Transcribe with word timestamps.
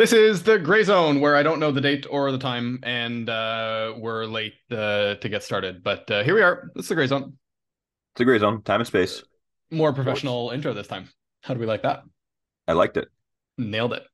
This 0.00 0.14
is 0.14 0.42
the 0.42 0.58
gray 0.58 0.82
zone 0.82 1.20
where 1.20 1.36
I 1.36 1.42
don't 1.42 1.60
know 1.60 1.70
the 1.70 1.80
date 1.82 2.06
or 2.08 2.32
the 2.32 2.38
time, 2.38 2.80
and 2.84 3.28
uh, 3.28 3.92
we're 3.98 4.24
late 4.24 4.54
uh, 4.70 5.16
to 5.16 5.28
get 5.28 5.42
started. 5.42 5.84
But 5.84 6.10
uh, 6.10 6.24
here 6.24 6.34
we 6.34 6.40
are. 6.40 6.70
This 6.74 6.86
is 6.86 6.88
the 6.88 6.94
gray 6.94 7.06
zone. 7.06 7.36
It's 8.14 8.22
a 8.22 8.24
gray 8.24 8.38
zone, 8.38 8.62
time 8.62 8.80
and 8.80 8.86
space. 8.86 9.22
More 9.70 9.92
professional 9.92 10.52
intro 10.52 10.72
this 10.72 10.86
time. 10.86 11.10
How 11.42 11.52
do 11.52 11.60
we 11.60 11.66
like 11.66 11.82
that? 11.82 12.04
I 12.66 12.72
liked 12.72 12.96
it. 12.96 13.08
Nailed 13.58 13.92
it. 13.92 14.06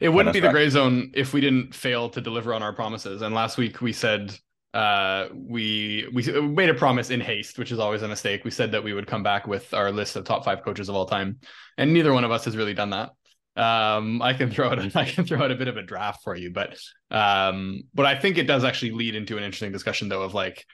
It 0.00 0.08
wouldn't 0.08 0.32
be 0.32 0.40
the 0.40 0.48
gray 0.48 0.70
zone 0.70 1.10
if 1.12 1.34
we 1.34 1.42
didn't 1.42 1.74
fail 1.74 2.08
to 2.08 2.20
deliver 2.22 2.54
on 2.54 2.62
our 2.62 2.72
promises. 2.72 3.20
And 3.20 3.34
last 3.34 3.58
week 3.58 3.82
we 3.82 3.92
said 3.92 4.34
uh, 4.78 5.28
we 5.34 6.08
we 6.12 6.22
made 6.40 6.68
a 6.68 6.74
promise 6.74 7.10
in 7.10 7.20
haste, 7.20 7.58
which 7.58 7.72
is 7.72 7.80
always 7.80 8.02
a 8.02 8.08
mistake. 8.08 8.44
We 8.44 8.52
said 8.52 8.70
that 8.70 8.84
we 8.84 8.92
would 8.92 9.08
come 9.08 9.24
back 9.24 9.48
with 9.48 9.74
our 9.74 9.90
list 9.90 10.14
of 10.14 10.24
top 10.24 10.44
five 10.44 10.62
coaches 10.62 10.88
of 10.88 10.94
all 10.94 11.04
time, 11.04 11.40
and 11.76 11.92
neither 11.92 12.12
one 12.12 12.22
of 12.22 12.30
us 12.30 12.44
has 12.44 12.56
really 12.56 12.74
done 12.74 12.90
that. 12.90 13.10
Um, 13.60 14.22
I 14.22 14.34
can 14.34 14.50
throw 14.52 14.70
out 14.70 14.96
I 14.96 15.04
can 15.04 15.26
throw 15.26 15.42
out 15.42 15.50
a 15.50 15.56
bit 15.56 15.66
of 15.66 15.76
a 15.76 15.82
draft 15.82 16.22
for 16.22 16.36
you, 16.36 16.52
but 16.52 16.78
um, 17.10 17.82
but 17.92 18.06
I 18.06 18.14
think 18.14 18.38
it 18.38 18.46
does 18.46 18.62
actually 18.62 18.92
lead 18.92 19.16
into 19.16 19.36
an 19.36 19.42
interesting 19.42 19.72
discussion 19.72 20.08
though 20.08 20.22
of 20.22 20.32
like 20.32 20.64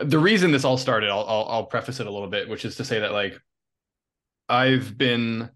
the 0.00 0.20
reason 0.20 0.52
this 0.52 0.64
all 0.64 0.78
started. 0.78 1.10
I'll, 1.10 1.26
I'll 1.26 1.46
I'll 1.48 1.66
preface 1.66 1.98
it 1.98 2.06
a 2.06 2.12
little 2.12 2.30
bit, 2.30 2.48
which 2.48 2.64
is 2.64 2.76
to 2.76 2.84
say 2.84 3.00
that 3.00 3.10
like 3.10 3.36
I've 4.48 4.96
been, 4.96 5.50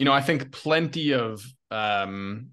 you 0.00 0.04
know, 0.04 0.12
I 0.12 0.20
think 0.20 0.50
plenty 0.50 1.12
of 1.12 1.44
um 1.70 2.48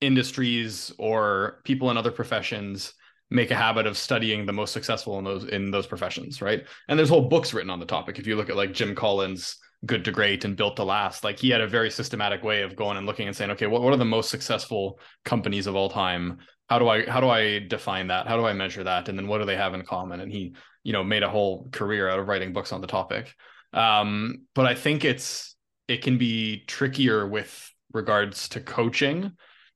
industries 0.00 0.90
or 0.98 1.60
people 1.64 1.90
in 1.90 1.98
other 1.98 2.12
professions 2.12 2.94
make 3.34 3.50
a 3.50 3.56
habit 3.56 3.86
of 3.86 3.98
studying 3.98 4.46
the 4.46 4.52
most 4.52 4.72
successful 4.72 5.18
in 5.18 5.24
those 5.24 5.44
in 5.44 5.70
those 5.70 5.86
professions, 5.86 6.40
right? 6.40 6.64
And 6.88 6.98
there's 6.98 7.08
whole 7.08 7.28
books 7.28 7.52
written 7.52 7.70
on 7.70 7.80
the 7.80 7.86
topic. 7.86 8.18
If 8.18 8.26
you 8.26 8.36
look 8.36 8.48
at 8.48 8.56
like 8.56 8.72
Jim 8.72 8.94
Collins' 8.94 9.56
Good 9.84 10.04
to 10.04 10.12
Great 10.12 10.44
and 10.44 10.56
Built 10.56 10.76
to 10.76 10.84
Last, 10.84 11.24
like 11.24 11.38
he 11.38 11.50
had 11.50 11.60
a 11.60 11.68
very 11.68 11.90
systematic 11.90 12.42
way 12.42 12.62
of 12.62 12.76
going 12.76 12.96
and 12.96 13.06
looking 13.06 13.26
and 13.26 13.36
saying, 13.36 13.50
okay, 13.50 13.66
what, 13.66 13.82
what 13.82 13.92
are 13.92 13.98
the 13.98 14.04
most 14.04 14.30
successful 14.30 14.98
companies 15.24 15.66
of 15.66 15.74
all 15.74 15.90
time? 15.90 16.38
How 16.68 16.78
do 16.78 16.88
I 16.88 17.04
how 17.04 17.20
do 17.20 17.28
I 17.28 17.58
define 17.58 18.06
that? 18.06 18.26
How 18.28 18.36
do 18.36 18.46
I 18.46 18.52
measure 18.52 18.84
that? 18.84 19.08
And 19.08 19.18
then 19.18 19.26
what 19.26 19.38
do 19.38 19.44
they 19.44 19.56
have 19.56 19.74
in 19.74 19.82
common? 19.82 20.20
And 20.20 20.30
he, 20.30 20.54
you 20.84 20.92
know, 20.92 21.04
made 21.04 21.24
a 21.24 21.28
whole 21.28 21.68
career 21.72 22.08
out 22.08 22.20
of 22.20 22.28
writing 22.28 22.52
books 22.52 22.72
on 22.72 22.80
the 22.80 22.86
topic. 22.86 23.34
Um, 23.72 24.46
but 24.54 24.66
I 24.66 24.74
think 24.74 25.04
it's 25.04 25.56
it 25.88 26.02
can 26.02 26.18
be 26.18 26.64
trickier 26.66 27.26
with 27.26 27.70
regards 27.92 28.48
to 28.50 28.60
coaching 28.60 29.32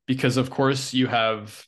because 0.06 0.36
of 0.36 0.48
course 0.48 0.94
you 0.94 1.06
have 1.06 1.64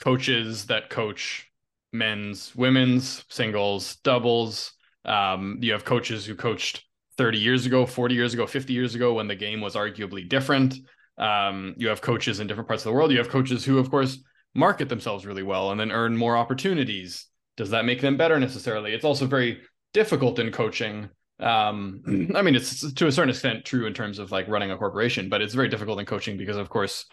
coaches 0.00 0.66
that 0.66 0.90
coach 0.90 1.50
men's, 1.92 2.54
women's, 2.54 3.24
singles, 3.28 3.96
doubles. 3.96 4.72
Um, 5.04 5.58
you 5.60 5.72
have 5.72 5.84
coaches 5.84 6.26
who 6.26 6.34
coached 6.34 6.84
30 7.16 7.38
years 7.38 7.66
ago, 7.66 7.86
40 7.86 8.14
years 8.14 8.34
ago, 8.34 8.46
50 8.46 8.72
years 8.72 8.94
ago 8.94 9.14
when 9.14 9.28
the 9.28 9.34
game 9.34 9.60
was 9.60 9.74
arguably 9.74 10.28
different. 10.28 10.74
Um, 11.18 11.74
you 11.78 11.88
have 11.88 12.02
coaches 12.02 12.40
in 12.40 12.46
different 12.46 12.68
parts 12.68 12.84
of 12.84 12.90
the 12.90 12.96
world. 12.96 13.10
You 13.10 13.18
have 13.18 13.28
coaches 13.28 13.64
who, 13.64 13.78
of 13.78 13.90
course, 13.90 14.18
market 14.54 14.88
themselves 14.88 15.24
really 15.24 15.42
well 15.42 15.70
and 15.70 15.80
then 15.80 15.92
earn 15.92 16.16
more 16.16 16.36
opportunities. 16.36 17.26
Does 17.56 17.70
that 17.70 17.84
make 17.84 18.00
them 18.00 18.16
better 18.16 18.38
necessarily? 18.38 18.92
It's 18.92 19.04
also 19.04 19.26
very 19.26 19.62
difficult 19.94 20.38
in 20.38 20.52
coaching. 20.52 21.08
Um, 21.40 22.02
I 22.34 22.42
mean, 22.42 22.54
it's 22.54 22.92
to 22.94 23.06
a 23.06 23.12
certain 23.12 23.30
extent 23.30 23.64
true 23.64 23.86
in 23.86 23.94
terms 23.94 24.18
of 24.18 24.30
like 24.30 24.48
running 24.48 24.70
a 24.70 24.76
corporation, 24.76 25.28
but 25.28 25.40
it's 25.40 25.54
very 25.54 25.68
difficult 25.68 26.00
in 26.00 26.06
coaching 26.06 26.36
because, 26.36 26.56
of 26.56 26.68
course, 26.68 27.06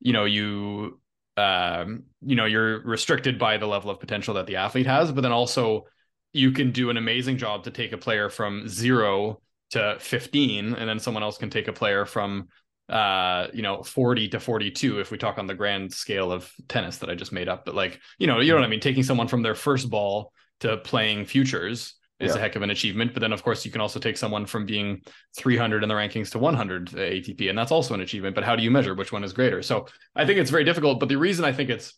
you 0.00 0.12
know, 0.12 0.26
you 0.26 1.00
um, 1.36 2.04
you 2.24 2.36
know, 2.36 2.46
you're 2.46 2.80
restricted 2.82 3.38
by 3.38 3.58
the 3.58 3.66
level 3.66 3.90
of 3.90 4.00
potential 4.00 4.34
that 4.34 4.46
the 4.46 4.56
athlete 4.56 4.86
has, 4.86 5.12
but 5.12 5.20
then 5.20 5.32
also 5.32 5.86
you 6.32 6.52
can 6.52 6.70
do 6.70 6.90
an 6.90 6.96
amazing 6.96 7.38
job 7.38 7.64
to 7.64 7.70
take 7.70 7.92
a 7.92 7.98
player 7.98 8.28
from 8.28 8.68
zero 8.68 9.40
to 9.70 9.96
15, 9.98 10.74
and 10.74 10.88
then 10.88 10.98
someone 10.98 11.22
else 11.22 11.38
can 11.38 11.50
take 11.50 11.68
a 11.68 11.72
player 11.72 12.04
from 12.04 12.48
uh 12.88 13.48
you 13.52 13.62
know 13.62 13.82
40 13.82 14.28
to 14.28 14.38
42 14.38 15.00
if 15.00 15.10
we 15.10 15.18
talk 15.18 15.38
on 15.38 15.48
the 15.48 15.54
grand 15.56 15.92
scale 15.92 16.30
of 16.30 16.48
tennis 16.68 16.98
that 16.98 17.10
i 17.10 17.16
just 17.16 17.32
made 17.32 17.48
up. 17.48 17.64
But 17.64 17.74
like 17.74 18.00
you 18.18 18.28
know 18.28 18.38
you 18.38 18.52
know 18.52 18.58
what 18.58 18.64
i 18.64 18.68
mean? 18.68 18.80
Taking 18.80 19.02
someone 19.02 19.26
from 19.26 19.42
their 19.42 19.56
first 19.56 19.90
ball 19.90 20.32
to 20.60 20.76
playing 20.78 21.26
futures 21.26 21.94
is 22.18 22.32
yeah. 22.32 22.38
a 22.38 22.40
heck 22.40 22.56
of 22.56 22.62
an 22.62 22.70
achievement. 22.70 23.12
But 23.12 23.20
then, 23.20 23.32
of 23.32 23.42
course, 23.42 23.64
you 23.64 23.70
can 23.70 23.80
also 23.80 24.00
take 24.00 24.16
someone 24.16 24.46
from 24.46 24.64
being 24.66 25.02
300 25.36 25.82
in 25.82 25.88
the 25.88 25.94
rankings 25.94 26.30
to 26.30 26.38
100 26.38 26.90
ATP, 26.90 27.48
and 27.48 27.58
that's 27.58 27.72
also 27.72 27.94
an 27.94 28.00
achievement. 28.00 28.34
But 28.34 28.44
how 28.44 28.56
do 28.56 28.62
you 28.62 28.70
measure 28.70 28.94
which 28.94 29.12
one 29.12 29.24
is 29.24 29.32
greater? 29.32 29.62
So 29.62 29.86
I 30.14 30.24
think 30.24 30.38
it's 30.38 30.50
very 30.50 30.64
difficult. 30.64 31.00
But 31.00 31.08
the 31.08 31.16
reason 31.16 31.44
I 31.44 31.52
think 31.52 31.70
it's 31.70 31.94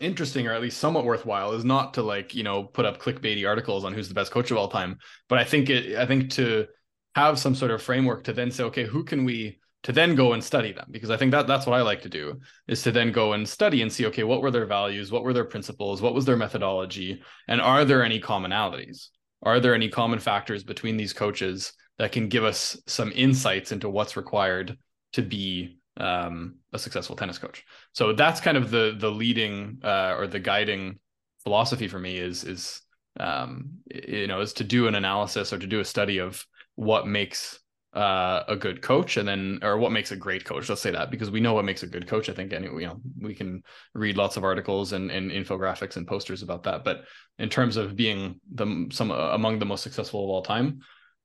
interesting 0.00 0.46
or 0.46 0.52
at 0.52 0.62
least 0.62 0.78
somewhat 0.78 1.04
worthwhile 1.04 1.52
is 1.54 1.64
not 1.64 1.94
to 1.94 2.02
like 2.02 2.32
you 2.32 2.44
know 2.44 2.62
put 2.62 2.84
up 2.84 3.00
clickbaity 3.00 3.48
articles 3.48 3.84
on 3.84 3.92
who's 3.92 4.06
the 4.08 4.14
best 4.14 4.30
coach 4.30 4.50
of 4.50 4.56
all 4.56 4.68
time, 4.68 4.98
but 5.28 5.38
I 5.38 5.44
think 5.44 5.70
it 5.70 5.96
I 5.96 6.06
think 6.06 6.30
to 6.32 6.66
have 7.14 7.38
some 7.38 7.54
sort 7.54 7.70
of 7.70 7.82
framework 7.82 8.24
to 8.24 8.32
then 8.32 8.50
say, 8.50 8.64
okay, 8.64 8.84
who 8.84 9.04
can 9.04 9.24
we 9.24 9.58
to 9.84 9.92
then 9.92 10.14
go 10.14 10.32
and 10.32 10.42
study 10.42 10.72
them 10.72 10.86
because 10.90 11.08
i 11.08 11.16
think 11.16 11.30
that 11.30 11.46
that's 11.46 11.64
what 11.64 11.78
i 11.78 11.82
like 11.82 12.02
to 12.02 12.08
do 12.08 12.40
is 12.66 12.82
to 12.82 12.90
then 12.90 13.12
go 13.12 13.32
and 13.32 13.48
study 13.48 13.80
and 13.80 13.92
see 13.92 14.06
okay 14.06 14.24
what 14.24 14.42
were 14.42 14.50
their 14.50 14.66
values 14.66 15.12
what 15.12 15.22
were 15.22 15.32
their 15.32 15.44
principles 15.44 16.02
what 16.02 16.14
was 16.14 16.24
their 16.24 16.36
methodology 16.36 17.22
and 17.46 17.60
are 17.60 17.84
there 17.84 18.02
any 18.02 18.20
commonalities 18.20 19.08
are 19.42 19.60
there 19.60 19.74
any 19.74 19.88
common 19.88 20.18
factors 20.18 20.64
between 20.64 20.96
these 20.96 21.12
coaches 21.12 21.72
that 21.98 22.12
can 22.12 22.28
give 22.28 22.44
us 22.44 22.80
some 22.86 23.12
insights 23.14 23.72
into 23.72 23.88
what's 23.88 24.16
required 24.16 24.78
to 25.12 25.22
be 25.22 25.78
um, 25.96 26.56
a 26.72 26.78
successful 26.78 27.16
tennis 27.16 27.38
coach? 27.38 27.64
So 27.92 28.12
that's 28.12 28.40
kind 28.40 28.56
of 28.56 28.70
the 28.70 28.96
the 28.98 29.10
leading 29.10 29.78
uh, 29.82 30.14
or 30.16 30.26
the 30.26 30.40
guiding 30.40 30.98
philosophy 31.42 31.88
for 31.88 31.98
me 31.98 32.18
is 32.18 32.44
is 32.44 32.82
um, 33.20 33.70
you 33.86 34.26
know 34.26 34.40
is 34.40 34.52
to 34.54 34.64
do 34.64 34.86
an 34.86 34.94
analysis 34.94 35.52
or 35.52 35.58
to 35.58 35.66
do 35.66 35.80
a 35.80 35.84
study 35.84 36.18
of 36.18 36.44
what 36.74 37.06
makes 37.06 37.58
uh, 37.94 38.44
a 38.48 38.56
good 38.56 38.82
coach 38.82 39.16
and 39.16 39.26
then 39.26 39.58
or 39.62 39.78
what 39.78 39.90
makes 39.90 40.12
a 40.12 40.16
great 40.16 40.44
coach 40.44 40.68
let's 40.68 40.82
say 40.82 40.90
that 40.90 41.10
because 41.10 41.30
we 41.30 41.40
know 41.40 41.54
what 41.54 41.64
makes 41.64 41.82
a 41.82 41.86
good 41.86 42.06
coach 42.06 42.28
i 42.28 42.34
think 42.34 42.52
anyway 42.52 42.82
you 42.82 42.86
know 42.86 43.00
we 43.18 43.34
can 43.34 43.62
read 43.94 44.16
lots 44.16 44.36
of 44.36 44.44
articles 44.44 44.92
and, 44.92 45.10
and 45.10 45.30
infographics 45.30 45.96
and 45.96 46.06
posters 46.06 46.42
about 46.42 46.64
that. 46.64 46.84
But 46.84 47.04
in 47.38 47.48
terms 47.48 47.76
of 47.76 47.96
being 47.96 48.40
the 48.52 48.88
some 48.92 49.10
uh, 49.10 49.30
among 49.32 49.58
the 49.58 49.64
most 49.64 49.82
successful 49.82 50.24
of 50.24 50.30
all 50.30 50.42
time 50.42 50.80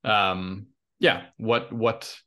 um 0.05 0.67
yeah 0.99 1.23
what 1.37 1.71
what 1.71 2.17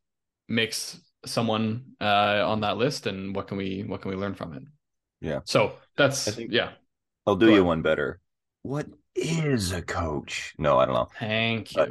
makes 0.48 1.00
someone 1.24 1.84
uh 2.00 2.42
on 2.46 2.60
that 2.60 2.76
list 2.76 3.06
and 3.06 3.34
what 3.34 3.48
can 3.48 3.56
we 3.56 3.84
what 3.86 4.02
can 4.02 4.10
we 4.10 4.16
learn 4.16 4.34
from 4.34 4.52
it? 4.54 4.62
Yeah. 5.20 5.40
So 5.44 5.72
that's 5.96 6.34
think, 6.34 6.52
yeah. 6.52 6.72
I'll 7.26 7.36
do 7.36 7.52
you 7.52 7.64
one 7.64 7.82
better. 7.82 8.20
What 8.62 8.86
is 9.14 9.72
a 9.72 9.82
coach? 9.82 10.54
No 10.58 10.78
i 10.78 10.84
don't 10.84 10.94
know. 10.94 11.08
Thank 11.18 11.74
you. 11.74 11.82
uh, 11.82 11.86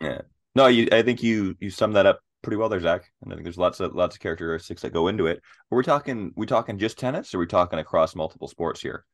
yeah 0.00 0.20
no, 0.54 0.66
you. 0.66 0.88
I 0.92 1.02
think 1.02 1.22
you 1.22 1.56
you 1.60 1.70
summed 1.70 1.96
that 1.96 2.06
up 2.06 2.20
pretty 2.42 2.56
well 2.56 2.68
there, 2.68 2.80
Zach. 2.80 3.10
And 3.22 3.32
I 3.32 3.36
think 3.36 3.44
there's 3.44 3.58
lots 3.58 3.80
of 3.80 3.94
lots 3.94 4.16
of 4.16 4.20
characteristics 4.20 4.82
that 4.82 4.92
go 4.92 5.08
into 5.08 5.26
it. 5.26 5.40
Are 5.70 5.78
we 5.78 5.84
talking 5.84 6.32
we 6.36 6.46
talking 6.46 6.78
just 6.78 6.98
tennis, 6.98 7.32
or 7.32 7.38
are 7.38 7.40
we 7.40 7.46
talking 7.46 7.78
across 7.78 8.14
multiple 8.14 8.48
sports 8.48 8.80
here? 8.80 9.04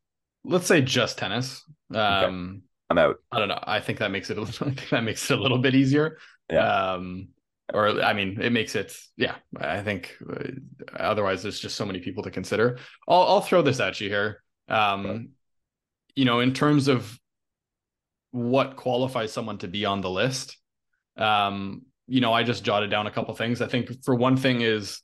Let's 0.44 0.66
say 0.66 0.80
just 0.80 1.18
tennis. 1.18 1.62
Um, 1.94 2.00
okay. 2.00 2.62
I'm 2.90 2.98
out. 2.98 3.16
I 3.30 3.38
don't 3.38 3.48
know. 3.48 3.62
I 3.62 3.80
think 3.80 3.98
that 3.98 4.10
makes 4.10 4.30
it. 4.30 4.38
I 4.38 4.44
think 4.44 4.88
that 4.90 5.04
makes 5.04 5.30
it 5.30 5.38
a 5.38 5.40
little 5.40 5.58
bit 5.58 5.74
easier. 5.74 6.18
Yeah. 6.50 6.92
Um, 6.92 7.28
or 7.72 8.02
I 8.02 8.14
mean, 8.14 8.40
it 8.40 8.50
makes 8.50 8.74
it. 8.74 8.96
Yeah. 9.16 9.36
I 9.56 9.82
think. 9.82 10.16
Uh, 10.28 10.48
otherwise, 10.98 11.42
there's 11.42 11.60
just 11.60 11.76
so 11.76 11.84
many 11.84 12.00
people 12.00 12.22
to 12.24 12.30
consider. 12.30 12.78
I'll 13.06 13.22
I'll 13.22 13.40
throw 13.42 13.62
this 13.62 13.80
at 13.80 14.00
you 14.00 14.08
here. 14.08 14.42
Um, 14.68 15.06
okay. 15.06 15.24
you 16.16 16.24
know, 16.24 16.40
in 16.40 16.52
terms 16.52 16.88
of 16.88 17.18
what 18.30 18.76
qualifies 18.76 19.32
someone 19.32 19.58
to 19.58 19.68
be 19.68 19.84
on 19.86 20.00
the 20.00 20.10
list 20.10 20.58
um, 21.18 21.82
you 22.06 22.20
know, 22.20 22.32
I 22.32 22.42
just 22.42 22.64
jotted 22.64 22.90
down 22.90 23.06
a 23.06 23.10
couple 23.10 23.34
things. 23.34 23.60
I 23.60 23.66
think 23.66 24.02
for 24.04 24.14
one 24.14 24.36
thing 24.36 24.62
is, 24.62 25.02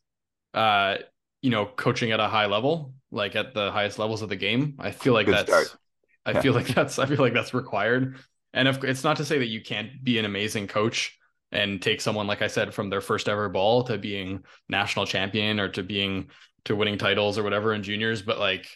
uh, 0.55 0.97
you 1.43 1.51
know, 1.51 1.67
coaching 1.67 2.13
at 2.13 2.21
a 2.21 2.29
high 2.29 2.47
level, 2.47 2.95
like 3.11 3.37
at 3.37 3.53
the 3.53 3.71
highest 3.71 3.99
levels 3.99 4.23
of 4.23 4.29
the 4.29 4.37
game. 4.37 4.77
I 4.79 4.91
feel 4.91 5.13
like 5.13 5.27
Good 5.27 5.35
that's, 5.35 5.51
start. 5.51 5.77
I 6.25 6.33
yeah. 6.33 6.41
feel 6.41 6.55
like 6.55 6.67
that's, 6.75 6.99
I 6.99 7.07
feel 7.07 7.19
like 7.19 7.35
that's 7.35 7.53
required. 7.53 8.17
And 8.55 8.69
if 8.69 8.83
it's 8.85 9.05
not 9.05 9.19
to 9.19 9.25
say 9.25 9.39
that 9.39 9.49
you 9.49 9.61
can't 9.61 10.03
be 10.03 10.19
an 10.19 10.25
amazing 10.25 10.69
coach 10.69 11.19
and 11.53 11.83
take 11.83 12.01
someone, 12.01 12.27
like 12.27 12.41
I 12.41 12.47
said, 12.47 12.73
from 12.73 12.89
their 12.89 13.01
first 13.01 13.29
ever 13.29 13.49
ball 13.49 13.85
to 13.85 13.99
being 13.99 14.45
national 14.69 15.07
champion 15.07 15.61
or 15.61 15.69
to 15.71 15.83
being 15.83 16.31
to 16.65 16.77
winning 16.77 16.97
titles 16.97 17.37
or 17.37 17.43
whatever 17.43 17.75
in 17.75 17.83
juniors, 17.83 18.23
but 18.23 18.39
like, 18.39 18.67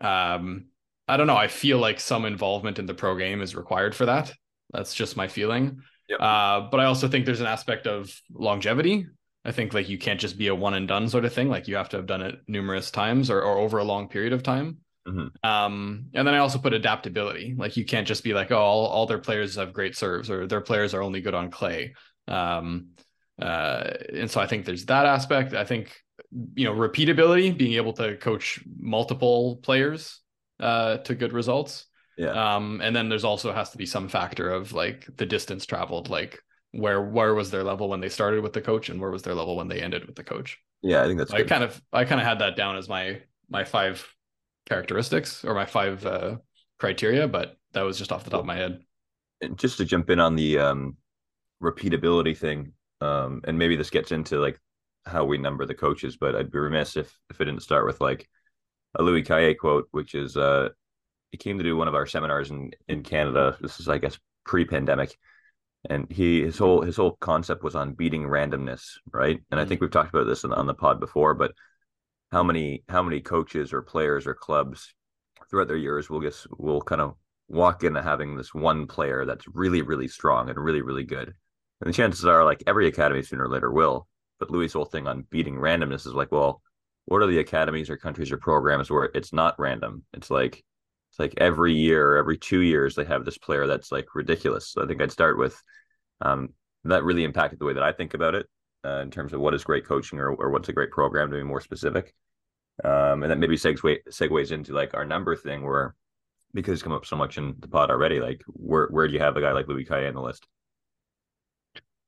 um, 0.00 0.66
I 1.06 1.16
don't 1.16 1.26
know. 1.26 1.36
I 1.36 1.48
feel 1.48 1.78
like 1.78 2.00
some 2.00 2.24
involvement 2.24 2.78
in 2.78 2.86
the 2.86 2.94
pro 2.94 3.16
game 3.16 3.42
is 3.42 3.54
required 3.54 3.94
for 3.94 4.06
that. 4.06 4.32
That's 4.72 4.94
just 4.94 5.16
my 5.16 5.28
feeling. 5.28 5.82
Yep. 6.10 6.20
Uh, 6.20 6.60
but 6.70 6.80
I 6.80 6.84
also 6.84 7.08
think 7.08 7.24
there's 7.24 7.40
an 7.40 7.46
aspect 7.46 7.86
of 7.86 8.12
longevity. 8.32 9.06
I 9.44 9.52
think 9.52 9.72
like 9.72 9.88
you 9.88 9.96
can't 9.96 10.20
just 10.20 10.36
be 10.36 10.48
a 10.48 10.54
one 10.54 10.74
and 10.74 10.86
done 10.86 11.08
sort 11.08 11.24
of 11.24 11.32
thing. 11.32 11.48
Like 11.48 11.68
you 11.68 11.76
have 11.76 11.88
to 11.90 11.96
have 11.96 12.06
done 12.06 12.20
it 12.20 12.40
numerous 12.46 12.90
times 12.90 13.30
or, 13.30 13.40
or 13.40 13.58
over 13.58 13.78
a 13.78 13.84
long 13.84 14.08
period 14.08 14.32
of 14.32 14.42
time. 14.42 14.78
Mm-hmm. 15.08 15.48
Um, 15.48 16.06
and 16.12 16.26
then 16.26 16.34
I 16.34 16.38
also 16.38 16.58
put 16.58 16.74
adaptability. 16.74 17.54
Like 17.56 17.76
you 17.76 17.84
can't 17.84 18.06
just 18.06 18.22
be 18.22 18.34
like, 18.34 18.50
oh, 18.50 18.58
all, 18.58 18.86
all 18.86 19.06
their 19.06 19.18
players 19.18 19.54
have 19.56 19.72
great 19.72 19.96
serves 19.96 20.30
or 20.30 20.46
their 20.46 20.60
players 20.60 20.92
are 20.92 21.02
only 21.02 21.20
good 21.22 21.34
on 21.34 21.50
clay. 21.50 21.94
Um, 22.28 22.88
uh, 23.40 23.94
and 24.12 24.30
so 24.30 24.40
I 24.40 24.46
think 24.46 24.66
there's 24.66 24.86
that 24.86 25.06
aspect. 25.06 25.54
I 25.54 25.64
think 25.64 25.96
you 26.54 26.64
know 26.64 26.74
repeatability, 26.74 27.56
being 27.56 27.74
able 27.74 27.92
to 27.94 28.16
coach 28.16 28.60
multiple 28.78 29.56
players 29.62 30.20
uh, 30.58 30.98
to 30.98 31.14
good 31.14 31.32
results. 31.32 31.86
Yeah. 32.20 32.56
Um, 32.56 32.82
and 32.82 32.94
then 32.94 33.08
there's 33.08 33.24
also 33.24 33.50
has 33.50 33.70
to 33.70 33.78
be 33.78 33.86
some 33.86 34.06
factor 34.06 34.50
of 34.50 34.72
like 34.72 35.08
the 35.16 35.24
distance 35.24 35.64
traveled. 35.64 36.10
Like, 36.10 36.38
where 36.72 37.00
where 37.02 37.34
was 37.34 37.50
their 37.50 37.64
level 37.64 37.88
when 37.88 38.00
they 38.00 38.10
started 38.10 38.42
with 38.42 38.52
the 38.52 38.60
coach 38.60 38.90
and 38.90 39.00
where 39.00 39.10
was 39.10 39.22
their 39.22 39.34
level 39.34 39.56
when 39.56 39.68
they 39.68 39.80
ended 39.80 40.04
with 40.04 40.16
the 40.16 40.22
coach. 40.22 40.58
Yeah, 40.82 41.02
I 41.02 41.06
think 41.06 41.18
that's. 41.18 41.32
I 41.32 41.44
kind 41.44 41.64
of 41.64 41.80
I 41.94 42.04
kind 42.04 42.20
of 42.20 42.26
had 42.26 42.40
that 42.40 42.56
down 42.56 42.76
as 42.76 42.90
my 42.90 43.22
my 43.48 43.64
five 43.64 44.06
characteristics 44.68 45.44
or 45.46 45.54
my 45.54 45.64
five 45.64 46.04
uh, 46.04 46.36
criteria, 46.78 47.26
but 47.26 47.56
that 47.72 47.82
was 47.82 47.96
just 47.96 48.12
off 48.12 48.24
the 48.24 48.30
top 48.30 48.40
of 48.40 48.46
my 48.46 48.56
head. 48.56 48.80
And 49.40 49.58
just 49.58 49.78
to 49.78 49.86
jump 49.86 50.10
in 50.10 50.20
on 50.20 50.36
the 50.36 50.58
um, 50.58 50.98
repeatability 51.62 52.36
thing, 52.36 52.72
um, 53.00 53.40
and 53.46 53.58
maybe 53.58 53.76
this 53.76 53.88
gets 53.88 54.12
into 54.12 54.38
like 54.38 54.60
how 55.06 55.24
we 55.24 55.38
number 55.38 55.64
the 55.64 55.74
coaches, 55.74 56.18
but 56.18 56.36
I'd 56.36 56.50
be 56.50 56.58
remiss 56.58 56.98
if 56.98 57.18
if 57.30 57.40
it 57.40 57.46
didn't 57.46 57.62
start 57.62 57.86
with 57.86 58.02
like 58.02 58.28
a 58.94 59.02
Louis 59.02 59.22
Cayer 59.22 59.54
quote, 59.54 59.88
which 59.92 60.14
is 60.14 60.36
uh, 60.36 60.68
he 61.30 61.38
came 61.38 61.58
to 61.58 61.64
do 61.64 61.76
one 61.76 61.88
of 61.88 61.94
our 61.94 62.06
seminars 62.06 62.50
in 62.50 62.72
in 62.88 63.02
Canada. 63.02 63.56
This 63.60 63.80
is, 63.80 63.88
I 63.88 63.98
guess, 63.98 64.18
pre-pandemic, 64.44 65.16
and 65.88 66.10
he 66.10 66.42
his 66.42 66.58
whole 66.58 66.82
his 66.82 66.96
whole 66.96 67.16
concept 67.20 67.62
was 67.62 67.74
on 67.74 67.94
beating 67.94 68.24
randomness, 68.24 68.82
right? 69.12 69.36
And 69.36 69.38
mm-hmm. 69.38 69.58
I 69.58 69.64
think 69.64 69.80
we've 69.80 69.90
talked 69.90 70.14
about 70.14 70.26
this 70.26 70.44
on, 70.44 70.52
on 70.52 70.66
the 70.66 70.74
pod 70.74 71.00
before, 71.00 71.34
but 71.34 71.52
how 72.32 72.42
many 72.42 72.84
how 72.88 73.02
many 73.02 73.20
coaches 73.20 73.72
or 73.72 73.82
players 73.82 74.26
or 74.26 74.34
clubs 74.34 74.94
throughout 75.50 75.68
their 75.68 75.76
years 75.76 76.10
will 76.10 76.20
just 76.20 76.46
will 76.58 76.80
kind 76.80 77.00
of 77.00 77.14
walk 77.48 77.82
into 77.82 78.02
having 78.02 78.36
this 78.36 78.54
one 78.54 78.86
player 78.86 79.24
that's 79.24 79.46
really 79.48 79.82
really 79.82 80.08
strong 80.08 80.48
and 80.48 80.58
really 80.58 80.82
really 80.82 81.04
good, 81.04 81.28
and 81.80 81.88
the 81.88 81.92
chances 81.92 82.24
are 82.24 82.44
like 82.44 82.62
every 82.66 82.86
academy 82.88 83.22
sooner 83.22 83.44
or 83.44 83.48
later 83.48 83.70
will. 83.70 84.06
But 84.38 84.50
Louis' 84.50 84.72
whole 84.72 84.86
thing 84.86 85.06
on 85.06 85.26
beating 85.28 85.56
randomness 85.56 86.06
is 86.06 86.14
like, 86.14 86.32
well, 86.32 86.62
what 87.04 87.22
are 87.22 87.26
the 87.26 87.40
academies 87.40 87.90
or 87.90 87.96
countries 87.98 88.32
or 88.32 88.38
programs 88.38 88.90
where 88.90 89.10
it's 89.14 89.32
not 89.32 89.58
random? 89.58 90.04
It's 90.14 90.30
like 90.30 90.64
it's 91.10 91.18
like 91.18 91.34
every 91.38 91.74
year, 91.74 92.16
every 92.16 92.38
two 92.38 92.60
years, 92.60 92.94
they 92.94 93.04
have 93.04 93.24
this 93.24 93.38
player 93.38 93.66
that's 93.66 93.90
like 93.90 94.14
ridiculous. 94.14 94.68
So 94.68 94.82
I 94.82 94.86
think 94.86 95.02
I'd 95.02 95.12
start 95.12 95.38
with 95.38 95.60
um, 96.20 96.50
that 96.84 97.04
really 97.04 97.24
impacted 97.24 97.58
the 97.58 97.64
way 97.64 97.74
that 97.74 97.82
I 97.82 97.92
think 97.92 98.14
about 98.14 98.34
it 98.34 98.46
uh, 98.84 99.00
in 99.00 99.10
terms 99.10 99.32
of 99.32 99.40
what 99.40 99.54
is 99.54 99.64
great 99.64 99.86
coaching 99.86 100.18
or, 100.18 100.30
or 100.30 100.50
what's 100.50 100.68
a 100.68 100.72
great 100.72 100.90
program 100.90 101.30
to 101.30 101.36
be 101.36 101.42
more 101.42 101.60
specific. 101.60 102.14
Um, 102.84 103.22
and 103.22 103.30
that 103.30 103.38
maybe 103.38 103.56
segue, 103.56 103.98
segues 104.08 104.52
into 104.52 104.72
like 104.72 104.94
our 104.94 105.04
number 105.04 105.36
thing 105.36 105.64
where 105.64 105.94
because 106.54 106.74
it's 106.74 106.82
come 106.82 106.92
up 106.92 107.06
so 107.06 107.16
much 107.16 107.38
in 107.38 107.54
the 107.58 107.68
pod 107.68 107.90
already, 107.90 108.20
like 108.20 108.42
where 108.46 108.88
where 108.88 109.06
do 109.06 109.12
you 109.12 109.20
have 109.20 109.36
a 109.36 109.40
guy 109.40 109.52
like 109.52 109.68
Louis 109.68 109.84
Cayer 109.84 110.08
on 110.08 110.14
the 110.14 110.22
list? 110.22 110.46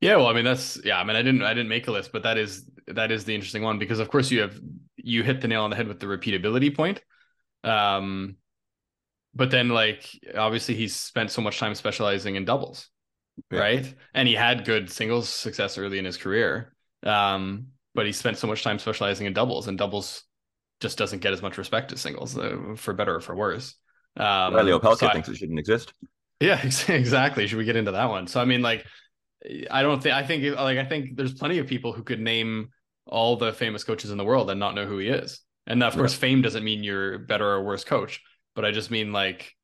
Yeah, 0.00 0.16
well, 0.16 0.26
I 0.26 0.32
mean 0.32 0.44
that's 0.44 0.81
yeah. 0.84 0.98
I 0.98 1.05
mean, 1.05 1.14
I 1.14 1.22
didn't 1.22 1.43
I 1.43 1.55
didn't 1.55 1.69
make 1.69 1.87
a 1.88 1.93
list, 1.93 2.10
but 2.12 2.22
that 2.25 2.38
is 2.38 2.69
that 2.88 3.12
is 3.12 3.25
the 3.25 3.34
interesting 3.34 3.62
one 3.62 3.78
because 3.78 3.98
of 4.00 4.08
course 4.08 4.31
you 4.31 4.40
have 4.40 4.58
you 4.96 5.22
hit 5.22 5.40
the 5.40 5.48
nail 5.48 5.62
on 5.62 5.70
the 5.70 5.76
head 5.76 5.88
with 5.88 6.00
the 6.00 6.06
repeatability 6.06 6.75
point. 6.75 7.02
Um, 7.62 8.37
but 9.34 9.50
then 9.50 9.69
like 9.69 10.08
obviously 10.37 10.75
he's 10.75 10.94
spent 10.94 11.31
so 11.31 11.43
much 11.43 11.58
time 11.58 11.75
specializing 11.75 12.37
in 12.37 12.44
doubles, 12.44 12.88
yeah. 13.50 13.61
right? 13.61 13.94
And 14.14 14.29
he 14.29 14.34
had 14.34 14.64
good 14.64 14.90
singles 14.90 15.29
success 15.29 15.79
early 15.79 15.99
in 15.99 16.05
his 16.05 16.17
career. 16.17 16.75
Um, 17.02 17.69
but 17.94 18.06
he 18.06 18.12
spent 18.12 18.38
so 18.38 18.46
much 18.46 18.62
time 18.62 18.79
specializing 18.79 19.26
in 19.26 19.32
doubles, 19.32 19.69
and 19.69 19.76
doubles 19.76 20.23
just 20.81 20.99
doesn't 20.99 21.20
get 21.20 21.32
as 21.32 21.43
much 21.43 21.58
respect 21.58 21.93
as 21.93 22.00
singles, 22.00 22.37
uh, 22.37 22.75
for 22.76 22.94
better 22.94 23.17
or 23.17 23.20
for 23.20 23.37
worse. 23.37 23.75
Um, 24.17 24.55
Reilly 24.55 24.73
Opelka 24.73 24.99
so 24.99 25.11
thinks 25.11 25.29
I, 25.29 25.32
it 25.32 25.37
shouldn't 25.37 25.58
exist. 25.58 25.93
Yeah, 26.40 26.61
exactly. 26.88 27.46
Should 27.46 27.58
we 27.58 27.64
get 27.64 27.76
into 27.76 27.93
that 27.93 28.08
one? 28.08 28.26
So 28.26 28.40
I 28.40 28.44
mean, 28.44 28.62
like, 28.62 28.87
I 29.70 29.82
don't 29.82 30.02
think 30.02 30.14
I 30.14 30.23
think 30.23 30.56
like 30.56 30.79
I 30.79 30.84
think 30.84 31.17
there's 31.17 31.34
plenty 31.34 31.58
of 31.58 31.67
people 31.67 31.93
who 31.93 32.02
could 32.02 32.20
name 32.20 32.70
all 33.06 33.37
the 33.37 33.52
famous 33.52 33.84
coaches 33.84 34.11
in 34.11 34.19
the 34.19 34.25
world 34.25 34.50
and 34.50 34.61
not 34.61 34.75
know 34.75 34.87
who 34.87 34.99
he 34.99 35.08
is. 35.08 35.40
And 35.67 35.82
of 35.82 35.94
course, 35.94 36.14
fame 36.14 36.43
doesn't 36.43 36.64
mean 36.64 36.82
you're 36.82 37.19
better 37.19 37.46
or 37.46 37.62
worse 37.62 37.84
coach, 37.84 38.20
but 38.54 38.64
I 38.64 38.70
just 38.70 38.90
mean 38.90 39.12
like, 39.12 39.54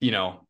you 0.00 0.10
know, 0.10 0.46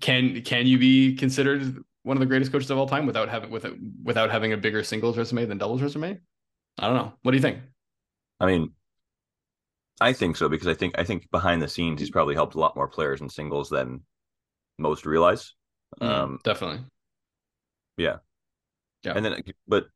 can 0.00 0.42
can 0.42 0.66
you 0.66 0.78
be 0.78 1.14
considered 1.16 1.82
one 2.02 2.16
of 2.16 2.20
the 2.20 2.26
greatest 2.26 2.52
coaches 2.52 2.70
of 2.70 2.78
all 2.78 2.88
time 2.88 3.06
without 3.06 3.28
having 3.28 3.50
with 3.50 3.66
without 4.02 4.30
having 4.30 4.52
a 4.52 4.56
bigger 4.56 4.82
singles 4.82 5.18
resume 5.18 5.46
than 5.46 5.58
doubles 5.58 5.82
resume? 5.82 6.18
I 6.78 6.86
don't 6.86 6.96
know. 6.96 7.12
What 7.22 7.32
do 7.32 7.36
you 7.36 7.42
think? 7.42 7.58
I 8.40 8.46
mean, 8.46 8.72
I 10.00 10.12
think 10.12 10.36
so 10.36 10.48
because 10.48 10.68
I 10.68 10.74
think 10.74 10.98
I 10.98 11.04
think 11.04 11.30
behind 11.30 11.60
the 11.60 11.68
scenes 11.68 12.00
he's 12.00 12.10
probably 12.10 12.34
helped 12.34 12.54
a 12.54 12.60
lot 12.60 12.76
more 12.76 12.88
players 12.88 13.20
in 13.20 13.28
singles 13.28 13.68
than 13.68 14.02
most 14.78 15.06
realize. 15.06 15.54
Mm, 16.00 16.06
um, 16.06 16.40
definitely. 16.44 16.84
Yeah. 17.96 18.18
Yeah. 19.04 19.12
And 19.16 19.24
then, 19.24 19.42
but 19.66 19.86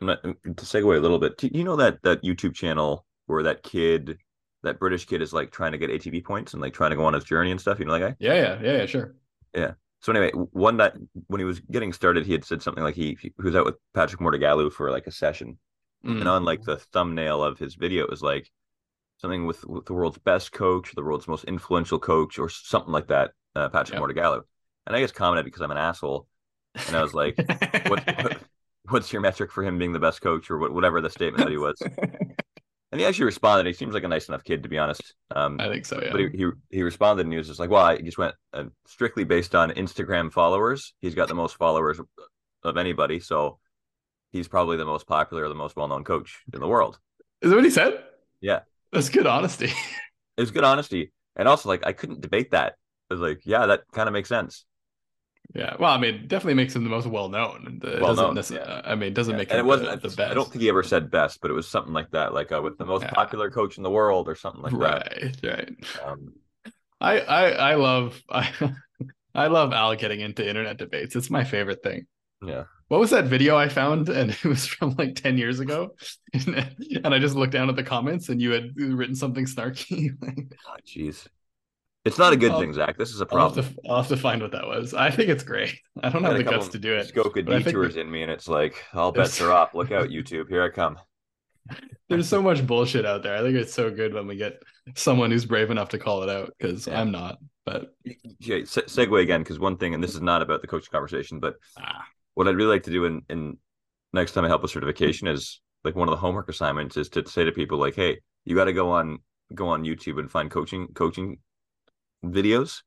I'm 0.00 0.06
not, 0.06 0.22
to 0.22 0.64
segue 0.64 0.96
a 0.96 1.00
little 1.00 1.18
bit, 1.18 1.38
do 1.38 1.48
you 1.52 1.64
know 1.64 1.76
that 1.76 2.02
that 2.02 2.22
YouTube 2.22 2.54
channel 2.54 3.06
where 3.26 3.42
that 3.44 3.62
kid, 3.62 4.18
that 4.64 4.78
British 4.78 5.06
kid, 5.06 5.22
is 5.22 5.32
like 5.32 5.50
trying 5.50 5.72
to 5.72 5.78
get 5.78 5.90
ATP 5.90 6.24
points 6.24 6.52
and 6.52 6.62
like 6.62 6.74
trying 6.74 6.90
to 6.90 6.96
go 6.96 7.04
on 7.04 7.14
his 7.14 7.24
journey 7.24 7.50
and 7.50 7.60
stuff? 7.60 7.78
You 7.78 7.84
know 7.84 7.92
that 7.92 8.00
guy? 8.00 8.16
Yeah, 8.18 8.34
yeah, 8.34 8.62
yeah, 8.62 8.76
yeah, 8.78 8.86
sure. 8.86 9.14
Yeah. 9.54 9.72
So 10.00 10.12
anyway, 10.12 10.32
one 10.32 10.76
that 10.78 10.96
when 11.28 11.40
he 11.40 11.44
was 11.44 11.60
getting 11.60 11.92
started, 11.92 12.26
he 12.26 12.32
had 12.32 12.44
said 12.44 12.60
something 12.60 12.84
like 12.84 12.94
he, 12.94 13.16
he 13.20 13.32
was 13.38 13.54
out 13.54 13.64
with 13.64 13.76
Patrick 13.94 14.20
Mouratoglou 14.20 14.70
for 14.70 14.90
like 14.90 15.06
a 15.06 15.10
session, 15.10 15.58
mm. 16.04 16.18
and 16.20 16.28
on 16.28 16.44
like 16.44 16.62
the 16.62 16.76
thumbnail 16.76 17.42
of 17.42 17.58
his 17.58 17.74
video, 17.74 18.04
it 18.04 18.10
was 18.10 18.22
like 18.22 18.50
something 19.18 19.46
with, 19.46 19.64
with 19.64 19.86
the 19.86 19.94
world's 19.94 20.18
best 20.18 20.52
coach, 20.52 20.92
the 20.94 21.02
world's 21.02 21.26
most 21.26 21.44
influential 21.44 21.98
coach, 21.98 22.38
or 22.38 22.50
something 22.50 22.92
like 22.92 23.06
that, 23.06 23.30
uh, 23.56 23.70
Patrick 23.70 23.98
yep. 23.98 24.08
Mouratoglou. 24.08 24.42
And 24.86 24.94
I 24.94 25.00
just 25.00 25.14
commented 25.14 25.46
because 25.46 25.62
I'm 25.62 25.70
an 25.70 25.78
asshole, 25.78 26.26
and 26.86 26.96
I 26.96 27.02
was 27.02 27.14
like, 27.14 27.36
what, 27.88 28.04
what, 28.22 28.38
what's 28.88 29.12
your 29.12 29.22
metric 29.22 29.50
for 29.50 29.62
him 29.64 29.78
being 29.78 29.92
the 29.92 29.98
best 29.98 30.20
coach 30.20 30.50
or 30.50 30.58
whatever 30.70 31.00
the 31.00 31.10
statement 31.10 31.44
that 31.44 31.50
he 31.50 31.56
was. 31.56 31.80
and 32.94 33.00
he 33.00 33.06
actually 33.08 33.24
responded. 33.24 33.66
He 33.66 33.72
seems 33.72 33.92
like 33.92 34.04
a 34.04 34.08
nice 34.08 34.28
enough 34.28 34.44
kid, 34.44 34.62
to 34.62 34.68
be 34.68 34.78
honest. 34.78 35.16
Um, 35.34 35.58
I 35.58 35.68
think 35.68 35.84
so. 35.84 36.00
Yeah. 36.00 36.12
But 36.12 36.20
he, 36.20 36.28
he, 36.28 36.46
he 36.70 36.82
responded 36.84 37.26
and 37.26 37.32
he 37.32 37.38
was 37.38 37.48
just 37.48 37.58
like, 37.58 37.68
"Well, 37.68 37.84
I 37.84 37.98
just 37.98 38.18
went 38.18 38.36
uh, 38.52 38.66
strictly 38.86 39.24
based 39.24 39.56
on 39.56 39.72
Instagram 39.72 40.32
followers. 40.32 40.94
He's 41.00 41.16
got 41.16 41.26
the 41.26 41.34
most 41.34 41.56
followers 41.56 42.00
of 42.62 42.76
anybody, 42.76 43.18
so 43.18 43.58
he's 44.30 44.46
probably 44.46 44.76
the 44.76 44.84
most 44.84 45.08
popular, 45.08 45.48
the 45.48 45.56
most 45.56 45.74
well-known 45.74 46.04
coach 46.04 46.44
in 46.52 46.60
the 46.60 46.68
world." 46.68 47.00
Is 47.42 47.50
that 47.50 47.56
what 47.56 47.64
he 47.64 47.70
said? 47.70 48.00
Yeah, 48.40 48.60
that's 48.92 49.08
good 49.08 49.26
honesty. 49.26 49.72
it's 50.38 50.52
good 50.52 50.62
honesty, 50.62 51.12
and 51.34 51.48
also 51.48 51.68
like 51.68 51.84
I 51.84 51.94
couldn't 51.94 52.20
debate 52.20 52.52
that. 52.52 52.76
I 53.10 53.14
was 53.14 53.20
like, 53.20 53.40
"Yeah, 53.44 53.66
that 53.66 53.80
kind 53.92 54.08
of 54.08 54.12
makes 54.12 54.28
sense." 54.28 54.66
Yeah, 55.54 55.76
well, 55.78 55.92
I 55.92 55.98
mean, 55.98 56.26
definitely 56.26 56.54
makes 56.54 56.74
him 56.74 56.82
the 56.82 56.90
most 56.90 57.06
well 57.06 57.28
known. 57.28 57.80
Well 58.00 58.16
known. 58.16 58.36
Yeah. 58.50 58.80
I 58.84 58.94
mean, 58.94 59.08
it 59.08 59.14
doesn't 59.14 59.32
yeah. 59.32 59.38
make 59.38 59.50
and 59.50 59.58
it 59.58 59.64
wasn't 59.64 60.02
the, 60.02 60.08
the, 60.08 60.16
best. 60.16 60.30
I 60.30 60.34
don't 60.34 60.50
think 60.50 60.62
he 60.62 60.68
ever 60.68 60.82
said 60.82 61.10
best, 61.10 61.40
but 61.40 61.50
it 61.50 61.54
was 61.54 61.68
something 61.68 61.92
like 61.92 62.10
that, 62.10 62.34
like 62.34 62.50
uh, 62.50 62.60
with 62.60 62.76
the 62.76 62.84
most 62.84 63.02
yeah. 63.02 63.10
popular 63.10 63.50
coach 63.50 63.76
in 63.76 63.84
the 63.84 63.90
world 63.90 64.28
or 64.28 64.34
something 64.34 64.62
like 64.62 64.72
right, 64.72 65.38
that. 65.40 65.42
Right, 65.42 65.70
right. 65.70 66.04
Um, 66.04 66.32
I, 67.00 67.20
I, 67.20 67.50
I 67.50 67.74
love, 67.74 68.20
I, 68.28 68.50
I 69.34 69.46
love 69.48 69.72
Al 69.72 69.94
getting 69.94 70.20
into 70.20 70.48
internet 70.48 70.78
debates. 70.78 71.14
It's 71.14 71.30
my 71.30 71.44
favorite 71.44 71.82
thing. 71.82 72.06
Yeah. 72.42 72.64
What 72.88 73.00
was 73.00 73.10
that 73.10 73.24
video 73.26 73.56
I 73.56 73.68
found? 73.68 74.08
And 74.08 74.30
it 74.44 74.44
was 74.44 74.66
from 74.66 74.94
like 74.96 75.14
10 75.14 75.38
years 75.38 75.60
ago. 75.60 75.94
and 76.32 77.14
I 77.14 77.18
just 77.18 77.34
looked 77.34 77.52
down 77.52 77.68
at 77.68 77.76
the 77.76 77.82
comments 77.82 78.28
and 78.28 78.40
you 78.40 78.50
had 78.50 78.72
written 78.76 79.14
something 79.14 79.46
snarky. 79.46 80.10
oh, 80.22 80.76
jeez. 80.86 81.26
It's 82.04 82.18
not 82.18 82.34
a 82.34 82.36
good 82.36 82.52
I'll, 82.52 82.60
thing, 82.60 82.74
Zach. 82.74 82.98
This 82.98 83.10
is 83.10 83.20
a 83.22 83.26
problem. 83.26 83.58
I'll 83.58 83.62
have, 83.62 83.74
to, 83.74 83.80
I'll 83.88 83.96
have, 83.96 84.08
to, 84.08 84.16
find 84.16 84.42
what 84.42 84.52
that 84.52 84.66
was. 84.66 84.92
I 84.92 85.10
think 85.10 85.30
it's 85.30 85.42
great. 85.42 85.78
I 86.02 86.10
don't 86.10 86.22
have 86.22 86.36
the 86.36 86.44
guts 86.44 86.68
to 86.68 86.78
do 86.78 86.92
it. 86.94 87.14
Muskoka 87.14 87.42
detours 87.42 87.96
in 87.96 88.10
me, 88.10 88.22
and 88.22 88.30
it's 88.30 88.46
like 88.46 88.84
all 88.92 89.10
bets 89.12 89.40
are 89.40 89.50
off. 89.50 89.74
Look 89.74 89.90
out, 89.90 90.08
YouTube! 90.10 90.48
Here 90.48 90.62
I 90.62 90.68
come. 90.68 90.98
There's 92.10 92.28
so 92.28 92.42
much 92.42 92.66
bullshit 92.66 93.06
out 93.06 93.22
there. 93.22 93.36
I 93.36 93.40
think 93.40 93.56
it's 93.56 93.72
so 93.72 93.90
good 93.90 94.12
when 94.12 94.26
we 94.26 94.36
get 94.36 94.62
someone 94.94 95.30
who's 95.30 95.46
brave 95.46 95.70
enough 95.70 95.88
to 95.90 95.98
call 95.98 96.22
it 96.22 96.28
out 96.28 96.52
because 96.58 96.86
yeah. 96.86 97.00
I'm 97.00 97.10
not. 97.10 97.38
But 97.64 97.94
yeah, 98.04 98.58
se- 98.64 98.82
segue 98.82 99.22
again 99.22 99.40
because 99.40 99.58
one 99.58 99.78
thing, 99.78 99.94
and 99.94 100.04
this 100.04 100.14
is 100.14 100.20
not 100.20 100.42
about 100.42 100.60
the 100.60 100.68
coaching 100.68 100.92
conversation, 100.92 101.40
but 101.40 101.54
ah. 101.78 102.04
what 102.34 102.46
I'd 102.46 102.56
really 102.56 102.68
like 102.68 102.82
to 102.82 102.90
do 102.90 103.06
in, 103.06 103.22
in 103.30 103.56
next 104.12 104.32
time 104.32 104.44
I 104.44 104.48
help 104.48 104.60
with 104.60 104.70
certification 104.70 105.26
is 105.26 105.62
like 105.82 105.96
one 105.96 106.08
of 106.08 106.12
the 106.12 106.20
homework 106.20 106.50
assignments 106.50 106.98
is 106.98 107.08
to 107.10 107.26
say 107.26 107.44
to 107.44 107.52
people 107.52 107.78
like, 107.78 107.94
hey, 107.94 108.18
you 108.44 108.54
got 108.54 108.64
to 108.64 108.74
go 108.74 108.90
on 108.90 109.20
go 109.54 109.68
on 109.68 109.84
YouTube 109.84 110.18
and 110.18 110.30
find 110.30 110.50
coaching 110.50 110.88
coaching 110.94 111.38
videos. 112.32 112.82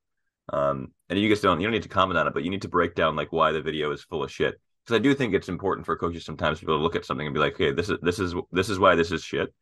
Um, 0.52 0.94
and 1.10 1.20
you 1.20 1.30
guys 1.30 1.42
don't 1.42 1.60
you 1.60 1.68
don't 1.68 1.74
need 1.74 1.84
to 1.84 1.90
comment 1.90 2.18
on 2.18 2.28
it, 2.28 2.34
but 2.34 2.44
you 2.44 2.50
need 2.50 2.62
to 2.62 2.70
break 2.70 2.96
down 2.96 3.16
like 3.16 3.32
why 3.32 3.52
the 3.52 3.62
video 3.62 3.92
is 3.92 4.04
full 4.04 4.24
of 4.24 4.32
shit. 4.32 4.60
Because 4.86 5.00
I 5.00 5.02
do 5.02 5.14
think 5.14 5.34
it's 5.34 5.50
important 5.50 5.86
for 5.86 5.98
coaches 5.98 6.24
sometimes 6.24 6.60
to 6.60 6.66
be 6.66 6.72
able 6.72 6.80
to 6.80 6.84
look 6.84 6.96
at 6.96 7.06
something 7.06 7.28
and 7.28 7.34
be 7.34 7.40
like, 7.40 7.56
okay, 7.56 7.72
this 7.72 7.90
is 7.90 7.98
this 8.02 8.20
is 8.20 8.34
this 8.52 8.70
is 8.70 8.80
why 8.80 8.96
this 8.96 9.12
is 9.12 9.24
shit. 9.24 9.54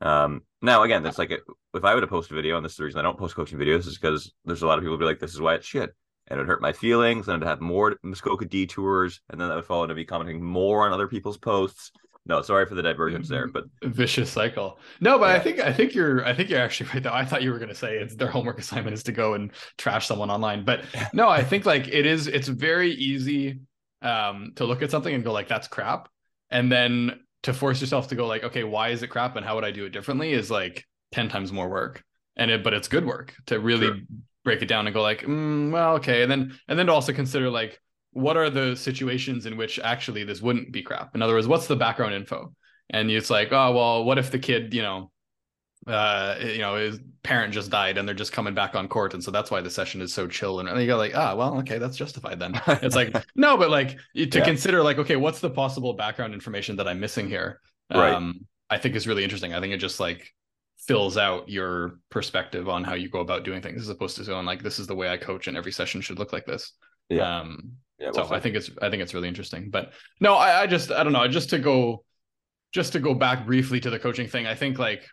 Um, 0.00 0.42
now 0.62 0.82
again, 0.82 1.02
that's 1.02 1.18
like 1.18 1.30
a, 1.30 1.38
if 1.74 1.84
I 1.84 1.94
would 1.94 2.02
have 2.02 2.10
posted 2.10 2.32
a 2.32 2.36
video, 2.36 2.56
and 2.56 2.64
this 2.64 2.72
is 2.72 2.78
the 2.78 2.84
reason 2.84 3.00
I 3.00 3.02
don't 3.02 3.18
post 3.18 3.34
coaching 3.34 3.58
videos, 3.58 3.86
is 3.86 3.98
because 3.98 4.32
there's 4.44 4.62
a 4.62 4.66
lot 4.66 4.78
of 4.78 4.84
people 4.84 4.98
be 4.98 5.04
like, 5.04 5.18
this 5.18 5.34
is 5.34 5.40
why 5.40 5.54
it's 5.54 5.66
shit. 5.66 5.90
And 6.28 6.40
it 6.40 6.46
hurt 6.46 6.62
my 6.62 6.72
feelings, 6.72 7.28
and 7.28 7.42
I'd 7.42 7.48
have 7.48 7.60
more 7.60 7.96
Muskoka 8.02 8.46
detours, 8.46 9.20
and 9.28 9.40
then 9.40 9.48
that 9.48 9.56
would 9.56 9.66
follow 9.66 9.86
to 9.86 9.94
be 9.94 10.06
commenting 10.06 10.42
more 10.42 10.86
on 10.86 10.92
other 10.92 11.08
people's 11.08 11.36
posts 11.36 11.90
no 12.26 12.42
sorry 12.42 12.66
for 12.66 12.74
the 12.74 12.82
divergence 12.82 13.28
there 13.28 13.46
but 13.46 13.64
vicious 13.84 14.30
cycle 14.30 14.78
no 15.00 15.18
but 15.18 15.28
yeah. 15.28 15.34
i 15.34 15.38
think 15.38 15.60
i 15.60 15.72
think 15.72 15.94
you're 15.94 16.24
i 16.24 16.34
think 16.34 16.48
you're 16.48 16.60
actually 16.60 16.88
right 16.94 17.02
though 17.02 17.12
i 17.12 17.24
thought 17.24 17.42
you 17.42 17.50
were 17.50 17.58
going 17.58 17.68
to 17.68 17.74
say 17.74 17.96
it's 17.96 18.14
their 18.14 18.30
homework 18.30 18.58
assignment 18.58 18.94
is 18.94 19.02
to 19.02 19.12
go 19.12 19.34
and 19.34 19.52
trash 19.78 20.06
someone 20.06 20.30
online 20.30 20.64
but 20.64 20.84
no 21.12 21.28
i 21.28 21.42
think 21.42 21.66
like 21.66 21.88
it 21.88 22.06
is 22.06 22.26
it's 22.26 22.48
very 22.48 22.92
easy 22.92 23.60
um 24.02 24.52
to 24.56 24.64
look 24.64 24.82
at 24.82 24.90
something 24.90 25.14
and 25.14 25.24
go 25.24 25.32
like 25.32 25.48
that's 25.48 25.68
crap 25.68 26.08
and 26.50 26.70
then 26.70 27.20
to 27.42 27.52
force 27.52 27.80
yourself 27.80 28.08
to 28.08 28.14
go 28.14 28.26
like 28.26 28.44
okay 28.44 28.64
why 28.64 28.88
is 28.88 29.02
it 29.02 29.08
crap 29.08 29.36
and 29.36 29.44
how 29.44 29.54
would 29.54 29.64
i 29.64 29.70
do 29.70 29.84
it 29.84 29.90
differently 29.90 30.32
is 30.32 30.50
like 30.50 30.84
10 31.12 31.28
times 31.28 31.52
more 31.52 31.68
work 31.68 32.02
and 32.36 32.50
it 32.50 32.64
but 32.64 32.74
it's 32.74 32.88
good 32.88 33.06
work 33.06 33.34
to 33.46 33.58
really 33.58 33.86
sure. 33.86 33.96
break 34.44 34.62
it 34.62 34.66
down 34.66 34.86
and 34.86 34.94
go 34.94 35.02
like 35.02 35.22
mm, 35.22 35.70
well 35.70 35.94
okay 35.94 36.22
and 36.22 36.30
then 36.30 36.58
and 36.68 36.78
then 36.78 36.86
to 36.86 36.92
also 36.92 37.12
consider 37.12 37.50
like 37.50 37.80
what 38.14 38.36
are 38.36 38.48
the 38.48 38.76
situations 38.76 39.44
in 39.44 39.56
which 39.56 39.78
actually 39.78 40.24
this 40.24 40.40
wouldn't 40.40 40.72
be 40.72 40.82
crap? 40.82 41.14
In 41.14 41.22
other 41.22 41.34
words, 41.34 41.46
what's 41.46 41.66
the 41.66 41.76
background 41.76 42.14
info? 42.14 42.54
And 42.90 43.10
it's 43.10 43.30
like, 43.30 43.52
oh 43.52 43.72
well, 43.72 44.04
what 44.04 44.18
if 44.18 44.30
the 44.30 44.38
kid, 44.38 44.72
you 44.72 44.82
know, 44.82 45.10
uh, 45.86 46.36
you 46.40 46.58
know, 46.58 46.76
his 46.76 46.98
parent 47.22 47.52
just 47.52 47.70
died 47.70 47.98
and 47.98 48.08
they're 48.08 48.14
just 48.14 48.32
coming 48.32 48.54
back 48.54 48.74
on 48.74 48.88
court, 48.88 49.14
and 49.14 49.22
so 49.22 49.30
that's 49.30 49.50
why 49.50 49.60
the 49.60 49.70
session 49.70 50.00
is 50.00 50.14
so 50.14 50.26
chill. 50.26 50.60
And 50.60 50.80
you 50.80 50.86
go 50.86 50.96
like, 50.96 51.14
ah, 51.14 51.34
well, 51.34 51.58
okay, 51.58 51.78
that's 51.78 51.96
justified 51.96 52.40
then. 52.40 52.60
It's 52.82 52.96
like 52.96 53.14
no, 53.34 53.56
but 53.56 53.70
like 53.70 53.98
to 54.14 54.24
yeah. 54.38 54.44
consider 54.44 54.82
like, 54.82 54.98
okay, 54.98 55.16
what's 55.16 55.40
the 55.40 55.50
possible 55.50 55.92
background 55.92 56.34
information 56.34 56.76
that 56.76 56.88
I'm 56.88 57.00
missing 57.00 57.28
here? 57.28 57.60
Right. 57.92 58.14
Um, 58.14 58.46
I 58.70 58.78
think 58.78 58.94
is 58.94 59.06
really 59.06 59.24
interesting. 59.24 59.54
I 59.54 59.60
think 59.60 59.74
it 59.74 59.78
just 59.78 60.00
like 60.00 60.32
fills 60.78 61.16
out 61.16 61.48
your 61.48 62.00
perspective 62.10 62.68
on 62.68 62.84
how 62.84 62.94
you 62.94 63.08
go 63.08 63.20
about 63.20 63.44
doing 63.44 63.62
things 63.62 63.82
as 63.82 63.88
opposed 63.88 64.16
to 64.16 64.24
going 64.24 64.44
like 64.44 64.62
this 64.62 64.78
is 64.78 64.86
the 64.86 64.94
way 64.94 65.08
I 65.08 65.16
coach 65.16 65.46
and 65.46 65.56
every 65.56 65.72
session 65.72 66.00
should 66.00 66.18
look 66.18 66.32
like 66.32 66.46
this. 66.46 66.72
Yeah. 67.08 67.40
Um 67.40 67.72
yeah, 67.98 68.10
well, 68.14 68.28
so 68.28 68.34
I 68.34 68.40
think 68.40 68.56
it's 68.56 68.70
I 68.82 68.90
think 68.90 69.02
it's 69.02 69.14
really 69.14 69.28
interesting. 69.28 69.70
But 69.70 69.92
no, 70.20 70.34
I, 70.34 70.62
I 70.62 70.66
just 70.66 70.90
I 70.90 71.04
don't 71.04 71.12
know, 71.12 71.26
just 71.28 71.50
to 71.50 71.58
go 71.58 72.04
just 72.72 72.92
to 72.92 73.00
go 73.00 73.14
back 73.14 73.46
briefly 73.46 73.80
to 73.80 73.90
the 73.90 73.98
coaching 73.98 74.28
thing, 74.28 74.46
I 74.46 74.54
think 74.54 74.78
like 74.78 75.08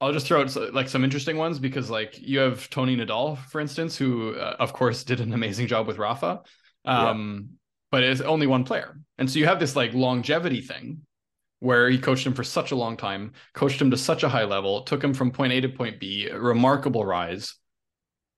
I'll 0.00 0.12
just 0.12 0.26
throw 0.26 0.42
out 0.42 0.74
like 0.74 0.88
some 0.88 1.04
interesting 1.04 1.36
ones 1.36 1.58
because 1.58 1.88
like 1.88 2.18
you 2.20 2.40
have 2.40 2.68
Tony 2.68 2.96
Nadal, 2.96 3.38
for 3.38 3.60
instance, 3.60 3.96
who 3.96 4.34
uh, 4.34 4.56
of 4.58 4.72
course 4.72 5.04
did 5.04 5.20
an 5.20 5.32
amazing 5.32 5.68
job 5.68 5.86
with 5.86 5.98
Rafa, 5.98 6.42
um, 6.84 7.48
yeah. 7.48 7.56
but 7.90 8.02
is 8.02 8.20
only 8.20 8.46
one 8.46 8.64
player, 8.64 8.98
and 9.18 9.30
so 9.30 9.38
you 9.38 9.46
have 9.46 9.60
this 9.60 9.76
like 9.76 9.94
longevity 9.94 10.60
thing 10.60 11.02
where 11.60 11.88
he 11.88 11.98
coached 11.98 12.26
him 12.26 12.34
for 12.34 12.44
such 12.44 12.70
a 12.70 12.76
long 12.76 12.96
time, 12.96 13.32
coached 13.54 13.80
him 13.80 13.90
to 13.90 13.96
such 13.96 14.22
a 14.22 14.28
high 14.28 14.44
level, 14.44 14.82
took 14.82 15.02
him 15.02 15.14
from 15.14 15.30
point 15.30 15.52
A 15.52 15.60
to 15.62 15.68
point 15.68 15.98
B, 15.98 16.28
a 16.28 16.38
remarkable 16.38 17.04
rise. 17.04 17.54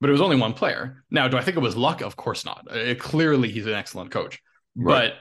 But 0.01 0.11
it 0.11 0.13
was 0.13 0.21
only 0.21 0.37
one 0.37 0.53
player. 0.53 1.03
Now, 1.11 1.27
do 1.29 1.37
I 1.37 1.43
think 1.43 1.57
it 1.57 1.61
was 1.61 1.77
luck? 1.77 2.03
Of 2.03 2.17
course 2.17 2.45
not. 2.45 2.69
It, 2.71 2.97
uh, 2.97 3.03
clearly, 3.03 3.51
he's 3.51 3.67
an 3.67 3.73
excellent 3.73 4.11
coach. 4.11 4.41
Right. 4.77 5.13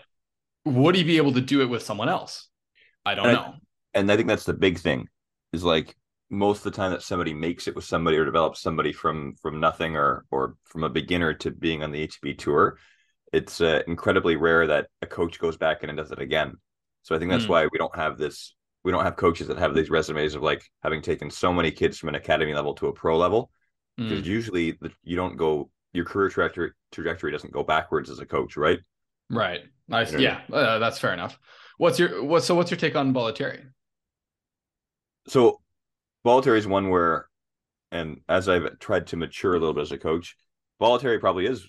But 0.65 0.73
would 0.73 0.95
he 0.95 1.03
be 1.03 1.17
able 1.17 1.33
to 1.33 1.41
do 1.41 1.61
it 1.61 1.69
with 1.69 1.81
someone 1.81 2.09
else? 2.09 2.47
I 3.05 3.15
don't 3.15 3.25
and 3.25 3.35
know. 3.35 3.41
I, 3.41 3.53
and 3.99 4.11
I 4.11 4.15
think 4.15 4.27
that's 4.27 4.43
the 4.43 4.53
big 4.53 4.79
thing 4.79 5.07
is 5.53 5.63
like 5.63 5.95
most 6.29 6.59
of 6.59 6.71
the 6.71 6.77
time 6.77 6.91
that 6.91 7.01
somebody 7.01 7.33
makes 7.33 7.67
it 7.67 7.75
with 7.75 7.85
somebody 7.85 8.17
or 8.17 8.25
develops 8.25 8.61
somebody 8.61 8.91
from 8.91 9.35
from 9.41 9.59
nothing 9.59 9.95
or 9.95 10.25
or 10.29 10.55
from 10.65 10.83
a 10.83 10.89
beginner 10.89 11.33
to 11.33 11.51
being 11.51 11.83
on 11.83 11.91
the 11.91 12.07
ATP 12.07 12.37
tour, 12.37 12.77
it's 13.33 13.61
uh, 13.61 13.81
incredibly 13.87 14.35
rare 14.35 14.67
that 14.67 14.87
a 15.01 15.07
coach 15.07 15.39
goes 15.39 15.57
back 15.57 15.83
in 15.83 15.89
and 15.89 15.97
does 15.97 16.11
it 16.11 16.19
again. 16.19 16.55
So 17.03 17.15
I 17.15 17.19
think 17.19 17.31
that's 17.31 17.45
mm. 17.45 17.49
why 17.49 17.67
we 17.71 17.77
don't 17.77 17.95
have 17.95 18.17
this. 18.17 18.53
We 18.83 18.91
don't 18.91 19.03
have 19.03 19.15
coaches 19.15 19.47
that 19.47 19.57
have 19.57 19.73
these 19.73 19.89
resumes 19.89 20.35
of 20.35 20.43
like 20.43 20.63
having 20.83 21.01
taken 21.01 21.29
so 21.29 21.51
many 21.51 21.71
kids 21.71 21.97
from 21.97 22.09
an 22.09 22.15
academy 22.15 22.53
level 22.53 22.73
to 22.75 22.87
a 22.87 22.93
pro 22.93 23.17
level. 23.17 23.49
Because 23.97 24.21
mm. 24.21 24.25
usually 24.25 24.71
the, 24.73 24.91
you 25.03 25.15
don't 25.15 25.37
go 25.37 25.69
your 25.93 26.05
career 26.05 26.29
trajectory 26.29 26.71
trajectory 26.91 27.31
doesn't 27.31 27.51
go 27.51 27.63
backwards 27.63 28.09
as 28.09 28.19
a 28.19 28.25
coach, 28.25 28.55
right? 28.55 28.79
Right. 29.29 29.61
I, 29.91 30.03
you 30.05 30.11
know 30.11 30.19
yeah, 30.19 30.41
uh, 30.51 30.79
that's 30.79 30.99
fair 30.99 31.13
enough. 31.13 31.39
What's 31.77 31.99
your 31.99 32.23
what? 32.23 32.43
So 32.43 32.55
what's 32.55 32.71
your 32.71 32.77
take 32.77 32.95
on 32.95 33.13
Bollettieri? 33.13 33.63
So 35.27 35.61
Bollettieri 36.25 36.57
is 36.57 36.67
one 36.67 36.89
where, 36.89 37.27
and 37.91 38.21
as 38.29 38.49
I've 38.49 38.79
tried 38.79 39.07
to 39.07 39.17
mature 39.17 39.55
a 39.55 39.59
little 39.59 39.73
bit 39.73 39.81
as 39.81 39.91
a 39.91 39.97
coach, 39.97 40.35
Bollettieri 40.81 41.19
probably 41.19 41.47
is 41.47 41.67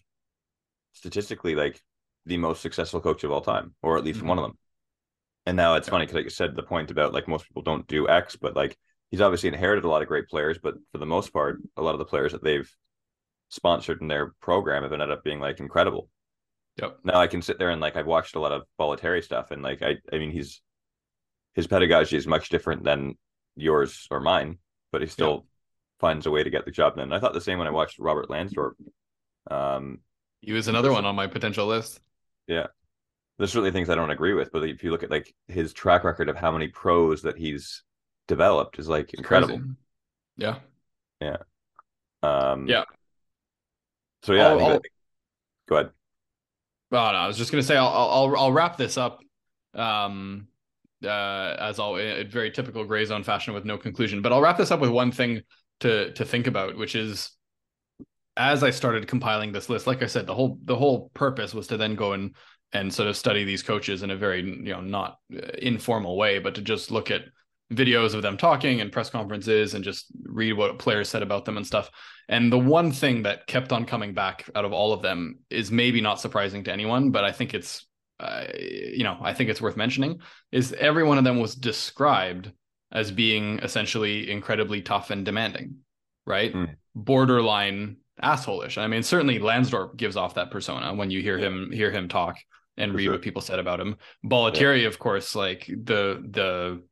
statistically 0.92 1.54
like 1.54 1.80
the 2.26 2.37
most 2.37 2.61
successful 2.61 3.00
coach 3.00 3.25
of 3.25 3.30
all 3.30 3.40
time, 3.40 3.75
or 3.82 3.97
at 3.97 4.04
least 4.04 4.18
mm-hmm. 4.18 4.28
one 4.28 4.38
of 4.38 4.44
them. 4.44 4.58
And 5.47 5.56
now 5.56 5.75
it's 5.75 5.88
funny 5.88 6.04
because, 6.04 6.16
like 6.16 6.25
you 6.25 6.30
said, 6.30 6.54
the 6.54 6.62
point 6.62 6.90
about 6.90 7.14
like 7.14 7.28
most 7.28 7.47
people 7.47 7.62
don't 7.62 7.87
do 7.87 8.08
X, 8.08 8.37
but 8.37 8.54
like 8.54 8.76
he's 9.10 9.20
obviously 9.20 9.48
inherited 9.48 9.84
a 9.84 9.88
lot 9.88 10.02
of 10.02 10.08
great 10.08 10.28
players, 10.28 10.58
but 10.58 10.74
for 10.92 10.98
the 10.98 11.06
most 11.06 11.32
part, 11.32 11.60
a 11.76 11.82
lot 11.82 11.94
of 11.94 11.98
the 11.98 12.04
players 12.04 12.32
that 12.32 12.42
they've 12.42 12.70
sponsored 13.48 14.00
in 14.00 14.08
their 14.08 14.34
program 14.40 14.82
have 14.82 14.92
ended 14.92 15.10
up 15.10 15.24
being 15.24 15.40
like 15.40 15.60
incredible. 15.60 16.08
Yep. 16.80 16.98
Now 17.04 17.18
I 17.18 17.26
can 17.26 17.42
sit 17.42 17.58
there 17.58 17.70
and 17.70 17.80
like 17.80 17.96
I've 17.96 18.06
watched 18.06 18.36
a 18.36 18.40
lot 18.40 18.52
of 18.52 18.62
Bollettieri 18.78 19.22
stuff, 19.24 19.50
and 19.50 19.62
like 19.62 19.82
I, 19.82 19.96
I 20.12 20.18
mean, 20.18 20.30
he's 20.30 20.60
his 21.54 21.66
pedagogy 21.66 22.16
is 22.16 22.26
much 22.26 22.50
different 22.50 22.84
than 22.84 23.16
yours 23.56 24.06
or 24.10 24.20
mine, 24.20 24.58
but 24.92 25.00
he 25.00 25.08
still 25.08 25.32
yep. 25.32 25.42
finds 25.98 26.26
a 26.26 26.30
way 26.30 26.44
to 26.44 26.50
get 26.50 26.64
the 26.64 26.70
job 26.70 26.96
done. 26.96 27.12
I 27.12 27.18
thought 27.18 27.32
the 27.32 27.40
same 27.40 27.58
when 27.58 27.66
I 27.66 27.72
watched 27.72 27.98
Robert 27.98 28.28
Lansdorp. 28.28 28.74
Um, 29.50 30.00
he 30.40 30.52
was 30.52 30.68
another 30.68 30.92
one 30.92 31.04
on 31.04 31.16
my 31.16 31.26
potential 31.26 31.66
list. 31.66 32.00
Yeah, 32.46 32.68
there's 33.38 33.50
certainly 33.50 33.72
things 33.72 33.88
I 33.88 33.96
don't 33.96 34.10
agree 34.10 34.34
with, 34.34 34.52
but 34.52 34.62
if 34.68 34.84
you 34.84 34.92
look 34.92 35.02
at 35.02 35.10
like 35.10 35.34
his 35.48 35.72
track 35.72 36.04
record 36.04 36.28
of 36.28 36.36
how 36.36 36.52
many 36.52 36.68
pros 36.68 37.22
that 37.22 37.36
he's 37.36 37.82
developed 38.28 38.78
is 38.78 38.88
like 38.88 39.12
incredible. 39.14 39.58
Crazy. 39.58 39.70
Yeah. 40.37 40.58
Yeah. 41.20 41.37
Um 42.23 42.68
yeah. 42.68 42.85
So 44.23 44.35
yeah, 44.35 44.49
I'll, 44.49 44.64
I'll... 44.64 44.80
go 45.68 45.76
ahead. 45.76 45.90
Oh, 46.90 46.97
no, 46.97 47.18
I 47.18 47.26
was 47.26 47.37
just 47.37 47.50
gonna 47.50 47.62
say 47.62 47.76
I'll 47.76 47.88
I'll 47.88 48.37
I'll 48.37 48.52
wrap 48.52 48.76
this 48.76 48.97
up 48.97 49.20
um 49.75 50.47
uh 51.04 51.56
as 51.58 51.78
all 51.78 51.97
very 51.97 52.50
typical 52.50 52.85
gray 52.85 53.04
zone 53.04 53.25
fashion 53.25 53.54
with 53.54 53.64
no 53.64 53.76
conclusion. 53.76 54.23
But 54.23 54.32
I'll 54.32 54.40
wrap 54.40 54.58
this 54.58 54.70
up 54.70 54.80
with 54.80 54.90
one 54.90 55.11
thing 55.11 55.42
to 55.80 56.12
to 56.12 56.25
think 56.25 56.47
about, 56.47 56.76
which 56.76 56.94
is 56.94 57.30
as 58.37 58.62
I 58.62 58.70
started 58.70 59.08
compiling 59.08 59.50
this 59.50 59.68
list, 59.68 59.88
like 59.88 60.02
I 60.02 60.06
said, 60.06 60.26
the 60.26 60.35
whole 60.35 60.58
the 60.64 60.76
whole 60.76 61.11
purpose 61.14 61.54
was 61.54 61.66
to 61.68 61.76
then 61.76 61.97
go 61.97 62.12
and 62.12 62.37
and 62.73 62.92
sort 62.92 63.08
of 63.08 63.16
study 63.16 63.44
these 63.44 63.62
coaches 63.62 64.02
in 64.02 64.11
a 64.11 64.16
very 64.16 64.42
you 64.42 64.73
know 64.73 64.80
not 64.80 65.18
uh, 65.35 65.49
informal 65.58 66.16
way 66.16 66.38
but 66.38 66.54
to 66.54 66.61
just 66.61 66.90
look 66.90 67.11
at 67.11 67.23
videos 67.72 68.14
of 68.14 68.22
them 68.22 68.37
talking 68.37 68.80
and 68.80 68.92
press 68.92 69.10
conferences 69.10 69.75
and 69.75 69.84
just 69.84 70.06
read 70.25 70.54
what 70.54 70.78
players 70.78 71.08
said 71.08 71.22
about 71.22 71.44
them 71.44 71.56
and 71.56 71.66
stuff 71.66 71.90
and 72.28 72.50
the 72.50 72.58
one 72.58 72.92
thing 72.92 73.22
that 73.22 73.46
kept 73.46 73.72
on 73.72 73.84
coming 73.84 74.14
back 74.14 74.48
out 74.54 74.64
of 74.64 74.72
all 74.72 74.92
of 74.92 75.02
them 75.02 75.38
is 75.50 75.70
maybe 75.70 76.00
not 76.00 76.20
surprising 76.20 76.64
to 76.64 76.72
anyone 76.72 77.10
but 77.10 77.25
i 77.25 77.32
think 77.32 77.52
it's 77.52 77.87
uh, 78.20 78.44
you 78.58 79.04
know 79.04 79.18
i 79.20 79.34
think 79.34 79.50
it's 79.50 79.60
worth 79.60 79.76
mentioning 79.76 80.18
is 80.50 80.72
every 80.75 81.04
one 81.04 81.18
of 81.18 81.25
them 81.25 81.40
was 81.40 81.54
described 81.54 82.50
as 82.90 83.10
being 83.10 83.58
essentially 83.58 84.30
incredibly 84.30 84.80
tough 84.80 85.10
and 85.10 85.25
demanding 85.25 85.76
right 86.26 86.54
mm. 86.54 86.75
borderline 86.94 87.96
assholeish 88.22 88.78
i 88.78 88.87
mean 88.87 89.02
certainly 89.02 89.38
lansdorp 89.38 89.94
gives 89.96 90.16
off 90.16 90.34
that 90.34 90.50
persona 90.50 90.94
when 90.94 91.10
you 91.10 91.20
hear 91.20 91.38
yeah. 91.38 91.46
him 91.46 91.70
hear 91.70 91.90
him 91.90 92.08
talk 92.08 92.37
and 92.78 92.94
read 92.94 93.04
sure. 93.04 93.12
what 93.12 93.22
people 93.22 93.42
said 93.42 93.58
about 93.58 93.80
him. 93.80 93.96
Bollettieri, 94.25 94.82
yeah. 94.82 94.88
of 94.88 94.98
course, 94.98 95.34
like 95.34 95.66
the 95.66 96.25
the 96.30 96.82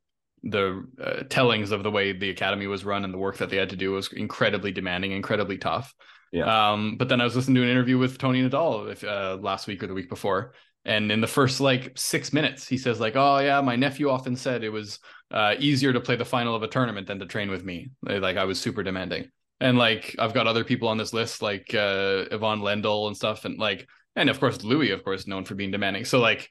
the 0.43 0.87
uh, 1.03 1.23
tellings 1.29 1.73
of 1.73 1.83
the 1.83 1.91
way 1.91 2.13
the 2.13 2.31
academy 2.31 2.67
was 2.67 2.85
run 2.85 3.05
and 3.05 3.13
the 3.13 3.19
work 3.19 3.39
that 3.39 3.51
they 3.51 3.57
had 3.57 3.71
to 3.71 3.77
do 3.77 3.93
was 3.93 4.13
incredibly 4.13 4.73
demanding, 4.73 5.13
incredibly 5.13 5.59
tough. 5.59 5.95
Yeah. 6.33 6.73
Um, 6.73 6.97
but 6.97 7.09
then 7.09 7.21
I 7.21 7.25
was 7.25 7.35
listening 7.35 7.57
to 7.57 7.63
an 7.63 7.69
interview 7.69 7.99
with 7.99 8.19
Tony 8.19 8.43
Nadal 8.43 8.91
if, 8.91 9.05
uh, 9.05 9.39
last 9.41 9.67
week 9.67 9.83
or 9.83 9.87
the 9.87 9.95
week 9.95 10.09
before, 10.09 10.53
and 10.85 11.11
in 11.11 11.21
the 11.21 11.27
first 11.27 11.61
like 11.61 11.93
six 11.97 12.33
minutes, 12.33 12.69
he 12.69 12.79
says 12.79 13.01
like, 13.01 13.17
"Oh 13.17 13.39
yeah, 13.39 13.61
my 13.61 13.75
nephew 13.75 14.09
often 14.09 14.37
said 14.37 14.63
it 14.63 14.69
was 14.69 15.01
uh, 15.31 15.55
easier 15.59 15.93
to 15.93 16.01
play 16.01 16.17
the 16.17 16.25
final 16.25 16.55
of 16.55 16.63
a 16.63 16.69
tournament 16.69 17.07
than 17.07 17.19
to 17.19 17.27
train 17.27 17.51
with 17.51 17.65
me. 17.65 17.91
Like 18.03 18.37
I 18.37 18.45
was 18.45 18.61
super 18.61 18.83
demanding." 18.83 19.31
And 19.61 19.79
like 19.79 20.15
I've 20.19 20.35
got 20.35 20.47
other 20.47 20.65
people 20.65 20.89
on 20.89 20.99
this 20.99 21.13
list 21.13 21.43
like 21.43 21.75
uh, 21.75 22.27
Ivan 22.31 22.61
Lendl 22.61 23.07
and 23.09 23.17
stuff, 23.17 23.45
and 23.45 23.59
like 23.59 23.89
and 24.15 24.31
of 24.31 24.39
course 24.39 24.63
Louis, 24.63 24.91
of 24.93 25.03
course, 25.03 25.27
known 25.27 25.45
for 25.45 25.55
being 25.55 25.71
demanding. 25.71 26.05
So 26.05 26.21
like, 26.21 26.49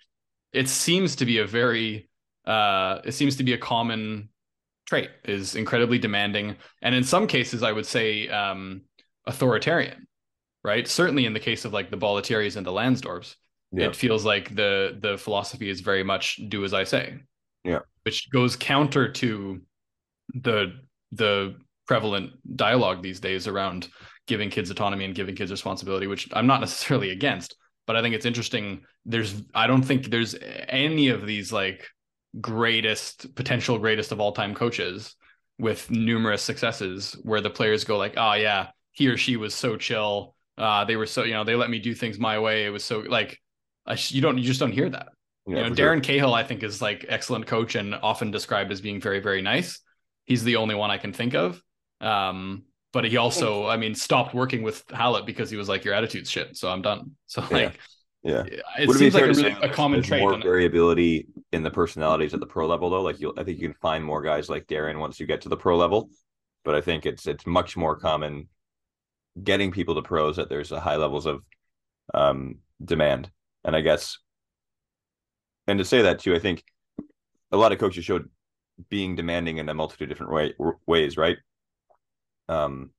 it 0.51 0.67
seems 0.67 1.17
to 1.17 1.25
be 1.25 1.37
a 1.37 1.45
very, 1.45 2.09
uh, 2.45 3.01
it 3.03 3.13
seems 3.13 3.35
to 3.37 3.43
be 3.43 3.53
a 3.53 3.57
common 3.57 4.29
trait 4.85 5.09
is 5.23 5.55
incredibly 5.55 5.97
demanding, 5.97 6.55
and 6.81 6.93
in 6.93 7.03
some 7.03 7.27
cases, 7.27 7.63
I 7.63 7.71
would 7.71 7.85
say 7.85 8.27
um, 8.29 8.81
authoritarian. 9.25 10.07
Right. 10.63 10.87
Certainly, 10.87 11.27
in 11.27 11.33
the 11.33 11.39
case 11.39 11.63
of 11.63 11.73
like 11.73 11.91
the 11.91 11.97
Bollettieris 11.97 12.57
and 12.57 12.65
the 12.65 12.71
Lansdorps, 12.71 13.35
yeah. 13.71 13.85
it 13.85 13.95
feels 13.95 14.25
like 14.25 14.55
the 14.55 14.97
the 14.99 15.15
philosophy 15.15 15.69
is 15.69 15.81
very 15.81 16.03
much 16.03 16.39
do 16.49 16.63
as 16.65 16.73
I 16.73 16.85
say. 16.85 17.19
Yeah. 17.63 17.79
Which 18.03 18.29
goes 18.31 18.55
counter 18.55 19.11
to 19.11 19.61
the 20.33 20.73
the 21.11 21.55
prevalent 21.87 22.31
dialogue 22.55 23.03
these 23.03 23.19
days 23.19 23.47
around 23.47 23.89
giving 24.27 24.49
kids 24.49 24.71
autonomy 24.71 25.05
and 25.05 25.15
giving 25.15 25.35
kids 25.35 25.51
responsibility, 25.51 26.07
which 26.07 26.27
I'm 26.33 26.47
not 26.47 26.59
necessarily 26.61 27.11
against, 27.11 27.55
but 27.85 27.95
I 27.95 28.01
think 28.01 28.15
it's 28.15 28.25
interesting. 28.25 28.83
There's, 29.05 29.43
I 29.53 29.67
don't 29.67 29.83
think 29.83 30.07
there's 30.07 30.35
any 30.67 31.09
of 31.09 31.25
these 31.25 31.51
like 31.51 31.87
greatest, 32.41 33.33
potential 33.35 33.77
greatest 33.77 34.11
of 34.11 34.19
all 34.19 34.31
time 34.31 34.53
coaches 34.53 35.15
with 35.57 35.89
numerous 35.89 36.41
successes 36.41 37.15
where 37.23 37.41
the 37.41 37.49
players 37.49 37.83
go 37.83 37.97
like, 37.97 38.15
oh 38.17 38.33
yeah, 38.33 38.67
he 38.91 39.07
or 39.07 39.17
she 39.17 39.37
was 39.37 39.53
so 39.53 39.77
chill. 39.77 40.35
Uh, 40.57 40.85
they 40.85 40.95
were 40.95 41.05
so, 41.05 41.23
you 41.23 41.33
know, 41.33 41.43
they 41.43 41.55
let 41.55 41.69
me 41.69 41.79
do 41.79 41.93
things 41.93 42.17
my 42.17 42.39
way. 42.39 42.65
It 42.65 42.69
was 42.69 42.83
so 42.83 42.99
like, 42.99 43.39
I, 43.85 43.97
you 44.07 44.21
don't, 44.21 44.37
you 44.37 44.43
just 44.43 44.59
don't 44.59 44.71
hear 44.71 44.89
that. 44.89 45.09
Yeah, 45.47 45.57
you 45.57 45.63
know, 45.63 45.75
Darren 45.75 45.95
sure. 45.95 46.01
Cahill, 46.01 46.33
I 46.33 46.43
think, 46.43 46.63
is 46.63 46.81
like 46.81 47.05
excellent 47.07 47.45
coach 47.45 47.75
and 47.75 47.93
often 47.95 48.31
described 48.31 48.71
as 48.71 48.81
being 48.81 48.99
very, 48.99 49.19
very 49.19 49.41
nice. 49.41 49.79
He's 50.25 50.43
the 50.43 50.55
only 50.55 50.75
one 50.75 50.89
I 50.89 50.97
can 50.97 51.13
think 51.13 51.35
of. 51.35 51.61
Um, 52.01 52.63
but 52.93 53.03
he 53.03 53.17
also, 53.17 53.67
I 53.67 53.77
mean, 53.77 53.93
stopped 53.93 54.33
working 54.33 54.63
with 54.63 54.87
Halep 54.87 55.25
because 55.25 55.49
he 55.49 55.57
was 55.57 55.67
like, 55.67 55.83
"Your 55.83 55.93
attitude's 55.93 56.31
shit," 56.31 56.55
so 56.55 56.69
I'm 56.69 56.81
done. 56.81 57.11
So 57.27 57.41
like, 57.41 57.51
yeah, 57.51 57.71
yeah. 58.25 58.43
it 58.79 58.87
Would 58.87 58.97
seems 58.97 59.15
it 59.15 59.21
like 59.21 59.37
a, 59.37 59.41
really, 59.41 59.57
a 59.61 59.69
common 59.69 60.01
trait. 60.01 60.21
More 60.21 60.37
variability 60.37 61.27
in 61.51 61.63
the 61.63 61.71
personalities 61.71 62.33
at 62.33 62.39
the 62.39 62.45
pro 62.45 62.67
level, 62.67 62.89
though. 62.89 63.01
Like, 63.01 63.19
you, 63.19 63.33
I 63.37 63.43
think 63.43 63.59
you 63.59 63.67
can 63.67 63.77
find 63.81 64.03
more 64.03 64.21
guys 64.21 64.49
like 64.49 64.67
Darren 64.67 64.99
once 64.99 65.19
you 65.19 65.25
get 65.25 65.41
to 65.41 65.49
the 65.49 65.57
pro 65.57 65.77
level. 65.77 66.09
But 66.63 66.75
I 66.75 66.81
think 66.81 67.05
it's 67.05 67.27
it's 67.27 67.45
much 67.45 67.77
more 67.77 67.95
common 67.95 68.49
getting 69.41 69.71
people 69.71 69.95
to 69.95 70.01
pros 70.01 70.37
that 70.37 70.49
there's 70.49 70.71
a 70.71 70.79
high 70.79 70.95
levels 70.95 71.25
of 71.25 71.43
um, 72.13 72.59
demand 72.83 73.29
And 73.63 73.75
I 73.75 73.81
guess, 73.81 74.19
and 75.67 75.79
to 75.79 75.85
say 75.85 76.03
that 76.03 76.19
too, 76.19 76.35
I 76.35 76.39
think 76.39 76.63
a 77.51 77.57
lot 77.57 77.71
of 77.71 77.79
coaches 77.79 78.05
showed 78.05 78.29
being 78.89 79.15
demanding 79.15 79.57
in 79.57 79.67
a 79.69 79.73
multitude 79.73 80.11
of 80.11 80.17
different 80.17 80.33
way, 80.33 80.53
ways, 80.85 81.17
right? 81.17 81.37
Um, 82.47 82.91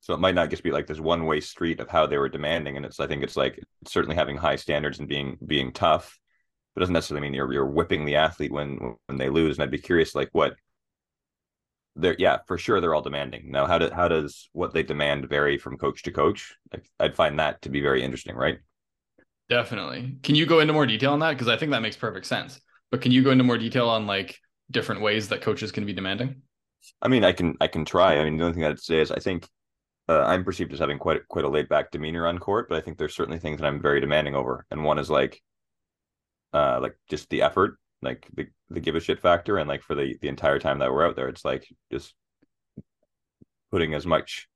so 0.00 0.14
it 0.14 0.20
might 0.20 0.34
not 0.34 0.50
just 0.50 0.62
be 0.62 0.70
like 0.70 0.86
this 0.86 1.00
one 1.00 1.26
way 1.26 1.40
street 1.40 1.80
of 1.80 1.88
how 1.88 2.06
they 2.06 2.18
were 2.18 2.28
demanding, 2.28 2.76
and 2.76 2.86
it's 2.86 3.00
I 3.00 3.06
think 3.06 3.22
it's 3.22 3.36
like 3.36 3.62
certainly 3.86 4.16
having 4.16 4.36
high 4.36 4.56
standards 4.56 4.98
and 4.98 5.08
being 5.08 5.38
being 5.46 5.72
tough, 5.72 6.18
but 6.74 6.80
doesn't 6.80 6.92
necessarily 6.92 7.26
mean 7.26 7.34
you're 7.34 7.52
you're 7.52 7.66
whipping 7.66 8.04
the 8.04 8.16
athlete 8.16 8.52
when 8.52 8.96
when 9.06 9.18
they 9.18 9.28
lose. 9.28 9.56
And 9.56 9.64
I'd 9.64 9.70
be 9.70 9.78
curious, 9.78 10.14
like 10.14 10.30
what 10.32 10.54
they're 11.96 12.16
yeah 12.18 12.38
for 12.46 12.58
sure 12.58 12.78
they're 12.78 12.94
all 12.94 13.00
demanding 13.00 13.50
now 13.50 13.64
how 13.64 13.78
do 13.78 13.88
how 13.90 14.06
does 14.06 14.50
what 14.52 14.74
they 14.74 14.82
demand 14.82 15.26
vary 15.30 15.56
from 15.56 15.78
coach 15.78 16.02
to 16.02 16.12
coach 16.12 16.54
i'd 17.00 17.16
find 17.16 17.38
that 17.38 17.62
to 17.62 17.70
be 17.70 17.80
very 17.80 18.02
interesting 18.02 18.36
right 18.36 18.58
definitely 19.48 20.14
can 20.22 20.34
you 20.34 20.44
go 20.44 20.60
into 20.60 20.74
more 20.74 20.84
detail 20.84 21.14
on 21.14 21.20
that 21.20 21.30
because 21.30 21.48
i 21.48 21.56
think 21.56 21.72
that 21.72 21.80
makes 21.80 21.96
perfect 21.96 22.26
sense 22.26 22.60
but 22.90 23.00
can 23.00 23.12
you 23.12 23.22
go 23.22 23.30
into 23.30 23.44
more 23.44 23.58
detail 23.58 23.88
on 23.88 24.06
like 24.06 24.38
different 24.70 25.00
ways 25.00 25.28
that 25.28 25.42
coaches 25.42 25.72
can 25.72 25.86
be 25.86 25.92
demanding? 25.92 26.42
I 27.02 27.08
mean, 27.08 27.24
I 27.24 27.32
can 27.32 27.56
I 27.60 27.66
can 27.66 27.84
try. 27.84 28.18
I 28.18 28.24
mean, 28.24 28.36
the 28.36 28.44
only 28.44 28.54
thing 28.54 28.64
I'd 28.64 28.78
say 28.78 29.00
is 29.00 29.10
I 29.10 29.18
think 29.18 29.48
uh, 30.08 30.22
I'm 30.22 30.44
perceived 30.44 30.72
as 30.72 30.78
having 30.78 30.98
quite 30.98 31.26
quite 31.28 31.44
a 31.44 31.48
laid 31.48 31.68
back 31.68 31.90
demeanor 31.90 32.26
on 32.26 32.38
court, 32.38 32.68
but 32.68 32.78
I 32.78 32.80
think 32.80 32.96
there's 32.96 33.14
certainly 33.14 33.38
things 33.38 33.60
that 33.60 33.66
I'm 33.66 33.82
very 33.82 34.00
demanding 34.00 34.34
over, 34.34 34.64
and 34.70 34.84
one 34.84 34.98
is 34.98 35.10
like, 35.10 35.42
uh, 36.52 36.78
like 36.80 36.96
just 37.08 37.28
the 37.28 37.42
effort, 37.42 37.78
like 38.02 38.28
the 38.34 38.46
the 38.70 38.80
give 38.80 38.94
a 38.94 39.00
shit 39.00 39.20
factor, 39.20 39.58
and 39.58 39.68
like 39.68 39.82
for 39.82 39.94
the 39.94 40.16
the 40.20 40.28
entire 40.28 40.58
time 40.58 40.78
that 40.78 40.92
we're 40.92 41.06
out 41.06 41.16
there, 41.16 41.28
it's 41.28 41.44
like 41.44 41.66
just 41.90 42.14
putting 43.72 43.94
as 43.94 44.06
much 44.06 44.48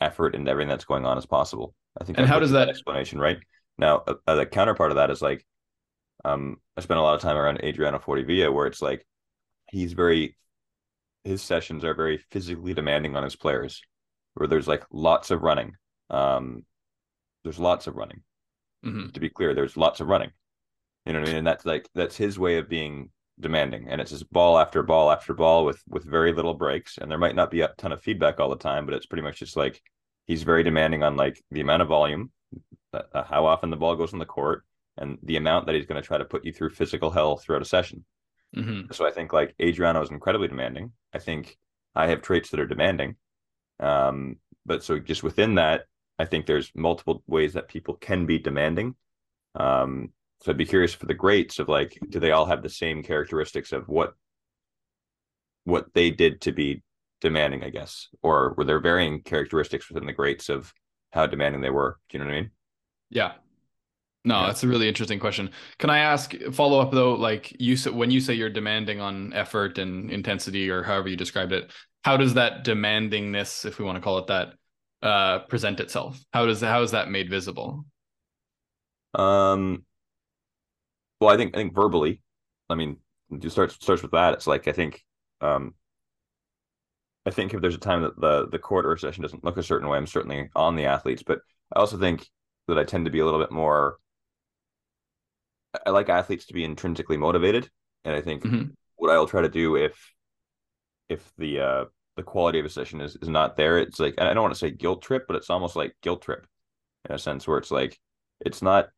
effort 0.00 0.34
into 0.34 0.50
everything 0.50 0.68
that's 0.68 0.84
going 0.84 1.06
on 1.06 1.16
as 1.16 1.26
possible. 1.26 1.74
I 1.98 2.04
think. 2.04 2.18
And 2.18 2.26
how 2.26 2.38
does 2.38 2.52
that 2.52 2.68
explanation 2.68 3.18
right 3.18 3.38
now? 3.78 4.04
Uh, 4.26 4.34
the 4.34 4.46
counterpart 4.46 4.92
of 4.92 4.96
that 4.96 5.10
is 5.10 5.22
like, 5.22 5.44
um, 6.24 6.58
I 6.76 6.82
spent 6.82 7.00
a 7.00 7.02
lot 7.02 7.14
of 7.14 7.22
time 7.22 7.36
around 7.36 7.64
Adriano 7.64 7.98
Fuorivia, 7.98 8.52
where 8.52 8.66
it's 8.66 8.82
like 8.82 9.06
he's 9.70 9.94
very 9.94 10.36
his 11.24 11.40
sessions 11.40 11.82
are 11.82 11.94
very 11.94 12.18
physically 12.30 12.74
demanding 12.74 13.16
on 13.16 13.22
his 13.22 13.36
players 13.36 13.82
where 14.38 14.48
there's 14.48 14.68
like 14.68 14.84
lots 14.90 15.30
of 15.30 15.42
running 15.42 15.72
um 16.10 16.64
there's 17.44 17.58
lots 17.58 17.86
of 17.86 17.96
running 17.96 18.22
mm-hmm. 18.84 19.08
to 19.08 19.20
be 19.20 19.28
clear 19.28 19.54
there's 19.54 19.76
lots 19.76 20.00
of 20.00 20.08
running 20.08 20.30
you 21.04 21.12
know 21.12 21.20
what 21.20 21.28
i 21.28 21.30
mean 21.30 21.38
and 21.38 21.46
that's 21.46 21.66
like 21.66 21.88
that's 21.94 22.16
his 22.16 22.38
way 22.38 22.58
of 22.58 22.68
being 22.68 23.10
demanding 23.40 23.86
and 23.88 24.00
it's 24.00 24.10
just 24.10 24.30
ball 24.32 24.58
after 24.58 24.82
ball 24.82 25.10
after 25.10 25.32
ball 25.32 25.64
with 25.64 25.80
with 25.88 26.04
very 26.04 26.32
little 26.32 26.54
breaks 26.54 26.98
and 26.98 27.10
there 27.10 27.18
might 27.18 27.36
not 27.36 27.50
be 27.50 27.60
a 27.60 27.70
ton 27.78 27.92
of 27.92 28.02
feedback 28.02 28.40
all 28.40 28.50
the 28.50 28.56
time 28.56 28.84
but 28.84 28.94
it's 28.94 29.06
pretty 29.06 29.22
much 29.22 29.38
just 29.38 29.56
like 29.56 29.80
he's 30.26 30.42
very 30.42 30.62
demanding 30.62 31.02
on 31.02 31.16
like 31.16 31.40
the 31.50 31.60
amount 31.60 31.82
of 31.82 31.88
volume 31.88 32.30
uh, 32.92 33.22
how 33.24 33.46
often 33.46 33.70
the 33.70 33.76
ball 33.76 33.94
goes 33.94 34.12
on 34.12 34.18
the 34.18 34.24
court 34.24 34.64
and 34.96 35.18
the 35.22 35.36
amount 35.36 35.66
that 35.66 35.76
he's 35.76 35.86
going 35.86 36.00
to 36.00 36.06
try 36.06 36.18
to 36.18 36.24
put 36.24 36.44
you 36.44 36.52
through 36.52 36.70
physical 36.70 37.10
hell 37.10 37.36
throughout 37.36 37.62
a 37.62 37.66
session 37.66 38.04
Mm-hmm. 38.56 38.92
So 38.92 39.06
I 39.06 39.10
think 39.10 39.32
like 39.32 39.54
Adriano 39.60 40.00
is 40.02 40.10
incredibly 40.10 40.48
demanding. 40.48 40.92
I 41.12 41.18
think 41.18 41.56
I 41.94 42.08
have 42.08 42.22
traits 42.22 42.50
that 42.50 42.60
are 42.60 42.66
demanding. 42.66 43.16
Um, 43.80 44.36
but 44.66 44.82
so 44.82 44.98
just 44.98 45.22
within 45.22 45.54
that, 45.56 45.86
I 46.18 46.24
think 46.24 46.46
there's 46.46 46.72
multiple 46.74 47.22
ways 47.26 47.52
that 47.54 47.68
people 47.68 47.94
can 47.94 48.26
be 48.26 48.38
demanding. 48.38 48.96
Um, 49.54 50.12
so 50.40 50.52
I'd 50.52 50.58
be 50.58 50.66
curious 50.66 50.94
for 50.94 51.06
the 51.06 51.14
greats 51.14 51.58
of 51.58 51.68
like, 51.68 51.98
do 52.08 52.20
they 52.20 52.32
all 52.32 52.46
have 52.46 52.62
the 52.62 52.68
same 52.68 53.02
characteristics 53.02 53.72
of 53.72 53.88
what 53.88 54.14
what 55.64 55.92
they 55.92 56.10
did 56.10 56.40
to 56.40 56.52
be 56.52 56.82
demanding, 57.20 57.62
I 57.62 57.70
guess, 57.70 58.08
or 58.22 58.54
were 58.56 58.64
there 58.64 58.80
varying 58.80 59.22
characteristics 59.22 59.88
within 59.88 60.06
the 60.06 60.12
greats 60.12 60.48
of 60.48 60.72
how 61.12 61.26
demanding 61.26 61.60
they 61.60 61.70
were? 61.70 61.98
Do 62.08 62.16
you 62.16 62.24
know 62.24 62.30
what 62.30 62.36
I 62.36 62.40
mean? 62.40 62.50
Yeah, 63.10 63.32
no, 64.24 64.40
yeah. 64.40 64.46
that's 64.46 64.62
a 64.62 64.68
really 64.68 64.88
interesting 64.88 65.18
question. 65.18 65.50
Can 65.78 65.90
I 65.90 65.98
ask 65.98 66.34
follow 66.52 66.80
up 66.80 66.92
though? 66.92 67.14
Like 67.14 67.56
you 67.60 67.76
said, 67.76 67.94
when 67.94 68.10
you 68.10 68.20
say 68.20 68.34
you're 68.34 68.50
demanding 68.50 69.00
on 69.00 69.32
effort 69.32 69.78
and 69.78 70.10
intensity, 70.10 70.68
or 70.70 70.82
however 70.82 71.08
you 71.08 71.16
described 71.16 71.52
it, 71.52 71.70
how 72.04 72.16
does 72.16 72.34
that 72.34 72.64
demandingness, 72.64 73.64
if 73.64 73.78
we 73.78 73.84
want 73.84 73.96
to 73.96 74.02
call 74.02 74.18
it 74.18 74.28
that, 74.28 74.54
uh, 75.02 75.40
present 75.40 75.80
itself? 75.80 76.18
How 76.32 76.46
does 76.46 76.60
how 76.60 76.82
is 76.82 76.92
that 76.92 77.10
made 77.10 77.30
visible? 77.30 77.84
Um. 79.14 79.84
Well, 81.20 81.30
I 81.30 81.36
think 81.36 81.54
I 81.54 81.58
think 81.58 81.74
verbally. 81.74 82.22
I 82.70 82.74
mean, 82.74 82.98
you 83.30 83.50
start 83.50 83.72
starts 83.72 84.02
with 84.02 84.12
that. 84.12 84.34
It's 84.34 84.46
like 84.46 84.68
I 84.68 84.72
think, 84.72 85.04
um, 85.40 85.74
I 87.26 87.30
think 87.30 87.54
if 87.54 87.60
there's 87.60 87.74
a 87.74 87.78
time 87.78 88.02
that 88.02 88.20
the 88.20 88.48
the 88.48 88.58
court 88.58 88.86
or 88.86 88.96
session 88.96 89.22
doesn't 89.22 89.44
look 89.44 89.56
a 89.56 89.62
certain 89.62 89.88
way, 89.88 89.96
I'm 89.96 90.06
certainly 90.06 90.50
on 90.54 90.76
the 90.76 90.86
athletes. 90.86 91.22
But 91.22 91.40
I 91.74 91.80
also 91.80 91.98
think 91.98 92.28
that 92.68 92.78
I 92.78 92.84
tend 92.84 93.06
to 93.06 93.10
be 93.10 93.20
a 93.20 93.24
little 93.24 93.40
bit 93.40 93.50
more 93.50 93.98
I 95.86 95.90
like 95.90 96.08
athletes 96.08 96.46
to 96.46 96.54
be 96.54 96.64
intrinsically 96.64 97.16
motivated, 97.16 97.68
and 98.04 98.14
I 98.14 98.20
think 98.20 98.42
mm-hmm. 98.42 98.70
what 98.96 99.10
I'll 99.10 99.26
try 99.26 99.42
to 99.42 99.48
do 99.48 99.76
if 99.76 100.14
if 101.08 101.30
the 101.38 101.60
uh 101.60 101.84
the 102.18 102.22
quality 102.22 102.58
of 102.58 102.66
a 102.66 102.70
session 102.70 103.00
is 103.00 103.16
is 103.22 103.28
not 103.28 103.56
there, 103.56 103.78
it's 103.78 103.98
like 103.98 104.14
I 104.18 104.34
don't 104.34 104.42
want 104.42 104.54
to 104.54 104.58
say 104.58 104.70
guilt 104.70 105.00
trip, 105.02 105.24
but 105.26 105.36
it's 105.36 105.48
almost 105.48 105.76
like 105.76 105.96
guilt 106.02 106.20
trip 106.22 106.46
in 107.08 107.14
a 107.14 107.18
sense 107.18 107.48
where 107.48 107.58
it's 107.58 107.70
like 107.70 107.98
it's 108.44 108.60
not. 108.60 108.90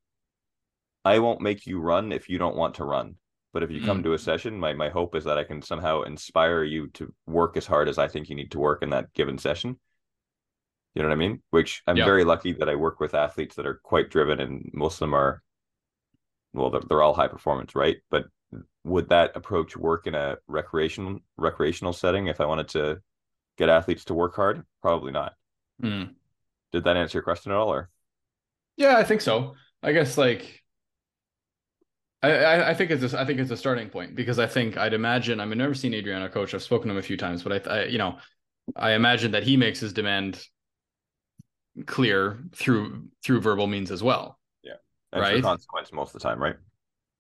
I 1.05 1.21
won't 1.21 1.41
make 1.41 1.67
you 1.67 1.81
run 1.81 2.13
if 2.13 2.29
you 2.29 2.39
don't 2.39 2.57
want 2.57 2.75
to 2.77 2.85
run. 2.85 3.15
But 3.53 3.63
if 3.63 3.71
you 3.71 3.83
come 3.83 4.01
mm. 4.01 4.05
to 4.05 4.13
a 4.15 4.19
session, 4.19 4.59
my 4.59 4.73
my 4.73 4.89
hope 4.89 5.15
is 5.15 5.25
that 5.25 5.39
I 5.39 5.45
can 5.45 5.63
somehow 5.63 6.03
inspire 6.03 6.65
you 6.65 6.89
to 6.95 7.13
work 7.27 7.57
as 7.57 7.67
hard 7.67 7.89
as 7.89 7.99
I 7.99 8.09
think 8.09 8.29
you 8.29 8.37
need 8.37 8.53
to 8.53 8.59
work 8.59 8.83
in 8.83 8.91
that 8.91 9.13
given 9.13 9.39
session. 9.39 9.79
You 10.95 11.03
know 11.03 11.09
what 11.09 11.15
I 11.15 11.19
mean? 11.19 11.43
Which 11.51 11.83
I'm 11.87 11.97
yeah. 11.97 12.05
very 12.05 12.25
lucky 12.25 12.53
that 12.55 12.69
I 12.69 12.75
work 12.75 13.01
with 13.01 13.15
athletes 13.15 13.57
that 13.57 13.67
are 13.67 13.81
quite 13.83 14.11
driven, 14.11 14.41
and 14.41 14.71
most 14.73 14.95
of 14.95 15.01
them 15.01 15.15
are 15.15 15.43
well 16.53 16.71
they're, 16.71 16.83
they're 16.89 17.03
all 17.03 17.15
high 17.15 17.29
performance 17.29 17.75
right 17.75 17.99
but 18.11 18.25
would 18.85 19.09
that 19.09 19.37
approach 19.37 19.77
work 19.77 20.07
in 20.07 20.15
a 20.15 20.37
recreational 20.49 21.19
recreational 21.37 21.93
setting 21.93 22.27
if 22.27 22.41
i 22.41 22.47
wanted 22.47 22.69
to 22.69 22.99
get 23.61 23.69
athletes 23.69 24.05
to 24.07 24.15
work 24.15 24.35
hard? 24.35 24.65
Probably 24.83 25.13
not. 25.13 25.35
Mm. 25.83 26.15
did 26.73 26.85
that 26.85 26.99
answer 26.99 27.17
your 27.17 27.23
question 27.23 27.53
at 27.53 27.59
all 27.59 27.73
or? 27.73 27.89
Yeah 28.77 28.99
i 28.99 29.05
think 29.05 29.23
so. 29.23 29.55
I 29.83 29.93
guess 29.93 30.19
like 30.19 30.63
I, 32.23 32.71
I 32.71 32.75
think 32.75 32.91
it's 32.91 33.15
a, 33.15 33.19
I 33.19 33.25
think 33.25 33.41
it's 33.41 33.51
a 33.51 33.57
starting 33.57 33.89
point 33.89 34.15
because 34.15 34.39
I 34.39 34.47
think 34.47 34.77
I'd 34.77 34.93
imagine 34.93 35.41
I 35.41 35.45
mean 35.45 35.53
I've 35.53 35.59
never 35.59 35.75
seen 35.75 35.95
Adriano 35.95 36.29
coach. 36.29 36.53
I've 36.53 36.63
spoken 36.63 36.89
to 36.89 36.93
him 36.93 36.99
a 36.99 37.03
few 37.03 37.17
times 37.17 37.43
but 37.43 37.67
I, 37.67 37.71
I 37.71 37.85
you 37.85 37.97
know 37.97 38.19
I 38.77 38.93
imagine 38.93 39.31
that 39.33 39.43
he 39.43 39.57
makes 39.57 39.81
his 39.81 39.95
demand 39.95 40.45
clear 41.87 42.39
through 42.53 43.09
through 43.25 43.41
verbal 43.41 43.67
means 43.67 43.91
as 43.91 44.03
well. 44.03 44.39
And 45.13 45.23
right? 45.23 45.43
consequence 45.43 45.93
most 45.93 46.15
of 46.15 46.21
the 46.21 46.29
time 46.29 46.43
right? 46.43 46.57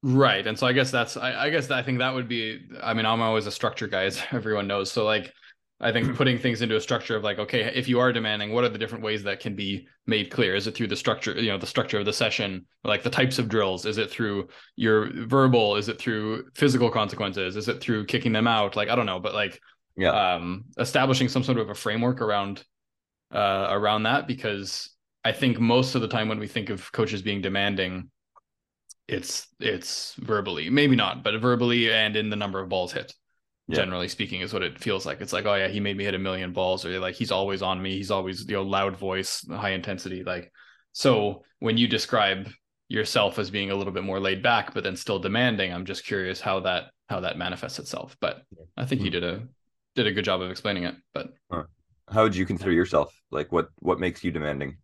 Right 0.02 0.46
and 0.46 0.58
so 0.58 0.66
i 0.66 0.72
guess 0.72 0.90
that's 0.90 1.18
I, 1.18 1.44
I, 1.44 1.50
guess 1.50 1.70
i 1.70 1.82
think 1.82 1.98
that 1.98 2.14
would 2.14 2.26
be 2.26 2.62
i 2.82 2.94
mean 2.94 3.04
i'm 3.04 3.20
always 3.20 3.46
a 3.46 3.50
structure 3.50 3.86
guy 3.86 4.04
as 4.04 4.22
everyone 4.32 4.66
knows 4.66 4.90
so 4.90 5.04
like 5.04 5.34
i 5.80 5.90
think 5.92 6.14
putting 6.16 6.38
things 6.38 6.62
into 6.62 6.76
a 6.76 6.80
structure 6.80 7.16
of 7.16 7.24
like 7.24 7.38
okay 7.38 7.72
if 7.74 7.88
you 7.88 7.98
are 7.98 8.12
demanding 8.12 8.52
what 8.52 8.64
are 8.64 8.68
the 8.68 8.78
different 8.78 9.04
ways 9.04 9.22
that 9.22 9.40
can 9.40 9.54
be 9.54 9.86
made 10.06 10.30
clear? 10.30 10.54
Is 10.54 10.66
it 10.66 10.74
through 10.74 10.88
the 10.88 10.96
structure 10.96 11.32
you 11.40 11.50
know 11.50 11.58
the 11.58 11.66
structure 11.66 11.98
of 11.98 12.04
the 12.04 12.12
session 12.12 12.66
like 12.84 13.02
the 13.02 13.10
types 13.10 13.38
of 13.38 13.48
drills? 13.48 13.86
Is 13.86 13.96
it 13.96 14.10
through 14.10 14.48
your 14.76 15.10
verbal? 15.26 15.76
Is 15.76 15.88
it 15.88 15.98
through 15.98 16.50
physical 16.54 16.90
consequences? 16.90 17.56
Is 17.56 17.68
it 17.68 17.80
through 17.80 18.06
kicking 18.06 18.32
them 18.32 18.46
out? 18.46 18.76
Like 18.76 18.88
i 18.88 18.96
don't 18.96 19.06
know 19.06 19.20
but 19.20 19.34
like 19.34 19.60
yeah. 19.96 20.34
um 20.34 20.64
establishing 20.78 21.28
some 21.28 21.44
sort 21.44 21.58
of 21.58 21.70
a 21.70 21.74
framework 21.74 22.20
around 22.20 22.64
uh 23.32 23.68
around 23.70 24.02
that 24.04 24.26
because 24.26 24.90
I 25.24 25.32
think 25.32 25.60
most 25.60 25.94
of 25.94 26.00
the 26.00 26.08
time 26.08 26.28
when 26.28 26.38
we 26.38 26.46
think 26.46 26.70
of 26.70 26.90
coaches 26.92 27.22
being 27.22 27.42
demanding, 27.42 28.10
it's 29.06 29.48
it's 29.58 30.14
verbally, 30.14 30.70
maybe 30.70 30.96
not, 30.96 31.22
but 31.22 31.38
verbally 31.40 31.92
and 31.92 32.16
in 32.16 32.30
the 32.30 32.36
number 32.36 32.60
of 32.60 32.68
balls 32.68 32.92
hit. 32.92 33.12
Yeah. 33.70 33.76
Generally 33.76 34.08
speaking, 34.08 34.40
is 34.40 34.52
what 34.52 34.64
it 34.64 34.80
feels 34.80 35.06
like. 35.06 35.20
It's 35.20 35.32
like, 35.32 35.46
oh 35.46 35.54
yeah, 35.54 35.68
he 35.68 35.78
made 35.78 35.96
me 35.96 36.02
hit 36.04 36.14
a 36.14 36.18
million 36.18 36.52
balls, 36.52 36.84
or 36.84 36.98
like 36.98 37.14
he's 37.14 37.30
always 37.30 37.62
on 37.62 37.80
me. 37.80 37.96
He's 37.96 38.10
always 38.10 38.44
you 38.48 38.56
know 38.56 38.62
loud 38.62 38.96
voice, 38.96 39.46
high 39.48 39.70
intensity. 39.70 40.24
Like 40.24 40.50
so, 40.92 41.44
when 41.60 41.78
you 41.78 41.86
describe 41.86 42.48
yourself 42.88 43.38
as 43.38 43.50
being 43.50 43.70
a 43.70 43.74
little 43.76 43.92
bit 43.92 44.02
more 44.02 44.18
laid 44.18 44.42
back, 44.42 44.74
but 44.74 44.82
then 44.82 44.96
still 44.96 45.20
demanding, 45.20 45.72
I'm 45.72 45.84
just 45.84 46.04
curious 46.04 46.40
how 46.40 46.60
that 46.60 46.90
how 47.08 47.20
that 47.20 47.38
manifests 47.38 47.78
itself. 47.78 48.16
But 48.20 48.42
I 48.76 48.86
think 48.86 49.02
you 49.02 49.08
hmm. 49.08 49.12
did 49.12 49.24
a 49.24 49.42
did 49.94 50.06
a 50.08 50.12
good 50.12 50.24
job 50.24 50.42
of 50.42 50.50
explaining 50.50 50.84
it. 50.84 50.96
But 51.14 51.28
how 51.50 52.22
would 52.24 52.34
you 52.34 52.46
consider 52.46 52.72
yourself? 52.72 53.14
Like 53.30 53.52
what 53.52 53.68
what 53.78 54.00
makes 54.00 54.24
you 54.24 54.32
demanding? 54.32 54.78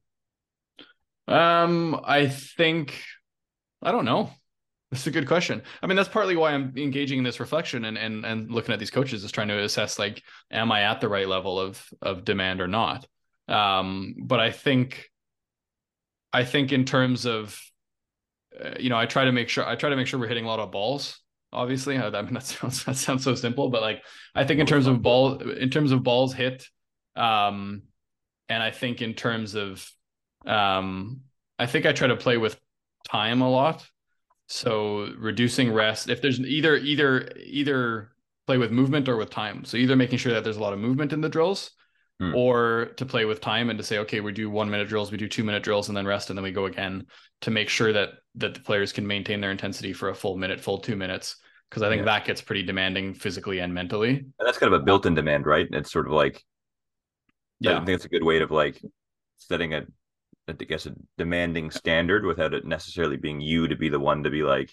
Um, 1.27 2.01
I 2.05 2.29
think 2.29 3.03
I 3.83 3.91
don't 3.91 4.05
know. 4.05 4.31
That's 4.91 5.07
a 5.07 5.11
good 5.11 5.27
question. 5.27 5.63
I 5.83 5.87
mean, 5.87 5.97
that's 5.97 6.09
partly 6.09 6.37
why 6.37 6.53
I'm 6.53 6.73
engaging 6.77 7.19
in 7.19 7.25
this 7.25 7.41
reflection 7.41 7.85
and 7.87 7.99
and 7.99 8.25
and 8.25 8.51
looking 8.51 8.73
at 8.73 8.79
these 8.79 8.91
coaches 8.91 9.25
is 9.25 9.33
trying 9.33 9.49
to 9.49 9.59
assess 9.59 9.99
like, 9.99 10.23
am 10.51 10.71
I 10.71 10.83
at 10.83 11.01
the 11.01 11.09
right 11.09 11.27
level 11.27 11.59
of 11.59 11.85
of 12.01 12.25
demand 12.25 12.61
or 12.61 12.69
not? 12.69 13.07
Um, 13.49 14.15
but 14.19 14.41
I 14.41 14.51
think, 14.53 15.11
I 16.33 16.45
think 16.45 16.73
in 16.73 16.85
terms 16.85 17.27
of, 17.27 17.61
uh, 18.61 18.75
you 18.79 18.91
know, 18.91 18.97
I 18.97 19.07
try 19.07 19.25
to 19.25 19.33
make 19.33 19.49
sure 19.49 19.67
I 19.67 19.75
try 19.75 19.91
to 19.91 19.97
make 19.97 20.07
sure 20.07 20.21
we're 20.21 20.29
hitting 20.29 20.45
a 20.45 20.49
lot 20.49 20.61
of 20.61 20.71
balls. 20.71 21.19
Obviously, 21.53 21.99
I, 21.99 22.07
I 22.07 22.23
mean 22.23 22.35
that 22.35 22.45
sounds 22.45 22.85
that 22.85 22.97
sounds 22.97 23.25
so 23.25 23.35
simple, 23.35 23.71
but 23.71 23.83
like 23.83 24.03
I 24.37 24.45
think 24.45 24.61
in 24.61 24.67
terms 24.67 24.87
of 24.87 25.03
ball 25.03 25.39
in 25.39 25.71
terms 25.71 25.91
of 25.91 26.05
balls 26.05 26.33
hit, 26.33 26.69
um, 27.17 27.83
and 28.49 28.63
I 28.63 28.71
think 28.71 29.03
in 29.03 29.15
terms 29.15 29.57
of 29.57 29.91
um, 30.47 31.23
I 31.59 31.67
think 31.67 31.87
I 31.87 31.93
try 31.93 32.07
to 32.07 32.17
play 32.17 32.37
with 32.37 32.57
time 33.09 33.43
a 33.43 33.51
lot. 33.51 33.85
So 34.49 35.13
reducing 35.19 35.73
rest. 35.73 36.09
If 36.09 36.23
there's 36.23 36.41
either 36.41 36.77
either 36.77 37.33
either 37.45 38.13
play 38.47 38.59
with 38.59 38.71
movement 38.71 39.09
or 39.09 39.17
with 39.17 39.31
time. 39.31 39.65
So 39.65 39.77
either 39.77 39.97
making 39.97 40.19
sure 40.19 40.33
that 40.33 40.45
there's 40.45 40.57
a 40.57 40.63
lot 40.63 40.73
of 40.73 40.79
movement 40.79 41.13
in 41.13 41.21
the 41.21 41.29
drills, 41.29 41.73
hmm. 42.21 42.35
or 42.35 42.93
to 42.97 43.05
play 43.05 43.25
with 43.25 43.41
time 43.41 43.71
and 43.71 43.79
to 43.79 43.85
say, 43.85 43.99
okay, 43.99 44.21
we 44.21 44.33
do 44.33 44.49
one 44.49 44.71
minute 44.71 44.89
drills, 44.89 45.11
we 45.11 45.19
do 45.19 45.29
two 45.29 45.45
minute 45.45 45.63
drills, 45.63 45.89
and 45.89 45.97
then 45.97 46.07
rest, 46.07 46.31
and 46.31 46.39
then 46.39 46.45
we 46.45 46.53
go 46.53 46.67
again 46.67 47.07
to 47.41 47.51
make 47.51 47.69
sure 47.69 47.93
that 47.93 48.11
that 48.37 48.55
the 48.55 48.61
players 48.61 48.93
can 48.93 49.07
maintain 49.07 49.41
their 49.41 49.51
intensity 49.51 49.93
for 49.93 50.11
a 50.11 50.15
full 50.15 50.37
minute, 50.37 50.61
full 50.61 50.79
two 50.79 50.97
minutes. 50.97 51.37
Because 51.69 51.83
I 51.83 51.89
think 51.89 52.01
yeah. 52.01 52.19
that 52.19 52.25
gets 52.25 52.41
pretty 52.41 52.63
demanding 52.63 53.13
physically 53.13 53.59
and 53.59 53.75
mentally. 53.75 54.11
And 54.11 54.33
that's 54.39 54.57
kind 54.57 54.73
of 54.73 54.81
a 54.81 54.85
built-in 54.85 55.15
demand, 55.15 55.47
right? 55.47 55.67
It's 55.73 55.91
sort 55.91 56.07
of 56.07 56.13
like, 56.13 56.45
yeah, 57.59 57.73
I 57.73 57.85
think 57.85 57.97
it's 57.97 58.05
a 58.05 58.09
good 58.09 58.23
way 58.23 58.41
of 58.41 58.53
like 58.53 58.81
setting 59.39 59.75
a, 59.75 59.83
I 60.49 60.53
guess, 60.53 60.87
a 60.87 60.95
demanding 61.19 61.71
standard 61.71 62.25
without 62.25 62.55
it 62.55 62.65
necessarily 62.65 63.17
being 63.17 63.41
you 63.41 63.69
to 63.69 63.77
be 63.77 63.89
the 63.89 64.01
one 64.01 64.23
to 64.23 64.31
be 64.31 64.43
like, 64.43 64.71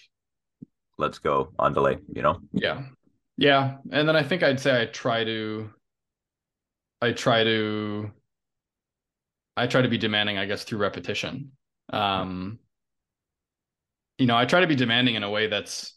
let's 0.98 1.18
go 1.18 1.52
on 1.58 1.72
delay, 1.72 1.98
you 2.14 2.22
know? 2.22 2.40
Yeah. 2.52 2.84
Yeah. 3.36 3.78
And 3.90 4.08
then 4.08 4.16
I 4.16 4.22
think 4.22 4.42
I'd 4.42 4.60
say 4.60 4.80
I 4.80 4.86
try 4.86 5.24
to 5.24 5.70
I 7.02 7.12
try 7.12 7.44
to 7.44 8.10
I 9.56 9.66
try 9.66 9.82
to 9.82 9.88
be 9.88 9.98
demanding, 9.98 10.38
I 10.38 10.46
guess, 10.46 10.64
through 10.64 10.78
repetition. 10.78 11.52
Um 11.92 12.60
you 14.18 14.26
know, 14.26 14.36
I 14.36 14.44
try 14.44 14.60
to 14.60 14.68
be 14.68 14.76
demanding 14.76 15.16
in 15.16 15.24
a 15.24 15.30
way 15.30 15.48
that's 15.48 15.94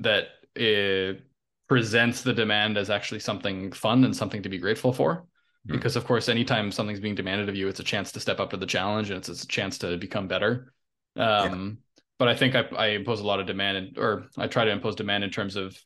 that 0.00 0.28
it 0.56 1.22
presents 1.68 2.22
the 2.22 2.32
demand 2.32 2.76
as 2.76 2.90
actually 2.90 3.20
something 3.20 3.70
fun 3.70 4.02
and 4.04 4.16
something 4.16 4.42
to 4.42 4.48
be 4.48 4.58
grateful 4.58 4.92
for. 4.92 5.26
Mm-hmm. 5.66 5.76
Because 5.76 5.96
of 5.96 6.04
course, 6.04 6.28
anytime 6.28 6.72
something's 6.72 7.00
being 7.00 7.14
demanded 7.14 7.48
of 7.48 7.56
you, 7.56 7.68
it's 7.68 7.80
a 7.80 7.84
chance 7.84 8.12
to 8.12 8.20
step 8.20 8.40
up 8.40 8.50
to 8.50 8.56
the 8.56 8.66
challenge 8.66 9.10
and 9.10 9.18
it's, 9.18 9.28
it's 9.28 9.44
a 9.44 9.48
chance 9.48 9.78
to 9.78 9.96
become 9.98 10.26
better. 10.26 10.72
Um, 11.16 11.80
yeah. 11.86 12.02
but 12.18 12.28
I 12.28 12.34
think 12.34 12.54
I, 12.54 12.60
I 12.76 12.86
impose 12.88 13.20
a 13.20 13.26
lot 13.26 13.40
of 13.40 13.46
demand 13.46 13.76
and, 13.76 13.98
or 13.98 14.28
I 14.38 14.46
try 14.46 14.64
to 14.64 14.70
impose 14.70 14.96
demand 14.96 15.24
in 15.24 15.30
terms 15.30 15.56
of 15.56 15.76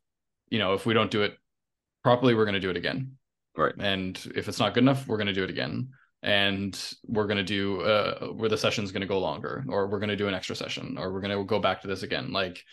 you 0.54 0.58
know, 0.58 0.74
if 0.74 0.86
we 0.86 0.94
don't 0.94 1.10
do 1.10 1.22
it 1.22 1.36
properly, 2.02 2.34
we're 2.34 2.44
going 2.44 2.54
to 2.54 2.60
do 2.60 2.70
it 2.70 2.76
again. 2.76 3.16
Right. 3.56 3.74
And 3.78 4.20
if 4.34 4.48
it's 4.48 4.58
not 4.58 4.74
good 4.74 4.82
enough, 4.82 5.06
we're 5.06 5.16
going 5.16 5.28
to 5.28 5.32
do 5.32 5.44
it 5.44 5.50
again. 5.50 5.90
And 6.22 6.78
we're 7.06 7.26
going 7.26 7.38
to 7.38 7.42
do 7.44 7.82
uh, 7.82 8.26
where 8.28 8.48
the 8.48 8.56
session's 8.56 8.92
going 8.92 9.02
to 9.02 9.06
go 9.06 9.18
longer, 9.18 9.64
or 9.68 9.88
we're 9.88 9.98
going 9.98 10.08
to 10.08 10.16
do 10.16 10.26
an 10.26 10.32
extra 10.32 10.56
session, 10.56 10.96
or 10.98 11.12
we're 11.12 11.20
going 11.20 11.36
to 11.36 11.44
go 11.44 11.58
back 11.58 11.82
to 11.82 11.88
this 11.88 12.02
again, 12.02 12.32
like 12.32 12.64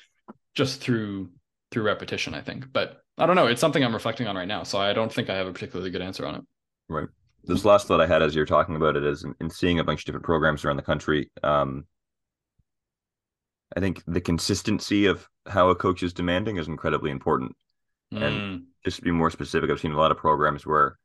just 0.55 0.79
through 0.79 1.31
through 1.69 1.83
repetition, 1.83 2.33
I 2.33 2.41
think. 2.41 2.71
But 2.71 3.01
I 3.17 3.25
don't 3.25 3.35
know. 3.35 3.47
It's 3.47 3.59
something 3.59 3.83
I'm 3.83 3.93
reflecting 3.93 4.27
on 4.27 4.37
right 4.37 4.47
now, 4.47 4.63
so 4.63 4.79
I 4.79 4.93
don't 4.93 5.11
think 5.11 5.29
I 5.29 5.35
have 5.35 5.47
a 5.47 5.51
particularly 5.51 5.91
good 5.91 6.01
answer 6.01 6.25
on 6.25 6.35
it. 6.35 6.41
Right. 6.91 7.07
This 7.43 7.65
last 7.65 7.87
thought 7.87 8.01
I 8.01 8.05
had 8.05 8.21
as 8.21 8.35
you're 8.35 8.45
talking 8.45 8.75
about 8.75 8.95
it 8.95 9.03
is 9.03 9.23
in, 9.23 9.33
in 9.39 9.49
seeing 9.49 9.79
a 9.79 9.83
bunch 9.83 10.01
of 10.01 10.05
different 10.05 10.25
programs 10.25 10.63
around 10.63 10.75
the 10.75 10.83
country. 10.83 11.31
Um, 11.41 11.85
I 13.75 13.79
think 13.79 14.03
the 14.05 14.21
consistency 14.21 15.05
of 15.05 15.27
how 15.47 15.69
a 15.69 15.75
coach 15.75 16.03
is 16.03 16.13
demanding 16.13 16.57
is 16.57 16.67
incredibly 16.67 17.09
important. 17.09 17.55
Mm. 18.13 18.21
And 18.21 18.63
just 18.83 18.97
to 18.97 19.03
be 19.03 19.11
more 19.11 19.31
specific, 19.31 19.69
I've 19.69 19.79
seen 19.79 19.93
a 19.93 19.97
lot 19.97 20.11
of 20.11 20.17
programs 20.17 20.65
where 20.65 20.97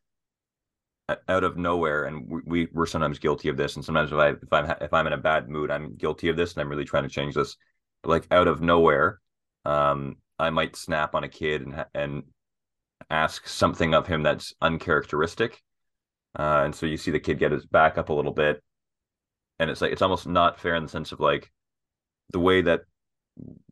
out 1.29 1.45
of 1.45 1.57
nowhere, 1.57 2.05
and 2.05 2.29
we, 2.29 2.41
we 2.45 2.69
we're 2.73 2.87
sometimes 2.87 3.19
guilty 3.19 3.49
of 3.49 3.57
this. 3.57 3.77
And 3.77 3.85
sometimes 3.85 4.11
if 4.11 4.19
I 4.19 4.31
if 4.31 4.53
I'm 4.53 4.77
if 4.81 4.93
I'm 4.93 5.07
in 5.07 5.13
a 5.13 5.19
bad 5.19 5.49
mood, 5.49 5.71
I'm 5.71 5.95
guilty 5.95 6.29
of 6.29 6.37
this, 6.37 6.55
and 6.55 6.63
I'm 6.63 6.69
really 6.69 6.85
trying 6.85 7.05
to 7.05 7.09
change 7.09 7.35
this. 7.35 7.57
But 8.03 8.11
like 8.11 8.27
out 8.31 8.49
of 8.49 8.61
nowhere, 8.61 9.21
um, 9.65 10.17
I 10.39 10.51
might 10.51 10.77
snap 10.77 11.15
on 11.15 11.25
a 11.25 11.29
kid 11.29 11.63
and 11.63 11.85
and 11.95 12.25
ask 13.09 13.47
something 13.47 13.95
of 13.95 14.07
him 14.07 14.23
that's 14.23 14.53
uncharacteristic. 14.61 15.63
Uh, 16.39 16.63
and 16.65 16.75
so 16.75 16.87
you 16.87 16.97
see 16.97 17.11
the 17.11 17.21
kid 17.21 17.39
get 17.39 17.53
his 17.53 17.65
back 17.67 17.97
up 17.99 18.11
a 18.11 18.13
little 18.13 18.33
bit, 18.33 18.63
and 19.59 19.71
it's 19.71 19.81
like 19.81 19.93
it's 19.93 20.03
almost 20.03 20.27
not 20.27 20.61
fair 20.61 20.75
in 20.75 20.83
the 20.83 20.89
sense 20.89 21.13
of 21.13 21.21
like 21.21 21.51
the 22.33 22.41
way 22.41 22.61
that 22.63 22.83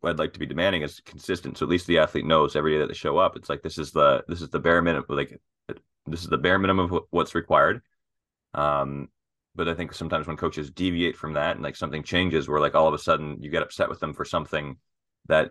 I'd 0.02 0.18
like 0.18 0.32
to 0.34 0.38
be 0.38 0.46
demanding 0.46 0.82
is 0.82 1.00
consistent. 1.04 1.58
So 1.58 1.66
at 1.66 1.70
least 1.70 1.86
the 1.86 1.98
athlete 1.98 2.26
knows 2.26 2.56
every 2.56 2.72
day 2.72 2.78
that 2.78 2.88
they 2.88 2.94
show 2.94 3.18
up. 3.18 3.36
It's 3.36 3.48
like 3.48 3.62
this 3.62 3.78
is 3.78 3.90
the 3.92 4.24
this 4.28 4.40
is 4.40 4.48
the 4.48 4.58
bare 4.58 4.82
minimum. 4.82 5.06
Like 5.08 5.38
this 6.06 6.22
is 6.22 6.28
the 6.28 6.38
bare 6.38 6.58
minimum 6.58 6.92
of 6.92 7.04
what's 7.10 7.34
required. 7.34 7.82
Um, 8.52 9.08
but 9.54 9.68
I 9.68 9.74
think 9.74 9.92
sometimes 9.92 10.26
when 10.26 10.36
coaches 10.36 10.70
deviate 10.70 11.16
from 11.16 11.34
that 11.34 11.56
and 11.56 11.62
like 11.62 11.76
something 11.76 12.02
changes, 12.02 12.48
where 12.48 12.60
like 12.60 12.74
all 12.74 12.88
of 12.88 12.94
a 12.94 12.98
sudden 12.98 13.38
you 13.40 13.50
get 13.50 13.62
upset 13.62 13.88
with 13.88 14.00
them 14.00 14.12
for 14.12 14.24
something 14.24 14.76
that 15.28 15.50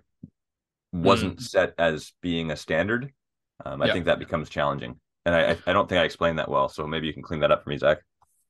wasn't 0.92 1.38
mm. 1.38 1.42
set 1.42 1.74
as 1.78 2.14
being 2.22 2.52
a 2.52 2.56
standard. 2.56 3.12
Um, 3.66 3.82
I 3.82 3.88
yeah. 3.88 3.94
think 3.94 4.06
that 4.06 4.20
becomes 4.20 4.50
challenging, 4.50 5.00
and 5.26 5.36
I 5.36 5.58
I 5.66 5.74
don't 5.74 5.88
think 5.88 6.00
I 6.00 6.06
explained 6.06 6.40
that 6.40 6.50
well. 6.50 6.70
So 6.70 6.88
maybe 6.88 7.08
you 7.08 7.14
can 7.14 7.24
clean 7.24 7.40
that 7.42 7.52
up 7.52 7.64
for 7.64 7.70
me, 7.70 7.78
Zach. 7.78 8.00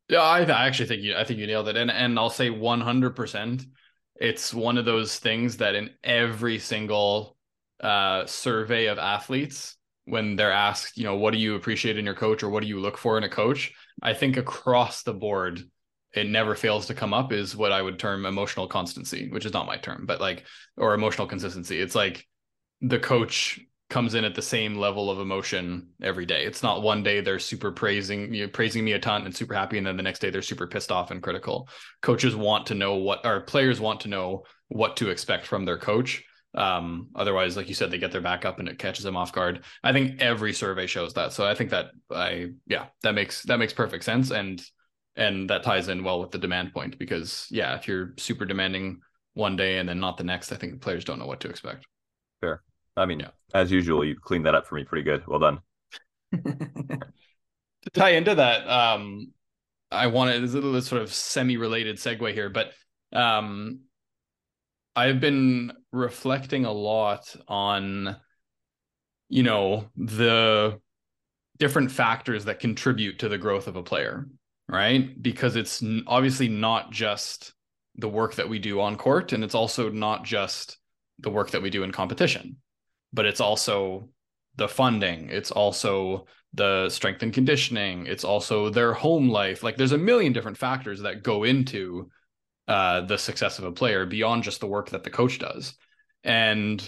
Yeah, 0.09 0.21
I, 0.21 0.41
I 0.41 0.67
actually 0.67 0.87
think 0.87 1.01
you 1.01 1.15
I 1.15 1.23
think 1.23 1.39
you 1.39 1.47
nailed 1.47 1.67
it, 1.67 1.77
and 1.77 1.91
and 1.91 2.17
I'll 2.19 2.29
say 2.29 2.49
one 2.49 2.81
hundred 2.81 3.15
percent 3.15 3.65
it's 4.15 4.53
one 4.53 4.77
of 4.77 4.85
those 4.85 5.19
things 5.19 5.57
that 5.57 5.75
in 5.75 5.89
every 6.03 6.59
single 6.59 7.35
uh, 7.81 8.25
survey 8.25 8.85
of 8.85 8.97
athletes, 8.97 9.75
when 10.05 10.35
they're 10.35 10.51
asked, 10.51 10.97
you 10.97 11.03
know, 11.03 11.15
what 11.15 11.33
do 11.33 11.39
you 11.39 11.55
appreciate 11.55 11.97
in 11.97 12.05
your 12.05 12.13
coach 12.13 12.43
or 12.43 12.49
what 12.49 12.61
do 12.61 12.69
you 12.69 12.79
look 12.79 12.97
for 12.97 13.17
in 13.17 13.23
a 13.23 13.29
coach? 13.29 13.73
I 14.01 14.13
think 14.13 14.37
across 14.37 15.03
the 15.03 15.13
board, 15.13 15.61
it 16.13 16.27
never 16.27 16.55
fails 16.55 16.87
to 16.87 16.93
come 16.93 17.13
up 17.13 17.31
is 17.33 17.55
what 17.55 17.71
I 17.71 17.81
would 17.81 17.97
term 17.97 18.25
emotional 18.25 18.67
constancy, 18.67 19.29
which 19.29 19.45
is 19.45 19.53
not 19.53 19.65
my 19.65 19.77
term, 19.77 20.05
but 20.05 20.21
like, 20.21 20.43
or 20.77 20.93
emotional 20.93 21.27
consistency. 21.27 21.81
It's 21.81 21.95
like 21.95 22.27
the 22.81 22.99
coach 22.99 23.59
comes 23.93 24.15
in 24.15 24.25
at 24.25 24.33
the 24.33 24.41
same 24.41 24.75
level 24.75 25.11
of 25.11 25.19
emotion 25.19 25.87
every 26.01 26.25
day. 26.25 26.45
It's 26.45 26.63
not 26.63 26.81
one 26.81 27.03
day 27.03 27.21
they're 27.21 27.37
super 27.37 27.71
praising 27.71 28.33
you 28.33 28.43
know, 28.43 28.49
praising 28.49 28.83
me 28.83 28.93
a 28.93 28.99
ton 28.99 29.23
and 29.23 29.35
super 29.35 29.53
happy, 29.53 29.77
and 29.77 29.85
then 29.85 29.97
the 29.97 30.01
next 30.01 30.17
day 30.17 30.31
they're 30.31 30.41
super 30.41 30.65
pissed 30.65 30.91
off 30.91 31.11
and 31.11 31.21
critical. 31.21 31.69
Coaches 32.01 32.35
want 32.35 32.65
to 32.65 32.73
know 32.73 32.95
what 32.95 33.23
our 33.23 33.39
players 33.39 33.79
want 33.79 33.99
to 34.01 34.07
know 34.07 34.45
what 34.69 34.97
to 34.97 35.11
expect 35.11 35.45
from 35.45 35.63
their 35.63 35.77
coach. 35.77 36.23
Um, 36.55 37.09
otherwise, 37.15 37.55
like 37.55 37.69
you 37.69 37.75
said, 37.75 37.91
they 37.91 37.99
get 37.99 38.11
their 38.11 38.19
back 38.19 38.45
up 38.45 38.57
and 38.57 38.67
it 38.67 38.79
catches 38.79 39.03
them 39.03 39.15
off 39.15 39.31
guard. 39.31 39.63
I 39.83 39.93
think 39.93 40.19
every 40.19 40.53
survey 40.53 40.87
shows 40.87 41.13
that. 41.13 41.31
So 41.31 41.45
I 41.45 41.53
think 41.53 41.69
that 41.69 41.91
I 42.11 42.47
yeah, 42.65 42.87
that 43.03 43.13
makes 43.13 43.43
that 43.43 43.59
makes 43.59 43.73
perfect 43.73 44.05
sense. 44.05 44.31
And 44.31 44.59
and 45.15 45.47
that 45.51 45.61
ties 45.61 45.87
in 45.87 46.03
well 46.03 46.19
with 46.19 46.31
the 46.31 46.39
demand 46.39 46.73
point 46.73 46.97
because 46.97 47.45
yeah, 47.51 47.75
if 47.75 47.87
you're 47.87 48.15
super 48.17 48.45
demanding 48.45 49.01
one 49.35 49.55
day 49.55 49.77
and 49.77 49.87
then 49.87 49.99
not 49.99 50.17
the 50.17 50.23
next, 50.23 50.51
I 50.51 50.55
think 50.55 50.81
players 50.81 51.05
don't 51.05 51.19
know 51.19 51.27
what 51.27 51.41
to 51.41 51.49
expect. 51.49 51.85
Fair. 52.41 52.63
I 52.95 53.05
mean, 53.05 53.21
yeah. 53.21 53.29
as 53.53 53.71
usual, 53.71 54.05
you 54.05 54.15
cleaned 54.15 54.45
that 54.45 54.55
up 54.55 54.67
for 54.67 54.75
me 54.75 54.83
pretty 54.83 55.03
good. 55.03 55.25
Well 55.27 55.39
done. 55.39 55.59
to 56.33 57.89
tie 57.93 58.11
into 58.11 58.35
that, 58.35 58.67
um, 58.67 59.31
I 59.91 60.07
wanted 60.07 60.43
a 60.43 60.47
little 60.47 60.81
sort 60.81 61.01
of 61.01 61.13
semi-related 61.13 61.97
segue 61.97 62.33
here, 62.33 62.49
but 62.49 62.71
um, 63.11 63.81
I've 64.95 65.19
been 65.19 65.73
reflecting 65.91 66.65
a 66.65 66.71
lot 66.71 67.35
on, 67.47 68.15
you 69.29 69.43
know, 69.43 69.89
the 69.95 70.79
different 71.57 71.91
factors 71.91 72.45
that 72.45 72.59
contribute 72.59 73.19
to 73.19 73.29
the 73.29 73.37
growth 73.37 73.67
of 73.67 73.75
a 73.75 73.83
player, 73.83 74.27
right? 74.67 75.21
Because 75.21 75.55
it's 75.55 75.83
obviously 76.07 76.47
not 76.47 76.91
just 76.91 77.53
the 77.95 78.09
work 78.09 78.35
that 78.35 78.49
we 78.49 78.57
do 78.57 78.81
on 78.81 78.97
court, 78.97 79.33
and 79.33 79.43
it's 79.43 79.55
also 79.55 79.89
not 79.89 80.23
just 80.23 80.77
the 81.19 81.29
work 81.29 81.51
that 81.51 81.61
we 81.61 81.69
do 81.69 81.83
in 81.83 81.91
competition 81.91 82.57
but 83.13 83.25
it's 83.25 83.39
also 83.39 84.09
the 84.55 84.67
funding 84.67 85.29
it's 85.29 85.51
also 85.51 86.25
the 86.53 86.87
strength 86.89 87.23
and 87.23 87.33
conditioning 87.33 88.05
it's 88.05 88.23
also 88.23 88.69
their 88.69 88.93
home 88.93 89.27
life. 89.29 89.63
Like 89.63 89.75
there's 89.75 89.91
a 89.91 89.97
million 89.97 90.33
different 90.33 90.57
factors 90.57 91.01
that 91.01 91.23
go 91.23 91.43
into 91.43 92.09
uh, 92.67 93.01
the 93.01 93.17
success 93.17 93.59
of 93.59 93.65
a 93.65 93.71
player 93.71 94.05
beyond 94.05 94.43
just 94.43 94.59
the 94.59 94.67
work 94.67 94.91
that 94.91 95.03
the 95.03 95.09
coach 95.09 95.39
does. 95.39 95.73
And 96.23 96.87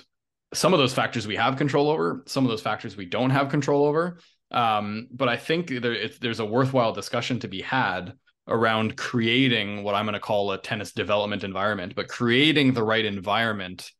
some 0.54 0.74
of 0.74 0.80
those 0.80 0.94
factors 0.94 1.28
we 1.28 1.36
have 1.36 1.58
control 1.58 1.90
over 1.90 2.24
some 2.28 2.46
of 2.46 2.50
those 2.50 2.62
factors 2.62 2.96
we 2.96 3.06
don't 3.06 3.32
have 3.32 3.50
control 3.50 3.86
over. 3.86 4.20
Um, 4.52 5.08
but 5.12 5.28
i 5.28 5.38
think 5.38 5.70
there, 5.70 6.08
there's 6.22 6.40
a 6.40 6.46
worthwhile 6.46 6.94
discussion 6.94 7.40
to 7.40 7.48
be 7.48 7.62
had 7.62 8.14
around 8.48 8.96
creating 8.96 9.84
what 9.84 9.96
i'm 9.96 10.06
going 10.06 10.14
to 10.14 10.20
call 10.20 10.52
a 10.52 10.62
tennis 10.62 10.92
development 10.92 11.44
environment 11.44 11.94
but 11.96 12.08
creating 12.08 12.72
the 12.72 12.84
right 12.84 13.04
environment 13.04 13.92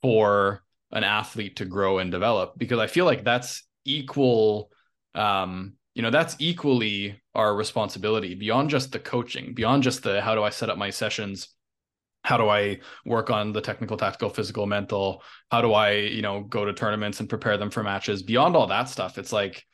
for 0.00 0.62
an 0.92 1.04
athlete 1.04 1.56
to 1.56 1.64
grow 1.64 1.98
and 1.98 2.10
develop 2.10 2.54
because 2.56 2.78
I 2.78 2.86
feel 2.86 3.04
like 3.04 3.24
that's 3.24 3.64
equal 3.84 4.70
um 5.14 5.74
you 5.94 6.02
know 6.02 6.10
that's 6.10 6.36
equally 6.38 7.20
our 7.34 7.54
responsibility 7.54 8.34
beyond 8.34 8.70
just 8.70 8.92
the 8.92 8.98
coaching 8.98 9.54
beyond 9.54 9.82
just 9.82 10.02
the 10.02 10.20
how 10.20 10.34
do 10.34 10.42
I 10.42 10.50
set 10.50 10.70
up 10.70 10.78
my 10.78 10.90
sessions? 10.90 11.48
How 12.24 12.36
do 12.36 12.48
I 12.48 12.80
work 13.06 13.30
on 13.30 13.52
the 13.52 13.60
technical 13.60 13.96
tactical 13.96 14.28
physical 14.28 14.66
mental? 14.66 15.22
How 15.50 15.60
do 15.60 15.72
I 15.72 15.92
you 15.92 16.22
know 16.22 16.42
go 16.42 16.64
to 16.64 16.72
tournaments 16.72 17.20
and 17.20 17.28
prepare 17.28 17.56
them 17.58 17.70
for 17.70 17.82
matches? 17.82 18.22
Beyond 18.22 18.56
all 18.56 18.66
that 18.68 18.88
stuff 18.88 19.18
it's 19.18 19.32
like 19.32 19.64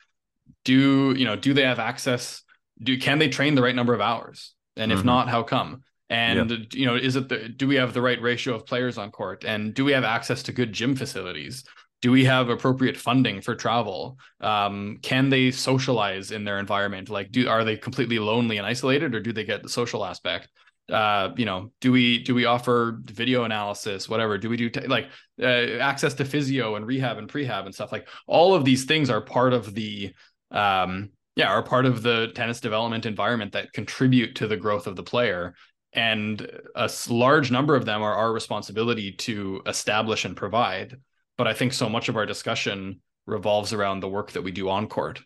do 0.63 1.13
you 1.17 1.25
know 1.25 1.35
do 1.35 1.53
they 1.53 1.63
have 1.63 1.79
access? 1.79 2.41
Do 2.81 2.97
can 2.97 3.19
they 3.19 3.29
train 3.29 3.55
the 3.55 3.61
right 3.61 3.75
number 3.75 3.93
of 3.93 4.01
hours? 4.01 4.53
And 4.75 4.91
if 4.91 4.99
mm-hmm. 4.99 5.07
not 5.07 5.29
how 5.29 5.43
come 5.43 5.83
and 6.09 6.49
yeah. 6.49 6.57
you 6.73 6.85
know, 6.85 6.95
is 6.95 7.15
it 7.15 7.29
the 7.29 7.49
do 7.49 7.67
we 7.67 7.75
have 7.75 7.93
the 7.93 8.01
right 8.01 8.21
ratio 8.21 8.55
of 8.55 8.65
players 8.65 8.97
on 8.97 9.11
court? 9.11 9.43
And 9.45 9.73
do 9.73 9.85
we 9.85 9.91
have 9.93 10.03
access 10.03 10.43
to 10.43 10.51
good 10.51 10.73
gym 10.73 10.95
facilities? 10.95 11.63
Do 12.01 12.11
we 12.11 12.25
have 12.25 12.49
appropriate 12.49 12.97
funding 12.97 13.41
for 13.41 13.55
travel? 13.55 14.17
Um, 14.41 14.99
can 15.01 15.29
they 15.29 15.49
socialize 15.51 16.31
in 16.31 16.43
their 16.43 16.59
environment? 16.59 17.09
Like, 17.09 17.31
do 17.31 17.47
are 17.47 17.63
they 17.63 17.77
completely 17.77 18.19
lonely 18.19 18.57
and 18.57 18.67
isolated, 18.67 19.15
or 19.15 19.19
do 19.19 19.33
they 19.33 19.43
get 19.43 19.63
the 19.63 19.69
social 19.69 20.05
aspect? 20.05 20.49
uh, 20.91 21.31
you 21.35 21.45
know, 21.45 21.71
do 21.81 21.91
we 21.91 22.19
do 22.19 22.35
we 22.35 22.45
offer 22.45 22.99
video 23.05 23.43
analysis, 23.43 24.07
whatever? 24.07 24.37
Do 24.37 24.49
we 24.49 24.57
do 24.57 24.69
t- 24.69 24.87
like 24.87 25.09
uh, 25.41 25.45
access 25.79 26.13
to 26.15 26.25
physio 26.25 26.75
and 26.75 26.85
rehab 26.85 27.17
and 27.17 27.27
prehab 27.27 27.65
and 27.65 27.73
stuff? 27.73 27.91
Like 27.91 28.07
all 28.27 28.53
of 28.53 28.65
these 28.65 28.85
things 28.85 29.09
are 29.09 29.21
part 29.21 29.53
of 29.53 29.73
the 29.73 30.13
um, 30.51 31.09
yeah, 31.35 31.47
are 31.47 31.63
part 31.63 31.85
of 31.85 32.03
the 32.03 32.31
tennis 32.35 32.59
development 32.59 33.05
environment 33.05 33.53
that 33.53 33.73
contribute 33.73 34.35
to 34.35 34.47
the 34.47 34.57
growth 34.57 34.85
of 34.87 34.95
the 34.95 35.03
player. 35.03 35.55
And 35.95 36.45
a 36.75 36.91
large 37.09 37.51
number 37.51 37.75
of 37.75 37.85
them 37.85 38.01
are 38.01 38.13
our 38.13 38.33
responsibility 38.33 39.13
to 39.13 39.61
establish 39.65 40.25
and 40.25 40.35
provide. 40.35 40.97
But 41.37 41.47
I 41.47 41.53
think 41.53 41.73
so 41.73 41.89
much 41.89 42.09
of 42.09 42.17
our 42.17 42.25
discussion 42.25 42.99
revolves 43.25 43.71
around 43.73 44.01
the 44.01 44.09
work 44.09 44.33
that 44.33 44.41
we 44.41 44.51
do 44.51 44.69
on 44.69 44.87
court. 44.87 45.21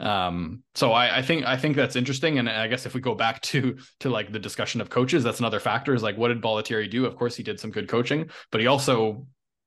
Um, 0.00 0.62
so 0.74 0.92
I, 0.92 1.18
I 1.18 1.22
think 1.22 1.44
I 1.44 1.56
think 1.56 1.76
that's 1.76 1.94
interesting. 1.94 2.38
And 2.38 2.48
I 2.48 2.66
guess 2.66 2.86
if 2.86 2.94
we 2.94 3.00
go 3.00 3.14
back 3.14 3.40
to 3.42 3.76
to 4.00 4.10
like 4.10 4.32
the 4.32 4.38
discussion 4.38 4.80
of 4.80 4.90
coaches, 4.90 5.22
that's 5.22 5.38
another 5.38 5.60
factor 5.60 5.94
is 5.94 6.02
like 6.02 6.16
what 6.16 6.28
did 6.28 6.42
Bollettieri 6.42 6.90
do? 6.90 7.04
Of 7.04 7.16
course 7.16 7.36
he 7.36 7.42
did 7.42 7.60
some 7.60 7.70
good 7.70 7.88
coaching, 7.88 8.30
but 8.50 8.60
he 8.60 8.66
also, 8.66 9.26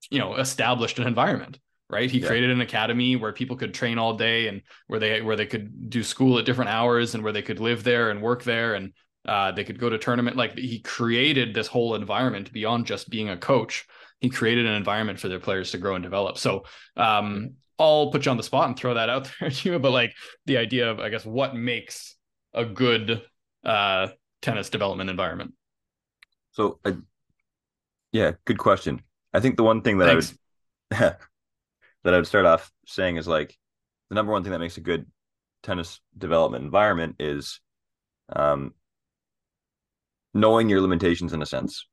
you 0.09 0.19
know, 0.19 0.35
established 0.35 0.99
an 0.99 1.07
environment 1.07 1.59
right 1.89 2.11
he 2.11 2.19
yeah. 2.19 2.27
created 2.27 2.49
an 2.49 2.59
academy 2.59 3.15
where 3.15 3.31
people 3.31 3.55
could 3.55 3.73
train 3.73 3.97
all 3.97 4.13
day 4.13 4.49
and 4.49 4.61
where 4.87 4.99
they 4.99 5.21
where 5.21 5.37
they 5.37 5.45
could 5.45 5.89
do 5.89 6.03
school 6.03 6.37
at 6.37 6.43
different 6.43 6.69
hours 6.69 7.15
and 7.15 7.23
where 7.23 7.31
they 7.31 7.41
could 7.41 7.61
live 7.61 7.81
there 7.85 8.09
and 8.09 8.21
work 8.21 8.43
there 8.43 8.73
and 8.73 8.91
uh, 9.27 9.51
they 9.51 9.63
could 9.63 9.79
go 9.79 9.89
to 9.89 9.97
tournament 9.97 10.37
like 10.37 10.57
he 10.57 10.79
created 10.79 11.53
this 11.53 11.67
whole 11.67 11.95
environment 11.95 12.51
beyond 12.51 12.85
just 12.85 13.09
being 13.09 13.29
a 13.29 13.37
coach 13.37 13.85
he 14.19 14.29
created 14.29 14.65
an 14.65 14.73
environment 14.73 15.19
for 15.19 15.27
their 15.27 15.39
players 15.39 15.71
to 15.71 15.77
grow 15.77 15.95
and 15.95 16.03
develop 16.03 16.37
so 16.37 16.63
um, 16.95 17.55
I'll 17.79 18.11
put 18.11 18.25
you 18.25 18.31
on 18.31 18.37
the 18.37 18.43
spot 18.43 18.67
and 18.67 18.77
throw 18.77 18.95
that 18.95 19.09
out 19.09 19.29
there 19.39 19.49
to 19.49 19.69
you. 19.69 19.79
But 19.79 19.91
like 19.91 20.13
the 20.45 20.57
idea 20.57 20.89
of, 20.89 20.99
I 20.99 21.09
guess, 21.09 21.25
what 21.25 21.55
makes 21.55 22.15
a 22.53 22.65
good 22.65 23.21
uh, 23.63 24.07
tennis 24.41 24.69
development 24.69 25.09
environment? 25.09 25.53
So, 26.51 26.79
uh, 26.83 26.93
yeah, 28.11 28.31
good 28.45 28.57
question. 28.57 29.01
I 29.33 29.39
think 29.39 29.57
the 29.57 29.63
one 29.63 29.81
thing 29.81 29.99
that 29.99 30.07
Thanks. 30.07 30.33
I 30.91 31.05
would 31.05 31.17
that 32.03 32.13
I 32.13 32.17
would 32.17 32.27
start 32.27 32.45
off 32.45 32.71
saying 32.85 33.17
is 33.17 33.27
like 33.27 33.55
the 34.09 34.15
number 34.15 34.31
one 34.31 34.43
thing 34.43 34.53
that 34.53 34.59
makes 34.59 34.77
a 34.77 34.81
good 34.81 35.05
tennis 35.61 35.99
development 36.17 36.63
environment 36.63 37.17
is 37.19 37.59
um, 38.33 38.73
knowing 40.33 40.69
your 40.69 40.81
limitations 40.81 41.33
in 41.33 41.41
a 41.41 41.45
sense. 41.45 41.87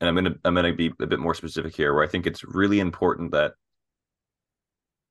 And 0.00 0.08
I'm 0.08 0.14
gonna 0.14 0.34
I'm 0.44 0.54
gonna 0.54 0.74
be 0.74 0.92
a 1.00 1.06
bit 1.06 1.20
more 1.20 1.34
specific 1.34 1.74
here, 1.74 1.94
where 1.94 2.04
I 2.04 2.08
think 2.08 2.26
it's 2.26 2.44
really 2.44 2.80
important 2.80 3.32
that 3.32 3.52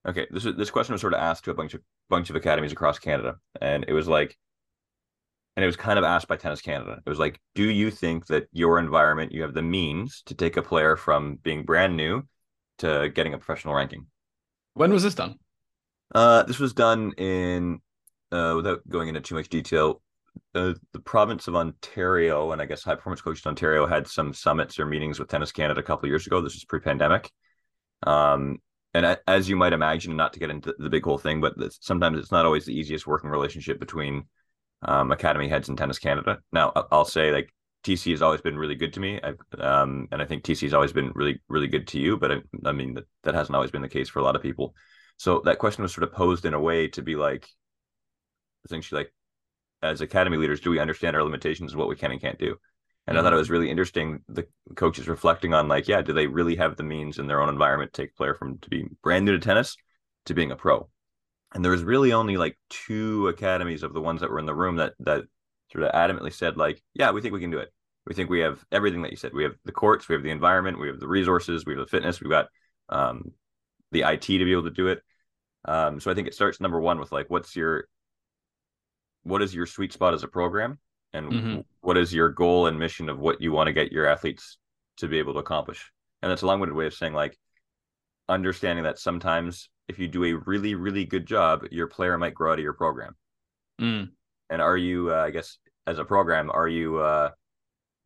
Okay, 0.06 0.28
this 0.32 0.44
this 0.44 0.70
question 0.70 0.94
was 0.94 1.02
sort 1.02 1.14
of 1.14 1.22
asked 1.22 1.46
to 1.46 1.52
a 1.52 1.54
bunch 1.54 1.74
of 1.74 1.82
bunch 2.10 2.30
of 2.30 2.36
academies 2.36 2.74
across 2.74 3.00
Canada, 3.00 3.36
and 3.62 3.86
it 3.88 3.94
was 3.94 4.08
like, 4.08 4.38
and 5.56 5.64
it 5.64 5.68
was 5.68 5.78
kind 5.78 5.98
of 5.98 6.04
asked 6.04 6.28
by 6.28 6.36
Tennis 6.36 6.62
Canada. 6.62 7.00
It 7.06 7.10
was 7.10 7.20
like, 7.20 7.40
do 7.56 7.64
you 7.64 7.90
think 7.90 8.28
that 8.28 8.48
your 8.52 8.80
environment, 8.80 9.32
you 9.32 9.44
have 9.44 9.54
the 9.54 9.62
means 9.62 10.22
to 10.26 10.36
take 10.36 10.58
a 10.58 10.62
player 10.62 10.98
from 10.98 11.38
being 11.38 11.64
brand 11.64 11.96
new 11.96 12.24
to 12.80 13.10
getting 13.16 13.34
a 13.34 13.38
professional 13.38 13.76
ranking? 13.76 14.08
When 14.74 14.92
was 14.92 15.04
this 15.04 15.16
done? 15.16 15.40
Uh, 16.14 16.44
this 16.44 16.60
was 16.60 16.74
done 16.74 17.14
in, 17.18 17.80
uh, 18.32 18.54
without 18.58 18.82
going 18.90 19.08
into 19.08 19.22
too 19.22 19.36
much 19.36 19.48
detail, 19.48 20.02
uh, 20.56 20.74
the 20.92 21.00
province 21.00 21.48
of 21.48 21.56
Ontario 21.56 22.52
and 22.52 22.62
I 22.62 22.66
guess 22.66 22.84
High 22.84 22.96
Performance 22.96 23.22
Coaches 23.22 23.46
Ontario 23.46 23.86
had 23.86 24.08
some 24.08 24.34
summits 24.34 24.80
or 24.80 24.86
meetings 24.86 25.20
with 25.20 25.30
Tennis 25.30 25.52
Canada 25.52 25.80
a 25.80 25.84
couple 25.84 26.10
years 26.10 26.28
ago. 26.28 26.42
This 26.42 26.56
was 26.56 26.66
pre-pandemic. 26.66 27.32
Um, 28.04 28.60
and 28.94 29.18
as 29.28 29.50
you 29.50 29.56
might 29.56 29.74
imagine, 29.74 30.16
not 30.16 30.34
to 30.34 30.40
get 30.40 30.52
into 30.52 30.76
the 30.78 30.90
big 30.90 31.04
whole 31.04 31.18
thing, 31.18 31.42
but 31.42 31.56
sometimes 31.82 32.20
it's 32.20 32.32
not 32.32 32.46
always 32.46 32.66
the 32.66 32.78
easiest 32.78 33.08
working 33.08 33.30
relationship 33.30 33.80
between 33.80 34.26
um, 34.84 35.12
academy 35.12 35.48
heads 35.48 35.70
and 35.70 35.78
Tennis 35.78 35.98
Canada. 35.98 36.40
Now, 36.52 36.72
I'll 36.92 37.06
say 37.06 37.32
like 37.32 37.52
TC 37.84 38.12
has 38.12 38.22
always 38.22 38.42
been 38.42 38.58
really 38.58 38.76
good 38.76 38.94
to 38.94 39.00
me, 39.00 39.20
um, 39.58 40.08
and 40.12 40.22
I 40.22 40.26
think 40.26 40.44
TC 40.44 40.62
has 40.62 40.74
always 40.74 40.94
been 40.94 41.12
really, 41.16 41.42
really 41.50 41.68
good 41.68 41.88
to 41.88 42.00
you. 42.00 42.18
But 42.18 42.32
I, 42.32 42.36
I 42.66 42.72
mean 42.72 42.94
that 42.94 43.06
that 43.24 43.34
hasn't 43.34 43.56
always 43.56 43.72
been 43.72 43.82
the 43.82 43.90
case 43.90 44.10
for 44.10 44.20
a 44.20 44.24
lot 44.24 44.36
of 44.36 44.42
people. 44.42 44.76
So 45.18 45.42
that 45.46 45.60
question 45.60 45.84
was 45.84 45.94
sort 45.94 46.04
of 46.04 46.14
posed 46.14 46.46
in 46.46 46.54
a 46.54 46.60
way 46.60 46.88
to 46.90 47.02
be 47.02 47.16
like, 47.16 47.48
essentially, 48.66 49.02
like 49.02 49.14
as 49.84 50.02
academy 50.02 50.38
leaders, 50.38 50.62
do 50.62 50.70
we 50.70 50.80
understand 50.80 51.16
our 51.16 51.24
limitations 51.24 51.72
and 51.72 51.80
what 51.80 51.90
we 51.90 51.96
can 51.96 52.12
and 52.12 52.22
can't 52.22 52.40
do? 52.40 52.56
And 53.06 53.16
mm-hmm. 53.16 53.20
I 53.20 53.22
thought 53.24 53.34
it 53.34 53.38
was 53.38 53.50
really 53.50 53.70
interesting 53.70 54.22
the 54.30 54.48
coaches 54.76 55.08
reflecting 55.08 55.54
on 55.54 55.68
like, 55.68 55.88
yeah, 55.88 56.02
do 56.02 56.14
they 56.14 56.28
really 56.28 56.56
have 56.56 56.78
the 56.78 56.84
means 56.84 57.20
in 57.20 57.28
their 57.28 57.42
own 57.42 57.50
environment 57.50 57.94
to 57.94 58.02
take 58.02 58.12
a 58.12 58.16
player 58.16 58.34
from 58.34 58.58
to 58.60 58.70
being 58.70 58.96
brand 59.04 59.26
new 59.26 59.34
to 59.34 59.40
tennis 59.40 59.76
to 60.26 60.34
being 60.34 60.52
a 60.52 60.56
pro? 60.56 60.90
And 61.54 61.64
there 61.64 61.72
was 61.72 61.84
really 61.84 62.14
only 62.14 62.38
like 62.38 62.58
two 62.70 63.28
academies 63.28 63.84
of 63.84 63.94
the 63.94 64.02
ones 64.02 64.22
that 64.22 64.30
were 64.30 64.40
in 64.40 64.46
the 64.46 64.56
room 64.56 64.78
that 64.78 64.94
that 65.00 65.26
sort 65.72 65.84
of 65.84 65.92
adamantly 65.92 66.34
said 66.34 66.58
like, 66.58 66.82
yeah, 66.94 67.12
we 67.12 67.22
think 67.22 67.34
we 67.34 67.42
can 67.42 67.52
do 67.52 67.60
it. 67.60 67.70
We 68.06 68.16
think 68.16 68.30
we 68.30 68.40
have 68.40 68.64
everything 68.72 69.02
that 69.04 69.12
you 69.12 69.18
said. 69.18 69.34
We 69.34 69.44
have 69.44 69.56
the 69.66 69.72
courts, 69.72 70.08
we 70.08 70.16
have 70.16 70.24
the 70.24 70.32
environment, 70.32 70.80
we 70.80 70.88
have 70.88 71.00
the 71.00 71.08
resources, 71.08 71.66
we 71.66 71.74
have 71.74 71.80
the 71.80 71.88
fitness, 71.88 72.20
we've 72.20 72.30
got 72.30 72.48
um, 72.90 73.32
the 73.92 74.02
IT 74.02 74.22
to 74.22 74.46
be 74.46 74.52
able 74.52 74.64
to 74.64 74.72
do 74.72 74.88
it. 74.88 75.02
Um, 75.66 76.00
so 76.00 76.12
I 76.12 76.14
think 76.14 76.28
it 76.28 76.34
starts 76.34 76.60
number 76.60 76.80
one 76.80 77.00
with 77.00 77.12
like, 77.12 77.30
what's 77.30 77.56
your 77.56 77.88
what 79.24 79.42
is 79.42 79.54
your 79.54 79.66
sweet 79.66 79.94
spot 79.94 80.14
as 80.14 80.24
a 80.24 80.28
program? 80.28 80.80
and 81.14 81.32
mm-hmm. 81.32 81.60
what 81.82 81.98
is 81.98 82.14
your 82.14 82.30
goal 82.30 82.68
and 82.68 82.78
mission 82.78 83.10
of 83.10 83.20
what 83.20 83.40
you 83.40 83.52
want 83.52 83.68
to 83.68 83.74
get 83.74 83.92
your 83.92 84.08
athletes 84.08 84.58
to 84.98 85.08
be 85.08 85.20
able 85.20 85.34
to 85.34 85.40
accomplish 85.40 85.92
and 86.22 86.32
that's 86.32 86.42
a 86.42 86.46
long-winded 86.46 86.76
way 86.76 86.86
of 86.86 86.94
saying 86.94 87.14
like 87.14 87.38
understanding 88.30 88.84
that 88.84 89.00
sometimes 89.00 89.70
if 89.88 90.00
you 90.00 90.08
do 90.08 90.24
a 90.24 90.34
really 90.46 90.76
really 90.76 91.06
good 91.06 91.26
job 91.26 91.66
your 91.72 91.88
player 91.88 92.18
might 92.18 92.34
grow 92.34 92.52
out 92.52 92.60
of 92.60 92.64
your 92.64 92.74
program 92.74 93.16
mm. 93.80 94.10
and 94.50 94.62
are 94.62 94.78
you 94.78 95.14
uh, 95.14 95.24
i 95.24 95.30
guess 95.30 95.58
as 95.88 96.00
a 96.00 96.06
program 96.06 96.50
are 96.52 96.68
you 96.68 96.98
uh, 96.98 97.30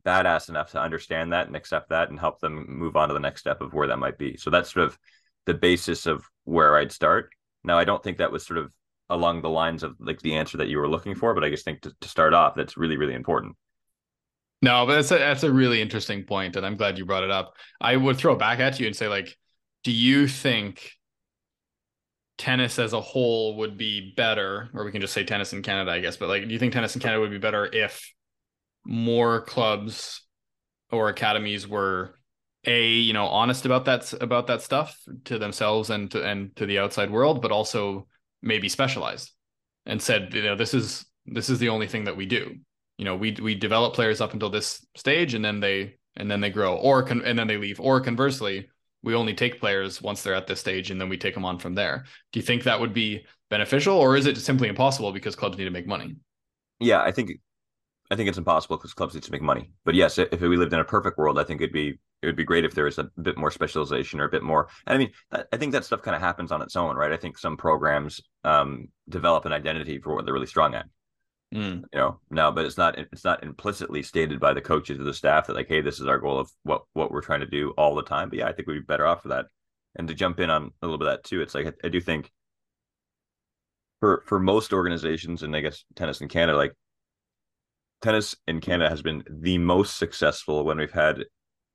badass 0.04 0.48
enough 0.48 0.70
to 0.72 0.80
understand 0.80 1.32
that 1.32 1.46
and 1.46 1.56
accept 1.56 1.90
that 1.90 2.10
and 2.10 2.18
help 2.18 2.40
them 2.40 2.64
move 2.68 2.96
on 2.96 3.08
to 3.08 3.14
the 3.14 3.20
next 3.20 3.40
step 3.40 3.60
of 3.60 3.72
where 3.72 3.88
that 3.88 3.98
might 3.98 4.18
be 4.18 4.36
so 4.36 4.50
that's 4.50 4.72
sort 4.72 4.86
of 4.86 4.98
the 5.46 5.54
basis 5.54 6.06
of 6.06 6.24
where 6.44 6.76
i'd 6.76 6.92
start 6.92 7.30
now 7.64 7.78
i 7.78 7.84
don't 7.84 8.02
think 8.02 8.18
that 8.18 8.32
was 8.32 8.44
sort 8.44 8.58
of 8.58 8.72
along 9.10 9.42
the 9.42 9.48
lines 9.48 9.82
of 9.82 9.96
like 9.98 10.20
the 10.20 10.34
answer 10.34 10.58
that 10.58 10.68
you 10.68 10.78
were 10.78 10.88
looking 10.88 11.14
for, 11.14 11.34
but 11.34 11.44
I 11.44 11.50
just 11.50 11.64
think 11.64 11.82
to, 11.82 11.92
to 12.00 12.08
start 12.08 12.34
off, 12.34 12.54
that's 12.54 12.76
really, 12.76 12.96
really 12.96 13.14
important. 13.14 13.56
No, 14.60 14.86
but 14.86 14.96
that's 14.96 15.10
a, 15.12 15.18
that's 15.18 15.42
a 15.44 15.52
really 15.52 15.80
interesting 15.80 16.24
point, 16.24 16.56
and 16.56 16.66
I'm 16.66 16.76
glad 16.76 16.98
you 16.98 17.06
brought 17.06 17.22
it 17.22 17.30
up. 17.30 17.54
I 17.80 17.96
would 17.96 18.16
throw 18.16 18.32
it 18.32 18.38
back 18.38 18.58
at 18.58 18.80
you 18.80 18.86
and 18.86 18.96
say, 18.96 19.08
like, 19.08 19.36
do 19.84 19.92
you 19.92 20.26
think 20.26 20.90
tennis 22.38 22.78
as 22.78 22.92
a 22.92 23.00
whole 23.00 23.56
would 23.58 23.78
be 23.78 24.12
better, 24.16 24.68
or 24.74 24.84
we 24.84 24.90
can 24.90 25.00
just 25.00 25.12
say 25.12 25.24
tennis 25.24 25.52
in 25.52 25.62
Canada, 25.62 25.92
I 25.92 26.00
guess, 26.00 26.16
but 26.16 26.28
like, 26.28 26.42
do 26.42 26.52
you 26.52 26.58
think 26.58 26.72
tennis 26.72 26.96
in 26.96 27.00
Canada 27.00 27.20
would 27.20 27.30
be 27.30 27.38
better 27.38 27.66
if 27.66 28.12
more 28.84 29.42
clubs 29.42 30.22
or 30.90 31.08
academies 31.08 31.68
were 31.68 32.14
a 32.64 32.88
you 32.88 33.12
know 33.12 33.26
honest 33.26 33.66
about 33.66 33.84
that 33.84 34.12
about 34.14 34.48
that 34.48 34.62
stuff 34.62 34.98
to 35.24 35.38
themselves 35.38 35.90
and 35.90 36.10
to 36.10 36.24
and 36.24 36.54
to 36.56 36.66
the 36.66 36.78
outside 36.80 37.10
world, 37.10 37.40
but 37.40 37.52
also 37.52 38.07
maybe 38.42 38.68
specialized 38.68 39.30
and 39.86 40.00
said, 40.00 40.32
you 40.34 40.42
know, 40.42 40.56
this 40.56 40.74
is 40.74 41.04
this 41.26 41.50
is 41.50 41.58
the 41.58 41.68
only 41.68 41.86
thing 41.86 42.04
that 42.04 42.16
we 42.16 42.26
do. 42.26 42.54
You 42.96 43.04
know, 43.04 43.16
we 43.16 43.36
we 43.40 43.54
develop 43.54 43.94
players 43.94 44.20
up 44.20 44.32
until 44.32 44.50
this 44.50 44.84
stage, 44.96 45.34
and 45.34 45.44
then 45.44 45.60
they 45.60 45.96
and 46.16 46.30
then 46.30 46.40
they 46.40 46.50
grow, 46.50 46.76
or 46.76 47.02
con- 47.02 47.24
and 47.24 47.38
then 47.38 47.46
they 47.46 47.56
leave, 47.56 47.80
or 47.80 48.00
conversely, 48.00 48.68
we 49.02 49.14
only 49.14 49.34
take 49.34 49.60
players 49.60 50.02
once 50.02 50.22
they're 50.22 50.34
at 50.34 50.46
this 50.46 50.60
stage, 50.60 50.90
and 50.90 51.00
then 51.00 51.08
we 51.08 51.16
take 51.16 51.34
them 51.34 51.44
on 51.44 51.58
from 51.58 51.74
there. 51.74 52.04
Do 52.32 52.40
you 52.40 52.44
think 52.44 52.64
that 52.64 52.80
would 52.80 52.92
be 52.92 53.24
beneficial, 53.50 53.96
or 53.96 54.16
is 54.16 54.26
it 54.26 54.36
simply 54.38 54.68
impossible 54.68 55.12
because 55.12 55.36
clubs 55.36 55.56
need 55.58 55.64
to 55.64 55.70
make 55.70 55.86
money? 55.86 56.16
Yeah, 56.80 57.02
I 57.02 57.12
think 57.12 57.32
I 58.10 58.16
think 58.16 58.28
it's 58.28 58.38
impossible 58.38 58.76
because 58.76 58.94
clubs 58.94 59.14
need 59.14 59.24
to 59.24 59.32
make 59.32 59.42
money. 59.42 59.70
But 59.84 59.94
yes, 59.94 60.18
if 60.18 60.40
we 60.40 60.56
lived 60.56 60.72
in 60.72 60.80
a 60.80 60.84
perfect 60.84 61.18
world, 61.18 61.38
I 61.38 61.44
think 61.44 61.60
it'd 61.60 61.72
be 61.72 61.98
it 62.22 62.26
would 62.26 62.36
be 62.36 62.44
great 62.44 62.64
if 62.64 62.74
there 62.74 62.84
was 62.84 62.98
a 62.98 63.10
bit 63.20 63.38
more 63.38 63.50
specialization 63.50 64.20
or 64.20 64.24
a 64.24 64.30
bit 64.30 64.42
more. 64.42 64.68
I 64.86 64.98
mean, 64.98 65.10
I 65.30 65.56
think 65.56 65.72
that 65.72 65.84
stuff 65.84 66.02
kind 66.02 66.16
of 66.16 66.20
happens 66.20 66.50
on 66.50 66.62
its 66.62 66.74
own, 66.74 66.96
right? 66.96 67.12
I 67.12 67.16
think 67.16 67.38
some 67.38 67.56
programs 67.56 68.20
um, 68.44 68.88
develop 69.08 69.44
an 69.44 69.52
identity 69.52 69.98
for 69.98 70.14
what 70.14 70.24
they're 70.24 70.34
really 70.34 70.46
strong 70.46 70.74
at. 70.74 70.86
Mm. 71.54 71.84
You 71.92 71.98
know, 71.98 72.20
now, 72.30 72.50
but 72.50 72.66
it's 72.66 72.76
not 72.76 72.98
it's 72.98 73.24
not 73.24 73.42
implicitly 73.42 74.02
stated 74.02 74.38
by 74.38 74.52
the 74.52 74.60
coaches 74.60 74.98
or 74.98 75.04
the 75.04 75.14
staff 75.14 75.46
that 75.46 75.56
like, 75.56 75.68
hey, 75.68 75.80
this 75.80 76.00
is 76.00 76.06
our 76.06 76.18
goal 76.18 76.38
of 76.38 76.50
what 76.64 76.82
what 76.92 77.10
we're 77.10 77.22
trying 77.22 77.40
to 77.40 77.46
do 77.46 77.70
all 77.78 77.94
the 77.94 78.02
time. 78.02 78.28
But 78.28 78.40
yeah, 78.40 78.48
I 78.48 78.52
think 78.52 78.68
we'd 78.68 78.80
be 78.80 78.84
better 78.84 79.06
off 79.06 79.22
for 79.22 79.28
that. 79.28 79.46
And 79.96 80.06
to 80.08 80.14
jump 80.14 80.40
in 80.40 80.50
on 80.50 80.72
a 80.82 80.86
little 80.86 80.98
bit 80.98 81.08
of 81.08 81.14
that 81.14 81.24
too, 81.24 81.40
it's 81.40 81.54
like 81.54 81.66
I, 81.66 81.72
I 81.84 81.88
do 81.88 82.00
think 82.00 82.30
for 84.00 84.24
for 84.26 84.38
most 84.38 84.72
organizations, 84.72 85.42
and 85.42 85.54
I 85.56 85.60
guess 85.60 85.84
tennis 85.94 86.20
in 86.20 86.28
Canada, 86.28 86.58
like 86.58 86.74
tennis 88.02 88.36
in 88.46 88.60
Canada 88.60 88.90
has 88.90 89.00
been 89.00 89.24
the 89.28 89.56
most 89.58 89.96
successful 89.96 90.64
when 90.64 90.78
we've 90.78 90.92
had 90.92 91.24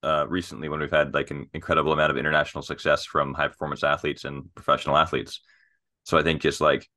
uh, 0.04 0.26
recently 0.28 0.70
when 0.70 0.80
we've 0.80 0.92
had 0.92 1.14
like 1.14 1.32
an 1.32 1.50
incredible 1.54 1.94
amount 1.94 2.12
of 2.12 2.18
international 2.18 2.62
success 2.62 3.06
from 3.06 3.34
high 3.34 3.48
performance 3.48 3.84
athletes 3.84 4.26
and 4.26 4.54
professional 4.54 4.98
athletes. 4.98 5.42
So 6.04 6.18
I 6.18 6.24
think 6.24 6.42
just 6.42 6.60
like 6.60 6.88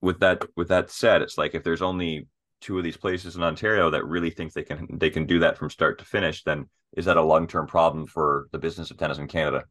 with 0.00 0.20
that 0.20 0.44
with 0.56 0.68
that 0.68 0.90
said, 0.90 1.22
it's 1.22 1.38
like 1.38 1.54
if 1.54 1.62
there's 1.62 1.82
only 1.82 2.26
two 2.60 2.76
of 2.76 2.84
these 2.84 2.96
places 2.96 3.36
in 3.36 3.42
Ontario 3.42 3.90
that 3.90 4.04
really 4.04 4.30
think 4.30 4.52
they 4.52 4.64
can 4.64 4.86
they 4.92 5.10
can 5.10 5.26
do 5.26 5.38
that 5.40 5.56
from 5.56 5.70
start 5.70 5.98
to 6.00 6.04
finish, 6.04 6.42
then 6.42 6.68
is 6.96 7.04
that 7.04 7.16
a 7.16 7.22
long 7.22 7.46
term 7.46 7.66
problem 7.66 8.06
for 8.06 8.48
the 8.52 8.58
business 8.58 8.90
of 8.90 8.96
tennis 8.96 9.18
in 9.18 9.28
Canada? 9.28 9.64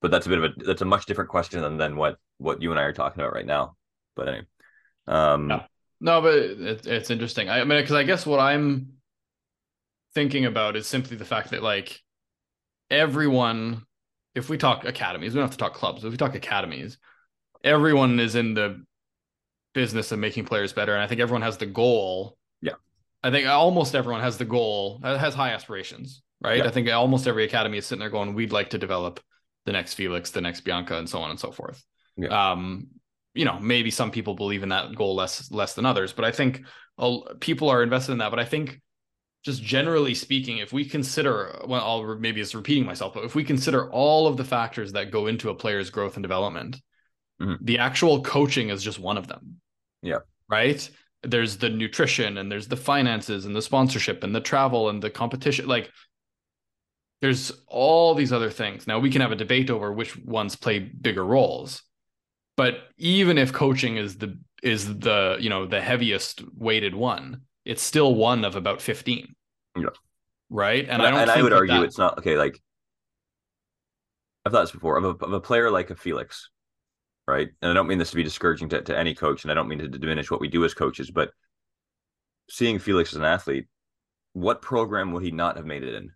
But 0.00 0.10
that's 0.10 0.26
a 0.26 0.28
bit 0.28 0.38
of 0.38 0.44
a 0.44 0.64
that's 0.64 0.82
a 0.82 0.86
much 0.86 1.06
different 1.06 1.30
question 1.30 1.62
than 1.62 1.76
than 1.76 1.96
what 1.96 2.16
what 2.38 2.60
you 2.60 2.72
and 2.72 2.80
I 2.80 2.84
are 2.84 2.92
talking 2.92 3.22
about 3.22 3.34
right 3.34 3.46
now. 3.46 3.76
But 4.16 4.28
anyway, 4.28 4.46
um, 5.06 5.50
yeah. 5.50 5.62
No, 6.00 6.20
but 6.20 6.34
it, 6.34 6.86
it's 6.86 7.10
interesting. 7.10 7.48
I, 7.48 7.60
I 7.60 7.64
mean, 7.64 7.80
because 7.80 7.94
I 7.94 8.02
guess 8.02 8.26
what 8.26 8.40
I'm 8.40 8.94
thinking 10.14 10.44
about 10.44 10.76
is 10.76 10.86
simply 10.86 11.16
the 11.16 11.24
fact 11.24 11.50
that 11.50 11.62
like 11.62 12.00
everyone, 12.90 13.82
if 14.34 14.48
we 14.48 14.58
talk 14.58 14.84
academies, 14.84 15.32
we 15.32 15.38
don't 15.38 15.48
have 15.48 15.52
to 15.52 15.58
talk 15.58 15.74
clubs. 15.74 16.04
If 16.04 16.10
we 16.10 16.16
talk 16.16 16.34
academies, 16.34 16.98
everyone 17.64 18.20
is 18.20 18.34
in 18.34 18.54
the 18.54 18.84
business 19.74 20.12
of 20.12 20.18
making 20.18 20.44
players 20.44 20.72
better, 20.72 20.94
and 20.94 21.02
I 21.02 21.06
think 21.06 21.20
everyone 21.20 21.42
has 21.42 21.56
the 21.56 21.66
goal. 21.66 22.36
Yeah, 22.60 22.74
I 23.22 23.30
think 23.30 23.46
almost 23.46 23.94
everyone 23.94 24.22
has 24.22 24.38
the 24.38 24.44
goal, 24.44 25.00
has 25.02 25.34
high 25.34 25.52
aspirations, 25.52 26.22
right? 26.42 26.58
Yeah. 26.58 26.66
I 26.66 26.70
think 26.70 26.90
almost 26.90 27.26
every 27.26 27.44
academy 27.44 27.78
is 27.78 27.86
sitting 27.86 28.00
there 28.00 28.10
going, 28.10 28.34
"We'd 28.34 28.52
like 28.52 28.70
to 28.70 28.78
develop 28.78 29.20
the 29.64 29.72
next 29.72 29.94
Felix, 29.94 30.30
the 30.30 30.40
next 30.40 30.62
Bianca, 30.62 30.98
and 30.98 31.08
so 31.08 31.20
on 31.20 31.30
and 31.30 31.40
so 31.40 31.50
forth." 31.50 31.82
Yeah. 32.16 32.52
Um, 32.52 32.88
you 33.34 33.46
know, 33.46 33.58
maybe 33.58 33.90
some 33.90 34.10
people 34.10 34.34
believe 34.34 34.62
in 34.62 34.68
that 34.68 34.94
goal 34.94 35.14
less 35.14 35.50
less 35.50 35.74
than 35.74 35.86
others, 35.86 36.12
but 36.12 36.24
I 36.24 36.32
think 36.32 36.62
people 37.40 37.70
are 37.70 37.82
invested 37.82 38.12
in 38.12 38.18
that. 38.18 38.30
But 38.30 38.40
I 38.40 38.44
think 38.44 38.80
just 39.44 39.62
generally 39.62 40.14
speaking, 40.14 40.58
if 40.58 40.72
we 40.72 40.84
consider, 40.84 41.60
well, 41.66 41.80
I'll 41.80 42.16
maybe 42.16 42.40
it's 42.40 42.54
repeating 42.54 42.86
myself, 42.86 43.14
but 43.14 43.24
if 43.24 43.34
we 43.34 43.42
consider 43.44 43.90
all 43.90 44.26
of 44.26 44.36
the 44.36 44.44
factors 44.44 44.92
that 44.92 45.10
go 45.10 45.26
into 45.26 45.50
a 45.50 45.54
player's 45.54 45.90
growth 45.90 46.16
and 46.16 46.22
development, 46.22 46.80
mm-hmm. 47.40 47.64
the 47.64 47.78
actual 47.78 48.22
coaching 48.22 48.68
is 48.68 48.82
just 48.82 49.00
one 49.00 49.18
of 49.18 49.26
them. 49.26 49.56
Yeah. 50.02 50.18
Right. 50.48 50.88
There's 51.22 51.56
the 51.56 51.70
nutrition 51.70 52.38
and 52.38 52.50
there's 52.50 52.68
the 52.68 52.76
finances 52.76 53.44
and 53.44 53.54
the 53.54 53.62
sponsorship 53.62 54.22
and 54.22 54.34
the 54.34 54.40
travel 54.40 54.88
and 54.88 55.02
the 55.02 55.10
competition. 55.10 55.66
Like 55.66 55.90
there's 57.20 57.52
all 57.66 58.14
these 58.14 58.32
other 58.32 58.50
things. 58.50 58.86
Now 58.86 58.98
we 58.98 59.10
can 59.10 59.22
have 59.22 59.32
a 59.32 59.36
debate 59.36 59.70
over 59.70 59.92
which 59.92 60.16
ones 60.18 60.56
play 60.56 60.78
bigger 60.78 61.24
roles. 61.24 61.82
But 62.56 62.80
even 62.98 63.38
if 63.38 63.52
coaching 63.52 63.96
is 63.96 64.18
the 64.18 64.38
is 64.62 64.98
the, 64.98 65.36
you 65.40 65.48
know, 65.48 65.66
the 65.66 65.80
heaviest 65.80 66.42
weighted 66.56 66.94
one, 66.94 67.42
it's 67.64 67.82
still 67.82 68.14
one 68.14 68.44
of 68.44 68.56
about 68.56 68.80
15. 68.80 69.34
Yeah. 69.76 69.86
Right. 70.50 70.82
And, 70.82 70.90
and 70.90 71.02
I 71.02 71.10
don't 71.10 71.20
and 71.20 71.30
I 71.30 71.42
would 71.42 71.52
argue 71.52 71.76
that... 71.76 71.84
it's 71.84 71.98
not 71.98 72.18
okay. 72.18 72.36
Like 72.36 72.60
I've 74.44 74.52
thought 74.52 74.62
this 74.62 74.72
before 74.72 74.98
of 74.98 75.04
a, 75.04 75.24
of 75.24 75.32
a 75.32 75.40
player 75.40 75.70
like 75.70 75.90
a 75.90 75.96
Felix, 75.96 76.50
right? 77.26 77.48
And 77.60 77.70
I 77.70 77.74
don't 77.74 77.86
mean 77.86 77.98
this 77.98 78.10
to 78.10 78.16
be 78.16 78.24
discouraging 78.24 78.68
to, 78.70 78.82
to 78.82 78.98
any 78.98 79.14
coach, 79.14 79.44
and 79.44 79.50
I 79.50 79.54
don't 79.54 79.68
mean 79.68 79.78
to 79.78 79.88
diminish 79.88 80.30
what 80.30 80.40
we 80.40 80.48
do 80.48 80.64
as 80.64 80.74
coaches, 80.74 81.10
but 81.10 81.30
seeing 82.50 82.78
Felix 82.78 83.12
as 83.12 83.18
an 83.18 83.24
athlete, 83.24 83.66
what 84.32 84.62
program 84.62 85.12
would 85.12 85.22
he 85.22 85.30
not 85.30 85.56
have 85.56 85.66
made 85.66 85.84
it 85.84 85.94
in? 85.94 86.10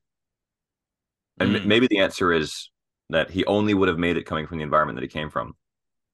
And 1.38 1.50
mm. 1.50 1.61
m- 1.62 1.68
maybe 1.68 1.87
the 1.87 1.98
answer 1.98 2.32
is 2.32 2.70
that 3.11 3.30
he 3.30 3.44
only 3.44 3.74
would 3.74 3.88
have 3.88 3.98
made 3.98 4.16
it 4.16 4.26
coming 4.26 4.46
from 4.46 4.59
the 4.59 4.64
environment 4.64 4.96
that 4.96 5.02
he 5.04 5.09
came 5.09 5.30
from. 5.30 5.54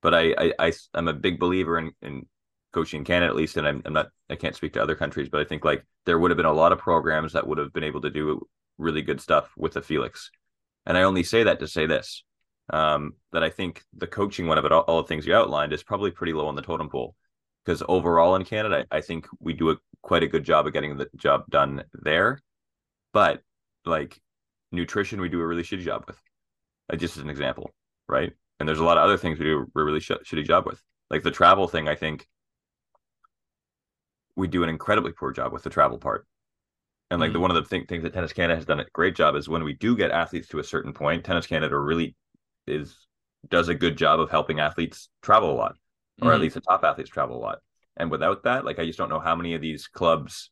But 0.03 0.14
I, 0.14 0.35
I, 0.37 0.53
I 0.59 0.73
am 0.95 1.09
a 1.09 1.14
big 1.14 1.38
believer 1.38 1.79
in, 1.79 1.92
in 2.03 2.27
coaching 2.73 3.01
in 3.01 3.05
Canada 3.05 3.31
at 3.31 3.37
least, 3.37 3.57
and 3.57 3.67
I'm, 3.67 3.83
I'm 3.85 3.93
not 3.93 4.09
I 4.31 4.37
can't 4.37 4.57
speak 4.57 4.73
to 4.75 4.83
other 4.83 4.95
countries, 4.95 5.29
but 5.29 5.41
I 5.41 5.45
think 5.45 5.65
like 5.65 5.85
there 6.07 6.19
would 6.19 6.31
have 6.31 6.37
been 6.37 6.47
a 6.47 6.53
lot 6.53 6.73
of 6.73 6.79
programs 6.79 7.33
that 7.33 7.47
would 7.47 7.59
have 7.59 7.73
been 7.73 7.85
able 7.85 8.01
to 8.03 8.11
do 8.11 8.47
really 8.79 9.03
good 9.03 9.21
stuff 9.21 9.51
with 9.57 9.75
the 9.75 9.83
Felix. 9.83 10.31
And 10.87 10.97
I 10.99 11.03
only 11.03 11.23
say 11.23 11.45
that 11.45 11.61
to 11.61 11.69
say 11.69 11.87
this. 11.87 12.25
Um, 12.71 13.15
that 13.33 13.43
I 13.43 13.51
think 13.51 13.83
the 13.97 14.07
coaching 14.07 14.47
one 14.47 14.57
of 14.57 14.65
it, 14.65 14.73
all, 14.73 14.83
all 14.83 15.03
the 15.03 15.09
things 15.09 15.27
you 15.27 15.35
outlined, 15.35 15.73
is 15.73 15.83
probably 15.83 16.11
pretty 16.11 16.33
low 16.33 16.47
on 16.47 16.55
the 16.55 16.63
totem 16.63 16.89
pole. 16.89 17.15
Because 17.65 17.83
overall 17.89 18.35
in 18.37 18.45
Canada, 18.45 18.87
I 18.91 19.01
think 19.01 19.27
we 19.41 19.53
do 19.53 19.71
a 19.71 19.77
quite 20.01 20.23
a 20.23 20.29
good 20.29 20.45
job 20.45 20.67
of 20.67 20.73
getting 20.73 20.97
the 20.97 21.09
job 21.17 21.45
done 21.51 21.85
there. 21.93 22.41
But 23.13 23.43
like 23.85 24.21
nutrition, 24.71 25.21
we 25.21 25.29
do 25.29 25.41
a 25.41 25.47
really 25.47 25.63
shitty 25.63 25.83
job 25.83 26.05
with. 26.07 26.19
Uh, 26.93 26.97
just 26.97 27.17
as 27.17 27.23
an 27.23 27.31
example, 27.31 27.71
right? 28.09 28.33
And 28.59 28.69
there's 28.69 28.81
a 28.81 28.85
lot 28.85 28.99
of 28.99 29.05
other 29.05 29.17
things 29.17 29.39
we 29.39 29.47
do 29.47 29.71
a 29.75 29.85
really 29.85 30.01
sh- 30.01 30.11
shitty 30.25 30.45
job 30.45 30.67
with. 30.67 30.81
Like 31.11 31.23
the 31.23 31.31
travel 31.31 31.69
thing, 31.69 31.89
I 31.89 31.95
think 31.95 32.27
we 34.37 34.49
do 34.49 34.62
an 34.62 34.68
incredibly 34.68 35.12
poor 35.12 35.33
job 35.33 35.53
with 35.53 35.62
the 35.62 35.71
travel 35.71 35.99
part. 35.99 36.27
And 37.11 37.21
like 37.21 37.31
mm 37.31 37.35
the 37.35 37.40
one 37.40 37.51
of 37.51 37.57
the 37.57 37.68
th- 37.68 37.88
things 37.88 38.03
that 38.05 38.14
Tennis 38.14 38.33
Canada 38.33 38.57
has 38.57 38.64
done 38.64 38.81
a 38.81 38.87
great 38.95 39.14
job 39.14 39.37
is 39.37 39.49
when 39.49 39.64
we 39.64 39.75
do 39.75 39.97
get 39.97 40.11
athletes 40.11 40.49
to 40.49 40.61
a 40.61 40.64
certain 40.64 40.95
point, 40.95 41.25
Tennis 41.25 41.47
Canada 41.47 41.79
really 41.79 42.16
is 42.66 42.97
does 43.51 43.68
a 43.68 43.75
good 43.75 43.97
job 43.97 44.21
of 44.21 44.31
helping 44.31 44.61
athletes 44.61 45.09
travel 45.21 45.51
a 45.51 45.57
lot, 45.57 45.77
or 46.23 46.31
mm 46.31 46.35
at 46.35 46.40
least 46.40 46.55
the 46.55 46.61
top 46.62 46.85
athletes 46.85 47.11
travel 47.11 47.37
a 47.37 47.42
lot. 47.42 47.59
And 47.97 48.11
without 48.11 48.45
that, 48.45 48.64
like 48.64 48.79
I 48.79 48.87
just 48.87 48.99
don't 48.99 49.11
know 49.11 49.21
how 49.21 49.37
many 49.37 49.55
of 49.55 49.61
these 49.61 49.87
clubs 49.87 50.51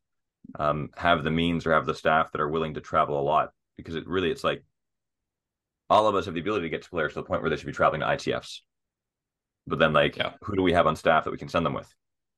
um, 0.59 0.90
have 0.97 1.25
the 1.25 1.31
means 1.31 1.66
or 1.66 1.73
have 1.73 1.87
the 1.87 1.95
staff 1.95 2.33
that 2.33 2.40
are 2.40 2.49
willing 2.49 2.75
to 2.75 2.81
travel 2.81 3.19
a 3.19 3.23
lot 3.23 3.51
because 3.77 3.95
it 3.95 4.07
really 4.07 4.31
it's 4.31 4.45
like 4.45 4.62
all 5.88 6.07
of 6.07 6.14
us 6.14 6.27
have 6.27 6.35
the 6.35 6.40
ability 6.40 6.66
to 6.66 6.71
get 6.71 6.83
to 6.83 6.90
players 6.90 7.12
to 7.12 7.21
the 7.21 7.25
point 7.25 7.43
where 7.43 7.51
they 7.51 7.57
should 7.57 7.66
be 7.66 7.73
traveling 7.73 8.01
to 8.01 8.07
ITFs. 8.07 8.61
But 9.66 9.79
then 9.79 9.93
like 9.93 10.16
yeah. 10.16 10.33
who 10.43 10.57
do 10.57 10.62
we 10.62 10.73
have 10.73 10.87
on 10.87 10.97
staff 10.97 11.25
that 11.25 11.31
we 11.31 11.38
can 11.38 11.49
send 11.49 11.64
them 11.64 11.75
with? 11.75 11.93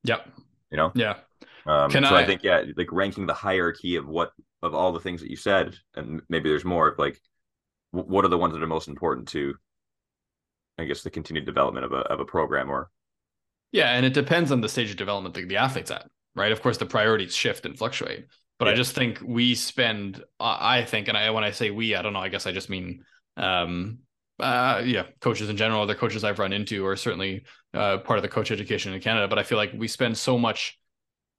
Yep. 0.05 0.29
You 0.73 0.79
know? 0.79 0.93
Yeah. 0.97 1.19
Um, 1.67 1.89
Can 1.89 2.05
so 2.05 2.17
I... 2.17 2.23
I 2.23 2.27
think 2.27 2.43
yeah, 2.43 2.65
like 2.77 2.91
ranking 2.91 3.27
the 3.27 3.35
hierarchy 3.35 3.95
of 3.95 4.09
what 4.09 4.33
of 4.63 4.75
all 4.75 4.93
the 4.93 4.99
things 5.01 5.21
that 5.21 5.31
you 5.31 5.37
said, 5.37 5.77
and 5.95 6.23
maybe 6.29 6.49
there's 6.49 6.65
more. 6.65 6.97
Like, 6.99 7.21
what 7.93 8.25
are 8.25 8.29
the 8.29 8.39
ones 8.39 8.55
that 8.55 8.63
are 8.63 8.67
most 8.67 8.89
important 8.89 9.29
to, 9.29 9.55
I 10.79 10.85
guess, 10.85 11.03
the 11.03 11.11
continued 11.11 11.47
development 11.47 11.85
of 11.85 11.93
a 11.93 11.99
of 11.99 12.19
a 12.19 12.25
program 12.25 12.69
or. 12.69 12.91
Yeah, 13.71 13.93
and 13.95 14.05
it 14.05 14.13
depends 14.13 14.53
on 14.53 14.61
the 14.61 14.69
stage 14.69 14.91
of 14.91 14.97
development 14.97 15.35
that 15.35 15.49
the 15.49 15.57
athlete's 15.57 15.91
at, 15.91 16.07
right? 16.35 16.53
Of 16.53 16.61
course, 16.61 16.77
the 16.77 16.85
priorities 16.85 17.35
shift 17.35 17.65
and 17.65 17.77
fluctuate, 17.79 18.27
but 18.59 18.67
yeah. 18.67 18.73
I 18.73 18.75
just 18.75 18.95
think 18.95 19.23
we 19.25 19.55
spend. 19.55 20.23
I 20.39 20.83
think, 20.85 21.09
and 21.09 21.17
I 21.17 21.31
when 21.31 21.45
I 21.45 21.53
say 21.53 21.71
we, 21.71 21.95
I 21.95 22.03
don't 22.03 22.13
know. 22.13 22.19
I 22.19 22.29
guess 22.29 22.47
I 22.47 22.53
just 22.53 22.69
mean 22.69 23.05
um 23.37 24.01
uh, 24.39 24.83
yeah, 24.85 25.05
coaches 25.21 25.49
in 25.49 25.57
general, 25.57 25.83
other 25.83 25.95
coaches 25.95 26.25
I've 26.25 26.39
run 26.39 26.53
into, 26.53 26.87
are 26.87 26.97
certainly 26.97 27.45
uh, 27.75 27.99
part 27.99 28.19
of 28.19 28.23
the 28.23 28.29
coach 28.29 28.51
education 28.51 28.93
in 28.93 29.01
Canada. 29.01 29.29
But 29.29 29.39
I 29.39 29.43
feel 29.43 29.59
like 29.59 29.73
we 29.77 29.89
spend 29.89 30.17
so 30.17 30.39
much 30.39 30.79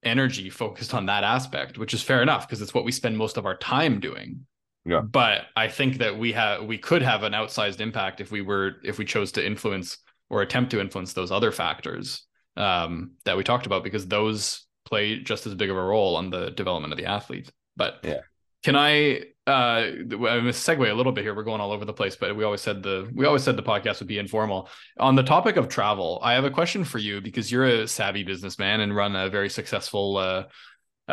energy 0.02 0.50
focused 0.50 0.94
on 0.94 1.06
that 1.06 1.24
aspect, 1.24 1.78
which 1.78 1.94
is 1.94 2.02
fair 2.02 2.22
enough 2.22 2.46
because 2.46 2.60
it's 2.60 2.74
what 2.74 2.84
we 2.84 2.92
spend 2.92 3.16
most 3.16 3.36
of 3.36 3.46
our 3.46 3.56
time 3.56 4.00
doing. 4.00 4.46
Yeah. 4.84 5.00
But 5.00 5.46
I 5.56 5.68
think 5.68 5.98
that 5.98 6.18
we 6.18 6.32
have 6.32 6.64
we 6.64 6.76
could 6.78 7.02
have 7.02 7.22
an 7.22 7.32
outsized 7.32 7.80
impact 7.80 8.20
if 8.20 8.30
we 8.30 8.42
were 8.42 8.76
if 8.84 8.98
we 8.98 9.04
chose 9.04 9.32
to 9.32 9.44
influence 9.44 9.98
or 10.28 10.42
attempt 10.42 10.70
to 10.72 10.80
influence 10.80 11.12
those 11.12 11.32
other 11.32 11.52
factors 11.52 12.26
um, 12.56 13.12
that 13.24 13.36
we 13.36 13.44
talked 13.44 13.66
about 13.66 13.82
because 13.82 14.06
those 14.06 14.66
play 14.84 15.20
just 15.20 15.46
as 15.46 15.54
big 15.54 15.70
of 15.70 15.76
a 15.76 15.82
role 15.82 16.16
on 16.16 16.28
the 16.28 16.50
development 16.50 16.92
of 16.92 16.98
the 16.98 17.06
athlete. 17.06 17.50
But 17.76 18.00
yeah, 18.02 18.20
can 18.64 18.76
I 18.76 19.20
uh 19.46 19.50
I'm 19.50 20.08
gonna 20.08 20.48
segue 20.48 20.90
a 20.90 20.94
little 20.94 21.12
bit 21.12 21.22
here. 21.22 21.34
We're 21.34 21.44
going 21.44 21.60
all 21.60 21.70
over 21.70 21.84
the 21.84 21.92
place, 21.92 22.16
but 22.16 22.34
we 22.34 22.44
always 22.44 22.62
said 22.62 22.82
the 22.82 23.08
we 23.14 23.26
always 23.26 23.42
said 23.42 23.56
the 23.56 23.62
podcast 23.62 23.98
would 23.98 24.08
be 24.08 24.18
informal. 24.18 24.70
On 24.98 25.14
the 25.14 25.22
topic 25.22 25.56
of 25.56 25.68
travel, 25.68 26.18
I 26.22 26.32
have 26.32 26.44
a 26.44 26.50
question 26.50 26.82
for 26.82 26.98
you 26.98 27.20
because 27.20 27.52
you're 27.52 27.66
a 27.66 27.86
savvy 27.86 28.24
businessman 28.24 28.80
and 28.80 28.96
run 28.96 29.14
a 29.14 29.28
very 29.28 29.50
successful 29.50 30.16
uh 30.16 30.44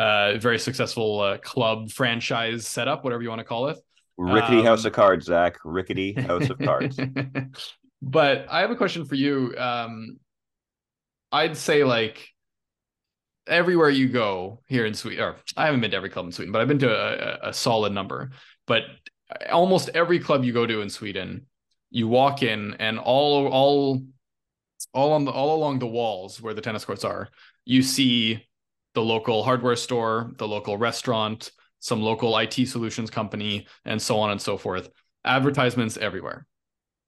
uh 0.00 0.38
very 0.38 0.58
successful 0.58 1.20
uh, 1.20 1.38
club 1.38 1.90
franchise 1.90 2.66
setup, 2.66 3.04
whatever 3.04 3.22
you 3.22 3.28
want 3.28 3.40
to 3.40 3.44
call 3.44 3.68
it. 3.68 3.76
Rickety 4.16 4.60
um, 4.60 4.64
house 4.64 4.86
of 4.86 4.94
cards, 4.94 5.26
Zach. 5.26 5.58
Rickety 5.62 6.14
house 6.20 6.48
of 6.48 6.58
cards. 6.58 6.98
but 8.00 8.46
I 8.50 8.60
have 8.62 8.70
a 8.70 8.76
question 8.76 9.04
for 9.04 9.14
you. 9.14 9.54
Um 9.58 10.16
I'd 11.30 11.58
say 11.58 11.84
like 11.84 12.31
everywhere 13.46 13.90
you 13.90 14.08
go 14.08 14.60
here 14.66 14.86
in 14.86 14.94
Sweden, 14.94 15.24
or 15.24 15.36
I 15.56 15.66
haven't 15.66 15.80
been 15.80 15.90
to 15.90 15.96
every 15.96 16.10
club 16.10 16.26
in 16.26 16.32
Sweden, 16.32 16.52
but 16.52 16.60
I've 16.60 16.68
been 16.68 16.78
to 16.80 16.90
a, 17.44 17.50
a 17.50 17.52
solid 17.52 17.92
number. 17.92 18.30
But 18.66 18.82
uh, 19.30 19.52
almost 19.52 19.90
every 19.94 20.18
club 20.18 20.44
you 20.44 20.52
go 20.52 20.66
to 20.66 20.80
in 20.80 20.90
Sweden, 20.90 21.46
you 21.90 22.08
walk 22.08 22.42
in 22.42 22.74
and 22.74 22.98
all 22.98 23.46
all 23.48 24.02
all 24.94 25.12
on 25.12 25.24
the 25.24 25.30
all 25.30 25.56
along 25.56 25.78
the 25.78 25.86
walls 25.86 26.40
where 26.40 26.54
the 26.54 26.60
tennis 26.60 26.84
courts 26.84 27.04
are, 27.04 27.28
you 27.64 27.82
see 27.82 28.46
the 28.94 29.02
local 29.02 29.42
hardware 29.42 29.76
store, 29.76 30.32
the 30.36 30.48
local 30.48 30.76
restaurant, 30.76 31.50
some 31.78 32.02
local 32.02 32.36
IT 32.38 32.54
solutions 32.66 33.10
company, 33.10 33.66
and 33.84 34.00
so 34.00 34.18
on 34.18 34.30
and 34.30 34.40
so 34.40 34.56
forth. 34.56 34.88
Advertisements 35.24 35.96
everywhere, 35.96 36.46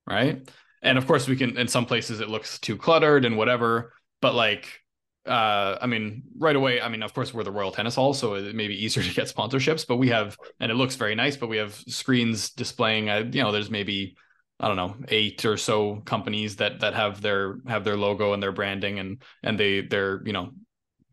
right? 0.07 0.49
And 0.83 0.99
of 0.99 1.07
course, 1.07 1.27
we 1.27 1.37
can 1.37 1.57
in 1.57 1.69
some 1.69 1.87
places 1.87 2.21
it 2.21 2.29
looks 2.29 2.59
too 2.59 2.77
cluttered 2.77 3.25
and 3.25 3.37
whatever, 3.37 3.93
but 4.21 4.35
like 4.35 4.84
uh 5.27 5.79
i 5.81 5.87
mean 5.87 6.23
right 6.39 6.57
away 6.57 6.81
i 6.81 6.89
mean 6.89 7.03
of 7.03 7.15
course 7.15 7.33
we're 7.33 7.43
the 7.43 7.51
royal 7.51 7.71
tennis 7.73 7.95
hall 7.95 8.13
so 8.13 8.35
it 8.35 8.55
may 8.55 8.69
be 8.69 8.85
easier 8.85 9.03
to 9.03 9.15
get 9.15 9.25
sponsorships 9.27 9.87
but 9.87 9.97
we 9.97 10.09
have 10.09 10.37
and 10.61 10.71
it 10.71 10.75
looks 10.75 10.97
very 10.97 11.15
nice 11.15 11.37
but 11.37 11.49
we 11.49 11.57
have 11.57 11.75
screens 11.89 12.51
displaying 12.51 13.09
uh, 13.09 13.25
you 13.33 13.43
know 13.43 13.51
there's 13.51 13.71
maybe 13.71 14.17
i 14.61 14.69
don't 14.69 14.77
know 14.77 14.95
eight 15.09 15.45
or 15.45 15.57
so 15.57 15.97
companies 16.05 16.57
that 16.57 16.81
that 16.81 16.95
have 16.95 17.23
their 17.23 17.57
have 17.67 17.85
their 17.85 17.97
logo 17.97 18.35
and 18.35 18.43
their 18.43 18.53
branding 18.53 18.99
and 18.99 19.23
and 19.43 19.59
they 19.59 19.81
they're 19.81 20.21
you 20.27 20.33
know 20.33 20.51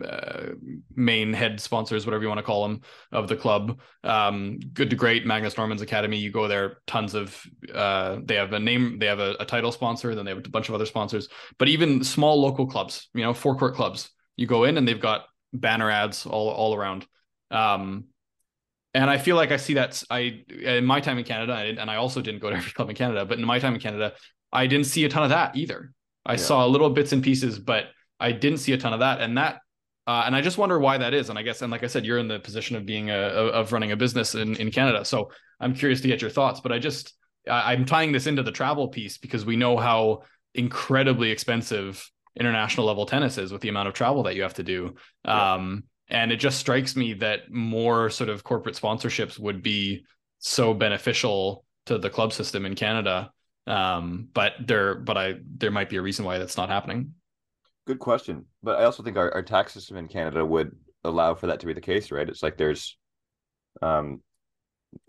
uh, 0.03 0.51
main 0.95 1.33
head 1.33 1.59
sponsors, 1.59 2.05
whatever 2.05 2.23
you 2.23 2.27
want 2.27 2.39
to 2.39 2.43
call 2.43 2.67
them, 2.67 2.81
of 3.11 3.27
the 3.27 3.35
club. 3.35 3.79
Um, 4.03 4.59
good 4.73 4.89
to 4.89 4.95
great, 4.95 5.25
Magnus 5.25 5.57
Norman's 5.57 5.81
Academy. 5.81 6.17
You 6.17 6.31
go 6.31 6.47
there, 6.47 6.77
tons 6.87 7.13
of. 7.13 7.41
Uh, 7.73 8.19
they 8.23 8.35
have 8.35 8.53
a 8.53 8.59
name, 8.59 8.99
they 8.99 9.05
have 9.05 9.19
a, 9.19 9.35
a, 9.39 9.45
title 9.45 9.71
sponsor, 9.71 10.15
then 10.15 10.25
they 10.25 10.31
have 10.31 10.45
a 10.45 10.49
bunch 10.49 10.69
of 10.69 10.75
other 10.75 10.85
sponsors. 10.85 11.29
But 11.57 11.69
even 11.69 12.03
small 12.03 12.41
local 12.41 12.67
clubs, 12.67 13.09
you 13.13 13.23
know, 13.23 13.33
four 13.33 13.57
court 13.57 13.75
clubs, 13.75 14.09
you 14.35 14.47
go 14.47 14.63
in 14.63 14.77
and 14.77 14.87
they've 14.87 14.99
got 14.99 15.25
banner 15.53 15.89
ads 15.89 16.25
all 16.25 16.49
all 16.49 16.75
around. 16.75 17.05
Um, 17.49 18.05
and 18.93 19.09
I 19.09 19.17
feel 19.17 19.35
like 19.35 19.51
I 19.51 19.57
see 19.57 19.75
that 19.75 20.03
I 20.09 20.43
in 20.49 20.85
my 20.85 20.99
time 20.99 21.17
in 21.17 21.23
Canada, 21.23 21.53
and 21.53 21.89
I 21.89 21.95
also 21.95 22.21
didn't 22.21 22.41
go 22.41 22.49
to 22.49 22.55
every 22.57 22.71
club 22.71 22.89
in 22.89 22.95
Canada, 22.95 23.25
but 23.25 23.39
in 23.39 23.45
my 23.45 23.59
time 23.59 23.73
in 23.73 23.79
Canada, 23.79 24.13
I 24.51 24.67
didn't 24.67 24.87
see 24.87 25.05
a 25.05 25.09
ton 25.09 25.23
of 25.23 25.29
that 25.29 25.55
either. 25.55 25.93
I 26.25 26.33
yeah. 26.33 26.37
saw 26.37 26.65
little 26.65 26.89
bits 26.89 27.13
and 27.13 27.23
pieces, 27.23 27.57
but 27.57 27.85
I 28.19 28.31
didn't 28.31 28.59
see 28.59 28.73
a 28.73 28.77
ton 28.77 28.93
of 28.93 28.99
that, 28.99 29.21
and 29.21 29.37
that 29.37 29.60
Uh, 30.07 30.23
and 30.25 30.35
I 30.35 30.41
just 30.41 30.57
wonder 30.57 30.79
why 30.79 30.97
that 30.97 31.13
is. 31.13 31.29
And 31.29 31.37
I 31.37 31.43
guess, 31.43 31.61
and 31.61 31.71
like 31.71 31.83
I 31.83 31.87
said, 31.87 32.05
you're 32.05 32.17
in 32.17 32.27
the 32.27 32.39
position 32.39 32.75
of 32.75 32.85
being 32.85 33.09
a 33.11 33.17
of 33.17 33.71
running 33.71 33.91
a 33.91 33.95
business 33.95 34.35
in 34.35 34.55
in 34.55 34.71
Canada. 34.71 35.05
So 35.05 35.31
I'm 35.59 35.73
curious 35.73 36.01
to 36.01 36.07
get 36.07 36.21
your 36.21 36.31
thoughts. 36.31 36.59
But 36.59 36.71
I 36.71 36.79
just 36.79 37.13
I'm 37.49 37.85
tying 37.85 38.11
this 38.11 38.27
into 38.27 38.43
the 38.43 38.51
travel 38.51 38.87
piece 38.87 39.17
because 39.17 39.45
we 39.45 39.55
know 39.55 39.77
how 39.77 40.23
incredibly 40.53 41.31
expensive 41.31 42.09
international 42.39 42.85
level 42.85 43.05
tennis 43.05 43.37
is 43.37 43.51
with 43.51 43.61
the 43.61 43.69
amount 43.69 43.87
of 43.87 43.93
travel 43.93 44.23
that 44.23 44.35
you 44.35 44.41
have 44.41 44.53
to 44.55 44.63
do. 44.63 44.95
Yeah. 45.25 45.53
Um, 45.53 45.83
and 46.07 46.31
it 46.31 46.37
just 46.37 46.59
strikes 46.59 46.95
me 46.95 47.13
that 47.15 47.51
more 47.51 48.09
sort 48.09 48.29
of 48.29 48.43
corporate 48.43 48.75
sponsorships 48.75 49.39
would 49.39 49.63
be 49.63 50.05
so 50.39 50.73
beneficial 50.73 51.63
to 51.85 51.97
the 51.97 52.09
club 52.09 52.33
system 52.33 52.65
in 52.65 52.75
Canada. 52.75 53.31
Um, 53.67 54.27
but 54.33 54.53
there, 54.65 54.95
but 54.95 55.17
I 55.17 55.35
there 55.57 55.71
might 55.71 55.89
be 55.89 55.97
a 55.97 56.01
reason 56.01 56.25
why 56.25 56.37
that's 56.37 56.57
not 56.57 56.69
happening. 56.69 57.13
Good 57.87 57.99
question, 57.99 58.45
but 58.61 58.79
I 58.79 58.83
also 58.83 59.03
think 59.03 59.17
our, 59.17 59.33
our 59.33 59.41
tax 59.41 59.73
system 59.73 59.97
in 59.97 60.07
Canada 60.07 60.45
would 60.45 60.75
allow 61.03 61.33
for 61.33 61.47
that 61.47 61.59
to 61.61 61.65
be 61.65 61.73
the 61.73 61.81
case, 61.81 62.11
right? 62.11 62.29
It's 62.29 62.43
like 62.43 62.57
there's 62.57 62.97
um, 63.81 64.21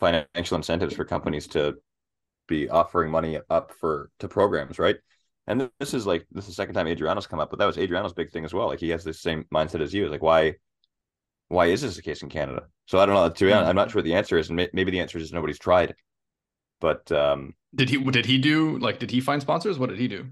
financial 0.01 0.57
incentives 0.57 0.95
for 0.95 1.05
companies 1.05 1.47
to 1.49 1.75
be 2.49 2.69
offering 2.69 3.11
money 3.11 3.39
up 3.51 3.73
for 3.79 4.11
to 4.21 4.29
programs, 4.29 4.79
right? 4.79 4.97
And 5.47 5.71
this 5.81 5.93
is 5.93 6.07
like 6.07 6.27
this 6.31 6.45
is 6.45 6.51
the 6.51 6.55
second 6.55 6.75
time 6.75 6.87
Adriano's 6.87 7.27
come 7.27 7.41
up, 7.41 7.51
but 7.51 7.59
that 7.59 7.67
was 7.67 7.77
Adriano's 7.77 8.13
big 8.13 8.31
thing 8.31 8.45
as 8.45 8.55
well. 8.55 8.69
Like 8.69 8.81
he 8.81 8.91
has 8.91 9.05
the 9.05 9.13
same 9.13 9.45
mindset 9.53 9.81
as 9.81 9.93
you. 9.93 10.09
Like 10.09 10.23
why 10.23 10.55
why 11.49 11.67
is 11.67 11.83
this 11.83 11.97
the 11.97 12.03
case 12.03 12.23
in 12.23 12.29
Canada? 12.29 12.63
So 12.87 12.99
I 12.99 13.07
don't 13.07 13.15
know. 13.15 13.29
To 13.29 13.45
be 13.45 13.53
honest, 13.53 13.69
I'm 13.69 13.77
not 13.77 13.91
sure 13.91 13.99
what 13.99 14.05
the 14.05 14.15
answer 14.15 14.39
is, 14.39 14.49
and 14.49 14.69
maybe 14.73 14.91
the 14.91 15.01
answer 15.01 15.19
is 15.19 15.33
nobody's 15.33 15.59
tried. 15.59 15.95
But 16.81 17.11
um, 17.13 17.55
did 17.75 17.91
he? 17.91 17.99
Did 17.99 18.27
he 18.27 18.39
do 18.39 18.79
like? 18.79 18.99
Did 18.99 19.11
he 19.11 19.21
find 19.21 19.43
sponsors? 19.43 19.79
What 19.79 19.89
did 19.89 19.99
he 19.99 20.09
do? 20.09 20.27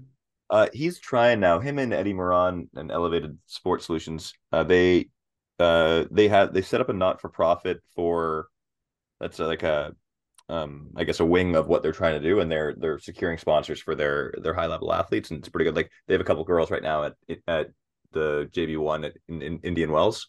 Uh, 0.51 0.67
he's 0.73 0.99
trying 0.99 1.39
now. 1.39 1.59
Him 1.59 1.79
and 1.79 1.93
Eddie 1.93 2.13
Moran 2.13 2.69
and 2.75 2.91
Elevated 2.91 3.37
Sports 3.45 3.85
Solutions. 3.85 4.33
Uh, 4.51 4.63
they 4.63 5.07
uh, 5.59 6.03
they 6.11 6.27
had 6.27 6.53
they 6.53 6.61
set 6.61 6.81
up 6.81 6.89
a 6.89 6.93
not 6.93 7.21
for 7.21 7.29
profit 7.29 7.81
for 7.95 8.49
that's 9.19 9.39
like 9.39 9.63
a 9.63 9.95
um, 10.49 10.89
I 10.97 11.05
guess 11.05 11.21
a 11.21 11.25
wing 11.25 11.55
of 11.55 11.67
what 11.67 11.81
they're 11.81 11.93
trying 11.93 12.21
to 12.21 12.27
do, 12.27 12.41
and 12.41 12.51
they're 12.51 12.75
they're 12.77 12.99
securing 12.99 13.37
sponsors 13.37 13.79
for 13.79 13.95
their 13.95 14.33
their 14.43 14.53
high 14.53 14.65
level 14.65 14.93
athletes, 14.93 15.31
and 15.31 15.39
it's 15.39 15.47
pretty 15.47 15.63
good. 15.63 15.75
Like 15.75 15.89
they 16.07 16.13
have 16.13 16.21
a 16.21 16.25
couple 16.25 16.43
girls 16.43 16.69
right 16.69 16.83
now 16.83 17.05
at 17.05 17.13
at 17.47 17.69
the 18.11 18.49
JV 18.51 18.77
one 18.77 19.05
in, 19.29 19.41
in 19.41 19.59
Indian 19.59 19.91
Wells, 19.91 20.27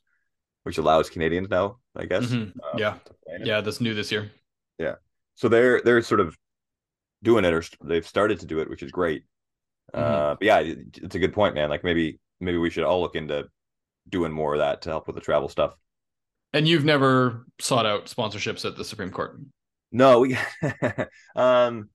which 0.63 0.79
allows 0.79 1.11
Canadians 1.11 1.49
now, 1.51 1.79
I 1.97 2.05
guess. 2.05 2.27
Mm-hmm. 2.27 2.61
Um, 2.61 2.79
yeah, 2.79 2.95
yeah, 3.41 3.61
that's 3.61 3.81
new 3.81 3.95
this 3.95 4.13
year. 4.13 4.31
Yeah, 4.79 4.95
so 5.35 5.49
they're 5.49 5.81
they're 5.83 6.03
sort 6.03 6.21
of 6.21 6.39
doing 7.25 7.45
it, 7.45 7.53
or 7.53 7.65
they've 7.83 8.07
started 8.07 8.39
to 8.41 8.47
do 8.47 8.61
it, 8.61 8.71
which 8.71 8.85
is 8.85 8.93
great. 8.93 9.25
Mm-hmm. 9.95 10.15
Uh, 10.15 10.35
but 10.35 10.43
yeah, 10.43 10.61
it's 10.61 11.15
a 11.15 11.19
good 11.19 11.33
point, 11.33 11.55
man. 11.55 11.71
Like 11.71 11.85
maybe 11.85 12.19
maybe 12.41 12.59
we 12.59 12.71
should 12.71 12.85
all 12.85 13.01
look 13.01 13.17
into 13.17 13.47
doing 14.09 14.33
more 14.33 14.55
of 14.55 14.61
that 14.61 14.83
to 14.83 14.91
help 14.91 15.07
with 15.07 15.17
the 15.17 15.23
travel 15.23 15.49
stuff. 15.49 15.75
And 16.53 16.69
you've 16.69 16.85
never 16.85 17.47
sought 17.61 17.87
out 17.87 18.07
sponsorships 18.07 18.65
at 18.65 18.77
the 18.77 18.85
Supreme 18.85 19.11
Court? 19.11 19.41
No, 19.91 20.21
we 20.21 20.37
um 21.37 21.89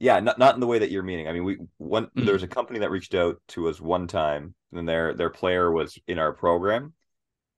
yeah, 0.00 0.20
not 0.20 0.38
not 0.38 0.54
in 0.54 0.60
the 0.60 0.66
way 0.66 0.78
that 0.78 0.90
you're 0.90 1.02
meaning. 1.02 1.28
I 1.28 1.32
mean, 1.32 1.44
we 1.44 1.58
one 1.78 2.06
mm-hmm. 2.06 2.24
there 2.24 2.34
was 2.34 2.42
a 2.42 2.48
company 2.48 2.80
that 2.80 2.90
reached 2.90 3.14
out 3.14 3.40
to 3.48 3.68
us 3.68 3.80
one 3.80 4.06
time, 4.06 4.54
and 4.72 4.88
their 4.88 5.14
their 5.14 5.30
player 5.30 5.70
was 5.72 5.98
in 6.06 6.18
our 6.18 6.32
program, 6.32 6.92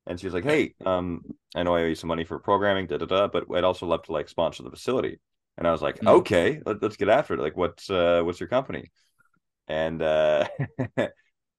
and 0.06 0.18
she 0.18 0.26
was 0.26 0.34
like, 0.34 0.44
"Hey, 0.44 0.74
um, 0.86 1.22
I 1.54 1.62
know 1.62 1.74
I 1.74 1.82
owe 1.82 1.86
you 1.86 1.94
some 1.94 2.08
money 2.08 2.24
for 2.24 2.38
programming, 2.38 2.86
da 2.86 2.96
da 2.96 3.06
da, 3.06 3.28
but 3.28 3.44
I'd 3.54 3.64
also 3.64 3.86
love 3.86 4.04
to 4.04 4.12
like 4.12 4.28
sponsor 4.28 4.62
the 4.62 4.70
facility." 4.70 5.20
And 5.58 5.66
I 5.68 5.72
was 5.72 5.82
like, 5.82 5.96
mm-hmm. 5.96 6.08
"Okay, 6.08 6.60
let, 6.64 6.82
us 6.82 6.96
get 6.96 7.10
after 7.10 7.34
it. 7.34 7.40
Like, 7.40 7.56
what's 7.56 7.90
uh, 7.90 8.22
what's 8.24 8.40
your 8.40 8.48
company?" 8.48 8.90
And 9.70 10.02
uh, 10.02 10.48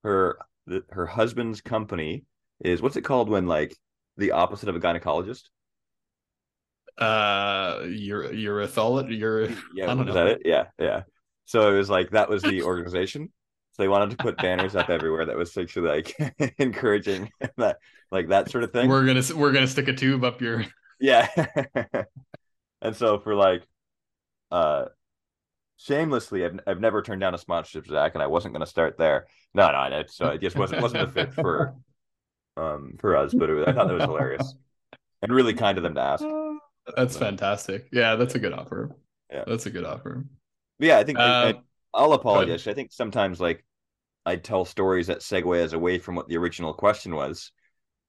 her 0.04 0.38
the, 0.68 0.84
her 0.90 1.06
husband's 1.06 1.62
company 1.62 2.26
is 2.60 2.82
what's 2.82 2.98
it 2.98 3.04
called 3.04 3.30
when 3.30 3.48
like 3.48 3.76
the 4.18 4.32
opposite 4.32 4.68
of 4.68 4.76
a 4.76 4.80
gynecologist? 4.80 5.44
uh 6.98 7.80
your 7.88 8.26
urethology 8.26 9.18
your 9.18 9.50
yeah 9.74 9.90
I 9.90 9.96
don't 9.96 10.06
know. 10.06 10.14
that 10.14 10.28
it? 10.28 10.42
Yeah 10.44 10.66
yeah. 10.78 11.04
So 11.46 11.74
it 11.74 11.78
was 11.78 11.90
like 11.90 12.12
that 12.12 12.30
was 12.30 12.44
the 12.44 12.64
organization. 12.72 13.32
So 13.72 13.84
they 13.84 13.88
wanted 13.88 14.10
to 14.12 14.18
put 14.18 14.38
banners 14.38 14.76
up 14.76 14.90
everywhere 14.90 15.26
that 15.26 15.38
was 15.38 15.56
actually 15.58 15.88
like 15.88 16.54
encouraging 16.60 17.30
that 17.58 17.78
like 18.12 18.28
that 18.28 18.52
sort 18.52 18.66
of 18.66 18.74
thing. 18.74 18.90
We're 18.90 19.06
gonna 19.06 19.24
we're 19.36 19.54
gonna 19.54 19.68
stick 19.68 19.88
a 19.88 19.94
tube 19.94 20.26
up 20.26 20.42
your 20.42 20.66
yeah. 21.00 21.30
And 22.82 22.96
so 22.96 23.20
for 23.20 23.36
like 23.36 23.64
uh 24.52 24.86
shamelessly 25.82 26.46
I've, 26.46 26.60
I've 26.68 26.80
never 26.80 27.02
turned 27.02 27.22
down 27.22 27.34
a 27.34 27.38
sponsorship 27.38 27.88
zach 27.88 28.14
and 28.14 28.22
i 28.24 28.28
wasn't 28.28 28.54
going 28.54 28.62
to 28.62 28.70
start 28.70 28.98
there 28.98 29.28
no 29.54 29.72
no 29.72 29.84
it, 29.98 30.12
so 30.12 30.28
it 30.28 30.42
just 30.42 30.56
wasn't 30.56 30.82
wasn't 30.82 31.04
a 31.04 31.08
fit 31.08 31.34
for 31.34 31.76
um 32.58 32.96
for 33.00 33.16
us 33.16 33.34
but 33.34 33.50
it, 33.50 33.68
i 33.68 33.72
thought 33.72 33.88
that 33.88 33.94
was 33.94 34.04
hilarious 34.04 34.56
and 35.22 35.34
really 35.34 35.54
kind 35.54 35.78
of 35.78 35.84
them 35.84 35.96
to 35.96 36.02
ask 36.02 36.24
that's 36.96 37.18
fantastic. 37.18 37.88
Yeah, 37.92 38.16
that's 38.16 38.36
a 38.36 38.40
good 38.40 38.54
offer. 38.54 38.96
Yeah, 39.32 39.44
that's 39.48 39.66
a 39.66 39.70
good 39.70 39.86
offer. 39.86 40.26
But 40.80 40.88
yeah, 40.88 40.98
I 40.98 41.04
think 41.04 41.20
uh, 41.20 41.54
I, 41.94 42.02
will 42.02 42.14
apologize. 42.14 42.68
I 42.68 42.74
think 42.74 42.92
sometimes 42.92 43.40
like 43.40 43.64
I 44.26 44.36
tell 44.36 44.66
stories 44.66 45.08
that 45.08 45.20
segue 45.20 45.58
as 45.58 45.74
away 45.74 46.00
from 46.00 46.16
what 46.16 46.28
the 46.28 46.38
original 46.38 46.74
question 46.74 47.16
was. 47.16 47.52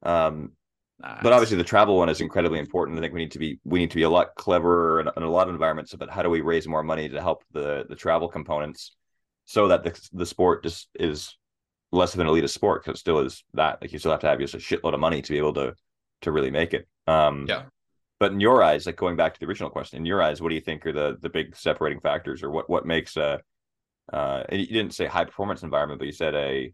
Um, 0.03 0.53
nice. 1.03 1.19
but 1.23 1.33
obviously 1.33 1.57
the 1.57 1.65
travel 1.65 1.97
one 1.97 2.09
is 2.09 2.21
incredibly 2.21 2.59
important. 2.59 2.99
I 2.99 3.01
think 3.01 3.15
we 3.15 3.21
need 3.21 3.33
to 3.33 3.39
be 3.39 3.61
we 3.65 3.81
need 3.81 3.91
to 3.91 3.97
be 3.97 4.03
a 4.03 4.11
lot 4.11 4.35
cleverer 4.37 5.01
in, 5.01 5.09
in 5.17 5.23
a 5.23 5.31
lot 5.31 5.49
of 5.49 5.55
environments 5.55 5.93
about 5.93 6.11
how 6.11 6.23
do 6.23 6.31
we 6.31 6.41
raise 6.41 6.67
more 6.67 6.83
money 6.83 7.09
to 7.09 7.21
help 7.21 7.43
the 7.53 7.85
the 7.89 7.97
travel 7.97 8.29
components 8.29 8.97
so 9.45 9.69
that 9.69 9.85
the 9.85 10.09
the 10.13 10.27
sport 10.27 10.63
just 10.63 10.89
is 10.95 11.37
less 11.91 12.15
of 12.15 12.21
an 12.21 12.27
elitist 12.27 12.51
sport 12.51 12.83
because 12.83 12.99
it 12.99 13.01
still 13.01 13.19
is 13.19 13.45
that 13.55 13.81
like 13.81 13.93
you 13.93 13.99
still 13.99 14.11
have 14.11 14.21
to 14.21 14.29
have 14.29 14.39
just 14.39 14.55
a 14.55 14.59
shitload 14.59 14.95
of 14.95 15.01
money 15.01 15.21
to 15.21 15.33
be 15.33 15.39
able 15.39 15.55
to 15.55 15.75
to 16.23 16.33
really 16.33 16.51
make 16.51 16.73
it. 16.75 16.89
Um, 17.07 17.47
yeah. 17.49 17.65
But 18.19 18.33
in 18.33 18.41
your 18.41 18.63
eyes, 18.63 18.87
like 18.87 18.97
going 18.97 19.17
back 19.17 19.35
to 19.35 19.41
the 19.41 19.47
original 19.47 19.69
question, 19.69 19.99
in 19.99 20.07
your 20.07 20.23
eyes, 20.23 20.41
what 20.41 20.51
do 20.51 20.55
you 20.55 20.61
think 20.61 20.87
are 20.87 20.93
the 20.93 21.19
the 21.21 21.29
big 21.29 21.57
separating 21.57 22.01
factors, 22.01 22.43
or 22.43 22.51
what 22.51 22.71
what 22.71 22.87
makes 22.87 23.17
a 23.17 23.41
uh, 24.13 24.45
you 24.51 24.67
didn't 24.67 24.95
say 24.95 25.07
high 25.07 25.25
performance 25.25 25.63
environment, 25.63 25.99
but 25.99 26.07
you 26.07 26.13
said 26.13 26.35
a 26.35 26.73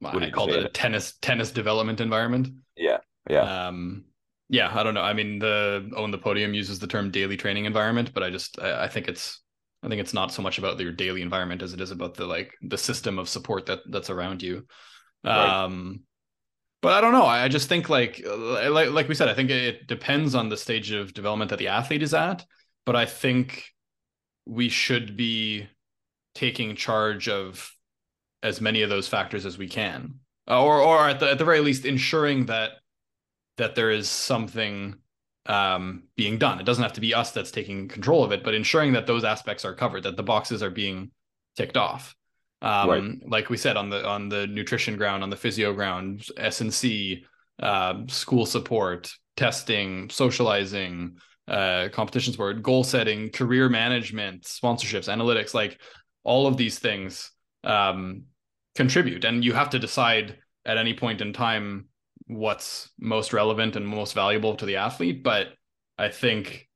well, 0.00 0.22
I 0.22 0.30
called 0.30 0.50
it 0.50 0.64
a 0.64 0.68
tennis 0.68 1.14
tennis 1.20 1.50
development 1.50 2.00
environment. 2.00 2.48
Yeah, 2.76 2.98
yeah, 3.28 3.66
um, 3.66 4.04
yeah. 4.48 4.70
I 4.72 4.82
don't 4.82 4.94
know. 4.94 5.02
I 5.02 5.12
mean, 5.12 5.38
the 5.38 5.90
own 5.96 6.10
the 6.10 6.18
podium 6.18 6.54
uses 6.54 6.78
the 6.78 6.86
term 6.86 7.10
daily 7.10 7.36
training 7.36 7.64
environment, 7.64 8.12
but 8.14 8.22
I 8.22 8.30
just 8.30 8.60
I, 8.60 8.84
I 8.84 8.88
think 8.88 9.08
it's 9.08 9.40
I 9.82 9.88
think 9.88 10.00
it's 10.00 10.14
not 10.14 10.32
so 10.32 10.42
much 10.42 10.58
about 10.58 10.80
your 10.80 10.92
daily 10.92 11.22
environment 11.22 11.62
as 11.62 11.72
it 11.74 11.80
is 11.80 11.90
about 11.90 12.14
the 12.14 12.26
like 12.26 12.54
the 12.62 12.78
system 12.78 13.18
of 13.18 13.28
support 13.28 13.66
that 13.66 13.80
that's 13.90 14.10
around 14.10 14.42
you. 14.42 14.66
Right. 15.22 15.64
Um, 15.64 16.00
but 16.80 16.92
I 16.92 17.00
don't 17.00 17.12
know. 17.12 17.24
I 17.24 17.48
just 17.48 17.68
think 17.68 17.88
like 17.88 18.22
uh, 18.26 18.70
like 18.70 18.90
like 18.90 19.08
we 19.08 19.14
said, 19.14 19.28
I 19.28 19.34
think 19.34 19.50
it 19.50 19.86
depends 19.86 20.34
on 20.34 20.48
the 20.48 20.56
stage 20.56 20.90
of 20.90 21.14
development 21.14 21.50
that 21.50 21.58
the 21.58 21.68
athlete 21.68 22.02
is 22.02 22.14
at. 22.14 22.44
But 22.86 22.96
I 22.96 23.06
think 23.06 23.64
we 24.46 24.68
should 24.68 25.16
be 25.16 25.66
taking 26.34 26.76
charge 26.76 27.28
of 27.28 27.70
as 28.42 28.60
many 28.60 28.82
of 28.82 28.90
those 28.90 29.08
factors 29.08 29.46
as 29.46 29.56
we 29.56 29.68
can, 29.68 30.16
or 30.46 30.80
or 30.80 31.08
at 31.08 31.20
the 31.20 31.30
at 31.30 31.38
the 31.38 31.44
very 31.44 31.60
least 31.60 31.86
ensuring 31.86 32.46
that 32.46 32.72
that 33.56 33.74
there 33.74 33.90
is 33.90 34.08
something 34.08 34.96
um, 35.46 36.04
being 36.16 36.38
done. 36.38 36.60
It 36.60 36.66
doesn't 36.66 36.82
have 36.82 36.94
to 36.94 37.00
be 37.00 37.14
us 37.14 37.32
that's 37.32 37.50
taking 37.50 37.88
control 37.88 38.24
of 38.24 38.32
it, 38.32 38.42
but 38.42 38.54
ensuring 38.54 38.92
that 38.94 39.06
those 39.06 39.24
aspects 39.24 39.64
are 39.64 39.74
covered, 39.74 40.04
that 40.04 40.16
the 40.16 40.22
boxes 40.22 40.62
are 40.62 40.70
being 40.70 41.10
ticked 41.56 41.76
off. 41.76 42.14
Um, 42.62 42.88
right. 42.88 43.30
like 43.30 43.50
we 43.50 43.58
said 43.58 43.76
on 43.76 43.90
the 43.90 44.06
on 44.06 44.30
the 44.30 44.46
nutrition 44.46 44.96
ground, 44.96 45.22
on 45.22 45.28
the 45.28 45.36
physio 45.36 45.74
ground, 45.74 46.26
S 46.38 46.62
and 46.62 46.72
C, 46.72 47.24
uh, 47.62 48.06
school 48.08 48.46
support, 48.46 49.12
testing, 49.36 50.08
socializing, 50.08 51.18
uh, 51.46 51.88
competition 51.92 52.32
support, 52.32 52.62
goal 52.62 52.82
setting, 52.82 53.28
career 53.30 53.68
management, 53.68 54.44
sponsorships, 54.44 55.14
analytics, 55.14 55.52
like 55.52 55.78
all 56.22 56.46
of 56.46 56.56
these 56.56 56.78
things 56.78 57.32
um, 57.64 58.22
contribute, 58.76 59.26
and 59.26 59.44
you 59.44 59.52
have 59.52 59.68
to 59.70 59.78
decide 59.78 60.38
at 60.64 60.78
any 60.78 60.94
point 60.94 61.20
in 61.20 61.34
time 61.34 61.86
what's 62.26 62.90
most 62.98 63.32
relevant 63.32 63.76
and 63.76 63.86
most 63.86 64.14
valuable 64.14 64.56
to 64.56 64.66
the 64.66 64.76
athlete. 64.76 65.22
But 65.22 65.48
I 65.98 66.08
think 66.08 66.68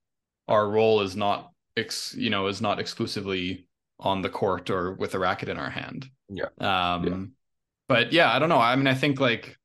our 0.47 0.69
role 0.69 1.01
is 1.01 1.17
not, 1.17 1.53
ex- 1.77 2.15
you 2.15 2.31
know, 2.31 2.47
is 2.47 2.61
not 2.61 2.79
exclusively 2.79 3.67
on 4.01 4.23
the 4.23 4.29
court 4.29 4.71
or 4.71 4.93
with 4.93 5.15
a 5.15 5.19
racket 5.19 5.49
in 5.49 5.59
our 5.59 5.71
hand. 5.71 6.09
Yeah. 6.29 6.49
Um, 6.61 7.07
yeah. 7.07 7.25
but 7.89 8.13
yeah, 8.13 8.33
I 8.33 8.39
don't 8.39 8.49
know. 8.49 8.59
I 8.59 8.77
mean, 8.77 8.87
I 8.87 8.95
think 8.95 9.21
like, 9.21 9.57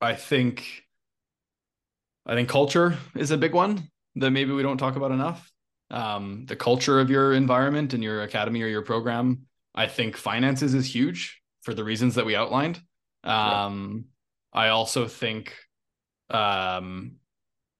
I 0.00 0.14
think, 0.14 0.84
I 2.24 2.34
think 2.34 2.48
culture 2.48 2.96
is 3.16 3.30
a 3.30 3.38
big 3.38 3.52
one 3.52 3.90
that 4.16 4.30
maybe 4.30 4.52
we 4.52 4.62
don't 4.62 4.78
talk 4.78 4.96
about 4.96 5.10
enough. 5.10 5.50
Um, 5.90 6.44
the 6.46 6.56
culture 6.56 7.00
of 7.00 7.10
your 7.10 7.32
environment 7.32 7.94
and 7.94 8.02
your 8.02 8.22
academy 8.22 8.62
or 8.62 8.66
your 8.68 8.82
program. 8.82 9.46
I 9.74 9.86
think 9.86 10.16
finances 10.16 10.74
is 10.74 10.92
huge 10.92 11.40
for 11.62 11.72
the 11.74 11.84
reasons 11.84 12.14
that 12.16 12.26
we 12.26 12.36
outlined. 12.36 12.80
Um. 13.24 14.06
I 14.52 14.68
also 14.68 15.06
think 15.06 15.54
um, 16.30 17.16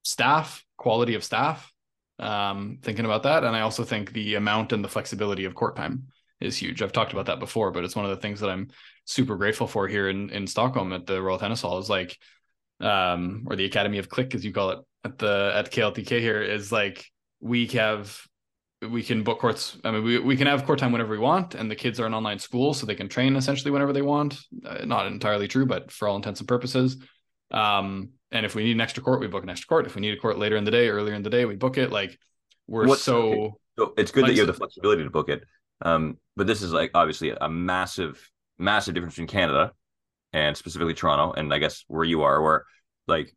staff, 0.03 0.64
quality 0.76 1.14
of 1.14 1.24
staff 1.24 1.72
um, 2.18 2.78
thinking 2.82 3.05
about 3.05 3.24
that. 3.24 3.45
And 3.45 3.57
I 3.57 3.61
also 3.61 3.84
think 3.84 4.12
the 4.12 4.34
amount 4.34 4.72
and 4.72 4.84
the 4.84 4.89
flexibility 4.89 5.45
of 5.45 5.55
court 5.55 5.76
time 5.76 6.09
is 6.41 6.57
huge. 6.57 6.82
I've 6.82 6.93
talked 6.93 7.12
about 7.12 7.26
that 7.26 7.41
before, 7.41 7.70
but 7.70 7.84
it's 7.84 7.97
one 7.97 8.05
of 8.05 8.11
the 8.11 8.16
things 8.20 8.41
that 8.41 8.51
I'm 8.51 8.68
super 9.05 9.36
grateful 9.36 9.66
for 9.66 9.89
here 9.89 10.09
in 10.09 10.30
in 10.30 10.47
Stockholm 10.47 10.93
at 10.93 11.07
the 11.07 11.20
Royal 11.20 11.39
Tennis 11.39 11.62
Hall 11.62 11.78
is 11.78 11.91
like 11.91 12.16
um 12.80 13.45
or 13.49 13.57
the 13.57 13.64
Academy 13.64 13.99
of 13.99 14.09
Click 14.09 14.34
as 14.34 14.45
you 14.45 14.53
call 14.53 14.70
it 14.70 14.78
at 15.05 15.18
the 15.18 15.53
at 15.55 15.72
KLTK 15.72 16.20
here 16.20 16.43
is 16.43 16.70
like 16.70 17.05
we 17.41 17.66
have 17.68 18.20
we 18.87 19.03
can 19.03 19.22
book 19.22 19.41
courts. 19.41 19.76
I 19.85 19.91
mean, 19.91 20.05
we, 20.05 20.18
we 20.18 20.37
can 20.37 20.47
have 20.47 20.64
court 20.64 20.79
time 20.79 20.93
whenever 20.93 21.11
we 21.11 21.18
want, 21.18 21.55
and 21.55 21.70
the 21.70 21.76
kids 21.76 21.99
are 21.99 22.07
in 22.07 22.14
online 22.14 22.39
school, 22.39 22.74
so 22.74 22.87
they 22.87 22.95
can 22.95 23.09
train 23.09 23.37
essentially 23.37 23.70
whenever 23.70 23.93
they 23.93 24.03
want. 24.03 24.39
Uh, 24.64 24.85
not 24.85 25.07
entirely 25.07 25.49
true, 25.49 25.66
but 25.66 25.91
for 25.91 26.07
all 26.07 26.16
intents 26.16 26.41
and 26.41 26.49
purposes. 26.49 26.97
Um, 27.51 28.11
and 28.31 28.47
if 28.47 28.55
we 28.55 28.64
need 28.64 28.72
an 28.72 28.81
extra 28.81 29.03
court, 29.03 29.20
we 29.20 29.26
book 29.26 29.43
an 29.43 29.51
extra 29.51 29.66
court. 29.66 29.87
If 29.87 29.95
we 29.95 30.01
need 30.01 30.14
a 30.14 30.20
court 30.20 30.39
later 30.39 30.57
in 30.57 30.64
the 30.64 30.70
day, 30.70 30.89
earlier 30.89 31.14
in 31.14 31.22
the 31.22 31.31
day, 31.31 31.45
we 31.45 31.57
book 31.57 31.79
it. 31.79 31.91
Like 31.91 32.18
we're 32.66 32.87
What's, 32.87 33.03
so. 33.03 33.33
Okay. 33.33 33.55
so 33.79 33.95
it's 33.97 34.11
good 34.11 34.26
that 34.26 34.33
you 34.33 34.41
have 34.41 34.47
the 34.47 34.55
flexibility 34.55 35.03
to 35.03 35.11
book 35.11 35.29
it. 35.29 35.43
Um, 35.83 36.18
but 36.37 36.47
this 36.47 36.62
is 36.62 36.72
like 36.72 36.91
obviously 36.95 37.31
a 37.31 37.49
massive, 37.49 38.31
massive 38.59 38.95
difference 38.95 39.18
in 39.18 39.26
Canada 39.26 39.72
and 40.33 40.57
specifically 40.57 40.95
Toronto, 40.95 41.33
and 41.33 41.53
I 41.53 41.59
guess 41.59 41.85
where 41.89 42.05
you 42.05 42.22
are, 42.22 42.43
where 42.43 42.64
like, 43.07 43.35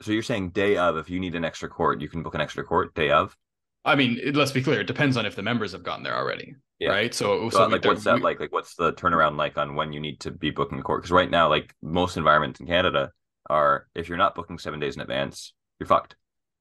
so 0.00 0.10
you're 0.10 0.22
saying 0.22 0.50
day 0.50 0.76
of, 0.76 0.96
if 0.96 1.08
you 1.08 1.20
need 1.20 1.34
an 1.36 1.44
extra 1.44 1.68
court, 1.68 2.00
you 2.00 2.08
can 2.08 2.22
book 2.22 2.34
an 2.34 2.40
extra 2.40 2.64
court 2.64 2.94
day 2.94 3.10
of. 3.10 3.36
I 3.84 3.96
mean, 3.96 4.20
let's 4.34 4.52
be 4.52 4.62
clear. 4.62 4.80
It 4.80 4.86
depends 4.86 5.16
on 5.16 5.26
if 5.26 5.34
the 5.34 5.42
members 5.42 5.72
have 5.72 5.82
gotten 5.82 6.04
there 6.04 6.16
already, 6.16 6.54
yeah. 6.78 6.90
right? 6.90 7.12
So, 7.12 7.50
so, 7.50 7.58
so 7.58 7.66
like, 7.66 7.84
what's 7.84 8.04
that 8.04 8.16
we, 8.16 8.20
like? 8.20 8.38
Like, 8.38 8.52
what's 8.52 8.76
the 8.76 8.92
turnaround 8.92 9.36
like 9.36 9.58
on 9.58 9.74
when 9.74 9.92
you 9.92 10.00
need 10.00 10.20
to 10.20 10.30
be 10.30 10.50
booking 10.50 10.78
a 10.78 10.82
court? 10.82 11.02
Because 11.02 11.10
right 11.10 11.30
now, 11.30 11.48
like 11.48 11.74
most 11.82 12.16
environments 12.16 12.60
in 12.60 12.66
Canada 12.66 13.10
are, 13.50 13.88
if 13.94 14.08
you're 14.08 14.18
not 14.18 14.34
booking 14.34 14.58
seven 14.58 14.78
days 14.78 14.94
in 14.94 15.02
advance, 15.02 15.52
you're 15.80 15.88
fucked. 15.88 16.14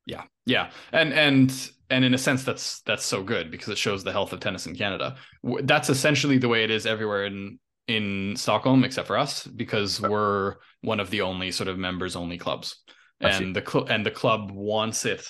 Yeah, 0.07 0.23
yeah, 0.47 0.71
and 0.91 1.13
and 1.13 1.71
and 1.91 2.03
in 2.03 2.15
a 2.15 2.17
sense, 2.17 2.43
that's 2.43 2.81
that's 2.81 3.05
so 3.05 3.21
good 3.21 3.51
because 3.51 3.69
it 3.69 3.77
shows 3.77 4.03
the 4.03 4.11
health 4.11 4.33
of 4.33 4.39
tennis 4.39 4.65
in 4.65 4.75
Canada. 4.75 5.15
That's 5.61 5.89
essentially 5.89 6.39
the 6.39 6.49
way 6.49 6.63
it 6.63 6.71
is 6.71 6.87
everywhere 6.87 7.25
in 7.25 7.59
in 7.87 8.35
Stockholm, 8.35 8.83
except 8.83 9.07
for 9.07 9.17
us, 9.17 9.45
because 9.45 10.01
we're 10.01 10.55
one 10.81 10.99
of 10.99 11.11
the 11.11 11.21
only 11.21 11.51
sort 11.51 11.67
of 11.67 11.77
members 11.77 12.15
only 12.15 12.39
clubs, 12.39 12.81
and 13.19 13.55
the 13.55 13.63
cl- 13.65 13.85
and 13.85 14.03
the 14.03 14.11
club 14.11 14.49
wants 14.51 15.05
it 15.05 15.23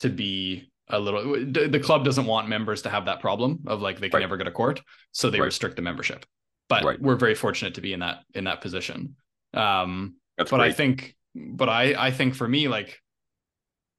to 0.00 0.08
be 0.08 0.70
a 0.88 0.98
little 0.98 1.32
the 1.32 1.80
club 1.82 2.04
doesn't 2.04 2.26
want 2.26 2.48
members 2.48 2.82
to 2.82 2.90
have 2.90 3.06
that 3.06 3.20
problem 3.20 3.60
of 3.66 3.80
like 3.80 4.00
they 4.00 4.08
can 4.08 4.18
right. 4.18 4.20
never 4.20 4.36
go 4.36 4.44
to 4.44 4.50
court 4.50 4.82
so 5.12 5.30
they 5.30 5.40
right. 5.40 5.46
restrict 5.46 5.76
the 5.76 5.82
membership 5.82 6.26
but 6.68 6.84
right. 6.84 7.00
we're 7.00 7.16
very 7.16 7.34
fortunate 7.34 7.74
to 7.74 7.80
be 7.80 7.92
in 7.92 8.00
that 8.00 8.18
in 8.34 8.44
that 8.44 8.60
position 8.60 9.16
um 9.54 10.16
That's 10.36 10.50
but 10.50 10.58
great. 10.58 10.68
i 10.68 10.72
think 10.72 11.16
but 11.34 11.68
i 11.68 11.94
i 12.06 12.10
think 12.10 12.34
for 12.34 12.46
me 12.46 12.68
like 12.68 13.00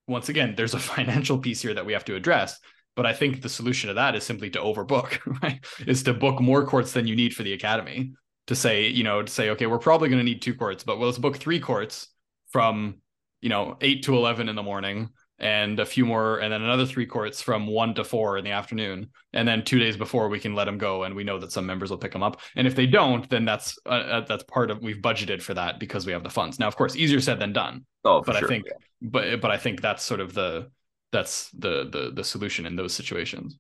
once 0.08 0.30
again 0.30 0.54
there's 0.56 0.76
a 0.76 0.80
financial 0.96 1.40
piece 1.40 1.62
here 1.62 1.74
that 1.74 1.86
we 1.86 1.94
have 1.94 2.06
to 2.06 2.16
address 2.16 2.60
but 2.96 3.06
i 3.06 3.14
think 3.14 3.42
the 3.42 3.50
solution 3.50 3.88
to 3.88 3.96
that 3.96 4.16
is 4.16 4.24
simply 4.24 4.52
to 4.52 4.60
overbook 4.60 5.20
right 5.42 5.66
is 5.88 6.04
to 6.04 6.14
book 6.14 6.40
more 6.40 6.66
courts 6.66 6.92
than 6.92 7.08
you 7.08 7.16
need 7.16 7.34
for 7.34 7.44
the 7.44 7.54
academy 7.54 8.14
to 8.46 8.56
say 8.56 8.88
you 8.88 9.04
know 9.04 9.24
to 9.24 9.32
say 9.32 9.50
okay 9.50 9.66
we're 9.66 9.80
probably 9.80 10.08
going 10.08 10.20
to 10.20 10.24
need 10.24 10.42
two 10.42 10.54
courts 10.54 10.84
but 10.84 11.00
well, 11.00 11.08
let's 11.08 11.18
book 11.18 11.38
three 11.38 11.60
courts 11.60 12.08
from 12.52 12.96
you 13.42 13.50
know 13.50 13.78
8 13.82 14.04
to 14.04 14.16
11 14.16 14.50
in 14.50 14.56
the 14.56 14.64
morning 14.64 15.10
and 15.40 15.80
a 15.80 15.86
few 15.86 16.06
more, 16.06 16.40
and 16.40 16.52
then 16.52 16.62
another 16.62 16.86
three 16.86 17.06
courts 17.06 17.42
from 17.42 17.68
one 17.68 17.94
to 17.96 18.04
four 18.04 18.38
in 18.38 18.46
the 18.46 18.52
afternoon. 18.52 19.10
And 19.34 19.48
then 19.48 19.64
two 19.64 19.80
days 19.80 19.98
before, 19.98 20.30
we 20.30 20.40
can 20.40 20.56
let 20.56 20.66
them 20.66 20.78
go, 20.78 21.04
and 21.04 21.16
we 21.16 21.24
know 21.24 21.40
that 21.40 21.52
some 21.52 21.66
members 21.66 21.90
will 21.90 21.98
pick 21.98 22.14
them 22.14 22.24
up. 22.24 22.40
And 22.56 22.66
if 22.68 22.76
they 22.76 22.86
don't, 22.86 23.30
then 23.30 23.46
that's 23.46 23.78
uh, 23.86 23.90
uh 23.90 24.22
that's 24.22 24.44
part 24.44 24.72
of 24.72 24.82
we've 24.82 24.98
budgeted 24.98 25.42
for 25.42 25.54
that 25.54 25.80
because 25.80 26.06
we 26.06 26.14
have 26.14 26.24
the 26.24 26.30
funds. 26.30 26.60
Now, 26.60 26.68
of 26.68 26.76
course, 26.76 26.96
easier 26.96 27.20
said 27.20 27.40
than 27.40 27.54
done. 27.54 27.86
Oh, 28.06 28.22
but 28.22 28.38
sure, 28.38 28.46
I 28.46 28.48
think, 28.48 28.66
yeah. 28.66 28.74
but 29.02 29.42
but 29.42 29.52
I 29.52 29.58
think 29.58 29.82
that's 29.82 30.04
sort 30.04 30.22
of 30.22 30.34
the 30.34 30.70
that's 31.12 31.50
the 31.52 31.90
the 31.90 32.12
the 32.14 32.24
solution 32.24 32.66
in 32.66 32.76
those 32.76 32.94
situations. 32.94 33.58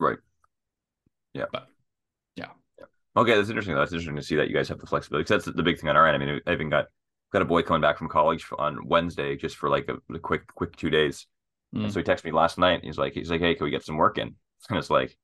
Right. 0.00 0.18
Yeah. 1.34 1.46
But 1.52 1.68
yeah. 2.36 2.46
yeah. 2.78 2.86
Okay, 3.16 3.34
that's 3.34 3.48
interesting. 3.48 3.74
That's 3.74 3.92
interesting 3.92 4.16
to 4.16 4.22
see 4.22 4.36
that 4.36 4.48
you 4.48 4.54
guys 4.54 4.68
have 4.68 4.78
the 4.78 4.86
flexibility. 4.86 5.24
Because 5.24 5.44
that's 5.44 5.56
the 5.56 5.62
big 5.62 5.78
thing 5.78 5.90
on 5.90 5.96
our 5.96 6.06
end. 6.08 6.22
I 6.22 6.26
mean, 6.26 6.40
I 6.46 6.52
even 6.52 6.70
got 6.70 6.86
got 7.32 7.42
a 7.42 7.46
boy 7.46 7.62
coming 7.62 7.82
back 7.82 7.98
from 7.98 8.08
college 8.08 8.46
on 8.58 8.86
Wednesday 8.86 9.36
just 9.36 9.56
for 9.56 9.68
like 9.68 9.88
a, 9.88 10.14
a 10.14 10.18
quick 10.18 10.46
quick 10.54 10.76
two 10.76 10.90
days. 10.90 11.26
Mm. 11.74 11.84
And 11.84 11.92
so 11.92 12.00
he 12.00 12.04
texted 12.04 12.24
me 12.24 12.32
last 12.32 12.58
night. 12.58 12.80
He's 12.82 12.98
like, 12.98 13.12
he's 13.12 13.30
like, 13.30 13.40
hey, 13.40 13.54
can 13.54 13.64
we 13.64 13.70
get 13.70 13.84
some 13.84 13.96
work 13.96 14.18
in? 14.18 14.34
And 14.70 14.78
it's 14.78 14.90
like, 14.90 15.16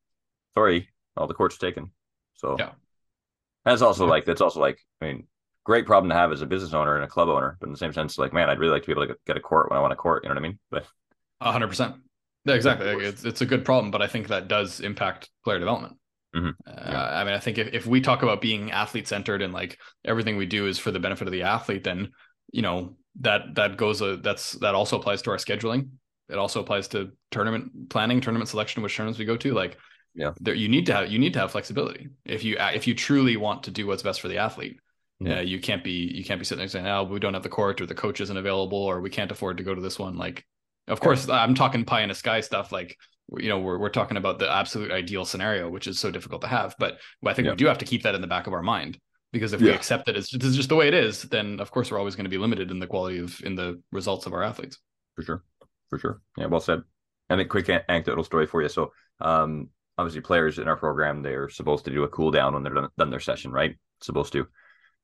sorry, 0.54 0.88
all 1.16 1.26
the 1.26 1.34
courts 1.34 1.58
taken. 1.58 1.90
So 2.34 2.56
yeah, 2.58 2.72
that's 3.64 3.82
also 3.82 4.06
like 4.06 4.24
that's 4.24 4.40
also 4.40 4.60
like, 4.60 4.78
I 5.00 5.06
mean, 5.06 5.26
great 5.64 5.86
problem 5.86 6.10
to 6.10 6.16
have 6.16 6.32
as 6.32 6.42
a 6.42 6.46
business 6.46 6.74
owner 6.74 6.94
and 6.94 7.04
a 7.04 7.08
club 7.08 7.28
owner, 7.28 7.56
but 7.60 7.66
in 7.66 7.72
the 7.72 7.78
same 7.78 7.92
sense, 7.92 8.18
like, 8.18 8.32
man, 8.32 8.50
I'd 8.50 8.58
really 8.58 8.72
like 8.72 8.82
to 8.82 8.86
be 8.86 8.92
able 8.92 9.06
to 9.06 9.16
get 9.26 9.36
a 9.36 9.40
court 9.40 9.70
when 9.70 9.78
I 9.78 9.80
want 9.80 9.92
a 9.92 9.96
court. 9.96 10.22
You 10.22 10.28
know 10.28 10.34
what 10.34 10.44
I 10.44 10.48
mean? 10.48 10.58
But 10.70 10.86
hundred 11.40 11.68
percent. 11.68 11.96
Yeah, 12.44 12.54
exactly. 12.54 12.88
It's 12.88 13.24
it's 13.24 13.40
a 13.40 13.46
good 13.46 13.64
problem, 13.64 13.90
but 13.90 14.02
I 14.02 14.06
think 14.06 14.28
that 14.28 14.48
does 14.48 14.80
impact 14.80 15.30
player 15.44 15.58
development. 15.58 15.96
Mm-hmm. 16.34 16.50
Yeah. 16.66 17.02
Uh, 17.02 17.20
I 17.20 17.24
mean, 17.24 17.34
I 17.34 17.38
think 17.38 17.58
if, 17.58 17.72
if 17.72 17.86
we 17.86 18.00
talk 18.00 18.22
about 18.22 18.40
being 18.40 18.72
athlete 18.72 19.06
centered 19.06 19.42
and 19.42 19.52
like 19.52 19.78
everything 20.04 20.36
we 20.36 20.46
do 20.46 20.66
is 20.66 20.78
for 20.78 20.90
the 20.90 20.98
benefit 20.98 21.28
of 21.28 21.32
the 21.32 21.42
athlete, 21.42 21.84
then 21.84 22.10
you 22.50 22.62
know 22.62 22.96
that 23.20 23.54
that 23.54 23.76
goes 23.76 24.00
a, 24.00 24.16
that's 24.16 24.52
that 24.52 24.74
also 24.74 24.98
applies 24.98 25.22
to 25.22 25.30
our 25.30 25.36
scheduling. 25.36 25.90
It 26.28 26.38
also 26.38 26.60
applies 26.60 26.88
to 26.88 27.12
tournament 27.30 27.90
planning, 27.90 28.20
tournament 28.20 28.48
selection, 28.48 28.82
which 28.82 28.96
tournaments 28.96 29.18
we 29.18 29.24
go 29.24 29.36
to. 29.36 29.54
Like, 29.54 29.78
yeah, 30.14 30.32
there 30.40 30.54
you 30.54 30.68
need 30.68 30.86
to 30.86 30.94
have 30.94 31.10
you 31.10 31.18
need 31.18 31.34
to 31.34 31.38
have 31.38 31.52
flexibility 31.52 32.08
if 32.24 32.42
you 32.42 32.56
if 32.58 32.86
you 32.86 32.94
truly 32.94 33.36
want 33.36 33.64
to 33.64 33.70
do 33.70 33.86
what's 33.86 34.02
best 34.02 34.20
for 34.20 34.28
the 34.28 34.38
athlete. 34.38 34.78
Mm-hmm. 35.22 35.30
Yeah, 35.30 35.40
you 35.40 35.60
can't 35.60 35.84
be 35.84 36.12
you 36.14 36.24
can't 36.24 36.40
be 36.40 36.44
sitting 36.44 36.60
there 36.60 36.68
saying, 36.68 36.86
"Oh, 36.86 37.04
we 37.04 37.20
don't 37.20 37.34
have 37.34 37.44
the 37.44 37.48
court, 37.48 37.80
or 37.80 37.86
the 37.86 37.94
coach 37.94 38.20
isn't 38.20 38.36
available, 38.36 38.78
or 38.78 39.00
we 39.00 39.10
can't 39.10 39.30
afford 39.30 39.58
to 39.58 39.62
go 39.62 39.74
to 39.74 39.80
this 39.80 39.98
one." 39.98 40.16
Like, 40.16 40.44
of 40.88 40.98
course, 40.98 41.28
I'm 41.28 41.54
talking 41.54 41.84
pie 41.84 42.02
in 42.02 42.08
the 42.08 42.14
sky 42.16 42.40
stuff. 42.40 42.72
Like, 42.72 42.98
you 43.38 43.48
know 43.48 43.58
we're, 43.58 43.78
we're 43.78 43.88
talking 43.88 44.16
about 44.16 44.38
the 44.38 44.50
absolute 44.50 44.90
ideal 44.90 45.24
scenario 45.24 45.68
which 45.68 45.86
is 45.86 45.98
so 45.98 46.10
difficult 46.10 46.42
to 46.42 46.46
have 46.46 46.74
but 46.78 46.98
i 47.26 47.32
think 47.32 47.46
yeah. 47.46 47.52
we 47.52 47.56
do 47.56 47.66
have 47.66 47.78
to 47.78 47.84
keep 47.84 48.02
that 48.02 48.14
in 48.14 48.20
the 48.20 48.26
back 48.26 48.46
of 48.46 48.52
our 48.52 48.62
mind 48.62 48.98
because 49.34 49.52
if 49.52 49.60
yeah. 49.60 49.66
we 49.66 49.72
accept 49.72 50.06
that 50.06 50.16
it's 50.16 50.30
this 50.30 50.44
is 50.44 50.56
just 50.56 50.68
the 50.68 50.76
way 50.76 50.86
it 50.86 50.94
is 50.94 51.22
then 51.24 51.58
of 51.58 51.70
course 51.70 51.90
we're 51.90 51.98
always 51.98 52.14
going 52.14 52.24
to 52.24 52.30
be 52.30 52.38
limited 52.38 52.70
in 52.70 52.78
the 52.78 52.86
quality 52.86 53.18
of 53.18 53.38
in 53.44 53.56
the 53.56 53.82
results 53.90 54.26
of 54.26 54.32
our 54.32 54.42
athletes. 54.42 54.78
For 55.16 55.22
sure. 55.22 55.44
For 55.90 55.98
sure. 55.98 56.20
Yeah 56.38 56.46
well 56.46 56.60
said. 56.60 56.82
And 57.28 57.40
a 57.40 57.44
quick 57.44 57.68
anecdotal 57.68 58.22
story 58.24 58.46
for 58.46 58.62
you. 58.62 58.68
So 58.68 58.92
um 59.20 59.70
obviously 59.98 60.20
players 60.20 60.58
in 60.58 60.68
our 60.68 60.76
program 60.76 61.20
they're 61.22 61.48
supposed 61.48 61.84
to 61.86 61.90
do 61.90 62.04
a 62.04 62.08
cool 62.08 62.30
down 62.30 62.54
when 62.54 62.62
they're 62.62 62.74
done, 62.74 62.88
done 62.96 63.10
their 63.10 63.20
session 63.20 63.50
right? 63.50 63.76
Supposed 64.00 64.32
to. 64.34 64.46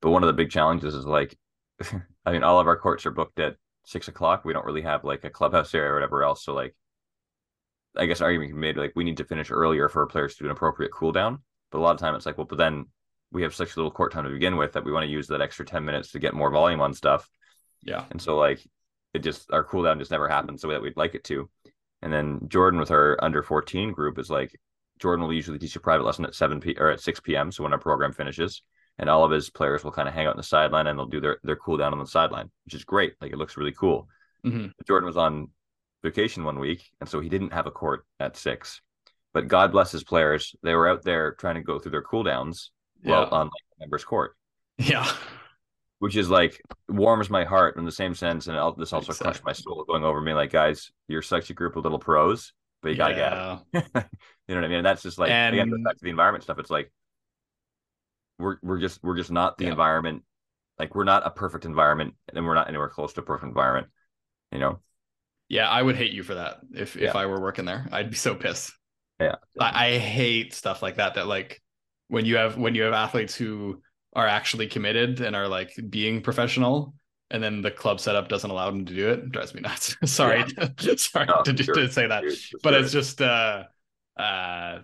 But 0.00 0.10
one 0.10 0.22
of 0.22 0.28
the 0.28 0.32
big 0.32 0.50
challenges 0.50 0.94
is 0.94 1.04
like 1.04 1.36
i 2.24 2.30
mean 2.30 2.44
all 2.44 2.60
of 2.60 2.68
our 2.68 2.78
courts 2.78 3.04
are 3.06 3.10
booked 3.10 3.40
at 3.40 3.56
six 3.84 4.06
o'clock. 4.06 4.44
We 4.44 4.52
don't 4.52 4.66
really 4.66 4.82
have 4.82 5.02
like 5.02 5.24
a 5.24 5.30
clubhouse 5.30 5.74
area 5.74 5.90
or 5.90 5.94
whatever 5.94 6.22
else. 6.22 6.44
So 6.44 6.54
like 6.54 6.76
I 7.96 8.06
guess 8.06 8.20
argument 8.20 8.50
can 8.50 8.60
be 8.60 8.66
made 8.68 8.76
like 8.76 8.92
we 8.94 9.04
need 9.04 9.16
to 9.18 9.24
finish 9.24 9.50
earlier 9.50 9.88
for 9.88 10.06
players 10.06 10.34
to 10.36 10.44
do 10.44 10.46
an 10.46 10.52
appropriate 10.52 10.92
cool 10.92 11.12
down. 11.12 11.40
But 11.70 11.78
a 11.78 11.80
lot 11.80 11.94
of 11.94 11.98
time 11.98 12.14
it's 12.14 12.26
like, 12.26 12.38
well, 12.38 12.46
but 12.46 12.58
then 12.58 12.86
we 13.32 13.42
have 13.42 13.54
such 13.54 13.76
little 13.76 13.90
court 13.90 14.12
time 14.12 14.24
to 14.24 14.30
begin 14.30 14.56
with 14.56 14.72
that 14.72 14.84
we 14.84 14.92
want 14.92 15.04
to 15.04 15.10
use 15.10 15.28
that 15.28 15.40
extra 15.40 15.64
10 15.64 15.84
minutes 15.84 16.12
to 16.12 16.18
get 16.18 16.34
more 16.34 16.50
volume 16.50 16.80
on 16.80 16.94
stuff. 16.94 17.28
Yeah. 17.82 18.04
And 18.10 18.20
so 18.20 18.36
like 18.36 18.60
it 19.14 19.20
just 19.20 19.52
our 19.52 19.64
cool 19.64 19.82
down 19.82 19.98
just 19.98 20.10
never 20.10 20.28
happens 20.28 20.62
the 20.62 20.68
way 20.68 20.74
that 20.74 20.82
we'd 20.82 20.96
like 20.96 21.14
it 21.14 21.24
to. 21.24 21.48
And 22.02 22.12
then 22.12 22.40
Jordan 22.48 22.80
with 22.80 22.90
our 22.90 23.22
under 23.22 23.42
14 23.42 23.92
group 23.92 24.18
is 24.18 24.30
like 24.30 24.58
Jordan 24.98 25.24
will 25.24 25.32
usually 25.32 25.58
teach 25.58 25.76
a 25.76 25.80
private 25.80 26.04
lesson 26.04 26.24
at 26.24 26.34
7 26.34 26.60
p 26.60 26.76
or 26.78 26.90
at 26.90 27.00
6 27.00 27.20
p.m. 27.20 27.52
So 27.52 27.62
when 27.62 27.72
our 27.72 27.78
program 27.78 28.12
finishes, 28.12 28.62
and 29.00 29.08
all 29.08 29.24
of 29.24 29.30
his 29.30 29.48
players 29.48 29.82
will 29.82 29.92
kind 29.92 30.06
of 30.06 30.14
hang 30.14 30.26
out 30.26 30.32
on 30.32 30.36
the 30.36 30.42
sideline 30.42 30.86
and 30.86 30.98
they'll 30.98 31.06
do 31.06 31.20
their 31.20 31.38
their 31.42 31.56
cool 31.56 31.78
down 31.78 31.92
on 31.92 31.98
the 31.98 32.06
sideline, 32.06 32.50
which 32.66 32.74
is 32.74 32.84
great. 32.84 33.14
Like 33.20 33.32
it 33.32 33.38
looks 33.38 33.56
really 33.56 33.72
cool. 33.72 34.08
Mm-hmm. 34.44 34.66
Jordan 34.86 35.06
was 35.06 35.16
on 35.16 35.48
vacation 36.02 36.44
one 36.44 36.58
week, 36.58 36.90
and 37.00 37.08
so 37.08 37.20
he 37.20 37.28
didn't 37.28 37.52
have 37.52 37.66
a 37.66 37.70
court 37.70 38.04
at 38.18 38.36
six. 38.36 38.80
But 39.32 39.48
God 39.48 39.72
bless 39.72 39.92
his 39.92 40.04
players; 40.04 40.54
they 40.62 40.74
were 40.74 40.88
out 40.88 41.02
there 41.02 41.32
trying 41.32 41.56
to 41.56 41.62
go 41.62 41.78
through 41.78 41.92
their 41.92 42.02
cooldowns 42.02 42.70
yeah. 43.02 43.12
while 43.12 43.28
on 43.30 43.46
like, 43.46 43.78
members' 43.78 44.04
court. 44.04 44.36
Yeah, 44.78 45.10
which 46.00 46.16
is 46.16 46.28
like 46.28 46.60
warms 46.88 47.30
my 47.30 47.44
heart 47.44 47.76
in 47.76 47.84
the 47.84 47.92
same 47.92 48.14
sense, 48.14 48.48
and 48.48 48.56
this 48.76 48.92
also 48.92 49.12
exactly. 49.12 49.24
crushed 49.24 49.44
my 49.44 49.52
soul 49.52 49.84
going 49.86 50.02
over 50.02 50.20
me. 50.20 50.32
Like, 50.32 50.50
guys, 50.50 50.90
you're 51.08 51.22
such 51.22 51.50
a 51.50 51.54
group 51.54 51.76
of 51.76 51.84
little 51.84 51.98
pros, 51.98 52.52
but 52.82 52.88
you 52.88 52.96
gotta 52.96 53.14
yeah. 53.14 53.58
get 53.72 53.84
it. 53.94 54.06
you 54.48 54.54
know 54.54 54.62
what 54.62 54.64
I 54.64 54.68
mean? 54.68 54.78
And 54.78 54.86
that's 54.86 55.02
just 55.02 55.18
like 55.18 55.30
and... 55.30 55.54
again, 55.54 55.82
back 55.82 55.96
to 55.96 56.02
the 56.02 56.10
environment 56.10 56.42
stuff. 56.42 56.58
It's 56.58 56.70
like 56.70 56.90
we're 58.38 58.56
we're 58.62 58.78
just 58.78 59.04
we're 59.04 59.16
just 59.16 59.30
not 59.30 59.58
the 59.58 59.64
yeah. 59.64 59.70
environment. 59.70 60.22
Like 60.78 60.94
we're 60.94 61.04
not 61.04 61.26
a 61.26 61.30
perfect 61.30 61.66
environment, 61.66 62.14
and 62.32 62.46
we're 62.46 62.54
not 62.54 62.68
anywhere 62.68 62.88
close 62.88 63.12
to 63.12 63.20
a 63.20 63.24
perfect 63.24 63.48
environment. 63.48 63.88
You 64.50 64.58
know, 64.58 64.80
yeah, 65.50 65.68
I 65.68 65.82
would 65.82 65.96
hate 65.96 66.12
you 66.12 66.22
for 66.22 66.36
that 66.36 66.60
if 66.72 66.94
yeah. 66.94 67.08
if 67.08 67.16
I 67.16 67.26
were 67.26 67.40
working 67.40 67.64
there. 67.64 67.86
I'd 67.90 68.08
be 68.08 68.16
so 68.16 68.34
pissed. 68.36 68.72
Yeah. 69.20 69.34
I, 69.58 69.88
I 69.88 69.98
hate 69.98 70.54
stuff 70.54 70.80
like 70.80 70.96
that. 70.96 71.16
That 71.16 71.26
like 71.26 71.60
when 72.06 72.24
you 72.24 72.36
have 72.36 72.56
when 72.56 72.76
you 72.76 72.82
have 72.84 72.94
athletes 72.94 73.34
who 73.34 73.82
are 74.14 74.28
actually 74.28 74.68
committed 74.68 75.20
and 75.20 75.34
are 75.34 75.48
like 75.48 75.72
being 75.90 76.22
professional 76.22 76.94
and 77.32 77.42
then 77.42 77.62
the 77.62 77.70
club 77.70 77.98
setup 77.98 78.28
doesn't 78.28 78.50
allow 78.50 78.70
them 78.70 78.84
to 78.86 78.94
do 78.94 79.10
it, 79.10 79.18
it 79.18 79.32
drives 79.32 79.52
me 79.52 79.60
nuts. 79.60 79.96
sorry, 80.04 80.44
yeah. 80.56 80.94
sorry 80.96 81.26
no, 81.26 81.42
to, 81.42 81.62
sure. 81.62 81.74
to 81.74 81.90
say 81.90 82.06
that, 82.06 82.24
but 82.62 82.74
it's 82.74 82.92
just, 82.92 83.20
uh, 83.20 83.64
uh, 84.16 84.78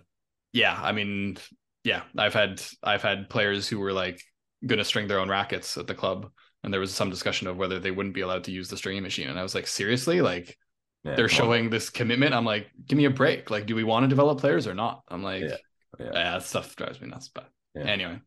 yeah. 0.53 0.79
I 0.81 0.91
mean, 0.91 1.37
yeah, 1.85 2.03
I've 2.17 2.33
had 2.33 2.61
I've 2.83 3.01
had 3.01 3.29
players 3.29 3.69
who 3.69 3.79
were 3.79 3.93
like 3.93 4.21
going 4.65 4.79
to 4.79 4.85
string 4.85 5.07
their 5.07 5.19
own 5.19 5.29
rackets 5.29 5.77
at 5.77 5.87
the 5.87 5.95
club, 5.95 6.29
and 6.67 6.73
there 6.73 6.81
was 6.81 6.93
some 6.93 7.09
discussion 7.09 7.47
of 7.47 7.57
whether 7.57 7.79
they 7.79 7.91
wouldn't 7.91 8.13
be 8.13 8.21
allowed 8.21 8.43
to 8.43 8.51
use 8.51 8.67
the 8.67 8.77
stringing 8.77 9.03
machine 9.03 9.29
and 9.29 9.39
i 9.39 9.43
was 9.43 9.55
like 9.55 9.65
seriously 9.65 10.19
like 10.21 10.57
yeah, 11.03 11.15
they're 11.15 11.23
well, 11.23 11.29
showing 11.29 11.69
this 11.69 11.89
commitment 11.89 12.33
i'm 12.33 12.45
like 12.45 12.67
give 12.85 12.97
me 12.97 13.05
a 13.05 13.09
break 13.09 13.49
like 13.49 13.65
do 13.65 13.75
we 13.75 13.83
want 13.83 14.03
to 14.03 14.07
develop 14.07 14.39
players 14.39 14.67
or 14.67 14.73
not 14.73 15.01
i'm 15.07 15.23
like 15.23 15.43
yeah. 15.43 15.55
Yeah, 15.99 16.11
yeah 16.13 16.39
stuff 16.39 16.75
drives 16.75 17.01
me 17.01 17.07
nuts. 17.07 17.29
But 17.29 17.49
anyway, 17.75 18.19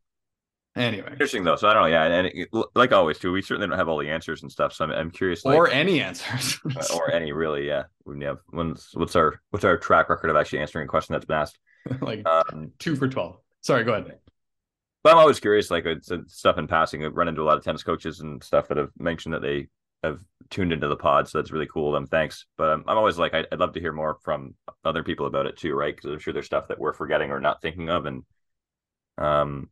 Anyway, 0.76 1.08
interesting 1.10 1.42
though. 1.42 1.56
So 1.56 1.68
I 1.68 1.74
don't 1.74 1.82
know. 1.82 1.88
Yeah, 1.88 2.04
and 2.04 2.26
it, 2.28 2.48
like 2.76 2.92
always, 2.92 3.18
too, 3.18 3.32
we 3.32 3.42
certainly 3.42 3.66
don't 3.66 3.76
have 3.76 3.88
all 3.88 3.98
the 3.98 4.08
answers 4.08 4.42
and 4.42 4.52
stuff. 4.52 4.72
So 4.72 4.84
I'm, 4.84 4.92
I'm 4.92 5.10
curious, 5.10 5.44
like, 5.44 5.56
or 5.56 5.68
any 5.68 6.00
answers, 6.00 6.60
uh, 6.76 6.94
or 6.94 7.10
any 7.10 7.32
really. 7.32 7.66
Yeah, 7.66 7.84
we 8.04 8.24
have. 8.24 8.38
What's, 8.50 8.94
what's 8.94 9.16
our 9.16 9.40
what's 9.50 9.64
our 9.64 9.76
track 9.76 10.08
record 10.08 10.30
of 10.30 10.36
actually 10.36 10.60
answering 10.60 10.84
a 10.84 10.88
question 10.88 11.14
that's 11.14 11.24
been 11.24 11.38
asked? 11.38 11.58
like 12.00 12.24
um, 12.28 12.70
two 12.78 12.94
for 12.94 13.08
twelve. 13.08 13.38
Sorry, 13.62 13.82
go 13.82 13.94
ahead. 13.94 14.20
But 15.02 15.12
I'm 15.12 15.18
always 15.18 15.40
curious, 15.40 15.70
like 15.70 15.86
stuff 16.26 16.58
in 16.58 16.66
passing. 16.66 17.04
I've 17.04 17.16
run 17.16 17.28
into 17.28 17.42
a 17.42 17.44
lot 17.44 17.56
of 17.56 17.64
tennis 17.64 17.82
coaches 17.82 18.20
and 18.20 18.42
stuff 18.42 18.68
that 18.68 18.76
have 18.76 18.90
mentioned 18.98 19.34
that 19.34 19.42
they 19.42 19.68
have 20.02 20.20
tuned 20.50 20.72
into 20.72 20.88
the 20.88 20.96
pod, 20.96 21.28
so 21.28 21.38
that's 21.38 21.52
really 21.52 21.68
cool. 21.72 21.92
Them, 21.92 22.06
thanks. 22.06 22.46
But 22.58 22.70
um, 22.70 22.84
I'm 22.86 22.98
always 22.98 23.18
like, 23.18 23.32
I'd, 23.32 23.46
I'd 23.50 23.60
love 23.60 23.72
to 23.74 23.80
hear 23.80 23.92
more 23.92 24.18
from 24.22 24.54
other 24.84 25.02
people 25.02 25.26
about 25.26 25.46
it 25.46 25.56
too, 25.56 25.74
right? 25.74 25.94
Because 25.94 26.10
I'm 26.10 26.18
sure 26.18 26.32
there's 26.32 26.46
stuff 26.46 26.68
that 26.68 26.78
we're 26.78 26.92
forgetting 26.92 27.30
or 27.30 27.40
not 27.40 27.62
thinking 27.62 27.88
of, 27.88 28.06
and 28.06 28.24
um, 29.16 29.70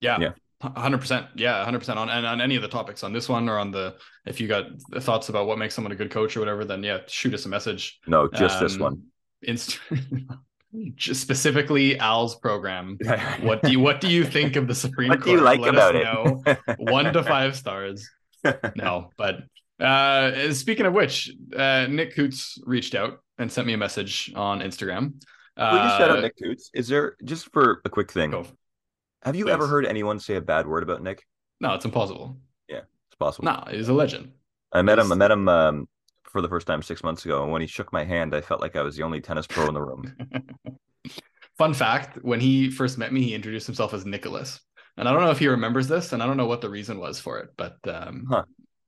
yeah, 0.00 0.18
yeah, 0.20 0.32
hundred 0.62 0.98
percent. 0.98 1.26
Yeah, 1.34 1.64
hundred 1.64 1.80
percent 1.80 1.98
on 1.98 2.08
and 2.08 2.26
on 2.26 2.40
any 2.40 2.56
of 2.56 2.62
the 2.62 2.68
topics 2.68 3.02
on 3.02 3.12
this 3.12 3.28
one 3.28 3.48
or 3.48 3.58
on 3.58 3.70
the 3.70 3.96
if 4.26 4.40
you 4.40 4.46
got 4.46 4.66
thoughts 5.00 5.28
about 5.28 5.46
what 5.46 5.58
makes 5.58 5.74
someone 5.74 5.92
a 5.92 5.96
good 5.96 6.10
coach 6.10 6.36
or 6.36 6.40
whatever, 6.40 6.64
then 6.64 6.82
yeah, 6.82 6.98
shoot 7.06 7.34
us 7.34 7.46
a 7.46 7.48
message. 7.48 7.98
No, 8.06 8.28
just 8.28 8.58
um, 8.58 8.62
this 8.62 8.78
one. 8.78 9.02
Inst- 9.42 9.80
just 10.94 11.20
specifically 11.20 11.98
Al's 11.98 12.36
program. 12.36 12.98
what 13.40 13.62
do 13.62 13.70
you 13.70 13.80
what 13.80 14.00
do 14.00 14.08
you 14.08 14.24
think 14.24 14.56
of 14.56 14.66
the 14.66 14.74
Supreme 14.74 15.10
what 15.10 15.20
Court? 15.22 15.26
What 15.26 15.32
do 15.32 15.38
you 15.38 15.44
like 15.44 15.60
Let 15.60 15.74
about 15.74 15.94
it? 16.46 16.58
One 16.78 17.12
to 17.12 17.22
five 17.22 17.56
stars. 17.56 18.08
No, 18.76 19.08
but 19.16 19.36
uh, 19.80 20.52
speaking 20.52 20.84
of 20.84 20.92
which, 20.92 21.32
uh, 21.56 21.86
Nick 21.88 22.14
Coots 22.14 22.58
reached 22.66 22.94
out 22.94 23.20
and 23.38 23.50
sent 23.50 23.66
me 23.66 23.72
a 23.72 23.78
message 23.78 24.30
on 24.36 24.60
Instagram. 24.60 25.14
Uh, 25.56 25.70
we 25.72 25.78
just 25.78 25.96
shout 25.96 26.10
out 26.10 26.20
Nick 26.20 26.34
Coots. 26.36 26.70
Is 26.74 26.86
there 26.88 27.16
just 27.24 27.50
for 27.52 27.80
a 27.86 27.88
quick 27.88 28.12
thing? 28.12 28.32
Go. 28.32 28.46
Have 29.22 29.34
you 29.34 29.46
Please. 29.46 29.52
ever 29.52 29.66
heard 29.66 29.86
anyone 29.86 30.20
say 30.20 30.34
a 30.34 30.42
bad 30.42 30.66
word 30.66 30.82
about 30.82 31.02
Nick? 31.02 31.24
No, 31.58 31.72
it's 31.72 31.86
impossible. 31.86 32.36
Yeah, 32.68 32.80
it's 33.08 33.16
possible. 33.18 33.46
No, 33.46 33.64
he's 33.70 33.88
a 33.88 33.94
legend. 33.94 34.32
I 34.72 34.82
met 34.82 34.98
he's... 34.98 35.06
him. 35.06 35.12
I 35.12 35.14
met 35.14 35.30
him 35.30 35.48
um, 35.48 35.88
for 36.34 36.42
the 36.42 36.48
first 36.48 36.66
time 36.66 36.82
six 36.82 37.04
months 37.04 37.24
ago, 37.24 37.44
and 37.44 37.52
when 37.52 37.62
he 37.62 37.68
shook 37.68 37.92
my 37.92 38.02
hand, 38.02 38.34
I 38.34 38.40
felt 38.40 38.60
like 38.60 38.74
I 38.74 38.82
was 38.82 38.96
the 38.96 39.04
only 39.04 39.20
tennis 39.20 39.46
pro 39.46 39.68
in 39.68 39.74
the 39.74 39.80
room. 39.80 40.16
Fun 41.58 41.72
fact: 41.72 42.18
When 42.22 42.40
he 42.40 42.70
first 42.70 42.98
met 42.98 43.12
me, 43.12 43.22
he 43.22 43.34
introduced 43.34 43.66
himself 43.66 43.94
as 43.94 44.04
Nicholas, 44.04 44.60
and 44.96 45.08
I 45.08 45.12
don't 45.12 45.22
know 45.22 45.30
if 45.30 45.38
he 45.38 45.46
remembers 45.46 45.86
this, 45.86 46.12
and 46.12 46.20
I 46.20 46.26
don't 46.26 46.36
know 46.36 46.48
what 46.48 46.60
the 46.60 46.68
reason 46.68 46.98
was 46.98 47.20
for 47.20 47.38
it, 47.38 47.50
but 47.56 47.76
um, 47.86 48.26
huh. 48.28 48.42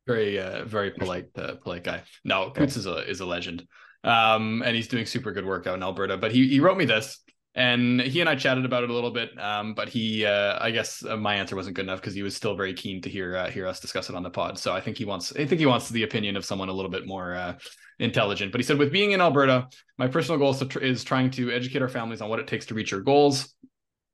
very, 0.08 0.40
uh, 0.40 0.64
very 0.64 0.90
polite, 0.90 1.28
uh, 1.38 1.54
polite 1.62 1.84
guy. 1.84 2.02
No, 2.24 2.50
Coots 2.50 2.74
yeah. 2.74 2.80
is 2.80 2.86
a 2.86 3.08
is 3.08 3.20
a 3.20 3.26
legend, 3.26 3.64
um, 4.02 4.62
and 4.66 4.74
he's 4.74 4.88
doing 4.88 5.06
super 5.06 5.30
good 5.30 5.46
work 5.46 5.68
out 5.68 5.76
in 5.76 5.84
Alberta. 5.84 6.16
But 6.16 6.32
he 6.32 6.48
he 6.48 6.58
wrote 6.58 6.76
me 6.76 6.84
this 6.84 7.20
and 7.56 8.02
he 8.02 8.20
and 8.20 8.28
I 8.28 8.34
chatted 8.34 8.66
about 8.66 8.84
it 8.84 8.90
a 8.90 8.92
little 8.92 9.10
bit. 9.10 9.36
Um, 9.40 9.72
but 9.72 9.88
he, 9.88 10.26
uh, 10.26 10.58
I 10.60 10.70
guess 10.70 11.02
uh, 11.02 11.16
my 11.16 11.36
answer 11.36 11.56
wasn't 11.56 11.74
good 11.74 11.86
enough 11.86 12.00
because 12.00 12.14
he 12.14 12.22
was 12.22 12.36
still 12.36 12.54
very 12.54 12.74
keen 12.74 13.00
to 13.00 13.08
hear 13.08 13.34
uh, 13.34 13.50
hear 13.50 13.66
us 13.66 13.80
discuss 13.80 14.10
it 14.10 14.14
on 14.14 14.22
the 14.22 14.30
pod. 14.30 14.58
So 14.58 14.74
I 14.74 14.80
think 14.80 14.98
he 14.98 15.06
wants, 15.06 15.32
I 15.32 15.46
think 15.46 15.58
he 15.58 15.66
wants 15.66 15.88
the 15.88 16.02
opinion 16.02 16.36
of 16.36 16.44
someone 16.44 16.68
a 16.68 16.72
little 16.72 16.90
bit 16.90 17.06
more 17.06 17.34
uh, 17.34 17.54
intelligent. 17.98 18.52
But 18.52 18.60
he 18.60 18.64
said, 18.64 18.78
with 18.78 18.92
being 18.92 19.12
in 19.12 19.22
Alberta, 19.22 19.68
my 19.96 20.06
personal 20.06 20.38
goal 20.38 20.50
is, 20.50 20.62
tr- 20.68 20.80
is 20.80 21.02
trying 21.02 21.30
to 21.32 21.50
educate 21.50 21.80
our 21.80 21.88
families 21.88 22.20
on 22.20 22.28
what 22.28 22.40
it 22.40 22.46
takes 22.46 22.66
to 22.66 22.74
reach 22.74 22.90
your 22.90 23.00
goals. 23.00 23.54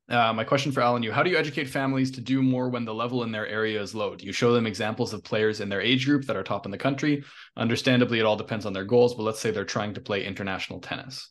Uh, 0.08 0.32
my 0.32 0.44
question 0.44 0.70
for 0.70 0.80
Alan, 0.80 1.02
you: 1.02 1.10
How 1.10 1.24
do 1.24 1.30
you 1.30 1.36
educate 1.36 1.64
families 1.68 2.12
to 2.12 2.20
do 2.20 2.42
more 2.42 2.68
when 2.68 2.84
the 2.84 2.94
level 2.94 3.24
in 3.24 3.32
their 3.32 3.46
area 3.48 3.80
is 3.82 3.92
low? 3.92 4.14
Do 4.14 4.24
you 4.24 4.32
show 4.32 4.52
them 4.52 4.68
examples 4.68 5.12
of 5.12 5.24
players 5.24 5.60
in 5.60 5.68
their 5.68 5.80
age 5.80 6.06
group 6.06 6.26
that 6.26 6.36
are 6.36 6.44
top 6.44 6.64
in 6.64 6.70
the 6.70 6.78
country? 6.78 7.24
Understandably, 7.56 8.20
it 8.20 8.24
all 8.24 8.36
depends 8.36 8.66
on 8.66 8.72
their 8.72 8.84
goals, 8.84 9.14
but 9.14 9.24
let's 9.24 9.40
say 9.40 9.50
they're 9.50 9.64
trying 9.64 9.94
to 9.94 10.00
play 10.00 10.24
international 10.24 10.80
tennis. 10.80 11.28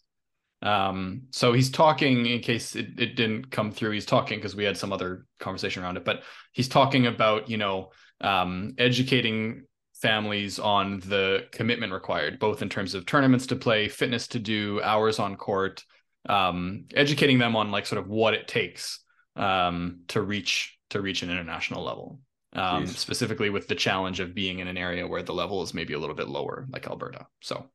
Um, 0.62 1.24
so 1.32 1.54
he's 1.54 1.72
talking 1.72 2.26
in 2.28 2.40
case 2.40 2.76
it, 2.76 3.00
it 3.00 3.16
didn't 3.16 3.50
come 3.50 3.72
through, 3.72 3.92
he's 3.92 4.06
talking 4.06 4.38
because 4.38 4.56
we 4.56 4.64
had 4.64 4.78
some 4.78 4.94
other 4.94 5.26
conversation 5.40 5.84
around 5.84 5.98
it, 5.98 6.06
but 6.06 6.24
he's 6.52 6.68
talking 6.68 7.08
about, 7.08 7.50
you 7.50 7.58
know, 7.58 7.92
um, 8.22 8.74
educating 8.78 9.64
families 9.94 10.60
on 10.60 11.00
the 11.02 11.46
commitment 11.52 11.94
required, 11.94 12.40
both 12.40 12.62
in 12.62 12.70
terms 12.70 12.94
of 12.94 13.06
tournaments 13.06 13.48
to 13.48 13.56
play, 13.56 13.88
fitness 13.88 14.28
to 14.28 14.40
do, 14.40 14.82
hours 14.84 15.20
on 15.20 15.36
court, 15.36 15.84
um, 16.30 16.86
educating 16.96 17.40
them 17.40 17.56
on 17.56 17.72
like 17.72 17.86
sort 17.86 18.00
of 18.00 18.08
what 18.08 18.34
it 18.34 18.48
takes 18.48 19.00
um, 19.36 20.02
to 20.08 20.22
reach 20.22 20.78
to 20.90 21.02
reach 21.02 21.24
an 21.24 21.32
international 21.32 21.84
level. 21.84 22.20
Um, 22.54 22.86
specifically 22.86 23.50
with 23.50 23.70
the 23.70 23.76
challenge 23.76 24.20
of 24.20 24.36
being 24.36 24.60
in 24.60 24.68
an 24.68 24.78
area 24.78 25.08
where 25.08 25.24
the 25.24 25.34
level 25.34 25.64
is 25.64 25.74
maybe 25.74 25.94
a 25.94 26.00
little 26.00 26.16
bit 26.16 26.28
lower, 26.28 26.68
like 26.70 26.86
Alberta. 26.86 27.28
So 27.40 27.70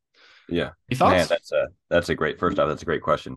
yeah. 0.49 0.70
Your 0.88 0.99
thoughts? 0.99 1.12
Man, 1.12 1.26
that's 1.28 1.53
a 1.53 1.68
that's 1.90 2.09
a 2.09 2.14
great 2.14 2.38
first 2.38 2.59
off, 2.59 2.68
that's 2.68 2.82
a 2.82 2.86
great 2.86 3.03
question. 3.03 3.36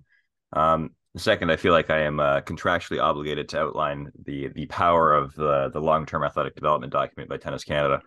Um 0.54 0.92
second, 1.18 1.52
I 1.52 1.56
feel 1.56 1.74
like 1.74 1.90
I 1.90 2.02
am 2.02 2.20
uh, 2.20 2.42
contractually 2.42 3.02
obligated 3.02 3.50
to 3.50 3.60
outline 3.60 4.12
the 4.26 4.50
the 4.50 4.66
power 4.68 5.14
of 5.14 5.34
the 5.36 5.70
the 5.70 5.82
long 5.82 6.06
term 6.06 6.24
athletic 6.24 6.56
development 6.56 6.94
document 6.94 7.30
by 7.30 7.38
Tennis 7.38 7.64
Canada. 7.64 8.02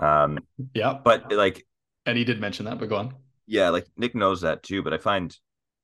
Um 0.00 0.38
yeah. 0.74 0.98
But 1.02 1.32
like 1.32 1.66
and 2.06 2.18
he 2.18 2.24
did 2.24 2.40
mention 2.40 2.66
that, 2.66 2.78
but 2.78 2.88
go 2.88 2.96
on. 2.96 3.14
Yeah, 3.46 3.70
like 3.70 3.86
Nick 3.96 4.14
knows 4.14 4.40
that 4.42 4.62
too, 4.62 4.82
but 4.82 4.92
I 4.92 4.98
find 4.98 5.36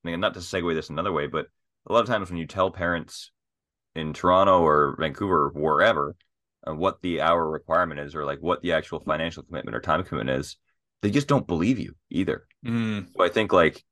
I 0.05 0.11
mean 0.11 0.21
not 0.21 0.35
to 0.35 0.41
segue 0.41 0.75
this 0.75 0.91
another 0.91 1.13
way, 1.13 1.27
but 1.27 1.47
a 1.89 1.93
lot 1.93 2.01
of 2.01 2.07
times 2.07 2.29
when 2.29 2.39
you 2.39 2.47
tell 2.47 2.71
parents 2.71 3.31
in 3.95 4.13
Toronto 4.13 4.61
or 4.61 4.97
Vancouver, 4.99 5.51
wherever, 5.55 6.17
uh, 6.67 6.75
what 6.75 7.03
the 7.03 7.21
hour 7.21 7.49
requirement 7.49 8.01
is, 8.01 8.15
or 8.15 8.25
like 8.25 8.39
what 8.41 8.63
the 8.63 8.73
actual 8.73 9.01
financial 9.01 9.43
commitment 9.43 9.77
or 9.77 9.81
time 9.81 10.05
commitment 10.05 10.39
is, 10.39 10.57
they 11.03 11.11
just 11.11 11.29
don't 11.29 11.47
believe 11.47 11.79
you 11.79 11.95
either. 12.11 12.47
Mm. 12.65 13.09
So 13.17 13.25
I 13.25 13.29
think 13.29 13.53
like 13.53 13.85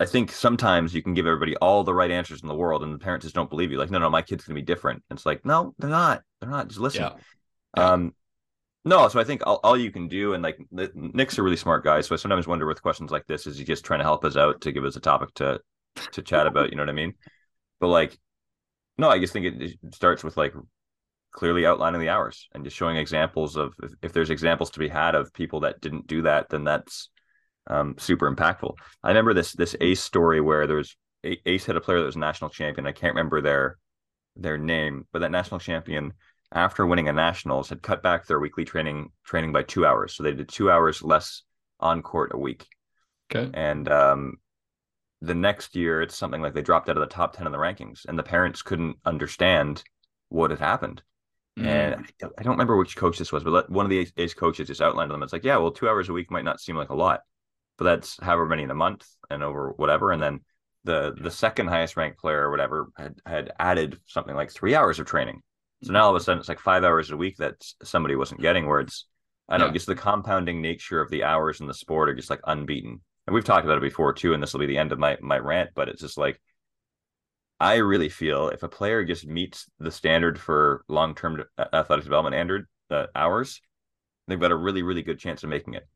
I 0.00 0.06
think 0.06 0.32
sometimes 0.32 0.92
you 0.92 1.02
can 1.02 1.14
give 1.14 1.26
everybody 1.26 1.56
all 1.56 1.84
the 1.84 1.94
right 1.94 2.10
answers 2.10 2.42
in 2.42 2.48
the 2.48 2.54
world, 2.54 2.82
and 2.82 2.92
the 2.92 2.98
parents 2.98 3.24
just 3.24 3.34
don't 3.34 3.50
believe 3.50 3.70
you. 3.70 3.78
Like, 3.78 3.90
no, 3.90 3.98
no, 3.98 4.10
my 4.10 4.22
kid's 4.22 4.44
gonna 4.44 4.58
be 4.58 4.62
different. 4.62 5.02
And 5.08 5.16
it's 5.16 5.26
like, 5.26 5.44
no, 5.44 5.74
they're 5.78 5.90
not. 5.90 6.22
They're 6.40 6.50
not. 6.50 6.68
Just 6.68 6.80
listen. 6.80 7.02
Yeah. 7.76 7.82
Um, 7.82 8.14
no. 8.84 9.06
So 9.08 9.20
I 9.20 9.24
think 9.24 9.42
all, 9.46 9.60
all 9.62 9.76
you 9.76 9.92
can 9.92 10.08
do, 10.08 10.34
and 10.34 10.42
like 10.42 10.58
Nick's 10.72 11.38
a 11.38 11.42
really 11.42 11.56
smart 11.56 11.84
guy, 11.84 12.00
so 12.00 12.14
I 12.14 12.18
sometimes 12.18 12.46
wonder 12.46 12.66
with 12.66 12.82
questions 12.82 13.10
like 13.10 13.26
this, 13.26 13.46
is 13.46 13.56
he 13.56 13.64
just 13.64 13.84
trying 13.84 14.00
to 14.00 14.04
help 14.04 14.24
us 14.24 14.36
out 14.36 14.60
to 14.62 14.72
give 14.72 14.84
us 14.84 14.96
a 14.96 15.00
topic 15.00 15.32
to 15.34 15.60
to 16.12 16.22
chat 16.22 16.46
about? 16.46 16.70
You 16.70 16.76
know 16.76 16.82
what 16.82 16.90
I 16.90 16.94
mean? 16.94 17.14
But 17.80 17.88
like, 17.88 18.18
no, 18.98 19.08
I 19.08 19.20
just 19.20 19.32
think 19.32 19.46
it, 19.46 19.62
it 19.62 19.94
starts 19.94 20.24
with 20.24 20.36
like 20.36 20.54
clearly 21.34 21.66
outlining 21.66 22.00
the 22.00 22.08
hours 22.08 22.48
and 22.52 22.64
just 22.64 22.76
showing 22.76 22.96
examples 22.96 23.56
of 23.56 23.74
if, 23.82 23.90
if 24.02 24.12
there's 24.12 24.30
examples 24.30 24.70
to 24.70 24.78
be 24.78 24.88
had 24.88 25.14
of 25.14 25.34
people 25.34 25.60
that 25.60 25.80
didn't 25.80 26.06
do 26.06 26.22
that, 26.22 26.48
then 26.48 26.64
that's 26.64 27.10
um, 27.66 27.96
super 27.98 28.32
impactful. 28.32 28.74
I 29.02 29.08
remember 29.08 29.34
this 29.34 29.52
this 29.52 29.76
Ace 29.80 30.00
story 30.00 30.40
where 30.40 30.66
there 30.66 30.76
was 30.76 30.96
Ace 31.24 31.66
had 31.66 31.76
a 31.76 31.80
player 31.80 31.98
that 31.98 32.06
was 32.06 32.16
national 32.16 32.50
champion. 32.50 32.86
I 32.86 32.92
can't 32.92 33.14
remember 33.14 33.42
their 33.42 33.78
their 34.36 34.56
name, 34.56 35.06
but 35.12 35.20
that 35.20 35.30
national 35.30 35.60
champion 35.60 36.12
after 36.52 36.86
winning 36.86 37.08
a 37.08 37.12
nationals 37.12 37.68
had 37.68 37.82
cut 37.82 38.02
back 38.02 38.26
their 38.26 38.38
weekly 38.38 38.64
training 38.64 39.10
training 39.24 39.52
by 39.52 39.62
two 39.62 39.84
hours, 39.84 40.14
so 40.14 40.22
they 40.22 40.32
did 40.32 40.48
two 40.48 40.70
hours 40.70 41.02
less 41.02 41.42
on 41.80 42.00
court 42.00 42.30
a 42.32 42.38
week. 42.38 42.66
Okay, 43.34 43.50
and 43.54 43.88
um, 43.88 44.36
the 45.20 45.34
next 45.34 45.74
year 45.74 46.00
it's 46.00 46.16
something 46.16 46.42
like 46.42 46.54
they 46.54 46.62
dropped 46.62 46.88
out 46.88 46.96
of 46.96 47.00
the 47.00 47.14
top 47.14 47.34
ten 47.34 47.46
in 47.46 47.52
the 47.52 47.58
rankings, 47.58 48.04
and 48.06 48.16
the 48.16 48.22
parents 48.22 48.62
couldn't 48.62 48.98
understand 49.04 49.82
what 50.28 50.50
had 50.50 50.60
happened. 50.60 51.02
Mm. 51.58 51.66
And 51.66 51.94
I 52.36 52.42
don't, 52.42 52.54
remember 52.54 52.76
which 52.76 52.96
coach 52.96 53.18
this 53.18 53.30
was, 53.30 53.44
but 53.44 53.70
one 53.70 53.86
of 53.86 53.90
the 53.90 54.08
Ace 54.16 54.34
coaches 54.34 54.66
just 54.66 54.80
outlined 54.80 55.10
to 55.10 55.12
them. 55.14 55.22
It's 55.22 55.32
like, 55.32 55.44
yeah, 55.44 55.56
well, 55.56 55.70
two 55.70 55.88
hours 55.88 56.08
a 56.08 56.12
week 56.12 56.30
might 56.30 56.44
not 56.44 56.60
seem 56.60 56.76
like 56.76 56.88
a 56.88 56.96
lot, 56.96 57.20
but 57.78 57.84
that's 57.84 58.18
however 58.20 58.46
many 58.46 58.64
in 58.64 58.70
a 58.70 58.74
month 58.74 59.06
and 59.30 59.42
over 59.42 59.70
whatever. 59.76 60.10
And 60.10 60.22
then 60.22 60.40
the 60.84 61.14
the 61.18 61.30
second 61.30 61.68
highest 61.68 61.96
ranked 61.96 62.18
player 62.18 62.42
or 62.42 62.50
whatever 62.50 62.88
had 62.96 63.14
had 63.24 63.52
added 63.58 63.98
something 64.06 64.34
like 64.34 64.50
three 64.50 64.74
hours 64.74 64.98
of 64.98 65.06
training. 65.06 65.42
So 65.82 65.92
now 65.92 66.04
all 66.04 66.10
of 66.10 66.20
a 66.20 66.24
sudden 66.24 66.40
it's 66.40 66.48
like 66.48 66.60
five 66.60 66.84
hours 66.84 67.10
a 67.10 67.16
week 67.16 67.36
that 67.38 67.54
somebody 67.82 68.16
wasn't 68.16 68.40
getting. 68.40 68.66
Where 68.66 68.80
it's 68.80 69.06
I 69.48 69.56
don't 69.56 69.66
yeah. 69.66 69.68
know, 69.68 69.74
just 69.74 69.86
the 69.86 69.94
compounding 69.94 70.60
nature 70.60 71.00
of 71.00 71.10
the 71.10 71.24
hours 71.24 71.60
in 71.60 71.66
the 71.66 71.74
sport 71.74 72.08
are 72.08 72.14
just 72.14 72.30
like 72.30 72.40
unbeaten. 72.44 73.00
And 73.26 73.34
we've 73.34 73.44
talked 73.44 73.64
about 73.64 73.78
it 73.78 73.82
before 73.82 74.12
too, 74.12 74.34
and 74.34 74.42
this 74.42 74.52
will 74.52 74.60
be 74.60 74.66
the 74.66 74.78
end 74.78 74.92
of 74.92 74.98
my 74.98 75.16
my 75.20 75.38
rant. 75.38 75.70
But 75.74 75.88
it's 75.88 76.00
just 76.00 76.18
like 76.18 76.40
I 77.64 77.76
really 77.76 78.10
feel 78.10 78.48
if 78.48 78.62
a 78.62 78.68
player 78.68 79.06
just 79.06 79.26
meets 79.26 79.64
the 79.78 79.90
standard 79.90 80.38
for 80.38 80.84
long 80.86 81.14
term 81.14 81.42
athletic 81.72 82.04
development 82.04 82.34
standard 82.34 82.68
uh, 82.90 83.06
hours, 83.14 83.62
they've 84.28 84.38
got 84.38 84.52
a 84.52 84.56
really 84.56 84.82
really 84.82 85.00
good 85.00 85.18
chance 85.18 85.42
of 85.42 85.48
making 85.48 85.72
it, 85.72 85.88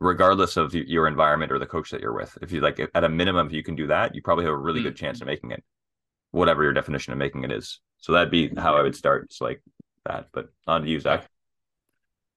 regardless 0.00 0.56
of 0.56 0.72
your 0.72 1.06
environment 1.06 1.52
or 1.52 1.58
the 1.58 1.66
coach 1.66 1.90
that 1.90 2.00
you're 2.00 2.14
with. 2.14 2.38
If 2.40 2.50
you 2.50 2.62
like 2.62 2.80
at 2.80 3.04
a 3.04 3.10
minimum, 3.10 3.46
if 3.46 3.52
you 3.52 3.62
can 3.62 3.76
do 3.76 3.88
that, 3.88 4.14
you 4.14 4.22
probably 4.22 4.46
have 4.46 4.54
a 4.54 4.56
really 4.56 4.80
mm-hmm. 4.80 4.88
good 4.88 4.96
chance 4.96 5.20
of 5.20 5.26
making 5.26 5.50
it, 5.50 5.62
whatever 6.30 6.62
your 6.62 6.72
definition 6.72 7.12
of 7.12 7.18
making 7.18 7.44
it 7.44 7.52
is. 7.52 7.80
So 7.98 8.12
that'd 8.12 8.30
be 8.30 8.48
how 8.56 8.74
I 8.74 8.82
would 8.82 8.96
start. 8.96 9.24
It's 9.24 9.42
like 9.42 9.62
that. 10.06 10.28
But 10.32 10.48
on 10.66 10.80
to 10.80 10.88
you, 10.88 10.98
Zach. 10.98 11.28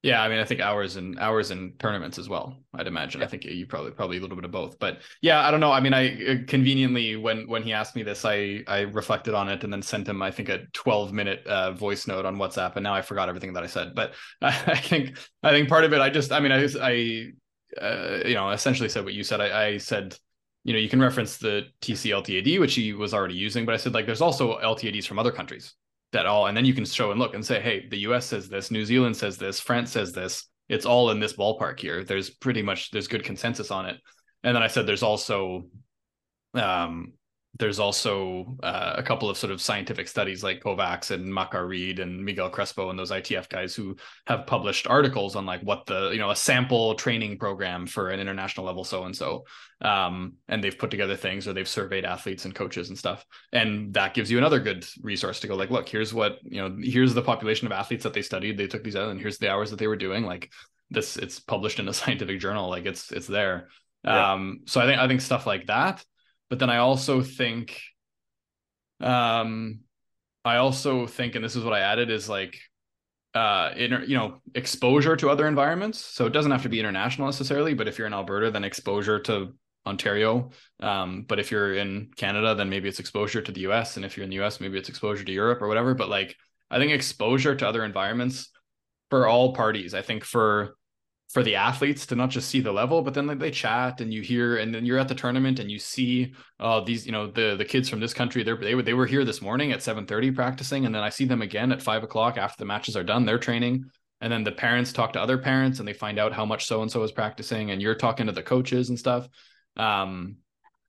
Yeah, 0.05 0.21
I 0.21 0.29
mean, 0.29 0.37
I 0.37 0.43
think 0.43 0.61
hours 0.61 0.97
and 0.97 1.17
hours 1.17 1.49
and 1.49 1.79
tournaments 1.79 2.19
as 2.19 2.29
well. 2.29 2.55
I'd 2.75 2.85
imagine. 2.85 3.21
Yeah. 3.21 3.25
I 3.25 3.29
think 3.29 3.43
you 3.43 3.65
probably 3.65 3.89
probably 3.89 4.17
a 4.17 4.21
little 4.21 4.35
bit 4.35 4.45
of 4.45 4.51
both. 4.51 4.77
But 4.77 4.99
yeah, 5.23 5.39
I 5.39 5.49
don't 5.49 5.59
know. 5.59 5.71
I 5.71 5.79
mean, 5.79 5.95
I 5.95 6.23
uh, 6.25 6.35
conveniently 6.45 7.15
when 7.15 7.47
when 7.49 7.63
he 7.63 7.73
asked 7.73 7.95
me 7.95 8.03
this, 8.03 8.23
I 8.23 8.63
I 8.67 8.81
reflected 8.81 9.33
on 9.33 9.49
it 9.49 9.63
and 9.63 9.73
then 9.73 9.81
sent 9.81 10.07
him 10.07 10.21
I 10.21 10.29
think 10.29 10.49
a 10.49 10.67
12 10.73 11.11
minute 11.11 11.47
uh, 11.47 11.71
voice 11.71 12.05
note 12.05 12.23
on 12.23 12.35
WhatsApp, 12.35 12.75
and 12.75 12.83
now 12.83 12.93
I 12.93 13.01
forgot 13.01 13.29
everything 13.29 13.53
that 13.53 13.63
I 13.63 13.65
said. 13.65 13.95
But 13.95 14.13
I, 14.43 14.49
I 14.67 14.75
think 14.75 15.17
I 15.41 15.49
think 15.49 15.69
part 15.69 15.85
of 15.85 15.91
it, 15.91 15.99
I 15.99 16.11
just 16.11 16.31
I 16.31 16.39
mean, 16.39 16.51
I 16.51 16.67
I 16.79 17.83
uh, 17.83 18.27
you 18.27 18.35
know 18.35 18.51
essentially 18.51 18.89
said 18.89 19.05
what 19.05 19.15
you 19.15 19.23
said. 19.23 19.41
I, 19.41 19.69
I 19.69 19.77
said 19.79 20.15
you 20.63 20.73
know, 20.73 20.79
you 20.79 20.89
can 20.89 21.01
reference 21.01 21.37
the 21.37 21.63
TC 21.81 22.11
LTAD, 22.11 22.59
which 22.59 22.75
he 22.75 22.93
was 22.93 23.15
already 23.15 23.35
using, 23.35 23.65
but 23.65 23.73
I 23.73 23.77
said 23.77 23.95
like 23.95 24.05
there's 24.05 24.21
also 24.21 24.59
LTADs 24.59 25.07
from 25.07 25.17
other 25.17 25.31
countries 25.31 25.73
that 26.15 26.25
all, 26.25 26.47
and 26.47 26.57
then 26.57 26.65
you 26.65 26.73
can 26.73 26.85
show 26.85 27.11
and 27.11 27.19
look 27.19 27.35
and 27.35 27.45
say, 27.45 27.61
hey, 27.61 27.87
the 27.89 27.99
US 27.99 28.25
says 28.25 28.49
this, 28.49 28.71
New 28.71 28.85
Zealand 28.85 29.15
says 29.15 29.37
this, 29.37 29.59
France 29.59 29.91
says 29.91 30.11
this. 30.11 30.47
It's 30.67 30.85
all 30.85 31.11
in 31.11 31.19
this 31.19 31.35
ballpark 31.35 31.79
here. 31.79 32.03
There's 32.03 32.31
pretty 32.31 32.63
much 32.63 32.89
there's 32.89 33.07
good 33.07 33.23
consensus 33.23 33.69
on 33.69 33.85
it. 33.85 33.97
And 34.43 34.55
then 34.55 34.63
I 34.63 34.67
said 34.67 34.87
there's 34.87 35.03
also 35.03 35.67
um 36.55 37.13
there's 37.57 37.79
also 37.79 38.57
uh, 38.63 38.93
a 38.97 39.03
couple 39.03 39.29
of 39.29 39.37
sort 39.37 39.51
of 39.51 39.61
scientific 39.61 40.07
studies 40.07 40.43
like 40.43 40.61
Kovacs 40.61 41.11
and 41.11 41.25
Machar 41.33 41.65
Reid 41.65 41.99
and 41.99 42.23
Miguel 42.23 42.49
Crespo 42.49 42.89
and 42.89 42.99
those 42.99 43.11
ITF 43.11 43.47
guys 43.47 43.73
who 43.73 43.95
have 44.27 44.45
published 44.45 44.87
articles 44.87 45.35
on 45.35 45.45
like 45.45 45.61
what 45.61 45.85
the 45.85 46.09
you 46.11 46.19
know 46.19 46.31
a 46.31 46.35
sample 46.35 46.95
training 46.95 47.37
program 47.37 47.87
for 47.87 48.09
an 48.09 48.19
international 48.19 48.65
level 48.65 48.83
so 48.83 49.05
and 49.05 49.15
so, 49.15 49.45
and 49.81 50.63
they've 50.63 50.77
put 50.77 50.91
together 50.91 51.15
things 51.15 51.47
or 51.47 51.53
they've 51.53 51.67
surveyed 51.67 52.03
athletes 52.03 52.43
and 52.43 52.53
coaches 52.53 52.89
and 52.89 52.97
stuff, 52.97 53.25
and 53.53 53.93
that 53.93 54.13
gives 54.13 54.29
you 54.29 54.37
another 54.37 54.59
good 54.59 54.85
resource 55.01 55.39
to 55.39 55.47
go 55.47 55.55
like 55.55 55.69
look 55.69 55.87
here's 55.87 56.13
what 56.13 56.39
you 56.43 56.61
know 56.61 56.75
here's 56.81 57.13
the 57.13 57.21
population 57.21 57.65
of 57.67 57.71
athletes 57.71 58.03
that 58.03 58.13
they 58.13 58.21
studied 58.21 58.57
they 58.57 58.67
took 58.67 58.83
these 58.83 58.95
out 58.97 59.09
and 59.09 59.19
here's 59.19 59.37
the 59.37 59.49
hours 59.49 59.69
that 59.69 59.79
they 59.79 59.87
were 59.87 59.95
doing 59.95 60.25
like 60.25 60.51
this 60.89 61.15
it's 61.15 61.39
published 61.39 61.79
in 61.79 61.87
a 61.87 61.93
scientific 62.01 62.39
journal 62.39 62.69
like 62.69 62.85
it's 62.85 63.11
it's 63.13 63.27
there. 63.27 63.69
Yeah. 64.03 64.33
Um, 64.33 64.59
so 64.65 64.81
I 64.81 64.85
think 64.85 64.99
I 64.99 65.07
think 65.07 65.21
stuff 65.21 65.47
like 65.47 65.67
that 65.67 66.03
but 66.49 66.59
then 66.59 66.69
I 66.69 66.77
also 66.77 67.21
think, 67.21 67.79
um, 69.01 69.79
I 70.43 70.57
also 70.57 71.07
think, 71.07 71.35
and 71.35 71.43
this 71.43 71.55
is 71.55 71.63
what 71.63 71.73
I 71.73 71.79
added 71.79 72.09
is 72.09 72.29
like, 72.29 72.59
uh, 73.33 73.73
inter, 73.75 74.03
you 74.03 74.15
know, 74.15 74.39
exposure 74.53 75.15
to 75.17 75.29
other 75.29 75.47
environments. 75.47 75.99
So 75.99 76.25
it 76.25 76.33
doesn't 76.33 76.51
have 76.51 76.63
to 76.63 76.69
be 76.69 76.79
international 76.79 77.27
necessarily, 77.27 77.73
but 77.73 77.87
if 77.87 77.97
you're 77.97 78.07
in 78.07 78.13
Alberta, 78.13 78.49
then 78.49 78.63
exposure 78.63 79.19
to 79.21 79.53
Ontario. 79.85 80.51
Um, 80.79 81.25
but 81.27 81.39
if 81.39 81.51
you're 81.51 81.75
in 81.75 82.11
Canada, 82.15 82.55
then 82.55 82.69
maybe 82.69 82.87
it's 82.87 82.99
exposure 82.99 83.41
to 83.41 83.51
the 83.51 83.61
US. 83.61 83.97
And 83.97 84.05
if 84.05 84.15
you're 84.15 84.23
in 84.23 84.29
the 84.29 84.41
US, 84.41 84.61
maybe 84.61 84.77
it's 84.77 84.89
exposure 84.89 85.23
to 85.23 85.31
Europe 85.31 85.61
or 85.61 85.67
whatever. 85.67 85.93
But 85.93 86.09
like, 86.09 86.35
I 86.71 86.79
think 86.79 86.91
exposure 86.91 87.55
to 87.55 87.67
other 87.67 87.83
environments 87.83 88.49
for 89.09 89.27
all 89.27 89.53
parties, 89.53 89.93
I 89.93 90.01
think 90.01 90.23
for 90.23 90.77
for 91.29 91.43
the 91.43 91.55
athletes 91.55 92.05
to 92.05 92.15
not 92.15 92.29
just 92.29 92.49
see 92.49 92.61
the 92.61 92.71
level, 92.71 93.01
but 93.01 93.13
then 93.13 93.27
they 93.37 93.51
chat 93.51 93.99
and 93.99 94.13
you 94.13 94.21
hear, 94.21 94.57
and 94.57 94.73
then 94.73 94.85
you're 94.85 94.99
at 94.99 95.07
the 95.07 95.15
tournament 95.15 95.59
and 95.59 95.69
you 95.69 95.79
see 95.79 96.33
uh, 96.59 96.79
these, 96.81 97.05
you 97.05 97.11
know, 97.11 97.29
the 97.29 97.55
the 97.57 97.65
kids 97.65 97.89
from 97.89 97.99
this 97.99 98.13
country. 98.13 98.43
They're, 98.43 98.55
they 98.55 98.75
were 98.75 98.83
they 98.83 98.93
were 98.93 99.05
here 99.05 99.25
this 99.25 99.41
morning 99.41 99.71
at 99.71 99.79
7:30 99.79 100.35
practicing, 100.35 100.85
and 100.85 100.93
then 100.93 101.03
I 101.03 101.09
see 101.09 101.25
them 101.25 101.41
again 101.41 101.71
at 101.71 101.81
five 101.81 102.03
o'clock 102.03 102.37
after 102.37 102.57
the 102.59 102.65
matches 102.65 102.95
are 102.95 103.03
done. 103.03 103.25
They're 103.25 103.39
training, 103.39 103.85
and 104.21 104.31
then 104.31 104.43
the 104.43 104.51
parents 104.51 104.93
talk 104.93 105.13
to 105.13 105.21
other 105.21 105.37
parents 105.37 105.79
and 105.79 105.87
they 105.87 105.93
find 105.93 106.19
out 106.19 106.31
how 106.33 106.45
much 106.45 106.65
so 106.65 106.81
and 106.81 106.91
so 106.91 107.03
is 107.03 107.11
practicing, 107.11 107.71
and 107.71 107.81
you're 107.81 107.95
talking 107.95 108.27
to 108.27 108.31
the 108.31 108.43
coaches 108.43 108.89
and 108.89 108.99
stuff. 108.99 109.27
Um, 109.77 110.37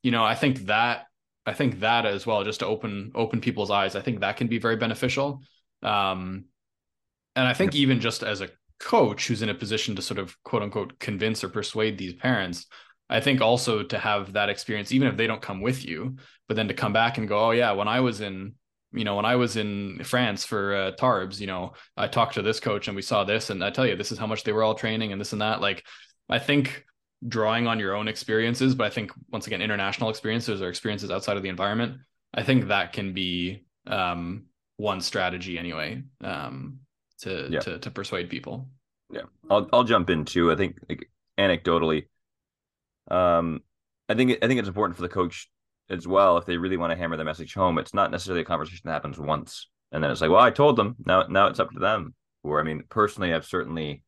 you 0.03 0.11
know, 0.11 0.24
I 0.24 0.34
think 0.34 0.66
that 0.66 1.07
I 1.47 1.55
think 1.55 1.80
that 1.80 2.07
as 2.07 2.26
well, 2.26 2.45
just 2.45 2.61
to 2.61 2.66
open 2.66 3.12
open 3.14 3.41
people's 3.41 3.70
eyes, 3.70 3.97
I 3.97 4.01
think 4.01 4.20
that 4.20 4.37
can 4.37 4.49
be 4.49 4.59
very 4.59 4.76
beneficial. 4.76 5.43
Um, 5.82 6.45
and 7.34 7.47
I 7.47 7.55
think 7.55 7.74
even 7.74 8.01
just 8.01 8.22
as 8.22 8.41
a 8.41 8.49
coach 8.79 9.27
who's 9.27 9.43
in 9.43 9.49
a 9.49 9.55
position 9.55 9.97
to 9.97 10.03
sort 10.03 10.18
of 10.18 10.37
quote 10.45 10.62
unquote 10.62 10.99
convince 10.99 11.43
or 11.43 11.49
persuade 11.49 11.97
these 11.97 12.14
parents 12.14 12.66
i 13.09 13.20
think 13.20 13.41
also 13.41 13.83
to 13.83 13.99
have 13.99 14.33
that 14.35 14.49
experience 14.49 14.93
even 14.93 15.09
if 15.09 15.16
they 15.16 15.27
don't 15.27 15.43
come 15.43 15.61
with 15.61 15.85
you 15.85 16.16
but 16.49 16.57
then 16.57 16.68
to 16.68 16.74
come 16.74 16.93
back 16.93 17.18
and 17.18 17.29
go 17.29 17.47
oh 17.47 17.51
yeah 17.53 17.72
when 17.72 17.89
i 17.89 18.01
was 18.01 18.20
in 18.20 18.55
you 18.93 19.05
know 19.05 19.16
when 19.16 19.24
i 19.24 19.37
was 19.37 19.57
in 19.57 20.01
france 20.05 20.45
for 20.45 20.74
uh, 20.74 20.91
Tarbes 20.93 21.41
you 21.41 21.47
know 21.47 21.72
i 21.97 22.07
talked 22.07 22.35
to 22.35 22.43
this 22.43 22.61
coach 22.61 22.89
and 22.89 22.97
we 22.97 23.03
saw 23.03 23.24
this 23.24 23.51
and 23.51 23.64
i 23.64 23.70
tell 23.70 23.87
you 23.87 23.97
this 23.97 24.12
is 24.12 24.18
how 24.18 24.27
much 24.27 24.45
they 24.45 24.53
were 24.53 24.62
all 24.62 24.74
training 24.74 25.12
and 25.12 25.20
this 25.20 25.33
and 25.33 25.43
that. 25.43 25.61
Like 25.61 25.85
i 26.29 26.39
think 26.39 26.85
drawing 27.27 27.66
on 27.66 27.79
your 27.79 27.95
own 27.95 28.09
experiences 28.09 28.74
but 28.74 28.87
i 28.87 28.91
think 28.91 29.11
once 29.31 29.47
again 29.47 29.62
international 29.62 30.11
experiences 30.11 30.61
or 30.61 30.68
experiences 30.68 31.11
outside 31.11 31.37
of 31.37 31.43
the 31.43 31.49
environment 31.49 31.99
i 32.35 32.43
think 32.43 32.68
that 32.68 32.93
can 32.93 33.14
be 33.14 33.64
um, 33.87 34.45
one 34.77 35.01
strategy 35.01 35.59
anyway 35.59 36.03
um, 36.22 36.81
to 37.23 37.49
yeah. 37.51 37.61
to 37.61 37.79
to 37.79 37.91
persuade 37.91 38.29
people. 38.31 38.69
Yeah, 39.11 39.23
I'll 39.51 39.69
I'll 39.73 39.85
jump 39.85 40.11
in 40.11 40.25
too. 40.25 40.51
I 40.51 40.57
think 40.57 40.79
like 40.89 41.11
anecdotally, 41.39 42.07
um, 43.11 43.61
I 44.09 44.14
think 44.14 44.39
I 44.43 44.47
think 44.47 44.59
it's 44.59 44.69
important 44.69 44.97
for 44.97 45.03
the 45.03 45.09
coach 45.09 45.49
as 45.89 46.07
well 46.07 46.37
if 46.37 46.47
they 46.47 46.57
really 46.57 46.77
want 46.77 46.91
to 46.91 46.97
hammer 46.97 47.17
the 47.17 47.25
message 47.25 47.55
home. 47.55 47.79
It's 47.79 47.95
not 47.95 48.11
necessarily 48.11 48.43
a 48.43 48.45
conversation 48.45 48.83
that 48.85 48.93
happens 48.93 49.19
once 49.19 49.69
and 49.93 50.03
then 50.03 50.11
it's 50.11 50.21
like, 50.21 50.31
well, 50.31 50.41
I 50.41 50.51
told 50.51 50.77
them. 50.77 50.97
Now 51.05 51.23
now 51.29 51.47
it's 51.47 51.61
up 51.61 51.71
to 51.71 51.79
them. 51.79 52.14
Or 52.43 52.61
I 52.61 52.64
mean, 52.64 52.85
personally, 52.89 53.33
I've 53.33 53.47
certainly 53.47 54.03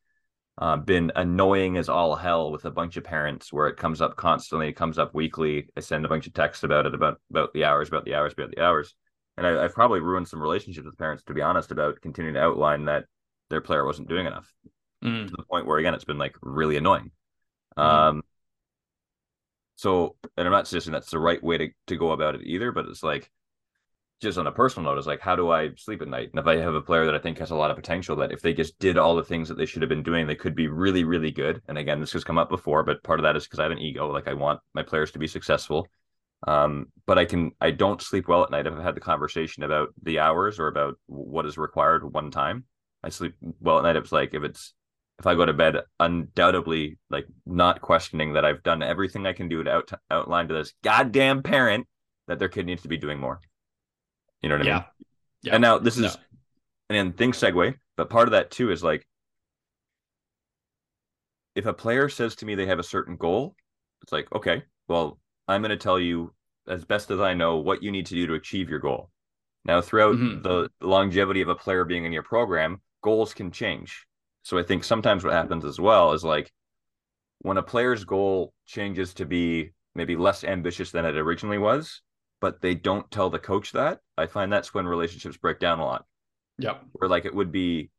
uh, 0.57 0.77
been 0.77 1.11
annoying 1.15 1.77
as 1.77 1.89
all 1.89 2.15
hell 2.15 2.51
with 2.51 2.65
a 2.65 2.71
bunch 2.71 2.97
of 2.97 3.03
parents 3.03 3.51
where 3.51 3.67
it 3.67 3.77
comes 3.77 4.01
up 4.01 4.15
constantly, 4.15 4.67
it 4.67 4.73
comes 4.73 4.99
up 4.99 5.13
weekly. 5.13 5.67
I 5.75 5.79
send 5.79 6.05
a 6.05 6.09
bunch 6.09 6.27
of 6.27 6.33
texts 6.33 6.63
about 6.63 6.85
it, 6.85 6.93
about 6.93 7.19
about 7.29 7.53
the 7.53 7.65
hours, 7.65 7.87
about 7.87 8.05
the 8.05 8.15
hours, 8.15 8.33
about 8.33 8.51
the 8.51 8.61
hours 8.61 8.93
and 9.39 9.47
I, 9.47 9.63
have 9.63 9.73
probably 9.73 10.01
ruined 10.01 10.27
some 10.27 10.41
relationships 10.41 10.85
with 10.85 10.97
parents, 10.97 11.23
to 11.23 11.33
be 11.33 11.41
honest, 11.41 11.71
about 11.71 12.01
continuing 12.01 12.35
to 12.35 12.41
outline 12.41 12.85
that 12.85 13.05
their 13.49 13.61
player 13.61 13.85
wasn't 13.85 14.09
doing 14.09 14.27
enough 14.27 14.53
mm. 15.03 15.27
to 15.27 15.31
the 15.35 15.43
point 15.43 15.65
where 15.65 15.77
again 15.77 15.93
it's 15.93 16.03
been 16.03 16.17
like 16.17 16.35
really 16.41 16.77
annoying. 16.77 17.11
Mm. 17.77 17.83
Um, 17.83 18.21
so, 19.75 20.17
and 20.35 20.45
I'm 20.45 20.51
not 20.51 20.67
suggesting 20.67 20.91
that's 20.91 21.11
the 21.11 21.19
right 21.19 21.41
way 21.41 21.57
to 21.57 21.69
to 21.87 21.95
go 21.95 22.11
about 22.11 22.35
it 22.35 22.41
either, 22.43 22.71
but 22.71 22.85
it's 22.85 23.01
like 23.01 23.31
just 24.21 24.37
on 24.37 24.47
a 24.47 24.51
personal 24.51 24.91
note, 24.91 24.99
is 24.99 25.07
like 25.07 25.21
how 25.21 25.37
do 25.37 25.49
I 25.49 25.69
sleep 25.77 26.01
at 26.01 26.09
night? 26.09 26.31
And 26.31 26.39
if 26.39 26.47
I 26.47 26.57
have 26.57 26.75
a 26.75 26.81
player 26.81 27.05
that 27.05 27.15
I 27.15 27.19
think 27.19 27.37
has 27.37 27.51
a 27.51 27.55
lot 27.55 27.71
of 27.71 27.77
potential, 27.77 28.17
that 28.17 28.33
if 28.33 28.41
they 28.41 28.53
just 28.53 28.77
did 28.79 28.97
all 28.97 29.15
the 29.15 29.23
things 29.23 29.47
that 29.47 29.57
they 29.57 29.65
should 29.65 29.81
have 29.81 29.89
been 29.89 30.03
doing, 30.03 30.27
they 30.27 30.35
could 30.35 30.55
be 30.55 30.67
really, 30.67 31.05
really 31.05 31.31
good. 31.31 31.61
And 31.69 31.77
again, 31.77 32.01
this 32.01 32.11
has 32.11 32.25
come 32.25 32.37
up 32.37 32.49
before, 32.49 32.83
but 32.83 33.01
part 33.03 33.19
of 33.19 33.23
that 33.23 33.37
is 33.37 33.45
because 33.45 33.59
I 33.59 33.63
have 33.63 33.71
an 33.71 33.79
ego. 33.79 34.11
Like 34.11 34.27
I 34.27 34.33
want 34.33 34.59
my 34.73 34.83
players 34.83 35.11
to 35.11 35.19
be 35.19 35.27
successful. 35.27 35.87
Um, 36.47 36.87
but 37.05 37.17
I 37.17 37.25
can 37.25 37.51
I 37.59 37.71
don't 37.71 38.01
sleep 38.01 38.27
well 38.27 38.43
at 38.43 38.51
night 38.51 38.65
if 38.65 38.73
I've 38.73 38.83
had 38.83 38.95
the 38.95 39.01
conversation 39.01 39.63
about 39.63 39.89
the 40.01 40.19
hours 40.19 40.59
or 40.59 40.67
about 40.67 40.95
what 41.07 41.45
is 41.45 41.57
required 41.57 42.13
one 42.13 42.31
time. 42.31 42.65
I 43.03 43.09
sleep 43.09 43.35
well 43.59 43.77
at 43.77 43.83
night 43.83 43.95
if 43.95 44.03
it's 44.03 44.11
like 44.11 44.33
if 44.33 44.43
it's 44.43 44.73
if 45.19 45.27
I 45.27 45.35
go 45.35 45.45
to 45.45 45.53
bed 45.53 45.77
undoubtedly 45.99 46.97
like 47.09 47.25
not 47.45 47.81
questioning 47.81 48.33
that 48.33 48.45
I've 48.45 48.63
done 48.63 48.81
everything 48.81 49.27
I 49.27 49.33
can 49.33 49.49
do 49.49 49.63
to 49.63 49.69
out, 49.69 49.91
outline 50.09 50.47
to 50.47 50.53
this 50.53 50.73
goddamn 50.81 51.43
parent 51.43 51.87
that 52.27 52.39
their 52.39 52.47
kid 52.47 52.65
needs 52.65 52.83
to 52.83 52.87
be 52.87 52.97
doing 52.97 53.19
more. 53.19 53.41
You 54.41 54.49
know 54.49 54.57
what 54.57 54.65
I 54.65 54.69
yeah. 54.69 54.75
mean? 54.75 54.83
Yeah. 55.41 55.55
And 55.55 55.61
now 55.61 55.77
this 55.77 55.97
is 55.97 56.17
and 56.89 56.97
then 56.97 57.13
things 57.13 57.37
segue, 57.37 57.75
but 57.97 58.09
part 58.09 58.27
of 58.27 58.31
that 58.31 58.49
too 58.49 58.71
is 58.71 58.81
like 58.81 59.05
if 61.55 61.65
a 61.65 61.73
player 61.73 62.07
says 62.07 62.35
to 62.37 62.45
me 62.45 62.55
they 62.55 62.65
have 62.67 62.79
a 62.79 62.83
certain 62.83 63.17
goal, 63.17 63.55
it's 64.01 64.11
like, 64.13 64.33
okay, 64.33 64.63
well, 64.87 65.19
I'm 65.49 65.61
going 65.61 65.71
to 65.71 65.77
tell 65.77 65.99
you 65.99 66.33
as 66.67 66.85
best 66.85 67.09
as 67.09 67.19
I 67.19 67.33
know 67.33 67.57
what 67.57 67.81
you 67.81 67.91
need 67.91 68.05
to 68.05 68.13
do 68.13 68.27
to 68.27 68.35
achieve 68.35 68.69
your 68.69 68.79
goal. 68.79 69.09
Now, 69.65 69.81
throughout 69.81 70.15
mm-hmm. 70.15 70.43
the 70.43 70.69
longevity 70.79 71.41
of 71.41 71.49
a 71.49 71.55
player 71.55 71.83
being 71.83 72.05
in 72.05 72.13
your 72.13 72.23
program, 72.23 72.81
goals 73.01 73.33
can 73.33 73.51
change. 73.51 74.05
So 74.43 74.59
I 74.59 74.63
think 74.63 74.83
sometimes 74.83 75.23
what 75.23 75.33
happens 75.33 75.65
as 75.65 75.79
well 75.79 76.13
is 76.13 76.23
like 76.23 76.51
when 77.39 77.57
a 77.57 77.63
player's 77.63 78.05
goal 78.05 78.53
changes 78.67 79.13
to 79.15 79.25
be 79.25 79.71
maybe 79.95 80.15
less 80.15 80.43
ambitious 80.43 80.91
than 80.91 81.03
it 81.03 81.17
originally 81.17 81.57
was, 81.57 82.01
but 82.39 82.61
they 82.61 82.75
don't 82.75 83.09
tell 83.09 83.29
the 83.29 83.39
coach 83.39 83.71
that, 83.71 83.99
I 84.17 84.27
find 84.27 84.53
that's 84.53 84.73
when 84.73 84.85
relationships 84.85 85.37
break 85.37 85.59
down 85.59 85.79
a 85.79 85.85
lot. 85.85 86.05
Yep. 86.59 86.83
Where 86.93 87.09
like 87.09 87.25
it 87.25 87.33
would 87.33 87.51
be 87.51 87.89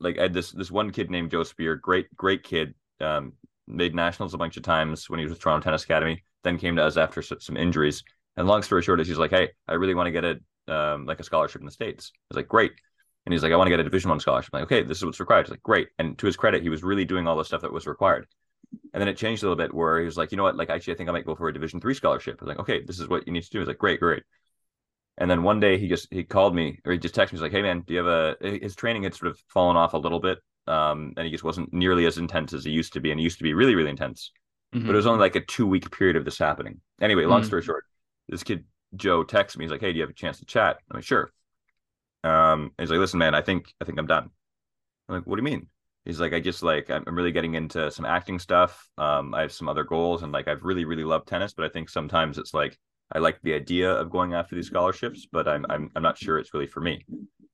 like 0.00 0.18
I 0.18 0.22
had 0.22 0.34
this 0.34 0.50
this 0.50 0.70
one 0.70 0.90
kid 0.90 1.10
named 1.10 1.30
Joe 1.30 1.44
Spear, 1.44 1.76
great, 1.76 2.14
great 2.16 2.42
kid, 2.42 2.74
um, 3.00 3.34
made 3.66 3.94
nationals 3.94 4.34
a 4.34 4.38
bunch 4.38 4.56
of 4.56 4.62
times 4.62 5.08
when 5.08 5.18
he 5.18 5.24
was 5.24 5.30
with 5.30 5.40
Toronto 5.40 5.62
Tennis 5.62 5.84
Academy 5.84 6.24
then 6.44 6.58
came 6.58 6.76
to 6.76 6.84
us 6.84 6.96
after 6.96 7.22
some 7.22 7.56
injuries. 7.56 8.02
And 8.36 8.46
long 8.46 8.62
story 8.62 8.82
short 8.82 9.00
is 9.00 9.08
he's 9.08 9.18
like, 9.18 9.30
hey, 9.30 9.50
I 9.66 9.74
really 9.74 9.94
want 9.94 10.06
to 10.06 10.12
get 10.12 10.24
a 10.24 10.38
um, 10.72 11.06
like 11.06 11.20
a 11.20 11.24
scholarship 11.24 11.60
in 11.60 11.66
the 11.66 11.72
states. 11.72 12.12
I 12.14 12.18
was 12.30 12.36
like, 12.36 12.48
great. 12.48 12.72
And 13.26 13.32
he's 13.32 13.42
like, 13.42 13.52
I 13.52 13.56
want 13.56 13.66
to 13.66 13.70
get 13.70 13.80
a 13.80 13.84
Division 13.84 14.10
One 14.10 14.20
scholarship. 14.20 14.50
I'm 14.52 14.60
like, 14.60 14.72
okay, 14.72 14.82
this 14.82 14.98
is 14.98 15.04
what's 15.04 15.20
required. 15.20 15.46
He's 15.46 15.50
like, 15.50 15.62
great. 15.62 15.88
And 15.98 16.16
to 16.18 16.26
his 16.26 16.36
credit, 16.36 16.62
he 16.62 16.68
was 16.68 16.82
really 16.82 17.04
doing 17.04 17.26
all 17.26 17.36
the 17.36 17.44
stuff 17.44 17.62
that 17.62 17.72
was 17.72 17.86
required. 17.86 18.26
And 18.92 19.00
then 19.00 19.08
it 19.08 19.16
changed 19.16 19.42
a 19.42 19.46
little 19.46 19.56
bit 19.56 19.74
where 19.74 19.98
he 19.98 20.04
was 20.04 20.16
like, 20.16 20.30
you 20.30 20.36
know 20.36 20.42
what? 20.42 20.56
Like, 20.56 20.70
actually, 20.70 20.94
I 20.94 20.96
think 20.96 21.08
I 21.08 21.12
might 21.12 21.26
go 21.26 21.34
for 21.34 21.48
a 21.48 21.52
Division 21.52 21.80
Three 21.80 21.94
scholarship. 21.94 22.38
I 22.40 22.44
was 22.44 22.48
like, 22.48 22.60
okay, 22.60 22.82
this 22.84 23.00
is 23.00 23.08
what 23.08 23.26
you 23.26 23.32
need 23.32 23.42
to 23.42 23.50
do. 23.50 23.58
He's 23.58 23.68
like, 23.68 23.78
great, 23.78 24.00
great. 24.00 24.22
And 25.18 25.30
then 25.30 25.42
one 25.42 25.58
day 25.58 25.78
he 25.78 25.88
just 25.88 26.06
he 26.12 26.22
called 26.22 26.54
me 26.54 26.78
or 26.84 26.92
he 26.92 26.98
just 26.98 27.14
texted 27.14 27.32
me. 27.32 27.38
He's 27.38 27.42
like, 27.42 27.52
hey 27.52 27.62
man, 27.62 27.82
do 27.86 27.94
you 27.94 28.04
have 28.04 28.36
a? 28.40 28.58
His 28.62 28.76
training 28.76 29.02
had 29.02 29.14
sort 29.14 29.30
of 29.30 29.38
fallen 29.48 29.76
off 29.76 29.94
a 29.94 29.98
little 29.98 30.20
bit, 30.20 30.38
um, 30.68 31.12
and 31.16 31.24
he 31.26 31.32
just 31.32 31.44
wasn't 31.44 31.72
nearly 31.72 32.06
as 32.06 32.18
intense 32.18 32.52
as 32.52 32.64
he 32.64 32.70
used 32.70 32.92
to 32.92 33.00
be, 33.00 33.10
and 33.10 33.18
he 33.18 33.24
used 33.24 33.38
to 33.38 33.42
be 33.42 33.52
really, 33.52 33.74
really 33.74 33.90
intense. 33.90 34.30
Mm-hmm. 34.74 34.86
But 34.86 34.92
it 34.94 34.96
was 34.96 35.06
only 35.06 35.20
like 35.20 35.36
a 35.36 35.40
two 35.40 35.66
week 35.66 35.90
period 35.90 36.16
of 36.16 36.24
this 36.24 36.38
happening. 36.38 36.80
Anyway, 37.00 37.24
long 37.24 37.40
mm-hmm. 37.40 37.46
story 37.46 37.62
short, 37.62 37.84
this 38.28 38.42
kid 38.42 38.64
Joe 38.94 39.22
texts 39.24 39.58
me. 39.58 39.64
He's 39.64 39.70
like, 39.70 39.80
"Hey, 39.80 39.92
do 39.92 39.96
you 39.96 40.02
have 40.02 40.10
a 40.10 40.14
chance 40.14 40.38
to 40.38 40.44
chat?" 40.44 40.78
I'm 40.90 40.96
like, 40.96 41.04
"Sure." 41.04 41.30
Um, 42.24 42.72
he's 42.78 42.90
like, 42.90 42.98
"Listen, 42.98 43.18
man, 43.18 43.34
I 43.34 43.42
think 43.42 43.72
I 43.80 43.84
think 43.84 43.98
I'm 43.98 44.06
done." 44.06 44.30
I'm 45.08 45.14
like, 45.16 45.26
"What 45.26 45.36
do 45.36 45.40
you 45.42 45.50
mean?" 45.50 45.68
He's 46.04 46.20
like, 46.20 46.32
"I 46.32 46.40
just 46.40 46.62
like 46.62 46.90
I'm 46.90 47.04
really 47.06 47.32
getting 47.32 47.54
into 47.54 47.90
some 47.90 48.04
acting 48.04 48.38
stuff. 48.38 48.88
Um, 48.98 49.34
I 49.34 49.42
have 49.42 49.52
some 49.52 49.68
other 49.68 49.84
goals, 49.84 50.22
and 50.22 50.32
like 50.32 50.48
I've 50.48 50.64
really 50.64 50.84
really 50.84 51.04
loved 51.04 51.28
tennis, 51.28 51.54
but 51.54 51.64
I 51.64 51.68
think 51.68 51.88
sometimes 51.88 52.38
it's 52.38 52.54
like 52.54 52.78
I 53.12 53.18
like 53.18 53.40
the 53.42 53.54
idea 53.54 53.90
of 53.92 54.10
going 54.10 54.34
after 54.34 54.54
these 54.54 54.66
scholarships, 54.66 55.26
but 55.30 55.48
I'm 55.48 55.64
I'm 55.70 55.90
I'm 55.96 56.02
not 56.02 56.18
sure 56.18 56.38
it's 56.38 56.52
really 56.52 56.66
for 56.66 56.80
me." 56.80 57.04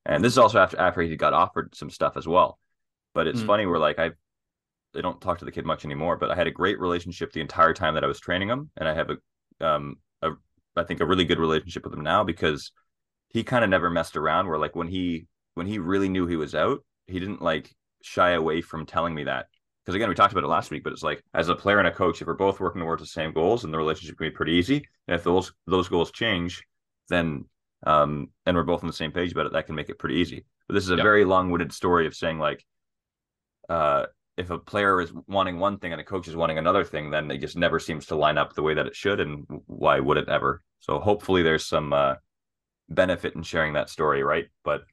And 0.05 0.23
this 0.23 0.33
is 0.33 0.37
also 0.37 0.59
after 0.59 0.79
after 0.79 1.01
he 1.01 1.15
got 1.15 1.33
offered 1.33 1.75
some 1.75 1.89
stuff 1.89 2.17
as 2.17 2.27
well. 2.27 2.59
But 3.13 3.27
it's 3.27 3.39
mm-hmm. 3.39 3.47
funny 3.47 3.65
where 3.65 3.79
like 3.79 3.99
I've 3.99 4.15
I 4.95 5.01
don't 5.01 5.21
talk 5.21 5.39
to 5.39 5.45
the 5.45 5.51
kid 5.51 5.65
much 5.65 5.85
anymore, 5.85 6.17
but 6.17 6.31
I 6.31 6.35
had 6.35 6.47
a 6.47 6.51
great 6.51 6.79
relationship 6.79 7.31
the 7.31 7.41
entire 7.41 7.73
time 7.73 7.93
that 7.95 8.03
I 8.03 8.07
was 8.07 8.19
training 8.19 8.49
him, 8.49 8.69
and 8.77 8.87
I 8.87 8.93
have 8.93 9.09
a 9.09 9.65
um 9.65 9.97
a, 10.21 10.31
I 10.75 10.83
think 10.83 11.01
a 11.01 11.05
really 11.05 11.25
good 11.25 11.39
relationship 11.39 11.83
with 11.83 11.93
him 11.93 12.03
now 12.03 12.23
because 12.23 12.71
he 13.29 13.43
kind 13.43 13.63
of 13.63 13.69
never 13.69 13.89
messed 13.89 14.17
around. 14.17 14.47
Where 14.47 14.57
like 14.57 14.75
when 14.75 14.87
he 14.87 15.27
when 15.55 15.67
he 15.67 15.79
really 15.79 16.09
knew 16.09 16.27
he 16.27 16.35
was 16.35 16.55
out, 16.55 16.83
he 17.07 17.19
didn't 17.19 17.41
like 17.41 17.73
shy 18.01 18.31
away 18.31 18.61
from 18.61 18.85
telling 18.85 19.15
me 19.15 19.23
that. 19.25 19.47
Because 19.83 19.95
again, 19.95 20.09
we 20.09 20.15
talked 20.15 20.33
about 20.33 20.43
it 20.43 20.47
last 20.47 20.71
week, 20.71 20.83
but 20.83 20.93
it's 20.93 21.03
like 21.03 21.23
as 21.33 21.49
a 21.49 21.55
player 21.55 21.77
and 21.79 21.87
a 21.87 21.91
coach, 21.91 22.21
if 22.21 22.27
we're 22.27 22.33
both 22.33 22.59
working 22.59 22.81
towards 22.81 23.03
the 23.03 23.07
same 23.07 23.33
goals, 23.33 23.63
and 23.63 23.73
the 23.73 23.77
relationship 23.77 24.17
can 24.17 24.27
be 24.27 24.31
pretty 24.31 24.53
easy. 24.53 24.87
And 25.07 25.15
if 25.15 25.23
those 25.23 25.53
those 25.67 25.89
goals 25.89 26.11
change, 26.11 26.63
then 27.09 27.45
um 27.85 28.29
and 28.45 28.57
we're 28.57 28.63
both 28.63 28.83
on 28.83 28.87
the 28.87 28.93
same 28.93 29.11
page 29.11 29.31
about 29.31 29.45
it, 29.45 29.53
that 29.53 29.67
can 29.67 29.75
make 29.75 29.89
it 29.89 29.99
pretty 29.99 30.15
easy. 30.15 30.45
But 30.67 30.73
this 30.73 30.83
is 30.83 30.91
a 30.91 30.95
yep. 30.95 31.03
very 31.03 31.23
long-winded 31.23 31.71
story 31.71 32.07
of 32.07 32.15
saying 32.15 32.39
like 32.39 32.65
uh 33.69 34.05
if 34.37 34.49
a 34.49 34.59
player 34.59 34.99
is 35.01 35.13
wanting 35.27 35.59
one 35.59 35.77
thing 35.77 35.91
and 35.91 36.01
a 36.01 36.03
coach 36.03 36.27
is 36.27 36.35
wanting 36.35 36.57
another 36.57 36.83
thing, 36.83 37.09
then 37.09 37.31
it 37.31 37.37
just 37.37 37.55
never 37.55 37.79
seems 37.79 38.07
to 38.07 38.15
line 38.15 38.37
up 38.37 38.53
the 38.53 38.63
way 38.63 38.73
that 38.73 38.87
it 38.87 38.95
should. 38.95 39.19
And 39.19 39.45
why 39.65 39.99
would 39.99 40.17
it 40.17 40.29
ever? 40.29 40.61
So 40.79 40.99
hopefully 40.99 41.41
there's 41.41 41.65
some 41.65 41.93
uh, 41.93 42.15
benefit 42.89 43.35
in 43.35 43.43
sharing 43.43 43.73
that 43.73 43.89
story, 43.89 44.23
right? 44.23 44.45
But 44.63 44.83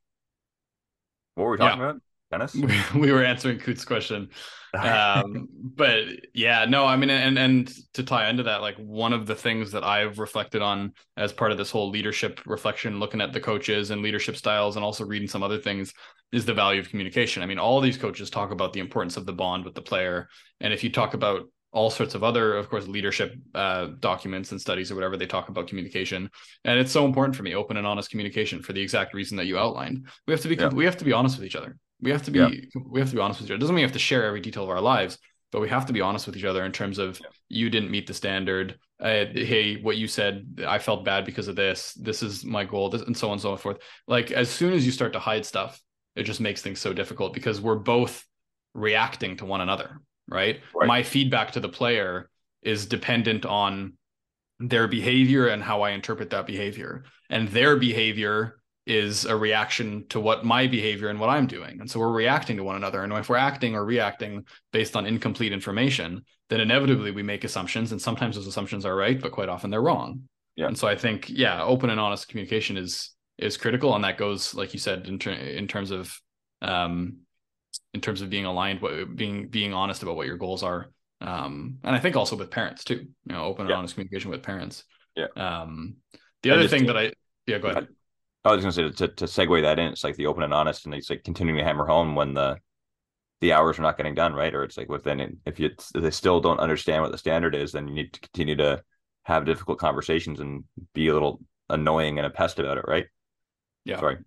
what 1.34 1.44
were 1.44 1.50
we 1.52 1.58
talking 1.58 1.80
yeah. 1.80 1.90
about? 1.90 2.02
Dennis? 2.32 2.56
We 2.94 3.12
were 3.12 3.24
answering 3.24 3.58
Coot's 3.58 3.84
question. 3.84 4.30
Um, 4.74 5.48
but 5.52 6.04
yeah, 6.32 6.64
no, 6.64 6.86
I 6.86 6.96
mean, 6.96 7.10
and 7.10 7.38
and 7.38 7.70
to 7.92 8.02
tie 8.02 8.30
into 8.30 8.44
that, 8.44 8.62
like 8.62 8.76
one 8.78 9.12
of 9.12 9.26
the 9.26 9.34
things 9.34 9.70
that 9.72 9.84
I've 9.84 10.18
reflected 10.18 10.62
on 10.62 10.94
as 11.18 11.30
part 11.30 11.52
of 11.52 11.58
this 11.58 11.70
whole 11.70 11.90
leadership 11.90 12.40
reflection, 12.46 12.98
looking 12.98 13.20
at 13.20 13.34
the 13.34 13.40
coaches 13.40 13.90
and 13.90 14.00
leadership 14.00 14.34
styles, 14.34 14.76
and 14.76 14.82
also 14.82 15.04
reading 15.04 15.28
some 15.28 15.42
other 15.42 15.58
things, 15.58 15.92
is 16.32 16.46
the 16.46 16.54
value 16.54 16.80
of 16.80 16.88
communication. 16.88 17.42
I 17.42 17.46
mean, 17.46 17.58
all 17.58 17.82
these 17.82 17.98
coaches 17.98 18.30
talk 18.30 18.50
about 18.50 18.72
the 18.72 18.80
importance 18.80 19.18
of 19.18 19.26
the 19.26 19.34
bond 19.34 19.66
with 19.66 19.74
the 19.74 19.82
player, 19.82 20.30
and 20.58 20.72
if 20.72 20.82
you 20.82 20.90
talk 20.90 21.12
about 21.12 21.50
all 21.72 21.90
sorts 21.90 22.14
of 22.14 22.24
other, 22.24 22.56
of 22.56 22.70
course, 22.70 22.86
leadership 22.86 23.34
uh, 23.54 23.88
documents 24.00 24.52
and 24.52 24.60
studies 24.60 24.90
or 24.90 24.94
whatever, 24.94 25.18
they 25.18 25.26
talk 25.26 25.50
about 25.50 25.66
communication, 25.68 26.30
and 26.64 26.78
it's 26.78 26.92
so 26.92 27.04
important 27.04 27.36
for 27.36 27.42
me, 27.42 27.54
open 27.54 27.76
and 27.76 27.86
honest 27.86 28.08
communication, 28.08 28.62
for 28.62 28.72
the 28.72 28.80
exact 28.80 29.12
reason 29.12 29.36
that 29.36 29.44
you 29.44 29.58
outlined. 29.58 30.06
We 30.26 30.32
have 30.32 30.40
to 30.40 30.48
be 30.48 30.54
yeah. 30.54 30.70
we 30.70 30.86
have 30.86 30.96
to 30.96 31.04
be 31.04 31.12
honest 31.12 31.36
with 31.36 31.44
each 31.44 31.56
other. 31.56 31.76
We 32.02 32.10
have 32.10 32.22
to 32.24 32.30
be 32.30 32.38
yeah. 32.40 32.48
we 32.84 33.00
have 33.00 33.10
to 33.10 33.16
be 33.16 33.22
honest 33.22 33.40
with 33.40 33.46
each 33.46 33.50
other. 33.52 33.56
It 33.56 33.60
doesn't 33.60 33.74
mean 33.74 33.82
we 33.82 33.88
have 33.88 33.92
to 33.92 33.98
share 33.98 34.24
every 34.24 34.40
detail 34.40 34.64
of 34.64 34.70
our 34.70 34.80
lives, 34.80 35.18
but 35.52 35.60
we 35.60 35.68
have 35.68 35.86
to 35.86 35.92
be 35.92 36.00
honest 36.00 36.26
with 36.26 36.36
each 36.36 36.44
other 36.44 36.64
in 36.64 36.72
terms 36.72 36.98
of 36.98 37.20
yeah. 37.20 37.26
you 37.48 37.70
didn't 37.70 37.90
meet 37.90 38.06
the 38.06 38.14
standard. 38.14 38.78
Uh, 39.00 39.24
hey, 39.32 39.80
what 39.80 39.96
you 39.96 40.08
said, 40.08 40.60
I 40.66 40.78
felt 40.78 41.04
bad 41.04 41.24
because 41.24 41.48
of 41.48 41.56
this. 41.56 41.92
This 41.94 42.22
is 42.22 42.44
my 42.44 42.64
goal, 42.64 42.90
this, 42.90 43.02
and 43.02 43.16
so 43.16 43.28
on 43.28 43.32
and 43.32 43.40
so 43.40 43.56
forth. 43.56 43.78
Like 44.06 44.30
as 44.30 44.50
soon 44.50 44.72
as 44.72 44.84
you 44.84 44.92
start 44.92 45.12
to 45.14 45.18
hide 45.18 45.46
stuff, 45.46 45.80
it 46.16 46.24
just 46.24 46.40
makes 46.40 46.60
things 46.60 46.80
so 46.80 46.92
difficult 46.92 47.32
because 47.32 47.60
we're 47.60 47.76
both 47.76 48.24
reacting 48.74 49.36
to 49.38 49.44
one 49.44 49.60
another, 49.60 50.00
right? 50.28 50.60
right? 50.74 50.86
My 50.86 51.02
feedback 51.02 51.52
to 51.52 51.60
the 51.60 51.68
player 51.68 52.30
is 52.62 52.86
dependent 52.86 53.44
on 53.46 53.94
their 54.58 54.86
behavior 54.86 55.48
and 55.48 55.62
how 55.62 55.82
I 55.82 55.90
interpret 55.90 56.30
that 56.30 56.46
behavior. 56.46 57.04
And 57.30 57.48
their 57.48 57.76
behavior 57.76 58.61
is 58.86 59.24
a 59.24 59.36
reaction 59.36 60.04
to 60.08 60.18
what 60.18 60.44
my 60.44 60.66
behavior 60.66 61.08
and 61.08 61.20
what 61.20 61.30
I'm 61.30 61.46
doing. 61.46 61.80
And 61.80 61.88
so 61.88 62.00
we're 62.00 62.12
reacting 62.12 62.56
to 62.56 62.64
one 62.64 62.76
another. 62.76 63.02
And 63.02 63.12
if 63.12 63.28
we're 63.28 63.36
acting 63.36 63.76
or 63.76 63.84
reacting 63.84 64.44
based 64.72 64.96
on 64.96 65.06
incomplete 65.06 65.52
information, 65.52 66.24
then 66.50 66.60
inevitably 66.60 67.12
we 67.12 67.22
make 67.22 67.44
assumptions. 67.44 67.92
And 67.92 68.02
sometimes 68.02 68.34
those 68.34 68.48
assumptions 68.48 68.84
are 68.84 68.96
right, 68.96 69.20
but 69.20 69.32
quite 69.32 69.48
often 69.48 69.70
they're 69.70 69.82
wrong. 69.82 70.22
Yeah. 70.56 70.66
And 70.66 70.76
so 70.76 70.88
I 70.88 70.96
think, 70.96 71.30
yeah, 71.30 71.62
open 71.62 71.90
and 71.90 72.00
honest 72.00 72.28
communication 72.28 72.76
is 72.76 73.10
is 73.38 73.56
critical. 73.56 73.94
And 73.94 74.04
that 74.04 74.18
goes, 74.18 74.54
like 74.54 74.74
you 74.74 74.80
said, 74.80 75.06
in, 75.06 75.18
ter- 75.18 75.32
in 75.32 75.66
terms 75.68 75.90
of 75.90 76.14
um 76.60 77.18
in 77.94 78.00
terms 78.00 78.20
of 78.20 78.30
being 78.30 78.44
aligned, 78.44 78.82
what 78.82 79.14
being 79.14 79.48
being 79.48 79.72
honest 79.72 80.02
about 80.02 80.16
what 80.16 80.26
your 80.26 80.36
goals 80.36 80.62
are. 80.62 80.90
Um, 81.20 81.78
and 81.84 81.94
I 81.94 82.00
think 82.00 82.16
also 82.16 82.36
with 82.36 82.50
parents 82.50 82.82
too, 82.82 83.06
you 83.24 83.32
know, 83.32 83.44
open 83.44 83.66
and 83.66 83.74
honest 83.74 83.94
communication 83.94 84.30
with 84.30 84.42
parents. 84.42 84.84
Yeah. 85.16 85.26
Um 85.36 85.96
the 86.42 86.50
other 86.50 86.66
thing 86.66 86.86
that 86.86 86.98
I 86.98 87.12
yeah, 87.46 87.58
go 87.58 87.68
ahead. 87.68 87.88
I 88.44 88.52
was 88.52 88.64
going 88.64 88.72
to 88.72 88.96
say 88.96 89.06
to, 89.06 89.14
to 89.14 89.24
segue 89.24 89.62
that 89.62 89.78
in, 89.78 89.92
it's 89.92 90.04
like 90.04 90.16
the 90.16 90.26
open 90.26 90.42
and 90.42 90.54
honest, 90.54 90.84
and 90.84 90.94
it's 90.94 91.10
like 91.10 91.24
continuing 91.24 91.58
to 91.58 91.64
hammer 91.64 91.86
home 91.86 92.14
when 92.14 92.34
the 92.34 92.58
the 93.40 93.52
hours 93.52 93.78
are 93.78 93.82
not 93.82 93.96
getting 93.96 94.14
done, 94.14 94.34
right? 94.34 94.54
Or 94.54 94.62
it's 94.62 94.76
like 94.76 94.88
within 94.88 95.38
if 95.44 95.58
you 95.58 95.70
if 95.76 96.02
they 96.02 96.10
still 96.10 96.40
don't 96.40 96.60
understand 96.60 97.02
what 97.02 97.12
the 97.12 97.18
standard 97.18 97.54
is, 97.54 97.72
then 97.72 97.88
you 97.88 97.94
need 97.94 98.12
to 98.12 98.20
continue 98.20 98.56
to 98.56 98.82
have 99.24 99.44
difficult 99.44 99.78
conversations 99.78 100.40
and 100.40 100.64
be 100.94 101.08
a 101.08 101.12
little 101.12 101.40
annoying 101.68 102.18
and 102.18 102.26
a 102.26 102.30
pest 102.30 102.58
about 102.58 102.78
it, 102.78 102.84
right? 102.86 103.06
Yeah. 103.84 103.98
Sorry. 103.98 104.18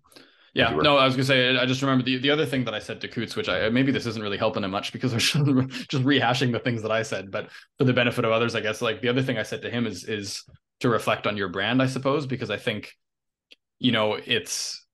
Yeah, 0.54 0.70
no, 0.70 0.96
I 0.96 1.04
was 1.04 1.14
gonna 1.14 1.24
say 1.24 1.54
I 1.54 1.66
just 1.66 1.82
remember 1.82 2.02
the, 2.02 2.16
the 2.16 2.30
other 2.30 2.46
thing 2.46 2.64
that 2.64 2.72
I 2.72 2.78
said 2.78 3.02
to 3.02 3.08
Coots, 3.08 3.36
which 3.36 3.46
I 3.46 3.68
maybe 3.68 3.92
this 3.92 4.06
isn't 4.06 4.22
really 4.22 4.38
helping 4.38 4.64
him 4.64 4.70
much 4.70 4.90
because 4.90 5.12
we're 5.34 5.62
just 5.64 6.02
rehashing 6.04 6.50
the 6.50 6.58
things 6.58 6.80
that 6.80 6.90
I 6.90 7.02
said, 7.02 7.30
but 7.30 7.50
for 7.76 7.84
the 7.84 7.92
benefit 7.92 8.24
of 8.24 8.32
others, 8.32 8.54
I 8.54 8.60
guess 8.60 8.80
like 8.80 9.02
the 9.02 9.08
other 9.08 9.22
thing 9.22 9.36
I 9.36 9.42
said 9.42 9.60
to 9.62 9.70
him 9.70 9.86
is 9.86 10.04
is 10.04 10.44
to 10.80 10.88
reflect 10.88 11.26
on 11.26 11.36
your 11.36 11.48
brand, 11.48 11.82
I 11.82 11.86
suppose, 11.86 12.26
because 12.26 12.50
I 12.50 12.56
think 12.56 12.90
you 13.78 13.92
know, 13.92 14.14
it's 14.14 14.84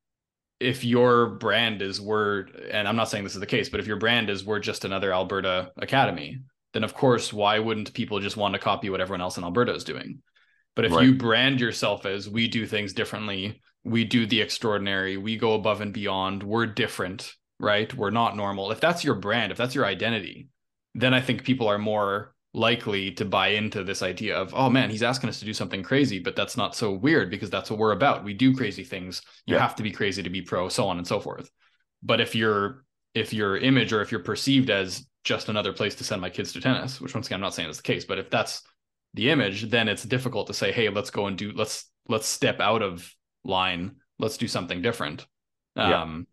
if 0.61 0.85
your 0.85 1.27
brand 1.27 1.83
is 1.83 2.01
we're 2.01 2.47
and 2.71 2.87
I'm 2.87 2.97
not 2.97 3.09
saying 3.09 3.25
this 3.25 3.35
is 3.35 3.41
the 3.41 3.47
case, 3.47 3.69
but 3.69 3.81
if 3.81 3.87
your 3.87 3.99
brand 3.99 4.31
is 4.31 4.45
we're 4.45 4.61
just 4.61 4.85
another 4.85 5.13
Alberta 5.13 5.73
academy, 5.77 6.39
then 6.73 6.85
of 6.85 6.95
course, 6.95 7.33
why 7.33 7.59
wouldn't 7.59 7.95
people 7.95 8.21
just 8.21 8.37
want 8.37 8.55
to 8.55 8.61
copy 8.61 8.91
what 8.91 9.01
everyone 9.01 9.21
else 9.21 9.39
in 9.39 9.45
Alberta 9.45 9.75
is 9.75 9.85
doing? 9.85 10.23
But 10.75 10.87
if 10.87 10.93
right. 10.93 11.05
you 11.05 11.15
brand 11.15 11.61
yourself 11.61 12.07
as 12.07 12.29
we 12.29 12.49
do 12.49 12.67
things 12.67 12.93
differently, 12.93 13.61
we 13.85 14.05
do 14.05 14.27
the 14.27 14.41
extraordinary, 14.41 15.17
we 15.17 15.37
go 15.37 15.55
above 15.55 15.81
and 15.81 15.93
beyond, 15.93 16.43
we're 16.43 16.67
different, 16.67 17.33
right? 17.59 17.93
We're 17.93 18.11
not 18.11 18.37
normal. 18.37 18.71
If 18.71 18.81
that's 18.81 19.05
your 19.05 19.17
brand, 19.17 19.53
if 19.53 19.59
that's 19.59 19.75
your 19.75 19.85
identity, 19.85 20.49
then 20.95 21.13
I 21.13 21.21
think 21.21 21.45
people 21.45 21.69
are 21.69 21.79
more 21.79 22.32
likely 22.55 23.11
to 23.13 23.25
buy 23.25 23.49
into 23.49 23.83
this 23.83 24.03
idea 24.03 24.37
of 24.37 24.53
oh 24.55 24.69
man 24.69 24.91
he's 24.91 25.03
asking 25.03 25.31
us 25.31 25.39
to 25.39 25.47
do 25.47 25.55
something 25.55 25.83
crazy 25.83 26.19
but 26.19 26.37
that's 26.37 26.55
not 26.55 26.77
so 26.77 26.93
weird 26.93 27.31
because 27.31 27.49
that's 27.49 27.71
what 27.71 27.79
we're 27.79 27.93
about. 27.93 28.25
We 28.25 28.35
do 28.35 28.55
crazy 28.55 28.85
things. 28.85 29.23
You 29.47 29.55
yeah. 29.55 29.63
have 29.63 29.77
to 29.77 29.83
be 29.83 29.91
crazy 29.91 30.23
to 30.23 30.31
be 30.31 30.43
pro 30.43 30.69
so 30.69 30.87
on 30.87 30.99
and 30.99 31.07
so 31.07 31.19
forth. 31.19 31.51
But 32.03 32.21
if 32.21 32.35
you're 32.35 32.85
if 33.15 33.33
your 33.33 33.57
image 33.57 33.93
or 33.93 34.03
if 34.03 34.11
you're 34.11 34.23
perceived 34.23 34.71
as 34.71 35.07
just 35.25 35.49
another 35.49 35.73
place 35.73 35.95
to 35.95 36.05
send 36.05 36.21
my 36.21 36.31
kids 36.31 36.53
to 36.53 36.61
tennis 36.61 37.01
which 37.01 37.15
once 37.15 37.29
again 37.29 37.37
i'm 37.37 37.43
not 37.43 37.55
saying 37.55 37.71
is 37.71 37.77
the 37.77 37.83
case 37.83 38.05
but 38.05 38.19
if 38.19 38.29
that's 38.29 38.63
the 39.15 39.31
image 39.31 39.71
then 39.71 39.87
it's 39.87 40.03
difficult 40.03 40.49
to 40.49 40.55
say 40.55 40.73
hey 40.73 40.89
let's 40.89 41.11
go 41.11 41.27
and 41.27 41.39
do 41.39 41.53
let's 41.53 41.93
let's 42.09 42.27
step 42.27 42.61
out 42.61 42.83
of 42.83 43.15
line. 43.45 43.97
Let's 44.19 44.37
do 44.37 44.49
something 44.49 44.83
different. 44.83 45.27
Um 45.77 46.27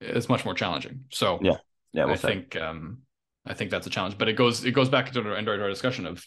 it's 0.00 0.28
much 0.28 0.44
more 0.44 0.54
challenging. 0.54 1.04
So 1.10 1.38
yeah. 1.42 1.56
Yeah 1.92 2.04
we'll 2.04 2.14
i 2.14 2.16
think 2.16 2.56
um 2.56 2.98
I 3.46 3.54
think 3.54 3.70
that's 3.70 3.86
a 3.86 3.90
challenge. 3.90 4.18
But 4.18 4.28
it 4.28 4.34
goes 4.34 4.64
it 4.64 4.72
goes 4.72 4.88
back 4.88 5.10
to 5.12 5.20
our, 5.20 5.36
our 5.36 5.68
discussion 5.68 6.06
of 6.06 6.24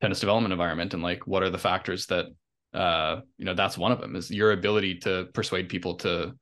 tennis 0.00 0.20
development 0.20 0.52
environment 0.52 0.94
and 0.94 1.02
like 1.02 1.26
what 1.26 1.42
are 1.42 1.50
the 1.50 1.58
factors 1.58 2.06
that 2.06 2.26
uh 2.74 3.20
you 3.36 3.44
know 3.44 3.54
that's 3.54 3.78
one 3.78 3.92
of 3.92 4.00
them 4.00 4.14
is 4.14 4.30
your 4.30 4.52
ability 4.52 4.96
to 4.96 5.26
persuade 5.34 5.68
people 5.68 5.94
to 5.94 6.32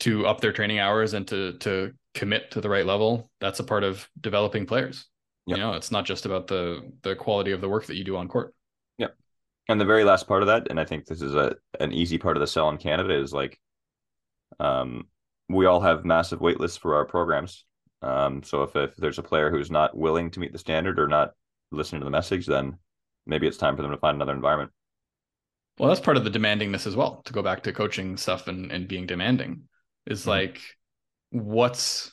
to 0.00 0.26
up 0.26 0.40
their 0.40 0.52
training 0.52 0.78
hours 0.78 1.14
and 1.14 1.26
to 1.26 1.54
to 1.58 1.92
commit 2.14 2.50
to 2.50 2.60
the 2.60 2.68
right 2.68 2.86
level 2.86 3.30
that's 3.40 3.60
a 3.60 3.64
part 3.64 3.84
of 3.84 4.08
developing 4.20 4.66
players 4.66 5.06
yep. 5.46 5.56
you 5.56 5.62
know 5.62 5.72
it's 5.72 5.90
not 5.90 6.04
just 6.04 6.26
about 6.26 6.46
the 6.46 6.80
the 7.02 7.16
quality 7.16 7.52
of 7.52 7.60
the 7.60 7.68
work 7.68 7.86
that 7.86 7.96
you 7.96 8.04
do 8.04 8.16
on 8.16 8.28
court 8.28 8.54
yeah 8.98 9.08
and 9.68 9.80
the 9.80 9.84
very 9.84 10.04
last 10.04 10.28
part 10.28 10.42
of 10.42 10.46
that 10.48 10.66
and 10.70 10.78
i 10.78 10.84
think 10.84 11.06
this 11.06 11.22
is 11.22 11.34
a 11.34 11.54
an 11.80 11.92
easy 11.92 12.18
part 12.18 12.36
of 12.36 12.40
the 12.40 12.46
sell 12.46 12.68
in 12.68 12.76
canada 12.76 13.18
is 13.18 13.32
like 13.32 13.58
um 14.60 15.04
we 15.48 15.64
all 15.66 15.80
have 15.80 16.04
massive 16.04 16.40
wait 16.40 16.60
lists 16.60 16.76
for 16.76 16.94
our 16.94 17.06
programs 17.06 17.64
um, 18.02 18.42
so 18.42 18.62
if, 18.62 18.76
if 18.76 18.96
there's 18.96 19.18
a 19.18 19.22
player 19.22 19.50
who's 19.50 19.70
not 19.70 19.96
willing 19.96 20.30
to 20.30 20.40
meet 20.40 20.52
the 20.52 20.58
standard 20.58 20.98
or 20.98 21.08
not 21.08 21.32
listening 21.70 22.00
to 22.00 22.04
the 22.04 22.10
message, 22.10 22.46
then 22.46 22.78
maybe 23.26 23.46
it's 23.46 23.56
time 23.56 23.76
for 23.76 23.82
them 23.82 23.90
to 23.90 23.98
find 23.98 24.14
another 24.14 24.32
environment. 24.32 24.70
Well, 25.78 25.88
that's 25.88 26.00
part 26.00 26.16
of 26.16 26.24
the 26.24 26.30
demandingness 26.30 26.86
as 26.86 26.96
well. 26.96 27.22
To 27.24 27.32
go 27.32 27.42
back 27.42 27.62
to 27.64 27.72
coaching 27.72 28.16
stuff 28.16 28.48
and, 28.48 28.72
and 28.72 28.88
being 28.88 29.06
demanding 29.06 29.62
is 30.06 30.20
mm-hmm. 30.20 30.30
like, 30.30 30.60
what's, 31.30 32.12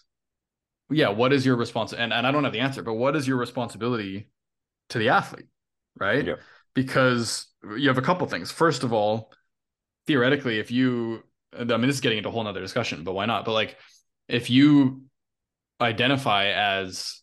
yeah, 0.89 1.09
what 1.09 1.33
is 1.33 1.45
your 1.45 1.55
response? 1.55 1.93
And, 1.93 2.13
and 2.13 2.27
I 2.27 2.31
don't 2.31 2.43
have 2.43 2.53
the 2.53 2.59
answer, 2.59 2.83
but 2.83 2.93
what 2.93 3.15
is 3.15 3.27
your 3.27 3.37
responsibility 3.37 4.29
to 4.89 4.99
the 4.99 5.09
athlete? 5.09 5.47
Right. 5.99 6.25
Yeah. 6.25 6.35
Because 6.73 7.47
you 7.63 7.87
have 7.87 7.97
a 7.97 8.03
couple 8.03 8.27
things. 8.27 8.51
First 8.51 8.83
of 8.83 8.93
all, 8.93 9.31
theoretically, 10.05 10.59
if 10.59 10.69
you, 10.69 11.23
I 11.57 11.63
mean, 11.63 11.81
this 11.81 11.95
is 11.95 12.01
getting 12.01 12.17
into 12.19 12.29
a 12.29 12.31
whole 12.31 12.43
nother 12.43 12.59
discussion, 12.59 13.03
but 13.03 13.13
why 13.13 13.25
not? 13.25 13.45
But 13.45 13.53
like, 13.53 13.77
if 14.27 14.49
you 14.49 15.03
identify 15.81 16.47
as 16.47 17.21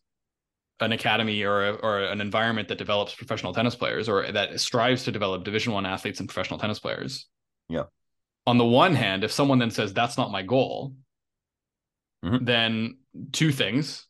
an 0.81 0.93
academy 0.93 1.43
or 1.43 1.69
a, 1.69 1.73
or 1.75 2.01
an 2.01 2.21
environment 2.21 2.69
that 2.69 2.79
develops 2.79 3.15
professional 3.15 3.55
tennis 3.55 3.75
players 3.75 4.09
or 4.09 4.31
that 4.33 4.59
strives 4.61 5.05
to 5.05 5.13
develop 5.13 5.45
division 5.45 5.73
1 5.73 5.87
athletes 5.87 6.21
and 6.21 6.29
professional 6.29 6.59
tennis 6.59 6.79
players. 6.79 7.29
Yeah. 7.69 7.85
On 8.47 8.59
the 8.59 8.65
one 8.65 8.95
hand, 8.95 9.23
if 9.23 9.31
someone 9.31 9.59
then 9.59 9.71
says 9.71 9.93
that's 9.93 10.19
not 10.19 10.33
my 10.33 10.43
goal, 10.43 10.95
mm-hmm. 12.25 12.45
then 12.45 12.99
two 13.31 13.53
things. 13.53 14.07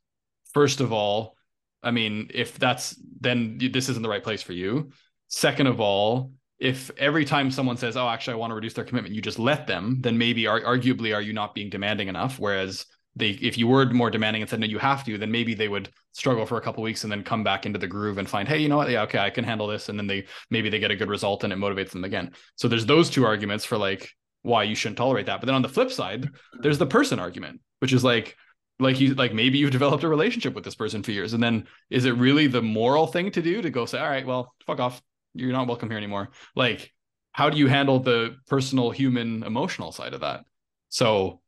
First 0.54 0.80
of 0.80 0.92
all, 0.92 1.36
I 1.82 1.90
mean, 1.90 2.30
if 2.32 2.58
that's 2.58 2.96
then 3.20 3.58
this 3.58 3.88
isn't 3.88 4.02
the 4.02 4.08
right 4.08 4.22
place 4.22 4.42
for 4.42 4.52
you. 4.52 4.90
Second 5.28 5.66
of 5.66 5.80
all, 5.80 6.32
if 6.58 6.90
every 6.96 7.24
time 7.24 7.50
someone 7.50 7.76
says, 7.76 7.96
"Oh, 7.96 8.08
actually, 8.08 8.34
I 8.34 8.36
want 8.36 8.52
to 8.52 8.54
reduce 8.54 8.74
their 8.74 8.84
commitment," 8.84 9.14
you 9.14 9.20
just 9.20 9.38
let 9.38 9.66
them, 9.66 9.98
then 10.00 10.16
maybe 10.16 10.44
arguably 10.44 11.14
are 11.14 11.20
you 11.20 11.32
not 11.32 11.54
being 11.54 11.70
demanding 11.70 12.08
enough? 12.08 12.38
Whereas 12.38 12.86
they 13.14 13.30
if 13.30 13.58
you 13.58 13.68
were 13.68 13.86
more 13.86 14.10
demanding 14.10 14.42
and 14.42 14.48
said 14.48 14.60
no 14.60 14.66
you 14.66 14.78
have 14.78 15.04
to 15.04 15.18
then 15.18 15.30
maybe 15.30 15.54
they 15.54 15.68
would 15.68 15.90
struggle 16.12 16.46
for 16.46 16.58
a 16.58 16.60
couple 16.60 16.82
weeks 16.82 17.04
and 17.04 17.12
then 17.12 17.22
come 17.22 17.44
back 17.44 17.66
into 17.66 17.78
the 17.78 17.86
groove 17.86 18.18
and 18.18 18.28
find 18.28 18.48
hey 18.48 18.58
you 18.58 18.68
know 18.68 18.76
what? 18.76 18.90
Yeah 18.90 19.02
okay 19.02 19.18
i 19.18 19.30
can 19.30 19.44
handle 19.44 19.66
this. 19.66 19.88
And 19.88 19.98
then 19.98 20.06
they 20.06 20.26
maybe 20.50 20.68
they 20.68 20.78
get 20.78 20.90
a 20.90 20.96
good 20.96 21.08
result 21.08 21.44
and 21.44 21.52
it 21.52 21.58
motivates 21.58 21.90
them 21.90 22.04
again. 22.04 22.32
So 22.56 22.68
there's 22.68 22.86
those 22.86 23.10
two 23.10 23.24
arguments 23.24 23.64
for 23.64 23.76
like 23.76 24.10
why 24.42 24.64
you 24.64 24.74
shouldn't 24.74 24.98
tolerate 24.98 25.26
that. 25.26 25.40
But 25.40 25.46
then 25.46 25.54
on 25.54 25.62
the 25.62 25.68
flip 25.68 25.90
side 25.90 26.30
there's 26.60 26.78
the 26.78 26.86
person 26.86 27.18
argument 27.18 27.60
which 27.80 27.92
is 27.92 28.04
like 28.04 28.36
like 28.78 28.98
you 29.00 29.14
like 29.14 29.34
maybe 29.34 29.58
you've 29.58 29.70
developed 29.70 30.04
a 30.04 30.08
relationship 30.08 30.54
with 30.54 30.64
this 30.64 30.74
person 30.74 31.02
for 31.02 31.12
years. 31.12 31.34
And 31.34 31.42
then 31.42 31.66
is 31.90 32.04
it 32.04 32.12
really 32.12 32.46
the 32.46 32.62
moral 32.62 33.06
thing 33.06 33.30
to 33.32 33.42
do 33.42 33.60
to 33.62 33.70
go 33.70 33.86
say 33.86 33.98
all 33.98 34.08
right 34.08 34.26
well 34.26 34.54
fuck 34.66 34.80
off. 34.80 35.02
You're 35.34 35.52
not 35.52 35.66
welcome 35.66 35.88
here 35.88 35.98
anymore. 35.98 36.30
Like 36.56 36.92
how 37.32 37.50
do 37.50 37.58
you 37.58 37.66
handle 37.66 37.98
the 37.98 38.36
personal 38.46 38.90
human 38.90 39.42
emotional 39.42 39.92
side 39.92 40.14
of 40.14 40.20
that? 40.20 40.44
So 40.88 41.41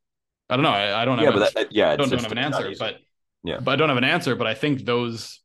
I 0.49 0.55
don't 0.55 0.63
know. 0.63 0.69
I, 0.69 1.01
I 1.01 1.05
don't 1.05 1.17
yeah, 1.19 1.25
have. 1.25 1.33
But 1.33 1.53
that, 1.53 1.71
yeah, 1.71 1.91
I 1.91 1.95
don't, 1.95 2.09
don't 2.09 2.21
have 2.21 2.31
an 2.31 2.37
answer, 2.37 2.71
but 2.77 2.97
yeah, 3.43 3.59
but 3.59 3.71
I 3.71 3.75
don't 3.75 3.89
have 3.89 3.97
an 3.97 4.03
answer. 4.03 4.35
But 4.35 4.47
I 4.47 4.53
think 4.53 4.85
those, 4.85 5.41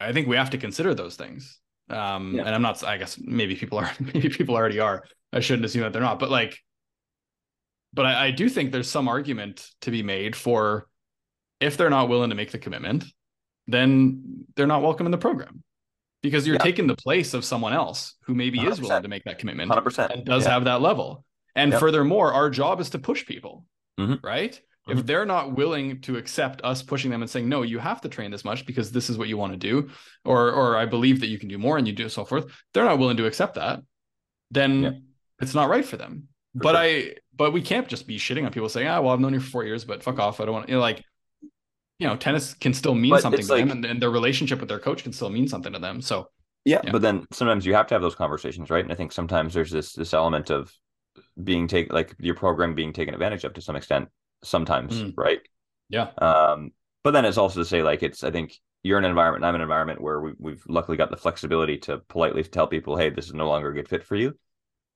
I 0.00 0.12
think 0.12 0.28
we 0.28 0.36
have 0.36 0.50
to 0.50 0.58
consider 0.58 0.94
those 0.94 1.16
things. 1.16 1.58
Um, 1.88 2.34
yeah. 2.34 2.42
and 2.42 2.54
I'm 2.54 2.62
not. 2.62 2.82
I 2.84 2.98
guess 2.98 3.18
maybe 3.18 3.54
people 3.54 3.78
are. 3.78 3.90
Maybe 4.00 4.28
people 4.28 4.54
already 4.54 4.80
are. 4.80 5.04
I 5.32 5.40
shouldn't 5.40 5.64
assume 5.64 5.82
that 5.82 5.92
they're 5.92 6.02
not. 6.02 6.18
But 6.18 6.30
like, 6.30 6.58
but 7.94 8.06
I, 8.06 8.26
I 8.26 8.30
do 8.32 8.48
think 8.48 8.72
there's 8.72 8.90
some 8.90 9.08
argument 9.08 9.70
to 9.82 9.90
be 9.90 10.02
made 10.02 10.34
for 10.34 10.88
if 11.60 11.76
they're 11.76 11.90
not 11.90 12.08
willing 12.08 12.30
to 12.30 12.36
make 12.36 12.50
the 12.50 12.58
commitment, 12.58 13.04
then 13.66 14.44
they're 14.54 14.66
not 14.66 14.82
welcome 14.82 15.06
in 15.06 15.12
the 15.12 15.18
program 15.18 15.62
because 16.22 16.46
you're 16.46 16.56
yeah. 16.56 16.62
taking 16.62 16.86
the 16.86 16.96
place 16.96 17.34
of 17.34 17.44
someone 17.44 17.72
else 17.72 18.14
who 18.22 18.34
maybe 18.34 18.58
100%. 18.58 18.70
is 18.70 18.80
willing 18.80 19.02
to 19.02 19.08
make 19.08 19.24
that 19.24 19.38
commitment 19.38 19.70
100%. 19.70 20.10
and 20.10 20.24
does 20.24 20.44
yeah. 20.44 20.50
have 20.50 20.64
that 20.64 20.80
level. 20.80 21.24
And 21.54 21.72
yep. 21.72 21.80
furthermore, 21.80 22.32
our 22.32 22.50
job 22.50 22.80
is 22.80 22.90
to 22.90 22.98
push 22.98 23.24
people 23.24 23.64
mm-hmm. 23.98 24.26
right? 24.26 24.52
Mm-hmm. 24.52 24.98
If 24.98 25.06
they're 25.06 25.26
not 25.26 25.56
willing 25.56 26.00
to 26.02 26.16
accept 26.16 26.62
us 26.62 26.82
pushing 26.82 27.10
them 27.10 27.22
and 27.22 27.30
saying, 27.30 27.48
no, 27.48 27.62
you 27.62 27.78
have 27.78 28.00
to 28.02 28.08
train 28.08 28.30
this 28.30 28.44
much 28.44 28.66
because 28.66 28.92
this 28.92 29.10
is 29.10 29.18
what 29.18 29.28
you 29.28 29.36
want 29.36 29.52
to 29.52 29.58
do, 29.58 29.90
or 30.24 30.52
or 30.52 30.76
I 30.76 30.86
believe 30.86 31.20
that 31.20 31.28
you 31.28 31.38
can 31.38 31.48
do 31.48 31.58
more 31.58 31.78
and 31.78 31.86
you 31.86 31.92
do 31.92 32.08
so 32.08 32.24
forth, 32.24 32.46
they're 32.72 32.84
not 32.84 32.98
willing 32.98 33.16
to 33.16 33.26
accept 33.26 33.56
that, 33.56 33.80
then 34.50 34.82
yeah. 34.82 34.90
it's 35.40 35.54
not 35.54 35.68
right 35.68 35.84
for 35.84 35.96
them. 35.96 36.28
For 36.54 36.62
but 36.62 36.72
sure. 36.72 36.82
I 36.82 37.14
but 37.34 37.52
we 37.52 37.62
can't 37.62 37.88
just 37.88 38.06
be 38.06 38.18
shitting 38.18 38.44
on 38.46 38.52
people 38.52 38.68
saying, 38.68 38.86
ah, 38.86 39.00
well, 39.00 39.12
I've 39.12 39.20
known 39.20 39.34
you 39.34 39.40
for 39.40 39.50
four 39.50 39.64
years, 39.64 39.84
but 39.84 40.02
fuck 40.02 40.18
off. 40.18 40.40
I 40.40 40.44
don't 40.44 40.54
want 40.54 40.68
you 40.68 40.76
know, 40.76 40.80
like 40.80 41.02
you 41.98 42.06
know, 42.06 42.16
tennis 42.16 42.54
can 42.54 42.74
still 42.74 42.94
mean 42.94 43.10
but 43.10 43.22
something 43.22 43.40
to 43.40 43.52
like, 43.52 43.60
them 43.60 43.70
and, 43.70 43.84
and, 43.84 44.02
their 44.02 44.10
relationship 44.10 44.60
with 44.60 44.68
their 44.68 44.78
coach 44.78 45.02
can 45.02 45.12
still 45.12 45.30
mean 45.30 45.48
something 45.48 45.72
to 45.72 45.78
them. 45.78 46.02
So 46.02 46.28
yeah, 46.64 46.80
yeah, 46.84 46.92
but 46.92 47.00
then 47.00 47.26
sometimes 47.32 47.64
you 47.64 47.74
have 47.74 47.86
to 47.88 47.94
have 47.94 48.02
those 48.02 48.14
conversations, 48.14 48.70
right? 48.70 48.84
And 48.84 48.92
I 48.92 48.96
think 48.96 49.12
sometimes 49.12 49.54
there's 49.54 49.70
this 49.70 49.94
this 49.94 50.12
element 50.14 50.50
of 50.50 50.72
being 51.42 51.68
taken 51.68 51.94
like 51.94 52.14
your 52.18 52.34
program 52.34 52.74
being 52.74 52.92
taken 52.92 53.14
advantage 53.14 53.44
of 53.44 53.54
to 53.54 53.60
some 53.60 53.76
extent 53.76 54.08
sometimes, 54.42 54.94
mm. 54.94 55.12
right? 55.16 55.40
Yeah. 55.88 56.10
Um, 56.18 56.72
but 57.04 57.12
then 57.12 57.24
it's 57.24 57.38
also 57.38 57.60
to 57.60 57.66
say 57.66 57.82
like 57.82 58.02
it's 58.02 58.24
I 58.24 58.30
think 58.30 58.58
you're 58.82 58.98
in 58.98 59.04
an 59.04 59.10
environment, 59.10 59.44
I'm 59.44 59.54
in 59.54 59.60
an 59.60 59.64
environment 59.64 60.00
where 60.00 60.20
we, 60.20 60.32
we've 60.38 60.62
luckily 60.68 60.96
got 60.96 61.10
the 61.10 61.16
flexibility 61.16 61.78
to 61.78 61.98
politely 62.08 62.44
tell 62.44 62.68
people, 62.68 62.96
hey, 62.96 63.10
this 63.10 63.26
is 63.26 63.34
no 63.34 63.48
longer 63.48 63.70
a 63.70 63.74
good 63.74 63.88
fit 63.88 64.04
for 64.04 64.14
you. 64.14 64.38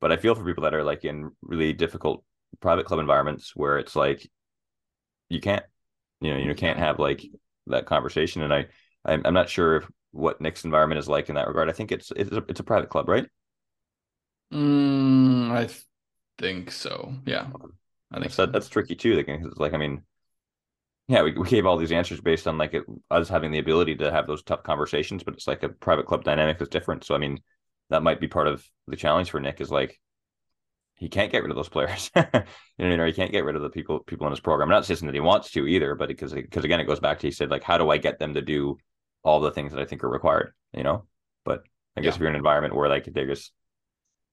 But 0.01 0.13
I 0.13 0.17
feel 0.17 0.35
for 0.35 0.45
people 0.45 0.63
that 0.63 0.75
are 0.75 0.85
like 0.85 1.05
in 1.05 1.31
really 1.43 1.73
difficult 1.73 2.25
private 2.61 2.87
club 2.87 3.01
environments 3.01 3.55
where 3.55 3.79
it's 3.79 3.97
like 3.97 4.29
you 5.29 5.41
can't, 5.41 5.65
you 6.21 6.33
know, 6.33 6.39
you 6.39 6.55
can't 6.55 6.79
have 6.79 6.99
like 6.99 7.23
that 7.67 7.87
conversation. 7.87 8.43
And 8.43 8.55
I, 8.55 8.67
I'm, 9.05 9.23
I'm 9.25 9.35
not 9.35 9.49
sure 9.49 9.77
if 9.77 9.91
what 10.13 10.41
Nick's 10.41 10.65
environment 10.65 10.99
is 10.99 11.09
like 11.09 11.29
in 11.29 11.35
that 11.35 11.49
regard. 11.49 11.69
I 11.69 11.73
think 11.73 11.93
it's 11.93 12.13
it's 12.15 12.33
a, 12.33 12.45
it's 12.49 12.61
a 12.61 12.65
private 12.65 12.91
club, 12.91 13.09
right? 13.09 13.27
Mm, 14.53 15.51
I 15.51 15.69
think 16.41 16.73
so. 16.73 17.15
Yeah. 17.27 17.49
I 18.13 18.19
think 18.19 18.33
so. 18.33 18.47
that's 18.47 18.69
tricky 18.69 18.97
too. 18.97 19.15
Like, 19.15 19.29
like 19.57 19.75
I 19.75 19.77
mean, 19.77 20.03
yeah, 21.07 21.23
we, 21.23 21.33
we 21.33 21.49
gave 21.49 21.67
all 21.67 21.77
these 21.77 21.93
answers 21.93 22.21
based 22.21 22.49
on 22.49 22.59
like 22.59 22.75
it, 22.75 22.85
us 23.11 23.29
having 23.29 23.53
the 23.53 23.59
ability 23.59 23.97
to 23.97 24.11
have 24.11 24.27
those 24.27 24.43
tough 24.43 24.63
conversations, 24.63 25.23
but 25.23 25.35
it's 25.35 25.47
like 25.47 25.63
a 25.63 25.69
private 25.69 26.07
club 26.07 26.25
dynamic 26.25 26.61
is 26.61 26.69
different. 26.69 27.05
So 27.05 27.15
I 27.15 27.19
mean, 27.19 27.41
that 27.91 28.03
might 28.03 28.21
be 28.21 28.29
part 28.29 28.49
of 28.49 28.65
the 28.87 28.97
challenge 28.97 29.31
for 29.31 29.41
Nick 29.41 29.61
is 29.61 29.71
like 29.71 30.01
he 30.97 31.09
can't 31.09 31.33
get 31.33 31.43
rid 31.43 31.51
of 31.51 31.57
those 31.57 31.69
players. 31.69 32.11
you 32.17 32.23
know 32.23 32.31
what 32.33 32.47
I 32.79 32.85
mean? 32.85 33.01
Or 33.01 33.07
he 33.07 33.13
can't 33.13 33.33
get 33.33 33.45
rid 33.45 33.57
of 33.57 33.63
the 33.63 33.71
people 33.71 34.01
people 34.01 34.27
in 34.27 34.33
his 34.33 34.41
program. 34.41 34.69
I'm 34.69 34.75
not 34.75 34.87
saying 34.87 35.07
that 35.07 35.15
he 35.15 35.21
wants 35.21 35.51
to 35.53 35.67
either, 35.67 35.95
but 35.95 36.09
because 36.09 36.33
because 36.33 36.65
again, 36.65 36.81
it 36.81 36.85
goes 36.85 37.01
back 37.01 37.19
to 37.21 37.27
he 37.27 37.33
said 37.33 37.51
like, 37.51 37.65
how 37.65 37.79
do 37.79 37.91
I 37.91 37.99
get 37.99 38.19
them 38.19 38.35
to 38.35 38.43
do 38.43 38.79
all 39.23 39.41
the 39.41 39.51
things 39.51 39.73
that 39.73 39.81
I 39.81 39.85
think 39.85 40.03
are 40.05 40.11
required? 40.11 40.53
You 40.73 40.83
know, 40.83 41.07
but 41.45 41.65
I 41.97 42.01
guess 42.01 42.13
yeah. 42.13 42.15
if 42.15 42.21
you're 42.21 42.29
in 42.29 42.35
an 42.35 42.41
environment 42.41 42.75
where 42.75 42.89
like 42.89 43.07
they're 43.13 43.27
just 43.27 43.53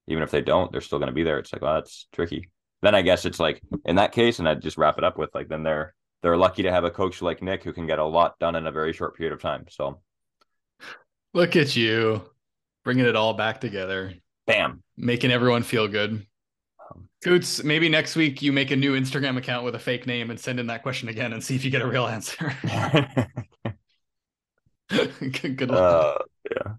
even 0.07 0.23
if 0.23 0.31
they 0.31 0.41
don't, 0.41 0.71
they're 0.71 0.81
still 0.81 0.99
going 0.99 1.07
to 1.07 1.13
be 1.13 1.23
there. 1.23 1.39
It's 1.39 1.53
like, 1.53 1.61
well, 1.61 1.75
that's 1.75 2.07
tricky 2.11 2.49
then 2.81 2.95
I 2.95 3.01
guess 3.01 3.25
it's 3.25 3.39
like 3.39 3.61
in 3.85 3.95
that 3.95 4.11
case, 4.11 4.39
and 4.39 4.47
I'd 4.47 4.61
just 4.61 4.77
wrap 4.77 4.97
it 4.97 5.03
up 5.03 5.17
with 5.17 5.33
like 5.33 5.49
then 5.49 5.63
they're 5.63 5.93
they're 6.21 6.37
lucky 6.37 6.63
to 6.63 6.71
have 6.71 6.83
a 6.83 6.91
coach 6.91 7.21
like 7.21 7.41
Nick 7.41 7.63
who 7.63 7.73
can 7.73 7.87
get 7.87 7.99
a 7.99 8.05
lot 8.05 8.37
done 8.39 8.55
in 8.55 8.67
a 8.67 8.71
very 8.71 8.93
short 8.93 9.15
period 9.15 9.33
of 9.33 9.41
time. 9.41 9.65
So 9.69 9.99
look 11.33 11.55
at 11.55 11.75
you 11.75 12.21
bringing 12.83 13.05
it 13.05 13.15
all 13.15 13.33
back 13.33 13.61
together. 13.61 14.13
Bam, 14.45 14.83
making 14.95 15.31
everyone 15.31 15.63
feel 15.63 15.87
good. 15.87 16.25
Um, 16.89 17.09
Coots, 17.23 17.63
maybe 17.63 17.89
next 17.89 18.15
week 18.15 18.41
you 18.41 18.53
make 18.53 18.71
a 18.71 18.75
new 18.75 18.97
Instagram 18.97 19.37
account 19.37 19.65
with 19.65 19.75
a 19.75 19.79
fake 19.79 20.07
name 20.07 20.29
and 20.29 20.39
send 20.39 20.59
in 20.59 20.67
that 20.67 20.83
question 20.83 21.09
again 21.09 21.33
and 21.33 21.43
see 21.43 21.55
if 21.55 21.65
you 21.65 21.71
get 21.71 21.81
a 21.81 21.87
real 21.87 22.07
answer. 22.07 22.53
good, 24.89 25.69
luck. 25.69 26.21
Uh, 26.21 26.23
yeah. 26.51 26.73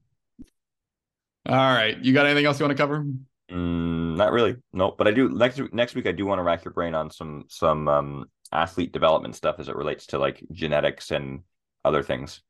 All 1.48 1.56
right. 1.56 1.96
You 1.98 2.12
got 2.12 2.26
anything 2.26 2.44
else 2.44 2.60
you 2.60 2.66
want 2.66 2.76
to 2.76 2.82
cover? 2.82 3.06
Mm, 3.50 4.16
not 4.16 4.32
really. 4.32 4.56
No, 4.72 4.94
but 4.96 5.08
I 5.08 5.12
do 5.12 5.30
next 5.30 5.60
next 5.72 5.94
week. 5.94 6.06
I 6.06 6.12
do 6.12 6.26
want 6.26 6.38
to 6.38 6.42
rack 6.42 6.64
your 6.64 6.72
brain 6.72 6.94
on 6.94 7.10
some 7.10 7.44
some 7.48 7.88
um, 7.88 8.24
athlete 8.52 8.92
development 8.92 9.34
stuff 9.34 9.56
as 9.58 9.68
it 9.68 9.76
relates 9.76 10.06
to 10.08 10.18
like 10.18 10.44
genetics 10.52 11.10
and 11.10 11.40
other 11.84 12.02
things. 12.02 12.42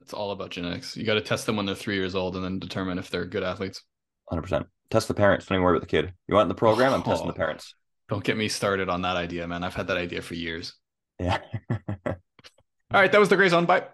It's 0.00 0.12
all 0.12 0.32
about 0.32 0.50
genetics. 0.50 0.96
You 0.96 1.04
got 1.04 1.14
to 1.14 1.20
test 1.20 1.46
them 1.46 1.56
when 1.56 1.66
they're 1.66 1.76
three 1.76 1.94
years 1.94 2.16
old 2.16 2.34
and 2.34 2.44
then 2.44 2.58
determine 2.58 2.98
if 2.98 3.08
they're 3.08 3.24
good 3.24 3.44
athletes. 3.44 3.82
Hundred 4.28 4.42
percent. 4.42 4.66
Test 4.90 5.06
the 5.06 5.14
parents. 5.14 5.46
Don't 5.46 5.56
even 5.56 5.64
worry 5.64 5.76
about 5.76 5.88
the 5.88 5.96
kid. 5.96 6.12
You 6.26 6.34
want 6.34 6.46
in 6.46 6.48
the 6.48 6.54
program? 6.56 6.92
I'm 6.92 7.04
testing 7.04 7.28
the 7.28 7.32
oh, 7.32 7.36
parents. 7.36 7.74
Don't 8.08 8.24
get 8.24 8.36
me 8.36 8.48
started 8.48 8.88
on 8.88 9.02
that 9.02 9.16
idea, 9.16 9.46
man. 9.46 9.62
I've 9.62 9.74
had 9.74 9.86
that 9.86 9.96
idea 9.96 10.22
for 10.22 10.34
years. 10.34 10.74
Yeah. 11.20 11.38
all 11.70 12.16
right, 12.90 13.12
that 13.12 13.20
was 13.20 13.28
the 13.28 13.36
Gray 13.36 13.48
Zone. 13.48 13.64
Bye. 13.64 13.84